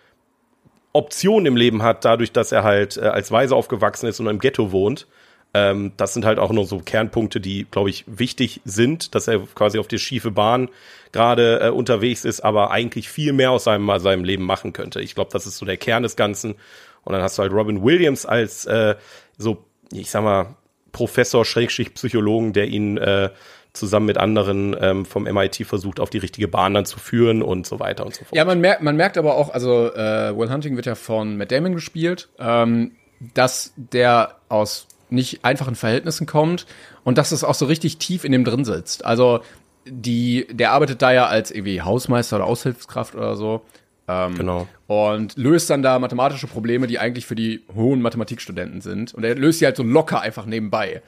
Option 0.92 1.46
im 1.46 1.56
Leben 1.56 1.82
hat, 1.82 2.04
dadurch, 2.04 2.32
dass 2.32 2.52
er 2.52 2.64
halt 2.64 2.96
äh, 2.96 3.02
als 3.02 3.30
Weise 3.30 3.54
aufgewachsen 3.54 4.06
ist 4.06 4.20
und 4.20 4.26
im 4.26 4.38
Ghetto 4.38 4.72
wohnt. 4.72 5.06
Ähm, 5.52 5.92
das 5.96 6.14
sind 6.14 6.24
halt 6.24 6.38
auch 6.38 6.52
nur 6.52 6.64
so 6.64 6.78
Kernpunkte, 6.78 7.40
die, 7.40 7.66
glaube 7.70 7.90
ich, 7.90 8.04
wichtig 8.06 8.60
sind, 8.64 9.14
dass 9.14 9.26
er 9.26 9.40
quasi 9.54 9.78
auf 9.78 9.88
die 9.88 9.98
schiefe 9.98 10.30
Bahn 10.30 10.68
gerade 11.12 11.60
äh, 11.60 11.70
unterwegs 11.70 12.24
ist, 12.24 12.40
aber 12.40 12.70
eigentlich 12.70 13.08
viel 13.08 13.32
mehr 13.32 13.50
aus 13.50 13.64
seinem, 13.64 13.98
seinem 13.98 14.24
Leben 14.24 14.44
machen 14.44 14.72
könnte. 14.72 15.00
Ich 15.00 15.14
glaube, 15.14 15.30
das 15.32 15.46
ist 15.46 15.58
so 15.58 15.66
der 15.66 15.76
Kern 15.76 16.04
des 16.04 16.16
Ganzen. 16.16 16.54
Und 17.02 17.12
dann 17.12 17.22
hast 17.22 17.38
du 17.38 17.42
halt 17.42 17.52
Robin 17.52 17.82
Williams 17.82 18.26
als 18.26 18.64
äh, 18.66 18.94
so, 19.38 19.64
ich 19.92 20.10
sag 20.10 20.22
mal, 20.22 20.54
Professor, 20.92 21.44
Schrägstrich 21.44 21.94
Psychologen, 21.94 22.52
der 22.52 22.66
ihn 22.66 22.96
äh, 22.98 23.30
zusammen 23.72 24.06
mit 24.06 24.18
anderen 24.18 24.76
ähm, 24.80 25.04
vom 25.04 25.24
MIT 25.24 25.66
versucht, 25.66 26.00
auf 26.00 26.10
die 26.10 26.18
richtige 26.18 26.48
Bahn 26.48 26.74
dann 26.74 26.86
zu 26.86 26.98
führen 26.98 27.42
und 27.42 27.66
so 27.66 27.78
weiter 27.78 28.04
und 28.04 28.14
so 28.14 28.24
fort. 28.24 28.36
Ja, 28.36 28.44
man 28.44 28.60
merkt, 28.60 28.82
man 28.82 28.96
merkt 28.96 29.16
aber 29.16 29.36
auch, 29.36 29.50
also 29.50 29.92
äh, 29.94 30.36
Will 30.36 30.50
Hunting 30.50 30.76
wird 30.76 30.86
ja 30.86 30.94
von 30.94 31.36
Matt 31.36 31.52
Damon 31.52 31.74
gespielt, 31.74 32.28
ähm, 32.38 32.92
dass 33.34 33.72
der 33.76 34.36
aus 34.48 34.86
nicht 35.10 35.44
einfachen 35.44 35.74
Verhältnissen 35.74 36.26
kommt 36.26 36.66
und 37.04 37.18
dass 37.18 37.32
es 37.32 37.44
auch 37.44 37.54
so 37.54 37.66
richtig 37.66 37.98
tief 37.98 38.24
in 38.24 38.32
dem 38.32 38.44
drin 38.44 38.64
sitzt. 38.64 39.04
Also 39.04 39.40
die, 39.86 40.46
der 40.50 40.72
arbeitet 40.72 41.02
da 41.02 41.12
ja 41.12 41.26
als 41.26 41.50
irgendwie 41.50 41.82
Hausmeister 41.82 42.36
oder 42.36 42.46
Aushilfskraft 42.46 43.14
oder 43.14 43.36
so. 43.36 43.62
Ähm, 44.08 44.34
Genau. 44.34 44.68
Und 44.86 45.36
löst 45.36 45.70
dann 45.70 45.82
da 45.82 45.98
mathematische 45.98 46.46
Probleme, 46.46 46.86
die 46.86 46.98
eigentlich 46.98 47.26
für 47.26 47.34
die 47.34 47.62
hohen 47.74 48.02
Mathematikstudenten 48.02 48.80
sind. 48.80 49.14
Und 49.14 49.24
er 49.24 49.34
löst 49.36 49.60
sie 49.60 49.66
halt 49.66 49.76
so 49.76 49.82
locker 49.82 50.20
einfach 50.20 50.46
nebenbei. 50.46 51.02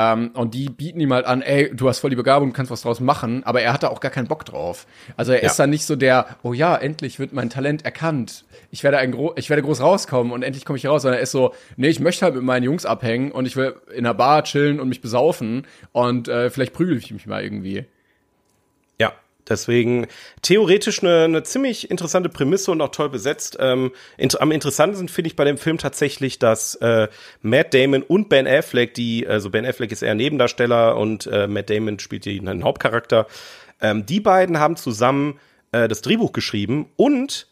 Ähm, 0.00 0.30
und 0.34 0.54
die 0.54 0.68
bieten 0.68 1.00
ihm 1.00 1.12
halt 1.12 1.26
an, 1.26 1.42
ey, 1.42 1.74
du 1.74 1.88
hast 1.88 1.98
voll 1.98 2.10
die 2.10 2.16
Begabung, 2.16 2.50
du 2.50 2.54
kannst 2.54 2.70
was 2.70 2.82
draus 2.82 3.00
machen, 3.00 3.42
aber 3.42 3.62
er 3.62 3.72
hat 3.72 3.82
da 3.82 3.88
auch 3.88 3.98
gar 3.98 4.12
keinen 4.12 4.28
Bock 4.28 4.44
drauf. 4.44 4.86
Also 5.16 5.32
er 5.32 5.40
Ja. 5.42 5.46
ist 5.46 5.58
dann 5.58 5.70
nicht 5.70 5.84
so 5.86 5.96
der, 5.96 6.26
oh 6.44 6.52
ja, 6.52 6.76
endlich 6.76 7.18
wird 7.18 7.32
mein 7.32 7.50
Talent 7.50 7.84
erkannt. 7.84 8.44
Ich 8.70 8.84
werde 8.84 8.98
ein 8.98 9.10
gro 9.10 9.32
ich 9.34 9.50
werde 9.50 9.62
groß 9.62 9.80
rauskommen 9.80 10.32
und 10.32 10.42
endlich 10.44 10.64
komme 10.64 10.76
ich 10.78 10.86
raus, 10.86 11.02
sondern 11.02 11.18
er 11.18 11.22
ist 11.24 11.32
so, 11.32 11.52
nee, 11.76 11.88
ich 11.88 11.98
möchte 11.98 12.24
halt 12.24 12.34
mit 12.36 12.44
meinen 12.44 12.62
Jungs 12.62 12.86
abhängen 12.86 13.32
und 13.32 13.46
ich 13.46 13.56
will 13.56 13.74
in 13.92 14.06
einer 14.06 14.14
Bar 14.14 14.44
chillen 14.44 14.78
und 14.78 14.88
mich 14.88 15.00
besaufen 15.00 15.66
und 15.90 16.28
äh, 16.28 16.48
vielleicht 16.50 16.74
prügel 16.74 16.96
ich 16.96 17.10
mich 17.12 17.26
mal 17.26 17.42
irgendwie. 17.42 17.86
Deswegen 19.48 20.06
theoretisch 20.42 21.02
eine, 21.02 21.24
eine 21.24 21.42
ziemlich 21.42 21.90
interessante 21.90 22.28
Prämisse 22.28 22.70
und 22.70 22.80
auch 22.80 22.90
toll 22.90 23.08
besetzt. 23.08 23.56
Ähm, 23.60 23.92
int 24.16 24.40
am 24.40 24.52
interessantesten 24.52 25.08
finde 25.08 25.28
ich 25.28 25.36
bei 25.36 25.44
dem 25.44 25.58
Film 25.58 25.78
tatsächlich, 25.78 26.38
dass 26.38 26.74
äh, 26.76 27.08
Matt 27.42 27.74
Damon 27.74 28.02
und 28.02 28.28
Ben 28.28 28.46
Affleck, 28.46 28.94
die, 28.94 29.26
also 29.26 29.50
Ben 29.50 29.66
Affleck 29.66 29.92
ist 29.92 30.02
eher 30.02 30.14
Nebendarsteller 30.14 30.96
und 30.96 31.26
äh, 31.26 31.46
Matt 31.46 31.70
Damon 31.70 31.98
spielt 31.98 32.26
einen 32.26 32.64
Hauptcharakter, 32.64 33.26
ähm, 33.80 34.06
die 34.06 34.20
beiden 34.20 34.58
haben 34.58 34.76
zusammen 34.76 35.38
äh, 35.72 35.88
das 35.88 36.02
Drehbuch 36.02 36.32
geschrieben 36.32 36.86
und 36.96 37.46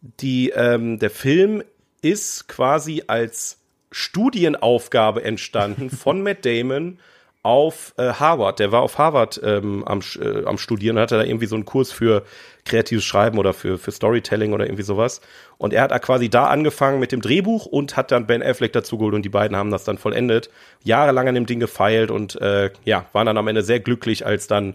die, 0.00 0.50
ähm, 0.50 0.98
der 0.98 1.10
Film 1.10 1.62
ist 2.02 2.48
quasi 2.48 3.04
als 3.06 3.58
Studienaufgabe 3.92 5.22
entstanden 5.24 5.90
von 5.90 6.22
Matt 6.22 6.44
Damon 6.44 6.98
auf 7.42 7.94
äh, 7.96 8.12
Harvard. 8.12 8.58
Der 8.58 8.70
war 8.70 8.82
auf 8.82 8.98
Harvard 8.98 9.40
ähm, 9.42 9.82
am, 9.84 10.00
äh, 10.20 10.44
am 10.44 10.58
Studieren, 10.58 10.98
hatte 10.98 11.16
da 11.16 11.24
irgendwie 11.24 11.46
so 11.46 11.54
einen 11.54 11.64
Kurs 11.64 11.90
für 11.90 12.24
kreatives 12.64 13.04
Schreiben 13.04 13.38
oder 13.38 13.54
für, 13.54 13.78
für 13.78 13.92
Storytelling 13.92 14.52
oder 14.52 14.66
irgendwie 14.66 14.82
sowas. 14.82 15.22
Und 15.56 15.72
er 15.72 15.82
hat 15.82 15.90
da 15.90 15.98
quasi 15.98 16.28
da 16.28 16.48
angefangen 16.48 17.00
mit 17.00 17.12
dem 17.12 17.22
Drehbuch 17.22 17.64
und 17.64 17.96
hat 17.96 18.10
dann 18.10 18.26
Ben 18.26 18.42
Affleck 18.42 18.72
dazu 18.72 18.98
geholt 18.98 19.14
und 19.14 19.22
die 19.22 19.30
beiden 19.30 19.56
haben 19.56 19.70
das 19.70 19.84
dann 19.84 19.96
vollendet. 19.96 20.50
Jahrelang 20.84 21.28
an 21.28 21.34
dem 21.34 21.46
Ding 21.46 21.60
gefeilt 21.60 22.10
und 22.10 22.40
äh, 22.40 22.70
ja, 22.84 23.06
waren 23.12 23.26
dann 23.26 23.38
am 23.38 23.48
Ende 23.48 23.62
sehr 23.62 23.80
glücklich, 23.80 24.26
als 24.26 24.46
dann 24.46 24.74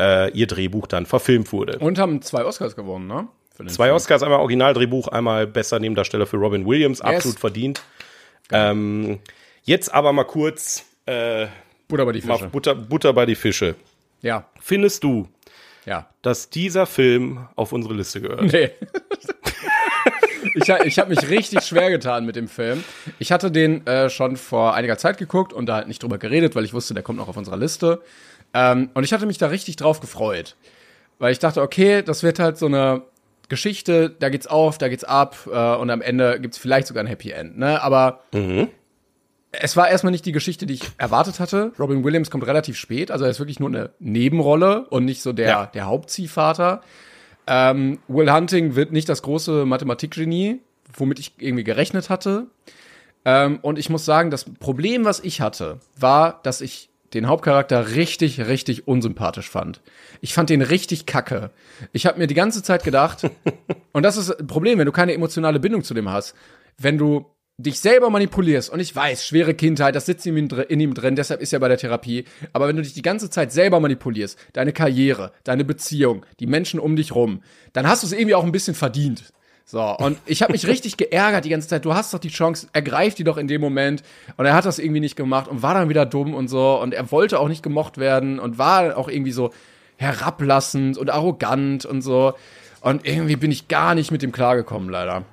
äh, 0.00 0.30
ihr 0.30 0.46
Drehbuch 0.46 0.86
dann 0.86 1.04
verfilmt 1.04 1.52
wurde. 1.52 1.78
Und 1.78 1.98
haben 1.98 2.22
zwei 2.22 2.44
Oscars 2.44 2.74
gewonnen, 2.74 3.06
ne? 3.06 3.28
Zwei 3.66 3.86
Film. 3.86 3.96
Oscars, 3.96 4.22
einmal 4.22 4.38
Originaldrehbuch, 4.38 5.08
einmal 5.08 5.46
bester 5.48 5.80
Nebendarsteller 5.80 6.26
für 6.26 6.36
Robin 6.36 6.64
Williams, 6.64 7.00
absolut 7.00 7.40
verdient. 7.40 7.82
Ähm, 8.52 9.18
jetzt 9.64 9.92
aber 9.92 10.12
mal 10.12 10.24
kurz 10.24 10.84
äh, 11.06 11.48
Butter 11.88 12.04
bei 12.04 12.12
die 12.12 12.20
mal 12.22 12.36
Fische. 12.36 12.50
Butter, 12.50 12.74
Butter 12.74 13.12
bei 13.12 13.26
die 13.26 13.34
Fische. 13.34 13.74
Ja, 14.20 14.46
Findest 14.60 15.04
du, 15.04 15.28
ja. 15.86 16.08
dass 16.22 16.50
dieser 16.50 16.86
Film 16.86 17.48
auf 17.56 17.72
unsere 17.72 17.94
Liste 17.94 18.20
gehört? 18.20 18.52
Nee. 18.52 18.70
ich 20.54 20.68
ich 20.68 20.98
habe 20.98 21.10
mich 21.10 21.28
richtig 21.30 21.62
schwer 21.62 21.90
getan 21.90 22.26
mit 22.26 22.36
dem 22.36 22.48
Film. 22.48 22.84
Ich 23.18 23.32
hatte 23.32 23.50
den 23.50 23.86
äh, 23.86 24.10
schon 24.10 24.36
vor 24.36 24.74
einiger 24.74 24.98
Zeit 24.98 25.18
geguckt 25.18 25.52
und 25.52 25.66
da 25.66 25.76
halt 25.76 25.88
nicht 25.88 26.02
drüber 26.02 26.18
geredet, 26.18 26.54
weil 26.54 26.64
ich 26.64 26.74
wusste, 26.74 26.94
der 26.94 27.02
kommt 27.02 27.18
noch 27.18 27.28
auf 27.28 27.36
unserer 27.36 27.56
Liste. 27.56 28.02
Ähm, 28.54 28.90
und 28.94 29.04
ich 29.04 29.12
hatte 29.12 29.26
mich 29.26 29.38
da 29.38 29.46
richtig 29.48 29.76
drauf 29.76 30.00
gefreut. 30.00 30.56
Weil 31.18 31.32
ich 31.32 31.38
dachte, 31.38 31.62
okay, 31.62 32.02
das 32.02 32.22
wird 32.22 32.38
halt 32.38 32.58
so 32.58 32.66
eine 32.66 33.02
Geschichte, 33.48 34.10
da 34.10 34.28
geht's 34.28 34.46
auf, 34.46 34.78
da 34.78 34.88
geht's 34.88 35.04
ab 35.04 35.36
äh, 35.50 35.74
und 35.76 35.90
am 35.90 36.00
Ende 36.02 36.38
gibt's 36.40 36.58
vielleicht 36.58 36.86
sogar 36.86 37.02
ein 37.02 37.06
Happy 37.08 37.30
End. 37.30 37.58
Ne? 37.58 37.80
Aber 37.82 38.22
es 39.52 39.76
war 39.76 39.88
erstmal 39.88 40.10
nicht 40.10 40.26
die 40.26 40.32
Geschichte, 40.32 40.66
die 40.66 40.74
ich 40.74 40.90
erwartet 40.98 41.40
hatte. 41.40 41.72
Robin 41.78 42.04
Williams 42.04 42.30
kommt 42.30 42.46
relativ 42.46 42.76
spät, 42.76 43.10
also 43.10 43.24
er 43.24 43.30
ist 43.30 43.38
wirklich 43.38 43.60
nur 43.60 43.68
eine 43.70 43.90
Nebenrolle 43.98 44.86
und 44.88 45.04
nicht 45.04 45.22
so 45.22 45.32
der, 45.32 45.48
Ja. 45.48 45.66
der 45.66 45.86
Hauptziehvater. 45.86 46.82
Ähm, 47.46 47.98
Will 48.08 48.30
Hunting 48.32 48.74
wird 48.74 48.92
nicht 48.92 49.08
das 49.08 49.22
große 49.22 49.64
Mathematikgenie, 49.64 50.60
womit 50.92 51.18
ich 51.18 51.32
irgendwie 51.38 51.64
gerechnet 51.64 52.10
hatte. 52.10 52.46
Ähm, 53.24 53.58
und 53.62 53.78
ich 53.78 53.88
muss 53.90 54.04
sagen, 54.04 54.30
das 54.30 54.44
Problem, 54.44 55.04
was 55.04 55.20
ich 55.20 55.40
hatte, 55.40 55.80
war, 55.98 56.40
dass 56.42 56.60
ich 56.60 56.90
den 57.14 57.26
Hauptcharakter 57.26 57.92
richtig, 57.94 58.38
richtig 58.46 58.86
unsympathisch 58.86 59.48
fand. 59.48 59.80
Ich 60.20 60.34
fand 60.34 60.50
den 60.50 60.60
richtig 60.60 61.06
kacke. 61.06 61.50
Ich 61.92 62.04
habe 62.04 62.18
mir 62.18 62.26
die 62.26 62.34
ganze 62.34 62.62
Zeit 62.62 62.84
gedacht, 62.84 63.22
und 63.92 64.02
das 64.02 64.18
ist 64.18 64.30
ein 64.30 64.46
Problem, 64.46 64.78
wenn 64.78 64.84
du 64.86 64.92
keine 64.92 65.14
emotionale 65.14 65.58
Bindung 65.58 65.82
zu 65.84 65.94
dem 65.94 66.10
hast. 66.10 66.34
Wenn 66.76 66.98
du 66.98 67.24
dich 67.58 67.80
selber 67.80 68.08
manipulierst, 68.08 68.70
und 68.70 68.78
ich 68.78 68.94
weiß, 68.94 69.26
schwere 69.26 69.52
Kindheit, 69.52 69.96
das 69.96 70.06
sitzt 70.06 70.26
in 70.26 70.36
ihm, 70.36 70.48
in 70.68 70.80
ihm 70.80 70.94
drin, 70.94 71.16
deshalb 71.16 71.40
ist 71.40 71.52
er 71.52 71.58
bei 71.58 71.68
der 71.68 71.76
Therapie, 71.76 72.24
aber 72.52 72.68
wenn 72.68 72.76
du 72.76 72.82
dich 72.82 72.94
die 72.94 73.02
ganze 73.02 73.30
Zeit 73.30 73.50
selber 73.50 73.80
manipulierst, 73.80 74.38
deine 74.52 74.72
Karriere, 74.72 75.32
deine 75.42 75.64
Beziehung, 75.64 76.24
die 76.38 76.46
Menschen 76.46 76.78
um 76.78 76.94
dich 76.94 77.14
rum, 77.14 77.42
dann 77.72 77.88
hast 77.88 78.04
du 78.04 78.06
es 78.06 78.12
irgendwie 78.12 78.36
auch 78.36 78.44
ein 78.44 78.52
bisschen 78.52 78.74
verdient. 78.74 79.32
So, 79.64 79.82
und 79.82 80.16
ich 80.24 80.40
habe 80.40 80.52
mich 80.52 80.66
richtig 80.66 80.96
geärgert 80.96 81.44
die 81.44 81.50
ganze 81.50 81.68
Zeit. 81.68 81.84
Du 81.84 81.92
hast 81.92 82.14
doch 82.14 82.18
die 82.18 82.30
Chance, 82.30 82.68
ergreif 82.72 83.16
die 83.16 83.24
doch 83.24 83.36
in 83.36 83.48
dem 83.48 83.60
Moment. 83.60 84.02
Und 84.38 84.46
er 84.46 84.54
hat 84.54 84.64
das 84.64 84.78
irgendwie 84.78 85.00
nicht 85.00 85.14
gemacht 85.14 85.46
und 85.46 85.60
war 85.60 85.74
dann 85.74 85.90
wieder 85.90 86.06
dumm 86.06 86.32
und 86.32 86.48
so. 86.48 86.80
Und 86.80 86.94
er 86.94 87.10
wollte 87.12 87.38
auch 87.38 87.48
nicht 87.48 87.62
gemocht 87.62 87.98
werden 87.98 88.38
und 88.38 88.56
war 88.56 88.96
auch 88.96 89.08
irgendwie 89.08 89.32
so 89.32 89.50
herablassend 89.96 90.96
und 90.96 91.10
arrogant 91.10 91.84
und 91.84 92.00
so. 92.00 92.32
Und 92.80 93.06
irgendwie 93.06 93.36
bin 93.36 93.50
ich 93.50 93.68
gar 93.68 93.94
nicht 93.94 94.10
mit 94.10 94.22
dem 94.22 94.32
klargekommen, 94.32 94.88
leider. 94.88 95.26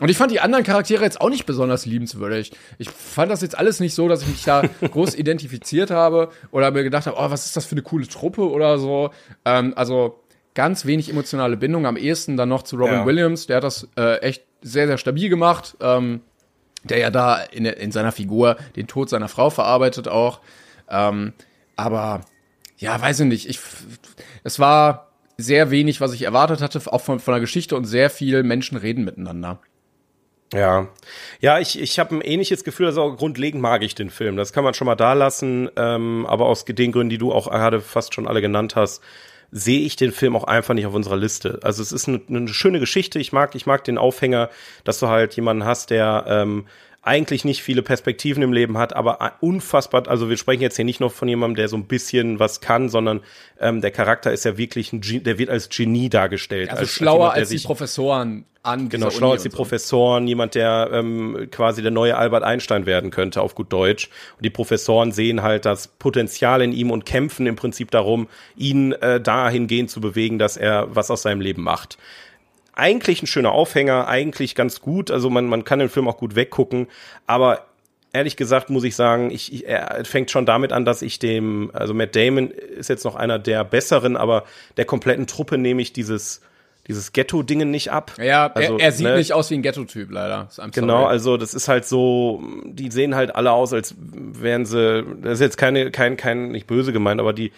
Und 0.00 0.08
ich 0.08 0.16
fand 0.16 0.32
die 0.32 0.40
anderen 0.40 0.64
Charaktere 0.64 1.04
jetzt 1.04 1.20
auch 1.20 1.28
nicht 1.28 1.46
besonders 1.46 1.86
liebenswürdig. 1.86 2.52
Ich 2.78 2.90
fand 2.90 3.30
das 3.30 3.42
jetzt 3.42 3.56
alles 3.56 3.80
nicht 3.80 3.94
so, 3.94 4.08
dass 4.08 4.22
ich 4.22 4.28
mich 4.28 4.44
da 4.44 4.62
groß 4.80 5.14
identifiziert 5.14 5.90
habe 5.90 6.30
oder 6.50 6.70
mir 6.70 6.82
gedacht 6.82 7.06
habe, 7.06 7.16
oh, 7.18 7.30
was 7.30 7.46
ist 7.46 7.56
das 7.56 7.66
für 7.66 7.72
eine 7.72 7.82
coole 7.82 8.08
Truppe 8.08 8.48
oder 8.48 8.78
so. 8.78 9.10
Ähm, 9.44 9.74
also 9.76 10.20
ganz 10.54 10.86
wenig 10.86 11.10
emotionale 11.10 11.56
Bindung. 11.56 11.86
Am 11.86 11.96
ehesten 11.96 12.36
dann 12.36 12.48
noch 12.48 12.62
zu 12.62 12.76
Robin 12.76 12.94
Ja. 12.94 13.06
Williams. 13.06 13.46
Der 13.46 13.58
hat 13.58 13.64
das 13.64 13.88
äh, 13.96 14.18
echt 14.18 14.42
sehr, 14.62 14.86
sehr 14.86 14.98
stabil 14.98 15.28
gemacht. 15.28 15.76
Ähm, 15.80 16.22
der 16.82 16.98
ja 16.98 17.10
da 17.10 17.42
in, 17.42 17.66
in 17.66 17.92
seiner 17.92 18.12
Figur 18.12 18.56
den 18.76 18.86
Tod 18.86 19.10
seiner 19.10 19.28
Frau 19.28 19.50
verarbeitet 19.50 20.08
auch. 20.08 20.40
Ähm, 20.88 21.34
aber 21.76 22.22
ja, 22.78 23.00
weiß 23.00 23.20
ich 23.20 23.26
nicht. 23.26 23.48
Ich, 23.48 23.60
es 24.44 24.58
war 24.58 25.08
sehr 25.36 25.70
wenig, 25.70 26.00
was 26.00 26.12
ich 26.12 26.22
erwartet 26.22 26.60
hatte, 26.60 26.80
auch 26.92 27.00
von, 27.00 27.20
von 27.20 27.32
der 27.32 27.40
Geschichte 27.40 27.76
und 27.76 27.84
sehr 27.84 28.10
viel 28.10 28.42
Menschen 28.42 28.76
reden 28.76 29.04
miteinander. 29.04 29.58
Ja, 30.52 30.88
ja, 31.40 31.60
ich, 31.60 31.80
ich 31.80 31.98
habe 32.00 32.16
ein 32.16 32.20
ähnliches 32.22 32.64
Gefühl, 32.64 32.86
also 32.86 33.14
grundlegend 33.14 33.62
mag 33.62 33.82
ich 33.82 33.94
den 33.94 34.10
Film. 34.10 34.36
Das 34.36 34.52
kann 34.52 34.64
man 34.64 34.74
schon 34.74 34.86
mal 34.86 34.96
da 34.96 35.12
lassen, 35.12 35.70
ähm, 35.76 36.26
aber 36.26 36.46
aus 36.46 36.64
den 36.64 36.90
Gründen, 36.90 37.10
die 37.10 37.18
du 37.18 37.32
auch 37.32 37.50
gerade 37.50 37.80
fast 37.80 38.14
schon 38.14 38.26
alle 38.26 38.40
genannt 38.40 38.74
hast, 38.74 39.00
sehe 39.52 39.80
ich 39.80 39.96
den 39.96 40.12
Film 40.12 40.34
auch 40.36 40.44
einfach 40.44 40.74
nicht 40.74 40.86
auf 40.86 40.94
unserer 40.94 41.16
Liste. 41.16 41.60
Also 41.62 41.82
es 41.82 41.92
ist 41.92 42.08
eine, 42.08 42.20
eine 42.28 42.48
schöne 42.48 42.80
Geschichte. 42.80 43.18
Ich 43.20 43.32
mag, 43.32 43.54
ich 43.54 43.66
mag 43.66 43.84
den 43.84 43.98
Aufhänger, 43.98 44.50
dass 44.84 44.98
du 44.98 45.08
halt 45.08 45.34
jemanden 45.34 45.64
hast, 45.64 45.90
der 45.90 46.24
ähm, 46.28 46.66
eigentlich 47.02 47.44
nicht 47.46 47.62
viele 47.62 47.82
Perspektiven 47.82 48.42
im 48.42 48.52
Leben 48.52 48.76
hat, 48.76 48.94
aber 48.94 49.32
unfassbar, 49.40 50.06
also 50.08 50.28
wir 50.28 50.36
sprechen 50.36 50.60
jetzt 50.60 50.76
hier 50.76 50.84
nicht 50.84 51.00
nur 51.00 51.10
von 51.10 51.28
jemandem, 51.28 51.56
der 51.56 51.68
so 51.68 51.76
ein 51.76 51.86
bisschen 51.86 52.38
was 52.38 52.60
kann, 52.60 52.88
sondern 52.90 53.20
ähm, 53.58 53.80
der 53.80 53.90
Charakter 53.90 54.32
ist 54.32 54.44
ja 54.44 54.58
wirklich 54.58 54.92
ein, 54.92 55.00
Ge- 55.00 55.20
der 55.20 55.38
wird 55.38 55.48
als 55.48 55.70
Genie 55.70 56.10
dargestellt. 56.10 56.68
Also 56.70 56.80
als, 56.82 56.90
schlauer 56.90 57.14
jemand, 57.18 57.34
der 57.36 57.40
als 57.40 57.48
die 57.48 57.56
sich- 57.58 57.66
Professoren 57.66 58.44
an 58.62 58.90
Genau, 58.90 59.08
schlauer 59.08 59.28
Uni 59.30 59.32
als 59.36 59.42
die 59.44 59.50
so. 59.50 59.56
Professoren, 59.56 60.26
jemand, 60.26 60.54
der 60.54 60.90
ähm, 60.92 61.48
quasi 61.50 61.80
der 61.80 61.90
neue 61.90 62.18
Albert 62.18 62.42
Einstein 62.42 62.84
werden 62.84 63.10
könnte, 63.10 63.40
auf 63.40 63.54
gut 63.54 63.72
Deutsch. 63.72 64.10
Und 64.36 64.44
die 64.44 64.50
Professoren 64.50 65.12
sehen 65.12 65.42
halt 65.42 65.64
das 65.64 65.88
Potenzial 65.88 66.60
in 66.60 66.72
ihm 66.72 66.90
und 66.90 67.06
kämpfen 67.06 67.46
im 67.46 67.56
Prinzip 67.56 67.90
darum, 67.90 68.28
ihn 68.56 68.92
äh, 68.92 69.18
dahingehend 69.18 69.88
zu 69.90 70.02
bewegen, 70.02 70.38
dass 70.38 70.58
er 70.58 70.94
was 70.94 71.10
aus 71.10 71.22
seinem 71.22 71.40
Leben 71.40 71.62
macht. 71.62 71.96
Eigentlich 72.80 73.22
ein 73.22 73.26
schöner 73.26 73.52
Aufhänger, 73.52 74.08
eigentlich 74.08 74.54
ganz 74.54 74.80
gut. 74.80 75.10
Also 75.10 75.28
man, 75.28 75.46
man 75.46 75.64
kann 75.64 75.80
den 75.80 75.90
Film 75.90 76.08
auch 76.08 76.16
gut 76.16 76.34
weggucken, 76.34 76.86
aber 77.26 77.66
ehrlich 78.12 78.36
gesagt 78.36 78.70
muss 78.70 78.84
ich 78.84 78.96
sagen, 78.96 79.30
ich, 79.30 79.52
ich, 79.52 79.66
er 79.68 80.02
fängt 80.04 80.30
schon 80.30 80.46
damit 80.46 80.72
an, 80.72 80.86
dass 80.86 81.02
ich 81.02 81.18
dem, 81.18 81.70
also 81.74 81.92
Matt 81.94 82.16
Damon 82.16 82.50
ist 82.50 82.88
jetzt 82.88 83.04
noch 83.04 83.16
einer 83.16 83.38
der 83.38 83.64
besseren, 83.64 84.16
aber 84.16 84.44
der 84.78 84.86
kompletten 84.86 85.26
Truppe 85.26 85.58
nehme 85.58 85.82
ich 85.82 85.92
dieses, 85.92 86.40
dieses 86.88 87.12
Ghetto-Dingen 87.12 87.70
nicht 87.70 87.92
ab. 87.92 88.14
Ja, 88.18 88.50
Also, 88.52 88.78
er, 88.78 88.86
er 88.86 88.92
sieht 88.92 89.06
ne, 89.06 89.16
nicht 89.16 89.32
aus 89.32 89.50
wie 89.50 89.54
ein 89.54 89.62
Ghetto-Typ, 89.62 90.10
leider. 90.10 90.48
I'm 90.56 90.72
Genau, 90.72 91.02
sorry. 91.02 91.10
also 91.10 91.36
das 91.36 91.54
ist 91.54 91.68
halt 91.68 91.84
so, 91.84 92.42
die 92.64 92.90
sehen 92.90 93.14
halt 93.14 93.34
alle 93.36 93.52
aus, 93.52 93.72
als 93.72 93.94
wären 93.98 94.66
sie, 94.66 95.04
das 95.22 95.34
ist 95.34 95.40
jetzt 95.40 95.58
keine, 95.58 95.90
kein, 95.90 96.16
kein, 96.16 96.50
nicht 96.50 96.66
böse 96.66 96.92
gemeint, 96.92 97.20
aber 97.20 97.32
die, 97.32 97.52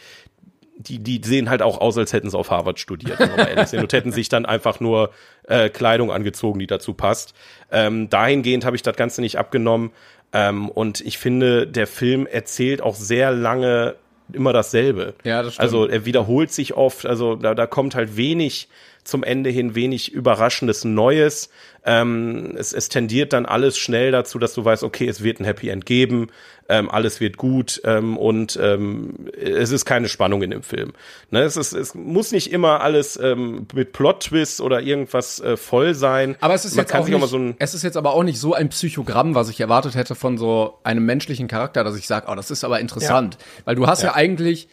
die, 0.82 0.98
die 0.98 1.20
sehen 1.24 1.50
halt 1.50 1.62
auch 1.62 1.80
aus, 1.80 1.96
als 1.98 2.12
hätten 2.12 2.30
sie 2.30 2.38
auf 2.38 2.50
Harvard 2.50 2.78
studiert, 2.78 3.18
wenn 3.18 3.30
wir 3.30 3.36
mal 3.36 3.48
ehrlich 3.48 3.68
sind, 3.68 3.82
und 3.82 3.92
hätten 3.92 4.12
sich 4.12 4.28
dann 4.28 4.46
einfach 4.46 4.80
nur 4.80 5.10
äh, 5.44 5.68
Kleidung 5.68 6.10
angezogen, 6.10 6.58
die 6.58 6.66
dazu 6.66 6.94
passt. 6.94 7.34
Ähm, 7.70 8.08
dahingehend 8.10 8.64
habe 8.64 8.76
ich 8.76 8.82
das 8.82 8.96
Ganze 8.96 9.20
nicht 9.20 9.38
abgenommen. 9.38 9.90
Ähm, 10.32 10.68
und 10.68 11.00
ich 11.00 11.18
finde, 11.18 11.66
der 11.66 11.86
Film 11.86 12.26
erzählt 12.26 12.80
auch 12.80 12.94
sehr 12.94 13.32
lange 13.32 13.96
immer 14.32 14.52
dasselbe. 14.52 15.14
Ja, 15.24 15.42
das 15.42 15.54
stimmt. 15.54 15.64
Also 15.64 15.86
er 15.86 16.04
wiederholt 16.04 16.52
sich 16.52 16.74
oft, 16.74 17.06
also 17.06 17.36
da, 17.36 17.54
da 17.54 17.66
kommt 17.66 17.94
halt 17.94 18.16
wenig 18.16 18.68
zum 19.04 19.24
Ende 19.24 19.50
hin, 19.50 19.74
wenig 19.74 20.12
Überraschendes 20.12 20.84
Neues. 20.84 21.50
Ähm, 21.84 22.54
es, 22.56 22.72
es 22.72 22.88
tendiert 22.88 23.32
dann 23.32 23.46
alles 23.46 23.76
schnell 23.76 24.12
dazu, 24.12 24.38
dass 24.38 24.54
du 24.54 24.64
weißt, 24.64 24.84
okay, 24.84 25.08
es 25.08 25.22
wird 25.24 25.40
ein 25.40 25.44
Happy 25.44 25.68
End 25.68 25.84
geben, 25.84 26.28
ähm, 26.68 26.88
alles 26.88 27.20
wird 27.20 27.36
gut 27.36 27.82
ähm, 27.84 28.16
und 28.16 28.56
ähm, 28.62 29.28
es 29.36 29.72
ist 29.72 29.84
keine 29.84 30.08
Spannung 30.08 30.42
in 30.42 30.50
dem 30.52 30.62
Film. 30.62 30.92
Ne, 31.30 31.42
es, 31.42 31.56
ist, 31.56 31.72
es 31.72 31.94
muss 31.94 32.30
nicht 32.30 32.52
immer 32.52 32.80
alles 32.82 33.18
ähm, 33.20 33.66
mit 33.74 33.92
Plot-Twist 33.92 34.60
oder 34.60 34.80
irgendwas 34.80 35.40
äh, 35.40 35.56
voll 35.56 35.94
sein. 35.94 36.36
Aber 36.40 36.54
es 36.54 36.64
ist 36.64 36.76
Man 36.76 36.84
jetzt 36.84 36.94
auch 36.94 37.04
sich 37.04 37.14
auch 37.16 37.20
nicht, 37.20 37.30
so 37.30 37.38
ein 37.38 37.56
es 37.58 37.74
ist 37.74 37.82
jetzt 37.82 37.96
aber 37.96 38.14
auch 38.14 38.22
nicht 38.22 38.38
so 38.38 38.54
ein 38.54 38.68
Psychogramm, 38.68 39.34
was 39.34 39.48
ich 39.48 39.58
erwartet 39.58 39.96
hätte 39.96 40.14
von 40.14 40.38
so 40.38 40.78
einem 40.84 41.04
menschlichen 41.04 41.48
Charakter, 41.48 41.82
dass 41.82 41.96
ich 41.96 42.06
sage, 42.06 42.26
oh, 42.30 42.36
das 42.36 42.52
ist 42.52 42.62
aber 42.62 42.78
interessant, 42.78 43.38
weil 43.64 43.74
du 43.74 43.88
hast 43.88 44.02
ja. 44.02 44.10
Ja. 44.10 44.14
eigentlich 44.14 44.68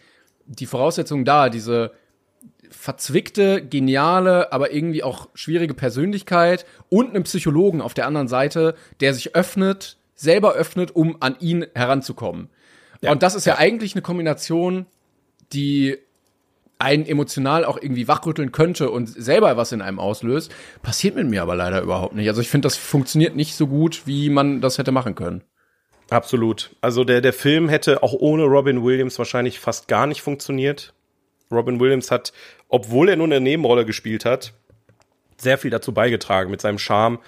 die 0.46 0.66
Voraussetzung 0.66 1.24
da, 1.24 1.48
diese 1.48 1.92
verzwickte, 2.70 3.62
geniale, 3.64 4.52
aber 4.52 4.72
irgendwie 4.72 5.02
auch 5.02 5.28
schwierige 5.34 5.74
Persönlichkeit 5.74 6.66
und 6.88 7.14
einen 7.14 7.24
Psychologen 7.24 7.80
auf 7.80 7.94
der 7.94 8.06
anderen 8.06 8.28
Seite, 8.28 8.74
der 9.00 9.14
sich 9.14 9.34
öffnet, 9.34 9.98
selber 10.14 10.52
öffnet, 10.52 10.94
um 10.94 11.16
an 11.20 11.36
ihn 11.40 11.66
heranzukommen. 11.74 12.48
Und 13.02 13.22
das 13.22 13.34
ist 13.34 13.46
ja, 13.46 13.56
eigentlich 13.56 13.94
eine 13.94 14.02
Kombination, 14.02 14.86
die 15.52 15.98
einen 16.78 17.04
emotional 17.06 17.64
auch 17.64 17.78
irgendwie 17.80 18.08
wachrütteln 18.08 18.52
könnte 18.52 18.90
und 18.90 19.06
selber 19.06 19.56
was 19.56 19.72
in 19.72 19.82
einem 19.82 19.98
auslöst, 19.98 20.50
passiert 20.82 21.14
mit 21.14 21.28
mir 21.28 21.42
aber 21.42 21.54
leider 21.54 21.82
überhaupt 21.82 22.14
nicht. 22.14 22.28
Also 22.28 22.40
ich 22.40 22.48
finde, 22.48 22.66
das 22.66 22.76
funktioniert 22.76 23.36
nicht 23.36 23.54
so 23.54 23.66
gut, 23.66 24.02
wie 24.06 24.30
man 24.30 24.60
das 24.60 24.78
hätte 24.78 24.90
machen 24.90 25.14
können. 25.14 25.42
Absolut. 26.08 26.74
Also 26.80 27.04
der, 27.04 27.20
der 27.20 27.32
Film 27.32 27.68
hätte 27.68 28.02
auch 28.02 28.14
ohne 28.14 28.44
Robin 28.44 28.82
Williams 28.82 29.18
wahrscheinlich 29.18 29.60
fast 29.60 29.88
gar 29.88 30.06
nicht 30.06 30.22
funktioniert. 30.22 30.94
Robin 31.50 31.80
Williams 31.80 32.10
hat, 32.10 32.32
obwohl 32.68 33.08
er 33.08 33.16
nur 33.16 33.26
eine 33.26 33.40
Nebenrolle 33.40 33.84
gespielt 33.84 34.24
hat, 34.24 34.52
sehr 35.36 35.58
viel 35.58 35.70
dazu 35.70 35.92
beigetragen 35.92 36.50
mit 36.50 36.60
seinem 36.60 36.78
Charme. 36.78 37.18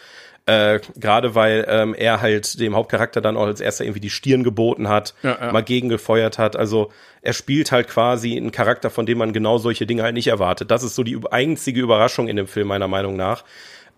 Äh, 0.45 0.81
Gerade 0.97 1.37
weil 1.37 1.64
ähm, 1.68 1.95
er 1.95 2.20
halt 2.20 2.59
dem 2.59 2.75
Hauptcharakter 2.75 3.20
dann 3.20 3.37
auch 3.37 3.47
als 3.47 3.61
erster 3.61 3.85
irgendwie 3.85 4.01
die 4.01 4.11
Stirn 4.11 4.43
geboten 4.43 4.89
hat, 4.89 5.14
Ja, 5.23 5.39
ja. 5.41 5.53
mal 5.53 5.62
gegengefeuert 5.62 6.37
hat. 6.37 6.57
Also 6.57 6.91
er 7.23 7.33
spielt 7.33 7.70
halt 7.70 7.87
quasi 7.89 8.37
einen 8.37 8.51
Charakter, 8.51 8.91
von 8.91 9.07
dem 9.07 9.18
man 9.18 9.33
genau 9.33 9.59
solche 9.59 9.87
Dinge 9.87 10.03
halt 10.03 10.14
nicht 10.14 10.27
erwartet. 10.27 10.70
Das 10.73 10.83
ist 10.83 10.97
so 10.97 11.05
die 11.05 11.18
einzige 11.31 11.81
Überraschung 11.81 12.27
in 12.29 12.37
dem 12.37 12.49
Film 12.49 12.66
meiner 12.68 12.89
Meinung 12.89 13.16
nach. 13.16 13.45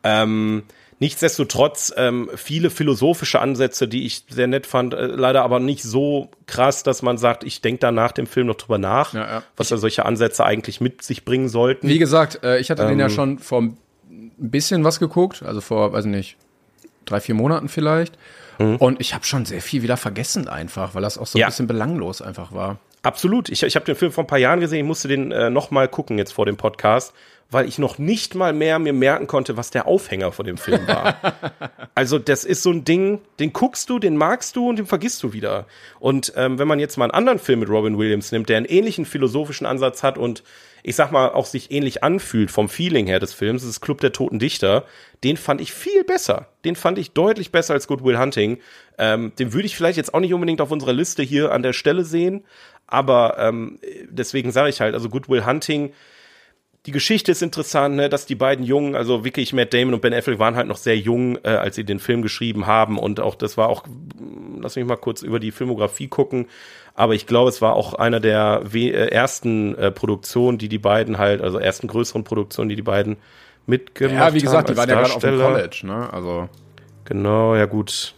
Ähm, 0.02 0.64
nichtsdestotrotz 1.00 1.92
ähm, 1.96 2.30
viele 2.36 2.70
philosophische 2.70 3.40
Ansätze, 3.40 3.88
die 3.88 4.04
ich 4.06 4.24
sehr 4.28 4.46
nett 4.46 4.66
fand, 4.66 4.94
äh, 4.94 5.06
leider 5.06 5.42
aber 5.42 5.60
nicht 5.60 5.82
so 5.82 6.30
krass, 6.46 6.82
dass 6.82 7.02
man 7.02 7.18
sagt, 7.18 7.44
ich 7.44 7.60
denke 7.60 7.80
da 7.80 7.92
nach 7.92 8.12
dem 8.12 8.26
Film 8.26 8.46
noch 8.46 8.56
drüber 8.56 8.78
nach, 8.78 9.14
Ja, 9.14 9.20
ja. 9.26 9.42
was 9.56 9.68
da 9.68 9.76
solche 9.76 10.04
Ansätze 10.04 10.44
eigentlich 10.44 10.80
mit 10.80 11.02
sich 11.02 11.24
bringen 11.24 11.48
sollten. 11.48 11.88
Wie 11.88 11.98
gesagt, 11.98 12.42
äh, 12.42 12.58
ich 12.58 12.70
hatte 12.70 12.82
den 12.82 12.92
Ähm. 12.92 13.00
ja 13.00 13.08
schon 13.10 13.38
vor 13.38 13.62
ein 13.62 13.78
bisschen 14.36 14.84
was 14.84 14.98
geguckt, 15.00 15.42
also 15.42 15.60
vor, 15.60 15.92
weiß 15.92 16.04
nicht, 16.06 16.36
drei, 17.04 17.20
vier 17.20 17.34
Monaten 17.34 17.68
vielleicht. 17.68 18.16
Und 18.56 19.00
ich 19.00 19.14
habe 19.14 19.24
schon 19.24 19.46
sehr 19.46 19.60
viel 19.60 19.82
wieder 19.82 19.96
vergessen 19.96 20.46
einfach, 20.46 20.94
weil 20.94 21.02
das 21.02 21.18
auch 21.18 21.26
so 21.26 21.36
ein 21.36 21.40
Ja. 21.40 21.46
bisschen 21.48 21.66
belanglos 21.66 22.22
einfach 22.22 22.52
war. 22.52 22.78
Absolut. 23.02 23.48
Ich, 23.48 23.64
ich 23.64 23.74
habe 23.74 23.84
den 23.84 23.96
Film 23.96 24.12
vor 24.12 24.22
ein 24.22 24.28
paar 24.28 24.38
Jahren 24.38 24.60
gesehen. 24.60 24.78
Ich 24.78 24.84
musste 24.86 25.08
den 25.08 25.32
äh, 25.32 25.50
noch 25.50 25.72
mal 25.72 25.88
gucken 25.88 26.18
jetzt 26.18 26.32
vor 26.32 26.46
dem 26.46 26.56
Podcast, 26.56 27.12
weil 27.50 27.68
ich 27.68 27.78
noch 27.78 27.98
nicht 27.98 28.34
mal 28.34 28.52
mehr 28.52 28.78
mir 28.78 28.92
merken 28.92 29.26
konnte, 29.26 29.56
was 29.56 29.70
der 29.70 29.86
Aufhänger 29.86 30.32
von 30.32 30.46
dem 30.46 30.56
Film 30.56 30.86
war. 30.88 31.16
also 31.94 32.18
das 32.18 32.44
ist 32.44 32.62
so 32.62 32.70
ein 32.70 32.84
Ding, 32.84 33.20
den 33.38 33.52
guckst 33.52 33.88
du, 33.90 33.98
den 33.98 34.16
magst 34.16 34.56
du 34.56 34.68
und 34.68 34.76
den 34.76 34.86
vergisst 34.86 35.22
du 35.22 35.32
wieder. 35.32 35.66
Und 36.00 36.32
ähm, 36.36 36.58
wenn 36.58 36.68
man 36.68 36.80
jetzt 36.80 36.96
mal 36.96 37.04
einen 37.04 37.12
anderen 37.12 37.38
Film 37.38 37.60
mit 37.60 37.68
Robin 37.68 37.98
Williams 37.98 38.32
nimmt, 38.32 38.48
der 38.48 38.56
einen 38.56 38.66
ähnlichen 38.66 39.04
philosophischen 39.04 39.66
Ansatz 39.66 40.02
hat 40.02 40.18
und 40.18 40.42
ich 40.86 40.96
sag 40.96 41.12
mal 41.12 41.30
auch 41.30 41.46
sich 41.46 41.70
ähnlich 41.70 42.02
anfühlt 42.02 42.50
vom 42.50 42.68
Feeling 42.68 43.06
her 43.06 43.18
des 43.18 43.32
Films, 43.32 43.62
das 43.62 43.70
ist 43.70 43.80
Club 43.80 44.00
der 44.00 44.12
Toten 44.12 44.38
Dichter, 44.38 44.84
den 45.24 45.38
fand 45.38 45.62
ich 45.62 45.72
viel 45.72 46.04
besser. 46.04 46.48
Den 46.66 46.76
fand 46.76 46.98
ich 46.98 47.12
deutlich 47.12 47.50
besser 47.50 47.72
als 47.72 47.86
Good 47.86 48.04
Will 48.04 48.18
Hunting. 48.18 48.58
Ähm, 48.98 49.32
den 49.38 49.54
würde 49.54 49.64
ich 49.64 49.76
vielleicht 49.76 49.96
jetzt 49.96 50.12
auch 50.12 50.20
nicht 50.20 50.34
unbedingt 50.34 50.60
auf 50.60 50.70
unserer 50.70 50.92
Liste 50.92 51.22
hier 51.22 51.52
an 51.52 51.62
der 51.62 51.72
Stelle 51.72 52.04
sehen, 52.04 52.44
aber 52.86 53.38
ähm, 53.38 53.78
deswegen 54.10 54.52
sage 54.52 54.68
ich 54.68 54.80
halt, 54.80 54.94
also 54.94 55.08
Good 55.08 55.28
Will 55.30 55.46
Hunting, 55.46 55.94
die 56.86 56.92
Geschichte 56.92 57.32
ist 57.32 57.42
interessant, 57.42 57.96
ne, 57.96 58.08
dass 58.08 58.26
die 58.26 58.34
beiden 58.34 58.64
Jungen, 58.64 58.94
also 58.94 59.24
wirklich 59.24 59.52
Matt 59.52 59.72
Damon 59.72 59.94
und 59.94 60.00
Ben 60.00 60.12
Affleck 60.12 60.38
waren 60.38 60.56
halt 60.56 60.66
noch 60.66 60.76
sehr 60.76 60.98
jung, 60.98 61.38
äh, 61.42 61.48
als 61.48 61.76
sie 61.76 61.84
den 61.84 61.98
Film 61.98 62.22
geschrieben 62.22 62.66
haben 62.66 62.98
und 62.98 63.20
auch 63.20 63.34
das 63.34 63.56
war 63.56 63.68
auch, 63.68 63.84
lass 64.60 64.76
mich 64.76 64.84
mal 64.84 64.96
kurz 64.96 65.22
über 65.22 65.40
die 65.40 65.50
Filmografie 65.50 66.08
gucken, 66.08 66.46
aber 66.94 67.14
ich 67.14 67.26
glaube, 67.26 67.48
es 67.48 67.62
war 67.62 67.74
auch 67.74 67.94
einer 67.94 68.20
der 68.20 68.62
äh, 68.72 69.08
ersten 69.08 69.74
äh, 69.76 69.90
Produktionen, 69.90 70.58
die 70.58 70.68
die 70.68 70.78
beiden 70.78 71.18
halt, 71.18 71.40
also 71.40 71.58
ersten 71.58 71.88
größeren 71.88 72.24
Produktionen, 72.24 72.68
die 72.68 72.76
die 72.76 72.82
beiden 72.82 73.16
mitgemacht 73.66 74.18
haben. 74.18 74.28
Ja, 74.28 74.34
wie 74.34 74.42
gesagt, 74.42 74.68
die 74.68 74.76
waren 74.76 74.88
ja 74.88 75.00
gerade 75.00 75.14
auf 75.14 75.22
dem. 75.22 75.38
College, 75.38 75.80
ne? 75.84 76.12
Also 76.12 76.48
Genau, 77.04 77.54
ja 77.54 77.66
gut. 77.66 78.14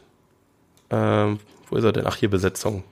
Ähm, 0.91 1.41
wo 1.69 1.77
ist 1.77 1.85
er 1.85 1.93
denn? 1.93 2.07
Ach, 2.07 2.17
hier 2.17 2.31
Besetzung. 2.31 2.85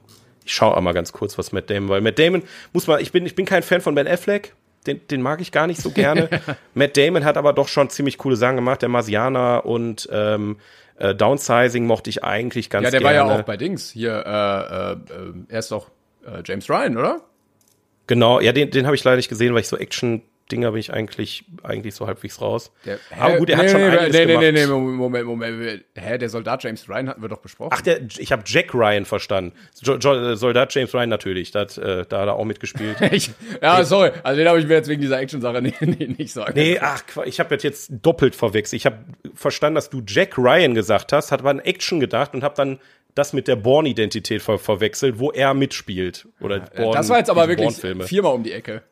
Ich 0.45 0.53
schaue 0.53 0.77
einmal 0.77 0.93
ganz 0.93 1.13
kurz, 1.13 1.39
was 1.39 1.53
Matt 1.53 1.71
Damon, 1.71 1.89
weil 1.89 2.01
Matt 2.01 2.19
Damon 2.19 2.43
muss 2.73 2.87
man, 2.87 3.01
ich 3.01 3.13
bin, 3.13 3.25
ich 3.25 3.35
bin 3.35 3.47
kein 3.47 3.63
Fan 3.63 3.81
von 3.81 3.95
Ben 3.95 4.07
Affleck. 4.07 4.55
Den, 4.87 5.07
den 5.09 5.23
mag 5.23 5.41
ich 5.41 5.51
gar 5.53 5.67
nicht 5.67 5.81
so 5.81 5.91
gerne. 5.91 6.29
Matt 6.75 6.97
Damon 6.97 7.25
hat 7.25 7.37
aber 7.37 7.53
doch 7.53 7.69
schon 7.69 7.91
ziemlich 7.91 8.19
coole 8.19 8.37
Sachen 8.37 8.57
gemacht. 8.57 8.83
Der 8.83 8.89
Marsianer 8.89 9.65
und 9.65 10.09
ähm, 10.13 10.59
äh, 10.99 11.15
Downsizing 11.15 11.87
mochte 11.87 12.11
ich 12.11 12.23
eigentlich 12.23 12.71
ganz 12.71 12.85
Ja, 12.85 12.91
der 12.91 13.01
gerne. 13.01 13.19
war 13.19 13.35
ja 13.35 13.41
auch 13.41 13.45
bei 13.45 13.57
Dings 13.57 13.91
hier. 13.91 14.25
Äh, 14.27 14.33
äh, 14.71 14.93
äh, 14.93 15.33
er 15.49 15.59
ist 15.59 15.71
doch 15.71 15.91
äh, 16.27 16.43
James 16.45 16.69
Ryan, 16.69 16.97
oder? 16.97 17.21
Genau, 18.07 18.41
ja, 18.41 18.53
den, 18.53 18.71
den 18.71 18.85
habe 18.87 18.95
ich 18.95 19.03
leider 19.03 19.17
nicht 19.17 19.29
gesehen, 19.31 19.55
weil 19.55 19.61
ich 19.63 19.69
so 19.69 19.77
Action-Dinger 20.45 20.73
bin 20.73 20.81
ich 20.81 20.93
eigentlich, 20.93 21.45
eigentlich 21.63 21.95
so 21.95 22.07
halbwegs 22.07 22.41
raus. 22.41 22.73
Der, 22.85 22.99
aber 23.19 23.37
gut, 23.39 23.51
er 23.51 23.59
hat 23.59 23.65
nee, 23.65 23.71
schon 23.71 23.81
nee, 23.81 23.89
einiges 23.89 24.13
nee, 24.13 24.27
gemacht. 24.27 24.41
nee, 24.43 24.53
nee, 24.53 24.61
nee, 24.61 24.67
Moment, 24.67 25.27
Moment, 25.27 25.27
Moment. 25.57 25.85
Hä, 25.95 26.19
der 26.19 26.29
Soldat 26.29 26.63
James 26.63 26.89
Ryan 26.89 27.09
hatten 27.09 27.23
wir 27.23 27.29
doch 27.29 27.41
besprochen. 27.41 27.71
Ach, 27.73 27.81
der, 27.81 28.01
ich 28.19 28.33
habe 28.33 28.43
Jack 28.47 28.75
Ryan 28.75 29.05
verstanden. 29.05 29.53
Jo, 29.83 29.97
jo, 29.97 30.35
Soldat 30.35 30.75
James 30.75 30.95
Ryan 30.95 31.09
natürlich, 31.09 31.51
das, 31.51 31.79
äh, 31.79 32.05
da 32.09 32.21
hat 32.21 32.29
er 32.29 32.35
auch 32.35 32.45
mitgespielt. 32.45 32.97
ich, 33.13 33.31
ja, 33.63 33.85
sorry. 33.85 34.11
Also 34.23 34.39
den 34.39 34.49
habe 34.49 34.61
ich 34.61 34.67
mir 34.67 34.75
jetzt 34.75 34.89
wegen 34.89 35.01
dieser 35.01 35.19
Action-Sache 35.19 35.63
nicht, 35.63 35.81
nicht, 35.81 36.19
nicht 36.19 36.33
sagen. 36.33 36.53
Nee, 36.55 36.79
ach, 36.81 37.03
ich 37.25 37.41
habe 37.41 37.55
das 37.55 37.63
jetzt 37.63 37.91
doppelt 38.03 38.35
verwechselt. 38.35 38.81
Ich 38.81 38.87
habe 38.87 38.99
verstanden, 39.35 39.77
dass 39.77 39.91
du 39.91 40.03
Jack 40.07 40.39
Ryan 40.39 40.75
gesagt 40.75 41.13
hast, 41.13 41.33
hat 41.33 41.41
aber 41.41 41.51
an 41.51 41.61
Action 41.61 42.01
gedacht 42.01 42.35
und 42.35 42.43
habe 42.43 42.55
dann 42.57 42.79
das 43.15 43.33
mit 43.33 43.47
der 43.47 43.57
Bourne-Identität 43.57 44.43
ver 44.43 44.59
verwechselt, 44.59 45.21
wo 45.21 45.31
er 45.31 45.55
mitspielt. 45.55 46.27
Oder 46.41 46.61
Bourne, 46.61 46.97
das 46.97 47.09
war 47.09 47.19
jetzt 47.19 47.31
aber 47.31 47.49
wirklich 47.49 47.77
viermal 47.77 48.35
um 48.35 48.43
die 48.43 48.53
Ecke. 48.53 48.83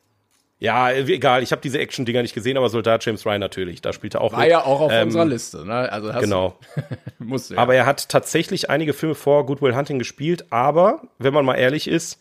Ja, 0.62 0.92
egal, 0.92 1.42
ich 1.42 1.50
habe 1.50 1.60
diese 1.60 1.80
Action-Dinger 1.80 2.22
nicht 2.22 2.34
gesehen, 2.34 2.56
aber 2.56 2.68
Soldat 2.68 3.04
James 3.04 3.26
Ryan 3.26 3.40
natürlich, 3.40 3.80
da 3.80 3.92
spielt 3.92 4.14
er 4.14 4.20
auch 4.20 4.32
War 4.32 4.40
mit. 4.40 4.50
ja 4.50 4.64
auch 4.64 4.80
auf 4.80 4.92
Ähm, 4.92 5.08
unserer 5.08 5.24
Liste, 5.24 5.66
ne? 5.66 5.90
Also 5.90 6.12
Genau. 6.20 6.56
du, 7.18 7.36
ja. 7.54 7.58
Aber 7.58 7.74
er 7.74 7.84
hat 7.84 8.08
tatsächlich 8.08 8.70
einige 8.70 8.92
Filme 8.92 9.16
vor 9.16 9.44
Good 9.44 9.60
Will 9.60 9.74
Hunting 9.74 9.98
gespielt, 9.98 10.46
aber, 10.50 11.00
wenn 11.18 11.34
man 11.34 11.44
mal 11.44 11.56
ehrlich 11.56 11.88
ist, 11.88 12.20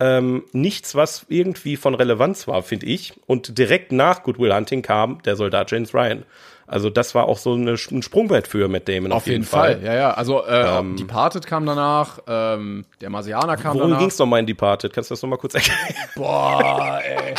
ähm, 0.00 0.42
nichts, 0.52 0.96
was 0.96 1.26
irgendwie 1.28 1.76
von 1.76 1.94
Relevanz 1.94 2.48
war, 2.48 2.62
finde 2.64 2.86
ich. 2.86 3.14
Und 3.26 3.58
direkt 3.58 3.92
nach 3.92 4.24
Good 4.24 4.40
Will 4.40 4.52
Hunting 4.52 4.82
kam 4.82 5.22
der 5.22 5.36
Soldat 5.36 5.70
James 5.70 5.94
Ryan. 5.94 6.24
Also 6.66 6.90
das 6.90 7.14
war 7.14 7.26
auch 7.26 7.38
so 7.38 7.54
eine, 7.54 7.76
ein 7.90 8.02
Sprungbrett 8.02 8.46
für 8.48 8.68
Matt 8.68 8.88
Damon 8.88 9.10
auf, 9.12 9.18
auf 9.22 9.26
jeden 9.28 9.44
Fall. 9.44 9.80
Ja, 9.84 9.94
ja. 9.94 10.10
Also 10.14 10.44
äh, 10.44 10.78
Ähm, 10.80 10.96
Departed 10.96 11.46
kam 11.46 11.64
danach, 11.64 12.18
ähm, 12.26 12.84
der 13.00 13.08
Marsianer 13.10 13.56
kam 13.56 13.74
Worum 13.76 13.90
danach. 13.90 14.00
ging's 14.00 14.18
noch 14.18 14.26
mal 14.26 14.38
in 14.40 14.46
Departed? 14.46 14.92
Kannst 14.92 15.10
du 15.10 15.14
das 15.14 15.22
noch 15.22 15.30
mal 15.30 15.36
kurz 15.38 15.54
erklären? 15.54 15.78
Boah, 16.16 17.00
ey. 17.02 17.34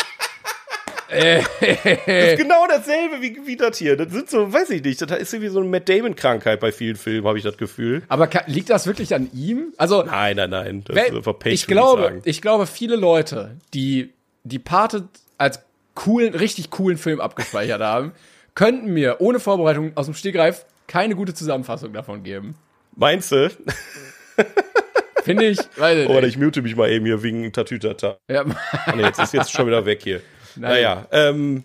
Das 1.09 1.47
ist 1.61 2.37
genau 2.37 2.65
dasselbe 2.67 3.21
wie, 3.21 3.39
wie 3.45 3.55
das 3.55 3.77
hier. 3.77 3.97
Das 3.97 4.11
sind 4.13 4.29
so, 4.29 4.51
weiß 4.53 4.69
ich 4.69 4.83
nicht, 4.83 5.01
das 5.01 5.11
ist 5.19 5.33
irgendwie 5.33 5.49
so 5.51 5.59
eine 5.59 5.67
Matt 5.69 5.89
Damon-Krankheit 5.89 6.59
bei 6.59 6.71
vielen 6.71 6.95
Filmen, 6.95 7.27
habe 7.27 7.37
ich 7.37 7.43
das 7.43 7.57
Gefühl. 7.57 8.03
Aber 8.09 8.27
ka- 8.27 8.43
liegt 8.47 8.69
das 8.69 8.85
wirklich 8.87 9.13
an 9.15 9.29
ihm? 9.33 9.73
Also, 9.77 10.03
Nein, 10.03 10.35
nein, 10.37 10.49
nein. 10.49 10.83
Das 10.85 10.95
Wenn- 10.95 11.21
Pech, 11.39 11.53
ich 11.53 11.67
glaube, 11.67 12.01
sagen. 12.03 12.21
ich 12.25 12.41
glaube, 12.41 12.67
viele 12.67 12.95
Leute, 12.95 13.55
die 13.73 14.13
Departed 14.43 15.03
als 15.37 15.61
coolen, 15.95 16.33
richtig 16.35 16.69
coolen 16.69 16.97
Film 16.97 17.19
abgespeichert 17.21 17.81
haben, 17.81 18.11
könnten 18.55 18.93
mir 18.93 19.17
ohne 19.19 19.39
Vorbereitung 19.39 19.91
aus 19.95 20.05
dem 20.05 20.13
Stegreif 20.15 20.65
keine 20.87 21.15
gute 21.15 21.33
Zusammenfassung 21.33 21.93
davon 21.93 22.23
geben. 22.23 22.55
Meinst 22.95 23.31
du? 23.31 23.49
Finde 25.23 25.45
ich, 25.47 25.59
weiß 25.75 25.97
ich 25.99 26.09
Oder 26.09 26.21
nicht. 26.21 26.35
ich 26.35 26.37
mute 26.41 26.61
mich 26.61 26.75
mal 26.75 26.89
eben 26.89 27.05
hier 27.05 27.21
wegen 27.21 27.51
Tatütata. 27.51 28.17
Ja, 28.29 28.45
Ah, 28.85 28.95
nee, 28.95 29.03
jetzt 29.03 29.19
ist 29.19 29.33
jetzt 29.33 29.51
schon 29.51 29.67
wieder 29.67 29.85
weg 29.85 29.99
hier. 30.03 30.21
Naja, 30.55 31.07
ähm, 31.11 31.63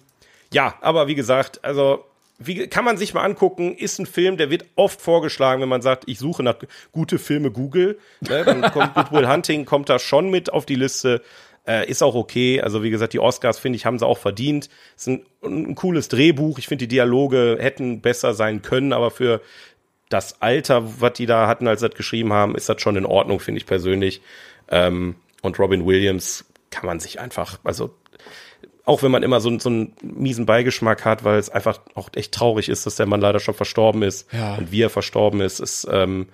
ja, 0.52 0.74
aber 0.80 1.08
wie 1.08 1.14
gesagt, 1.14 1.64
also 1.64 2.04
wie, 2.38 2.66
kann 2.66 2.84
man 2.84 2.96
sich 2.96 3.14
mal 3.14 3.22
angucken, 3.22 3.76
ist 3.76 3.98
ein 3.98 4.06
Film, 4.06 4.36
der 4.36 4.50
wird 4.50 4.64
oft 4.76 5.00
vorgeschlagen, 5.00 5.62
wenn 5.62 5.68
man 5.68 5.82
sagt, 5.82 6.04
ich 6.06 6.18
suche 6.18 6.42
nach 6.42 6.56
gute 6.92 7.18
Filme 7.18 7.50
Google. 7.50 7.98
Ne, 8.20 8.44
dann 8.44 8.62
kommt 8.72 8.94
Good 8.94 9.12
Will 9.12 9.28
Hunting, 9.28 9.64
kommt 9.64 9.88
da 9.88 9.98
schon 9.98 10.30
mit 10.30 10.52
auf 10.52 10.66
die 10.66 10.74
Liste. 10.74 11.22
Äh, 11.66 11.88
ist 11.88 12.02
auch 12.02 12.14
okay. 12.14 12.60
Also 12.60 12.82
wie 12.82 12.90
gesagt, 12.90 13.12
die 13.12 13.20
Oscars, 13.20 13.58
finde 13.58 13.76
ich, 13.76 13.86
haben 13.86 13.98
sie 13.98 14.06
auch 14.06 14.18
verdient. 14.18 14.68
Ist 14.96 15.08
ein, 15.08 15.24
ein 15.42 15.74
cooles 15.74 16.08
Drehbuch. 16.08 16.58
Ich 16.58 16.66
finde, 16.66 16.86
die 16.86 16.94
Dialoge 16.94 17.56
hätten 17.60 18.00
besser 18.00 18.34
sein 18.34 18.62
können, 18.62 18.92
aber 18.92 19.10
für 19.10 19.40
das 20.08 20.42
Alter, 20.42 21.00
was 21.00 21.14
die 21.14 21.26
da 21.26 21.46
hatten, 21.46 21.66
als 21.66 21.80
sie 21.80 21.88
das 21.88 21.96
geschrieben 21.96 22.32
haben, 22.32 22.56
ist 22.56 22.68
das 22.68 22.80
schon 22.82 22.96
in 22.96 23.06
Ordnung, 23.06 23.40
finde 23.40 23.58
ich 23.58 23.66
persönlich. 23.66 24.20
Ähm, 24.68 25.14
und 25.40 25.58
Robin 25.58 25.86
Williams 25.86 26.44
kann 26.70 26.86
man 26.86 27.00
sich 27.00 27.20
einfach, 27.20 27.58
also 27.64 27.94
auch 28.84 29.02
wenn 29.02 29.10
man 29.10 29.22
immer 29.22 29.40
so, 29.40 29.58
so 29.58 29.68
einen 29.68 29.92
miesen 30.02 30.46
Beigeschmack 30.46 31.04
hat, 31.04 31.24
weil 31.24 31.38
es 31.38 31.48
einfach 31.50 31.78
auch 31.94 32.10
echt 32.14 32.32
traurig 32.32 32.68
ist, 32.68 32.84
dass 32.86 32.96
der 32.96 33.06
Mann 33.06 33.20
leider 33.20 33.40
schon 33.40 33.54
verstorben 33.54 34.02
ist 34.02 34.30
Ja. 34.32 34.56
und 34.56 34.70
wie 34.72 34.82
er 34.82 34.90
verstorben 34.90 35.40
ist, 35.40 35.60
ist 35.60 35.88
ähm, 35.90 36.28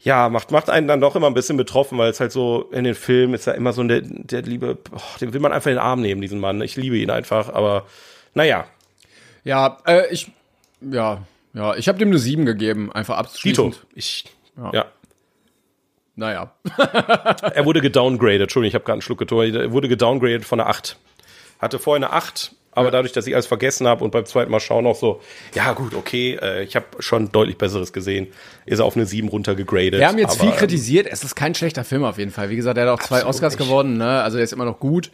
ja 0.00 0.28
macht 0.28 0.50
macht 0.50 0.68
einen 0.68 0.88
dann 0.88 1.00
doch 1.00 1.14
immer 1.16 1.28
ein 1.28 1.34
bisschen 1.34 1.56
betroffen, 1.56 1.96
weil 1.98 2.10
es 2.10 2.20
halt 2.20 2.32
so 2.32 2.68
in 2.72 2.84
den 2.84 2.94
Filmen 2.94 3.34
ist 3.34 3.46
ja 3.46 3.52
immer 3.52 3.72
so 3.72 3.82
der, 3.84 4.00
der 4.02 4.42
liebe, 4.42 4.78
oh, 4.94 5.00
den 5.20 5.32
will 5.32 5.40
man 5.40 5.52
einfach 5.52 5.70
in 5.70 5.76
den 5.76 5.82
Arm 5.82 6.00
nehmen, 6.00 6.20
diesen 6.20 6.40
Mann. 6.40 6.60
Ich 6.60 6.76
liebe 6.76 6.96
ihn 6.96 7.10
einfach, 7.10 7.48
aber 7.52 7.86
naja, 8.34 8.66
ja 9.44 9.78
äh, 9.86 10.12
ich, 10.12 10.30
ja, 10.80 11.22
ja, 11.54 11.74
ich 11.76 11.88
habe 11.88 11.98
dem 11.98 12.08
eine 12.08 12.18
7 12.18 12.44
gegeben, 12.44 12.92
einfach 12.92 13.14
Tito, 13.32 13.66
abschließend. 13.66 13.86
ich 13.94 14.24
ja. 14.72 14.86
Naja. 16.18 16.50
Er 17.54 17.64
wurde 17.66 17.82
gedowngraded, 17.82 18.40
Entschuldigung, 18.42 18.68
ich 18.70 18.74
habe 18.74 18.84
gerade 18.84 18.94
einen 18.94 19.02
Schluck 19.02 19.18
getrunken. 19.18 19.54
Er 19.54 19.72
wurde 19.72 19.86
gedowngraded 19.88 20.46
von 20.46 20.60
einer 20.60 20.70
8. 20.70 20.96
Hatte 21.58 21.78
vorher 21.78 22.06
eine 22.06 22.12
8, 22.14 22.52
aber 22.72 22.90
dadurch, 22.90 23.12
dass 23.12 23.26
ich 23.26 23.32
alles 23.34 23.46
vergessen 23.46 23.86
habe 23.86 24.04
und 24.04 24.10
beim 24.10 24.26
zweiten 24.26 24.50
Mal 24.50 24.60
schauen 24.60 24.86
auch 24.86 24.94
so, 24.96 25.20
ja 25.54 25.72
gut, 25.72 25.94
okay, 25.94 26.38
äh, 26.42 26.62
ich 26.64 26.76
habe 26.76 26.84
schon 26.98 27.32
deutlich 27.32 27.56
Besseres 27.56 27.92
gesehen, 27.92 28.26
ist 28.66 28.80
er 28.80 28.84
auf 28.84 28.96
eine 28.96 29.06
7 29.06 29.28
runtergegradet. 29.28 29.98
Wir 29.98 30.08
haben 30.08 30.18
jetzt 30.18 30.38
aber, 30.40 30.50
viel 30.50 30.58
kritisiert. 30.58 31.06
Es 31.10 31.24
ist 31.24 31.34
kein 31.34 31.54
schlechter 31.54 31.84
Film 31.84 32.04
auf 32.04 32.18
jeden 32.18 32.30
Fall. 32.30 32.50
Wie 32.50 32.56
gesagt, 32.56 32.76
er 32.76 32.86
hat 32.90 33.00
auch 33.00 33.02
zwei 33.02 33.24
Oscars 33.24 33.56
nicht. 33.58 33.66
gewonnen. 33.66 33.96
Ne? 33.96 34.20
Also 34.22 34.36
er 34.38 34.44
ist 34.44 34.52
immer 34.52 34.66
noch 34.66 34.78
gut 34.78 35.10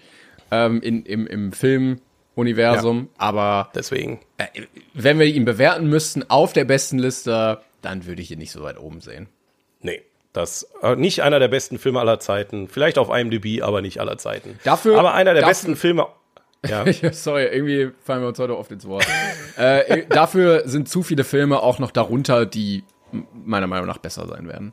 ähm, 0.50 0.82
in, 0.82 1.04
im, 1.06 1.26
im 1.28 1.52
Filmuniversum. 1.52 3.08
Aber 3.18 3.70
Deswegen. 3.74 4.20
äh, 4.38 4.46
wenn 4.94 5.18
wir 5.18 5.26
ihn 5.26 5.44
bewerten 5.44 5.86
müssten 5.88 6.28
auf 6.28 6.52
der 6.52 6.64
besten 6.64 6.98
Liste, 6.98 7.60
dann 7.82 8.06
würde 8.06 8.22
ich 8.22 8.30
ihn 8.30 8.38
nicht 8.38 8.52
so 8.52 8.62
weit 8.62 8.78
oben 8.78 9.00
sehen. 9.00 9.28
Nee. 9.80 10.02
Das 10.32 10.66
äh, 10.82 10.96
nicht 10.96 11.20
einer 11.22 11.38
der 11.40 11.48
besten 11.48 11.78
Filme 11.78 12.00
aller 12.00 12.18
Zeiten. 12.18 12.66
Vielleicht 12.66 12.96
auf 12.96 13.10
IMDb, 13.14 13.62
aber 13.62 13.82
nicht 13.82 14.00
aller 14.00 14.16
Zeiten. 14.16 14.58
Dafür- 14.64 14.98
aber 14.98 15.12
einer 15.12 15.34
der 15.34 15.42
dafür- 15.42 15.50
besten 15.50 15.76
Filme. 15.76 16.06
Ja. 16.68 16.84
Sorry, 17.12 17.44
irgendwie 17.46 17.90
fallen 18.04 18.22
wir 18.22 18.28
uns 18.28 18.38
heute 18.38 18.56
oft 18.56 18.70
ins 18.70 18.86
Wort. 18.86 19.04
äh, 19.56 20.06
dafür 20.08 20.62
sind 20.68 20.88
zu 20.88 21.02
viele 21.02 21.24
Filme 21.24 21.60
auch 21.60 21.78
noch 21.80 21.90
darunter, 21.90 22.46
die 22.46 22.84
meiner 23.44 23.66
Meinung 23.66 23.86
nach 23.86 23.98
besser 23.98 24.26
sein 24.28 24.46
werden. 24.46 24.72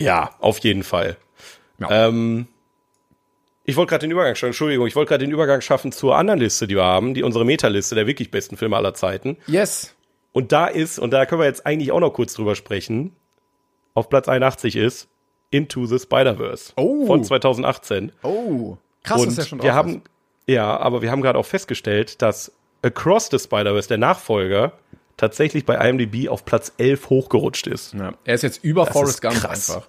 Ja, 0.00 0.30
auf 0.40 0.58
jeden 0.58 0.82
Fall. 0.82 1.16
Ja. 1.78 2.08
Ähm, 2.08 2.48
ich 3.64 3.76
wollte 3.76 3.90
gerade 3.90 4.06
den 4.06 4.10
Übergang 4.10 4.34
schaffen, 4.34 4.48
Entschuldigung, 4.48 4.86
ich 4.86 4.96
wollte 4.96 5.10
gerade 5.10 5.24
den 5.24 5.30
Übergang 5.32 5.60
schaffen 5.60 5.92
zur 5.92 6.16
anderen 6.16 6.40
Liste, 6.40 6.66
die 6.66 6.74
wir 6.76 6.84
haben, 6.84 7.14
die 7.14 7.22
unsere 7.22 7.44
Meta-Liste 7.44 7.94
der 7.94 8.06
wirklich 8.06 8.30
besten 8.30 8.56
Filme 8.56 8.76
aller 8.76 8.94
Zeiten. 8.94 9.36
Yes. 9.46 9.94
Und 10.32 10.52
da 10.52 10.66
ist, 10.66 10.98
und 10.98 11.10
da 11.12 11.24
können 11.26 11.40
wir 11.40 11.46
jetzt 11.46 11.66
eigentlich 11.66 11.92
auch 11.92 12.00
noch 12.00 12.12
kurz 12.12 12.34
drüber 12.34 12.54
sprechen, 12.56 13.14
auf 13.94 14.08
Platz 14.08 14.28
81 14.28 14.76
ist 14.76 15.08
Into 15.50 15.86
the 15.86 15.98
Spider-Verse 15.98 16.72
Oh. 16.76 17.06
von 17.06 17.22
2018. 17.24 18.12
Oh. 18.22 18.76
Krass, 19.02 19.20
und 19.20 19.28
dass 19.28 19.34
der 19.36 19.44
schon 19.44 19.62
wir 19.62 19.74
haben, 19.74 20.02
ja, 20.48 20.76
aber 20.76 21.02
wir 21.02 21.10
haben 21.12 21.22
gerade 21.22 21.38
auch 21.38 21.46
festgestellt, 21.46 22.20
dass 22.22 22.50
Across 22.82 23.28
the 23.30 23.38
Spider-Verse, 23.38 23.88
der 23.88 23.98
Nachfolger, 23.98 24.72
tatsächlich 25.16 25.64
bei 25.66 25.74
IMDb 25.88 26.28
auf 26.28 26.44
Platz 26.44 26.72
11 26.78 27.10
hochgerutscht 27.10 27.66
ist. 27.66 27.94
Ja. 27.94 28.14
Er 28.24 28.34
ist 28.34 28.42
jetzt 28.42 28.64
über 28.64 28.84
Das 28.84 28.92
Forrest 28.92 29.14
ist 29.14 29.20
Gump 29.22 29.34
krass. 29.36 29.70
einfach. 29.70 29.88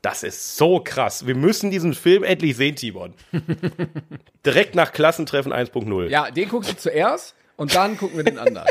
Das 0.00 0.24
ist 0.24 0.56
so 0.56 0.80
krass. 0.80 1.26
Wir 1.26 1.36
müssen 1.36 1.70
diesen 1.70 1.94
Film 1.94 2.24
endlich 2.24 2.56
sehen, 2.56 2.74
Timon. 2.74 3.14
Direkt 4.44 4.74
nach 4.74 4.92
Klassentreffen 4.92 5.52
1.0. 5.52 6.08
Ja, 6.08 6.30
den 6.30 6.48
guckst 6.48 6.72
du 6.72 6.76
zuerst 6.76 7.36
und 7.56 7.74
dann 7.74 7.96
gucken 7.96 8.16
wir 8.16 8.24
den 8.24 8.38
anderen. 8.38 8.66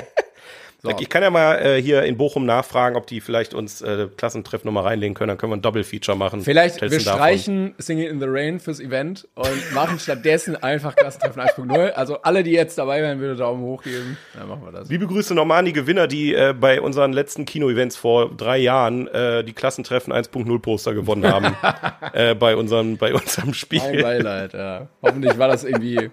So. 0.84 0.92
Ich 1.00 1.10
kann 1.10 1.22
ja 1.22 1.30
mal 1.30 1.60
äh, 1.60 1.80
hier 1.80 2.02
in 2.04 2.18
Bochum 2.18 2.44
nachfragen, 2.48 2.96
ob 2.96 3.06
die 3.06 3.22
vielleicht 3.22 3.54
uns 3.54 3.82
äh, 3.82 4.08
Klassentreffen 4.18 4.68
nochmal 4.68 4.86
reinlegen 4.86 5.14
können. 5.14 5.28
Dann 5.28 5.38
können 5.38 5.52
wir 5.52 5.58
ein 5.58 5.62
Double-Feature 5.62 6.18
machen. 6.18 6.42
Vielleicht, 6.42 6.82
wir 6.82 6.90
du 6.90 6.98
davon? 6.98 7.20
streichen 7.20 7.76
Singing 7.78 8.08
in 8.08 8.20
the 8.20 8.26
Rain 8.28 8.60
fürs 8.60 8.80
Event 8.80 9.28
und 9.36 9.74
machen 9.76 10.00
stattdessen 10.00 10.56
einfach 10.56 10.96
Klassentreffen 10.96 11.40
1.0. 11.40 11.92
Also 11.92 12.24
alle, 12.24 12.42
die 12.42 12.50
jetzt 12.50 12.80
dabei 12.80 13.04
wären, 13.04 13.20
würde 13.20 13.36
Daumen 13.36 13.62
hoch 13.62 13.84
geben. 13.84 14.18
Dann 14.34 14.48
machen 14.48 14.64
wir 14.66 14.72
das. 14.72 14.90
Liebe 14.90 15.06
Grüße 15.06 15.36
nochmal 15.36 15.60
an 15.60 15.66
die 15.66 15.74
Gewinner, 15.74 16.08
die 16.08 16.34
äh, 16.34 16.56
bei 16.60 16.82
unseren 16.82 17.14
letzten 17.14 17.46
Kino-Events 17.46 17.96
vor 17.96 18.36
drei 18.36 18.58
Jahren 18.58 19.08
äh, 19.10 19.44
die 19.44 19.54
Klassentreffen 19.54 20.12
1.0 20.12 20.60
Poster 20.60 20.96
gewonnen 20.96 21.32
haben. 21.32 21.56
äh, 22.14 22.34
bei, 22.34 22.56
unserem, 22.56 22.98
bei 22.98 23.14
unserem 23.14 23.50
Mein 23.50 23.54
Spiel. 23.54 24.02
Beileid, 24.02 24.54
ja. 24.54 24.88
Hoffentlich 25.04 25.38
war 25.38 25.48
das 25.48 25.64
irgendwie 25.64 26.10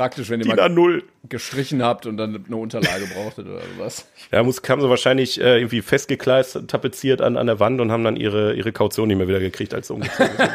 praktisch, 0.00 0.30
wenn 0.30 0.40
ihr 0.40 0.46
mal 0.46 0.58
A0. 0.58 1.02
gestrichen 1.28 1.82
habt 1.82 2.06
und 2.06 2.16
dann 2.16 2.42
eine 2.46 2.56
Unterlage 2.56 3.04
brauchtet 3.14 3.46
oder 3.46 3.60
sowas. 3.76 4.08
Ja, 4.32 4.42
muss, 4.42 4.62
haben 4.66 4.80
sie 4.80 4.88
wahrscheinlich 4.88 5.38
äh, 5.38 5.58
irgendwie 5.58 5.82
festgekleist, 5.82 6.68
tapeziert 6.68 7.20
an, 7.20 7.36
an 7.36 7.46
der 7.46 7.60
Wand 7.60 7.82
und 7.82 7.92
haben 7.92 8.02
dann 8.02 8.16
ihre, 8.16 8.54
ihre 8.54 8.72
Kaution 8.72 9.08
nicht 9.08 9.18
mehr 9.18 9.28
wieder 9.28 9.40
gekriegt, 9.40 9.74
als 9.74 9.88
sie 9.88 9.92
umgezogen 9.92 10.34
sind. 10.38 10.50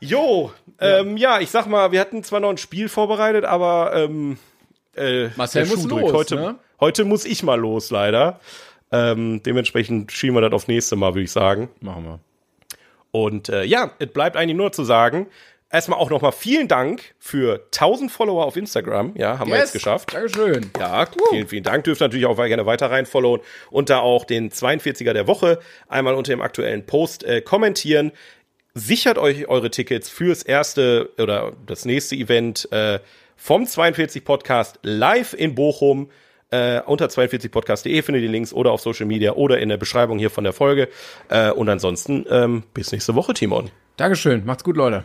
jo, 0.00 0.52
ähm, 0.80 1.16
ja, 1.16 1.40
ich 1.40 1.50
sag 1.50 1.66
mal, 1.66 1.92
wir 1.92 2.00
hatten 2.00 2.22
zwar 2.24 2.40
noch 2.40 2.50
ein 2.50 2.58
Spiel 2.58 2.90
vorbereitet, 2.90 3.46
aber 3.46 3.92
ähm, 3.94 4.36
äh, 4.94 5.28
Marcel 5.36 5.62
der 5.62 5.70
muss 5.70 5.82
Schuh 5.82 5.88
drückt. 5.88 6.02
los, 6.02 6.12
heute, 6.12 6.34
ne? 6.34 6.54
heute 6.78 7.04
muss 7.06 7.24
ich 7.24 7.42
mal 7.42 7.58
los, 7.58 7.90
leider. 7.90 8.38
Ähm, 8.92 9.42
dementsprechend 9.44 10.12
schieben 10.12 10.36
wir 10.36 10.42
das 10.42 10.52
aufs 10.52 10.68
nächste 10.68 10.94
Mal, 10.96 11.14
würde 11.14 11.24
ich 11.24 11.32
sagen. 11.32 11.70
Machen 11.80 12.04
wir. 12.04 12.20
Und 13.12 13.48
äh, 13.48 13.64
ja, 13.64 13.92
es 13.98 14.08
bleibt 14.08 14.36
eigentlich 14.36 14.58
nur 14.58 14.72
zu 14.72 14.84
sagen, 14.84 15.26
erstmal 15.76 15.98
auch 15.98 16.10
nochmal 16.10 16.32
vielen 16.32 16.68
Dank 16.68 17.14
für 17.18 17.66
1000 17.66 18.10
Follower 18.10 18.44
auf 18.44 18.56
Instagram. 18.56 19.12
Ja, 19.16 19.38
haben 19.38 19.50
wir 19.50 19.58
jetzt 19.58 19.72
geschafft. 19.72 20.12
Dankeschön. 20.12 20.70
Ja, 20.78 21.06
vielen, 21.30 21.46
vielen 21.46 21.62
Dank. 21.62 21.84
Dürft 21.84 22.00
natürlich 22.00 22.26
auch 22.26 22.36
gerne 22.36 22.66
weiter 22.66 22.90
reinfollowen 22.90 23.40
und 23.70 23.90
da 23.90 24.00
auch 24.00 24.24
den 24.24 24.50
42er 24.50 25.12
der 25.12 25.26
Woche 25.26 25.60
einmal 25.88 26.14
unter 26.14 26.32
dem 26.32 26.42
aktuellen 26.42 26.84
Post 26.86 27.24
äh, 27.24 27.40
kommentieren. 27.40 28.12
Sichert 28.74 29.18
euch 29.18 29.48
eure 29.48 29.70
Tickets 29.70 30.08
fürs 30.08 30.42
erste 30.42 31.10
oder 31.18 31.52
das 31.66 31.84
nächste 31.84 32.16
Event 32.16 32.70
äh, 32.72 32.98
vom 33.36 33.66
42 33.66 34.24
Podcast 34.24 34.78
live 34.82 35.34
in 35.34 35.54
Bochum. 35.54 36.10
Äh, 36.50 36.80
unter 36.82 37.06
42podcast.de 37.06 38.02
findet 38.02 38.22
ihr 38.22 38.28
die 38.28 38.32
Links 38.32 38.52
oder 38.52 38.70
auf 38.70 38.80
Social 38.80 39.06
Media 39.06 39.32
oder 39.32 39.58
in 39.58 39.68
der 39.68 39.78
Beschreibung 39.78 40.18
hier 40.18 40.30
von 40.30 40.44
der 40.44 40.52
Folge. 40.52 40.88
Äh, 41.28 41.50
und 41.50 41.68
ansonsten 41.68 42.24
ähm, 42.30 42.62
bis 42.72 42.92
nächste 42.92 43.14
Woche, 43.14 43.34
Timon. 43.34 43.70
Dankeschön. 43.96 44.44
Macht's 44.44 44.64
gut, 44.64 44.76
Leute. 44.76 45.04